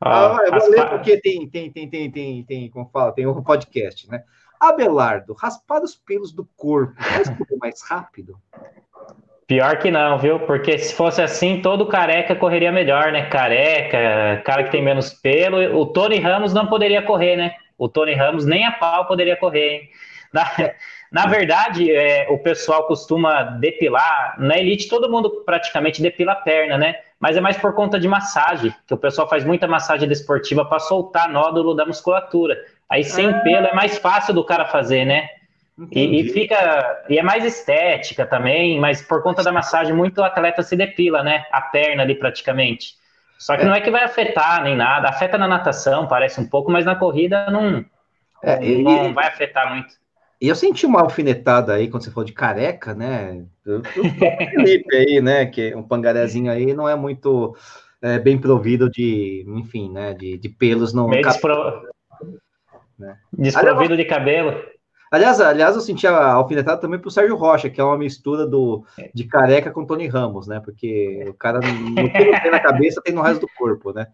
Ah, 0.00 0.38
eu 0.46 0.58
vou 0.58 0.70
ler 0.70 0.88
porque 0.88 1.20
tem, 1.20 1.48
tem, 1.48 1.72
tem, 1.72 1.90
tem, 1.90 2.10
tem, 2.10 2.44
tem, 2.44 2.70
como 2.70 2.88
fala, 2.92 3.12
tem 3.12 3.26
um 3.26 3.42
podcast, 3.42 4.08
né? 4.08 4.22
Abelardo, 4.60 5.34
raspar 5.34 5.82
os 5.82 5.94
pelos 5.94 6.32
do 6.32 6.48
corpo, 6.56 6.94
faz 7.00 7.28
correr 7.28 7.56
mais 7.60 7.82
rápido? 7.82 8.36
Pior 9.48 9.78
que 9.78 9.90
não, 9.90 10.18
viu? 10.18 10.40
Porque 10.40 10.78
se 10.78 10.94
fosse 10.94 11.22
assim, 11.22 11.62
todo 11.62 11.86
careca 11.86 12.36
correria 12.36 12.70
melhor, 12.70 13.10
né? 13.10 13.26
Careca, 13.30 14.42
cara 14.44 14.64
que 14.64 14.70
tem 14.70 14.82
menos 14.82 15.12
pelo. 15.14 15.80
O 15.80 15.86
Tony 15.86 16.20
Ramos 16.20 16.52
não 16.52 16.66
poderia 16.66 17.02
correr, 17.02 17.36
né? 17.36 17.54
O 17.78 17.88
Tony 17.88 18.12
Ramos 18.12 18.44
nem 18.44 18.66
a 18.66 18.72
pau 18.72 19.06
poderia 19.06 19.36
correr, 19.36 19.68
hein? 19.68 19.90
Na, 20.32 20.44
na 21.10 21.26
verdade, 21.26 21.90
é, 21.90 22.26
o 22.28 22.38
pessoal 22.38 22.86
costuma 22.86 23.42
depilar. 23.42 24.34
Na 24.38 24.58
elite, 24.58 24.88
todo 24.88 25.10
mundo 25.10 25.42
praticamente 25.46 26.02
depila 26.02 26.32
a 26.32 26.36
perna, 26.36 26.76
né? 26.76 26.96
Mas 27.18 27.36
é 27.36 27.40
mais 27.40 27.56
por 27.56 27.74
conta 27.74 27.98
de 27.98 28.06
massagem, 28.06 28.74
que 28.86 28.94
o 28.94 28.98
pessoal 28.98 29.28
faz 29.28 29.44
muita 29.44 29.66
massagem 29.66 30.08
desportiva 30.08 30.64
para 30.64 30.78
soltar 30.78 31.28
nódulo 31.30 31.74
da 31.74 31.86
musculatura. 31.86 32.56
Aí 32.88 33.02
sem 33.02 33.30
ah. 33.30 33.40
pelo 33.40 33.66
é 33.66 33.74
mais 33.74 33.98
fácil 33.98 34.34
do 34.34 34.44
cara 34.44 34.66
fazer, 34.66 35.04
né? 35.04 35.28
E, 35.92 36.20
e, 36.20 36.28
fica. 36.32 37.04
E 37.08 37.18
é 37.18 37.22
mais 37.22 37.44
estética 37.44 38.26
também, 38.26 38.80
mas 38.80 39.00
por 39.00 39.22
conta 39.22 39.44
da 39.44 39.52
massagem, 39.52 39.94
muito 39.94 40.22
atleta 40.22 40.62
se 40.62 40.76
depila, 40.76 41.22
né? 41.22 41.46
A 41.52 41.60
perna 41.60 42.02
ali 42.02 42.16
praticamente. 42.16 42.97
Só 43.38 43.56
que 43.56 43.62
é. 43.62 43.64
não 43.66 43.74
é 43.74 43.80
que 43.80 43.90
vai 43.90 44.02
afetar 44.02 44.62
nem 44.62 44.76
nada. 44.76 45.08
Afeta 45.08 45.38
na 45.38 45.46
natação, 45.46 46.08
parece 46.08 46.40
um 46.40 46.48
pouco, 46.48 46.70
mas 46.70 46.84
na 46.84 46.96
corrida 46.96 47.48
não, 47.50 47.84
é, 48.42 48.62
e, 48.64 48.82
não 48.82 49.14
vai 49.14 49.28
afetar 49.28 49.72
muito. 49.72 49.94
E 50.40 50.48
eu 50.48 50.54
senti 50.54 50.84
uma 50.84 51.00
alfinetada 51.00 51.74
aí 51.74 51.88
quando 51.88 52.04
você 52.04 52.10
falou 52.10 52.24
de 52.24 52.32
careca, 52.32 52.94
né? 52.94 53.44
O 53.66 53.82
Felipe 53.82 54.96
aí, 54.96 55.20
né? 55.20 55.46
Que 55.46 55.74
um 55.74 55.82
pangarezinho 55.82 56.50
aí 56.50 56.74
não 56.74 56.88
é 56.88 56.96
muito 56.96 57.56
é, 58.02 58.18
bem 58.18 58.38
provido 58.38 58.90
de, 58.90 59.44
enfim, 59.48 59.90
né? 59.90 60.14
De, 60.14 60.36
de 60.36 60.48
pelos 60.48 60.92
no. 60.92 61.08
Meio 61.08 61.22
despro... 61.22 61.82
né? 62.98 63.18
Desprovido 63.32 63.96
de 63.96 64.04
cabelo. 64.04 64.64
Aliás, 65.10 65.40
aliás, 65.40 65.74
eu 65.74 65.80
senti 65.80 66.06
a 66.06 66.32
alfinetada 66.32 66.80
também 66.80 66.98
pro 66.98 67.10
Sérgio 67.10 67.36
Rocha, 67.36 67.70
que 67.70 67.80
é 67.80 67.84
uma 67.84 67.96
mistura 67.96 68.46
do, 68.46 68.84
de 69.14 69.24
careca 69.24 69.70
com 69.70 69.86
Tony 69.86 70.06
Ramos, 70.06 70.46
né? 70.46 70.60
Porque 70.60 71.24
o 71.28 71.34
cara 71.34 71.60
não 71.60 71.94
tem 72.42 72.50
na 72.50 72.60
cabeça, 72.60 73.00
tem 73.02 73.14
no 73.14 73.22
resto 73.22 73.40
do 73.40 73.48
corpo, 73.56 73.92
né? 73.92 74.06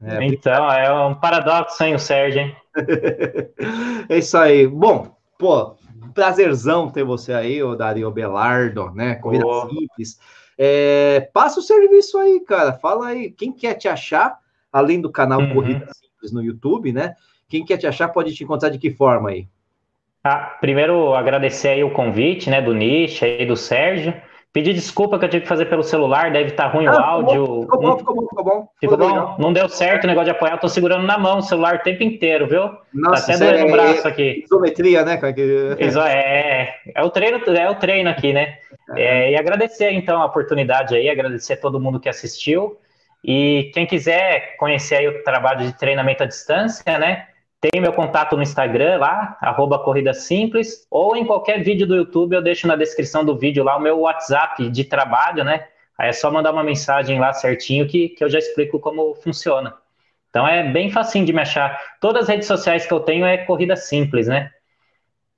É, 0.00 0.24
então, 0.24 0.70
é 0.70 0.92
um 1.06 1.14
paradoxo, 1.14 1.82
hein, 1.82 1.94
o 1.94 1.98
Sérgio, 1.98 2.42
hein? 2.42 2.56
é 4.08 4.18
isso 4.18 4.36
aí. 4.36 4.66
Bom, 4.66 5.16
pô, 5.38 5.76
prazerzão 6.14 6.90
ter 6.90 7.04
você 7.04 7.32
aí, 7.32 7.62
o 7.62 7.74
Dario 7.74 8.10
Belardo, 8.10 8.90
né? 8.92 9.16
Corrida 9.16 9.46
oh. 9.46 9.68
simples. 9.68 10.18
É, 10.56 11.28
passa 11.32 11.60
o 11.60 11.62
serviço 11.62 12.18
aí, 12.18 12.40
cara. 12.40 12.72
Fala 12.74 13.08
aí, 13.08 13.30
quem 13.30 13.52
quer 13.52 13.74
te 13.74 13.88
achar, 13.88 14.38
além 14.72 15.00
do 15.00 15.10
canal 15.10 15.40
uhum. 15.40 15.54
Corrida 15.54 15.88
Simples 15.92 16.32
no 16.32 16.42
YouTube, 16.42 16.92
né? 16.92 17.14
Quem 17.48 17.64
quer 17.64 17.78
te 17.78 17.86
achar 17.86 18.08
pode 18.08 18.34
te 18.34 18.44
encontrar 18.44 18.68
de 18.68 18.78
que 18.78 18.90
forma 18.90 19.30
aí? 19.30 19.48
Ah, 20.28 20.56
primeiro, 20.60 21.14
agradecer 21.14 21.68
aí 21.68 21.82
o 21.82 21.90
convite, 21.90 22.50
né, 22.50 22.60
do 22.60 22.74
Nish 22.74 23.22
e 23.22 23.46
do 23.46 23.56
Sérgio. 23.56 24.12
Pedir 24.52 24.74
desculpa 24.74 25.18
que 25.18 25.24
eu 25.24 25.28
tive 25.28 25.42
que 25.42 25.48
fazer 25.48 25.66
pelo 25.66 25.82
celular, 25.82 26.32
deve 26.32 26.50
estar 26.50 26.64
tá 26.64 26.68
ruim 26.70 26.86
ah, 26.86 26.92
o 26.92 27.02
áudio. 27.02 27.62
Ficou 27.62 27.80
bom, 27.80 27.98
ficou 27.98 28.14
bom, 28.14 28.26
ficou 28.28 28.44
bom. 28.44 28.68
Ficou 28.80 28.96
bom? 28.98 29.36
Não 29.38 29.52
deu 29.52 29.68
certo 29.68 30.04
o 30.04 30.06
negócio 30.06 30.26
de 30.26 30.30
apoiar, 30.32 30.54
eu 30.54 30.58
tô 30.58 30.68
segurando 30.68 31.06
na 31.06 31.16
mão 31.16 31.38
o 31.38 31.42
celular 31.42 31.76
o 31.76 31.78
tempo 31.78 32.02
inteiro, 32.02 32.46
viu? 32.46 32.70
Nossa, 32.92 33.26
tá 33.26 33.34
até 33.34 33.44
doendo 33.44 33.58
é, 33.58 33.64
o 33.64 33.72
braço 33.72 34.08
aqui. 34.08 34.42
Isometria, 34.44 35.04
né? 35.04 35.18
É, 36.10 36.74
é, 36.94 37.02
o 37.02 37.08
treino, 37.10 37.38
é 37.38 37.70
o 37.70 37.74
treino 37.74 38.10
aqui, 38.10 38.32
né? 38.32 38.58
É. 38.96 39.02
é, 39.02 39.30
e 39.32 39.36
agradecer, 39.36 39.92
então, 39.92 40.20
a 40.20 40.26
oportunidade 40.26 40.94
aí, 40.94 41.08
agradecer 41.08 41.54
a 41.54 41.60
todo 41.60 41.80
mundo 41.80 42.00
que 42.00 42.08
assistiu. 42.08 42.78
E 43.24 43.70
quem 43.72 43.86
quiser 43.86 44.56
conhecer 44.56 44.96
aí 44.96 45.08
o 45.08 45.22
trabalho 45.22 45.66
de 45.66 45.78
treinamento 45.78 46.22
à 46.22 46.26
distância, 46.26 46.98
né? 46.98 47.26
Tem 47.60 47.80
meu 47.80 47.92
contato 47.92 48.36
no 48.36 48.42
Instagram 48.42 48.98
lá, 48.98 49.36
arroba 49.40 49.80
Corrida 49.80 50.14
Simples, 50.14 50.86
ou 50.88 51.16
em 51.16 51.26
qualquer 51.26 51.62
vídeo 51.62 51.86
do 51.86 51.96
YouTube 51.96 52.34
eu 52.34 52.42
deixo 52.42 52.68
na 52.68 52.76
descrição 52.76 53.24
do 53.24 53.36
vídeo 53.36 53.64
lá 53.64 53.76
o 53.76 53.80
meu 53.80 54.00
WhatsApp 54.00 54.68
de 54.70 54.84
trabalho, 54.84 55.42
né? 55.42 55.66
Aí 55.98 56.10
é 56.10 56.12
só 56.12 56.30
mandar 56.30 56.52
uma 56.52 56.62
mensagem 56.62 57.18
lá 57.18 57.32
certinho 57.32 57.88
que, 57.88 58.10
que 58.10 58.22
eu 58.22 58.30
já 58.30 58.38
explico 58.38 58.78
como 58.78 59.12
funciona. 59.16 59.74
Então 60.30 60.46
é 60.46 60.70
bem 60.70 60.92
facinho 60.92 61.26
de 61.26 61.32
me 61.32 61.40
achar. 61.40 61.80
Todas 62.00 62.22
as 62.22 62.28
redes 62.28 62.46
sociais 62.46 62.86
que 62.86 62.92
eu 62.92 63.00
tenho 63.00 63.26
é 63.26 63.38
Corrida 63.38 63.74
Simples, 63.74 64.28
né? 64.28 64.52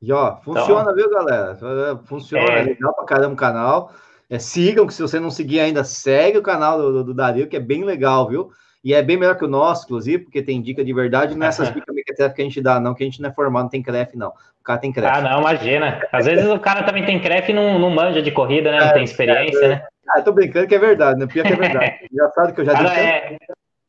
E 0.02 0.12
ó, 0.12 0.36
funciona, 0.42 0.82
então, 0.82 0.94
viu, 0.94 1.10
galera? 1.10 1.56
Funciona, 2.04 2.52
é, 2.52 2.58
é 2.60 2.62
legal 2.62 2.94
pra 2.94 3.04
caramba 3.04 3.32
o 3.32 3.36
canal. 3.36 3.92
É, 4.28 4.38
sigam, 4.38 4.86
que 4.86 4.92
se 4.92 5.00
você 5.00 5.18
não 5.18 5.30
seguir 5.30 5.60
ainda, 5.60 5.84
segue 5.84 6.36
o 6.36 6.42
canal 6.42 6.78
do, 6.78 7.04
do 7.04 7.14
Dario, 7.14 7.48
que 7.48 7.56
é 7.56 7.60
bem 7.60 7.84
legal, 7.84 8.28
viu? 8.28 8.50
E 8.82 8.94
é 8.94 9.02
bem 9.02 9.18
melhor 9.18 9.36
que 9.36 9.44
o 9.44 9.48
nosso, 9.48 9.84
inclusive, 9.84 10.24
porque 10.24 10.42
tem 10.42 10.60
dica 10.62 10.82
de 10.82 10.92
verdade, 10.92 11.36
não 11.36 11.44
é 11.44 11.50
essas 11.50 11.72
dicas 11.72 11.94
que 12.34 12.40
a 12.40 12.44
gente 12.44 12.62
dá, 12.62 12.80
não, 12.80 12.94
que 12.94 13.02
a 13.02 13.06
gente 13.06 13.20
não 13.20 13.28
é 13.28 13.32
formado, 13.32 13.64
não 13.64 13.70
tem 13.70 13.82
crefe, 13.82 14.16
não. 14.16 14.28
O 14.28 14.64
cara 14.64 14.78
tem 14.78 14.90
crefe. 14.90 15.18
Ah, 15.18 15.20
não, 15.20 15.40
imagina. 15.40 16.00
Às 16.10 16.24
vezes 16.24 16.46
o 16.46 16.58
cara 16.58 16.82
também 16.82 17.04
tem 17.04 17.20
crefe 17.20 17.52
e 17.52 17.54
não, 17.54 17.78
não 17.78 17.90
manja 17.90 18.22
de 18.22 18.30
corrida, 18.30 18.70
né? 18.70 18.80
Não 18.80 18.86
é, 18.86 18.92
tem 18.94 19.04
experiência, 19.04 19.64
é, 19.64 19.68
né? 19.68 19.86
Ah, 20.08 20.20
eu 20.20 20.24
tô 20.24 20.32
brincando 20.32 20.66
que 20.66 20.74
é 20.74 20.78
verdade, 20.78 21.20
né? 21.20 21.26
Pior 21.26 21.46
que 21.46 21.52
é 21.52 21.56
verdade. 21.56 21.94
Engraçado 22.10 22.54
que 22.54 22.60
eu 22.60 22.64
já 22.64 22.72
dei, 22.72 22.84
tanta, 22.84 23.00
é... 23.00 23.38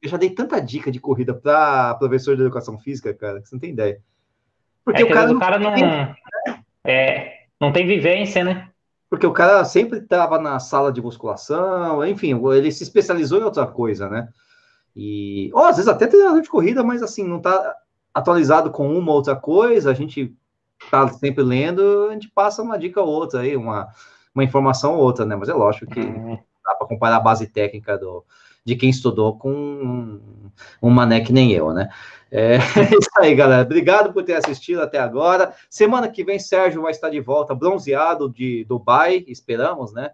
eu 0.02 0.10
já 0.10 0.18
dei 0.18 0.30
tanta 0.30 0.62
dica 0.62 0.92
de 0.92 1.00
corrida 1.00 1.34
para 1.34 1.96
professor 1.96 2.36
de 2.36 2.42
educação 2.42 2.78
física, 2.78 3.14
cara, 3.14 3.42
que 3.42 3.48
você 3.48 3.56
não 3.56 3.62
tem 3.62 3.72
ideia. 3.72 4.00
Porque 4.84 5.04
é 5.04 5.06
o 5.06 5.10
cara, 5.10 5.32
o 5.32 5.40
cara 5.40 5.60
não, 5.60 5.74
tem, 5.74 6.16
é, 6.84 7.34
não 7.60 7.72
tem 7.72 7.88
vivência, 7.88 8.44
né? 8.44 8.68
Porque 9.10 9.26
o 9.26 9.34
cara 9.34 9.64
sempre 9.64 10.00
estava 10.00 10.40
na 10.40 10.60
sala 10.60 10.92
de 10.92 11.02
musculação, 11.02 12.06
enfim, 12.06 12.40
ele 12.54 12.72
se 12.72 12.84
especializou 12.84 13.40
em 13.40 13.44
outra 13.44 13.68
coisa, 13.68 14.10
né? 14.10 14.28
E, 14.96 15.50
ou 15.54 15.64
às 15.64 15.78
vezes 15.78 15.88
até 15.88 16.08
treinador 16.08 16.42
de 16.42 16.50
corrida, 16.50 16.84
mas 16.84 17.02
assim, 17.02 17.24
não 17.24 17.38
está 17.38 17.76
atualizado 18.14 18.72
com 18.72 18.92
uma 18.98 19.12
ou 19.12 19.18
outra 19.18 19.36
coisa, 19.36 19.92
a 19.92 19.94
gente 19.94 20.36
está 20.84 21.08
sempre 21.08 21.44
lendo, 21.44 22.08
a 22.10 22.14
gente 22.14 22.30
passa 22.30 22.62
uma 22.62 22.78
dica 22.78 23.02
ou 23.02 23.08
outra 23.08 23.42
aí, 23.42 23.56
uma, 23.56 23.88
uma 24.34 24.44
informação 24.44 24.96
ou 24.96 25.04
outra, 25.04 25.26
né? 25.26 25.36
Mas 25.36 25.50
é 25.50 25.54
lógico 25.54 25.92
que 25.92 26.00
uhum. 26.00 26.38
dá 26.66 26.76
para 26.76 26.88
comparar 26.88 27.18
a 27.18 27.22
base 27.22 27.48
técnica 27.48 27.98
do, 27.98 28.26
de 28.66 28.76
quem 28.76 28.90
estudou 28.90 29.38
com 29.38 29.52
um, 29.52 30.22
um 30.82 30.90
mané 30.90 31.22
que 31.22 31.34
nem 31.34 31.52
eu, 31.52 31.74
né? 31.74 31.90
É, 32.30 32.56
é 32.80 32.98
isso 33.00 33.10
aí, 33.18 33.36
galera. 33.36 33.64
Obrigado 33.64 34.14
por 34.14 34.24
ter 34.24 34.34
assistido 34.34 34.82
até 34.82 35.00
agora. 35.00 35.54
Semana 35.70 36.10
que 36.10 36.24
vem, 36.24 36.40
Sérgio 36.40 36.82
vai 36.82 36.92
estar 36.92 37.10
de 37.10 37.20
volta, 37.20 37.56
bronzeado 37.56 38.30
de 38.30 38.66
Dubai, 38.66 39.24
esperamos, 39.28 39.94
né? 39.94 40.12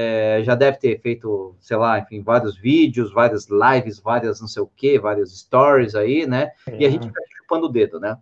É, 0.00 0.44
já 0.44 0.54
deve 0.54 0.78
ter 0.78 1.00
feito, 1.00 1.56
sei 1.58 1.76
lá, 1.76 1.98
enfim, 1.98 2.22
vários 2.22 2.56
vídeos, 2.56 3.12
várias 3.12 3.48
lives, 3.48 3.98
várias 3.98 4.40
não 4.40 4.46
sei 4.46 4.62
o 4.62 4.66
que, 4.68 4.96
vários 4.96 5.36
stories 5.36 5.96
aí, 5.96 6.24
né? 6.24 6.52
É. 6.68 6.76
E 6.82 6.86
a 6.86 6.90
gente 6.90 7.10
vai 7.10 7.22
chupando 7.36 7.66
o 7.66 7.68
dedo, 7.68 7.98
né? 7.98 8.16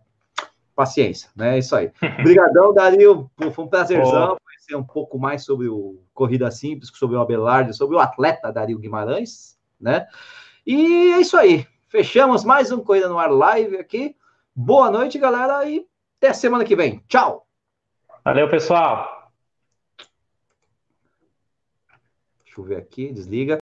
Paciência, 0.74 1.28
né? 1.36 1.56
É 1.56 1.58
isso 1.58 1.76
aí. 1.76 1.92
Obrigadão, 2.20 2.72
Dario. 2.72 3.30
Foi 3.52 3.62
um 3.66 3.68
prazerzão 3.68 4.38
conhecer 4.42 4.74
um 4.74 4.82
pouco 4.82 5.18
mais 5.18 5.44
sobre 5.44 5.68
o 5.68 6.00
Corrida 6.14 6.50
Simples, 6.50 6.90
sobre 6.94 7.14
o 7.14 7.20
Abelardo, 7.20 7.74
sobre 7.74 7.94
o 7.94 8.00
atleta 8.00 8.50
Dario 8.50 8.78
Guimarães, 8.78 9.58
né? 9.78 10.06
E 10.66 11.12
é 11.12 11.20
isso 11.20 11.36
aí. 11.36 11.66
Fechamos 11.90 12.42
mais 12.42 12.72
um 12.72 12.80
Corrida 12.80 13.10
no 13.10 13.18
Ar 13.18 13.30
Live 13.30 13.76
aqui. 13.76 14.16
Boa 14.54 14.90
noite, 14.90 15.18
galera, 15.18 15.68
e 15.68 15.86
até 16.16 16.32
semana 16.32 16.64
que 16.64 16.74
vem. 16.74 17.04
Tchau! 17.06 17.46
Valeu, 18.24 18.48
pessoal! 18.48 19.15
Deixa 22.56 22.62
ver 22.64 22.76
aqui, 22.76 23.12
desliga. 23.12 23.58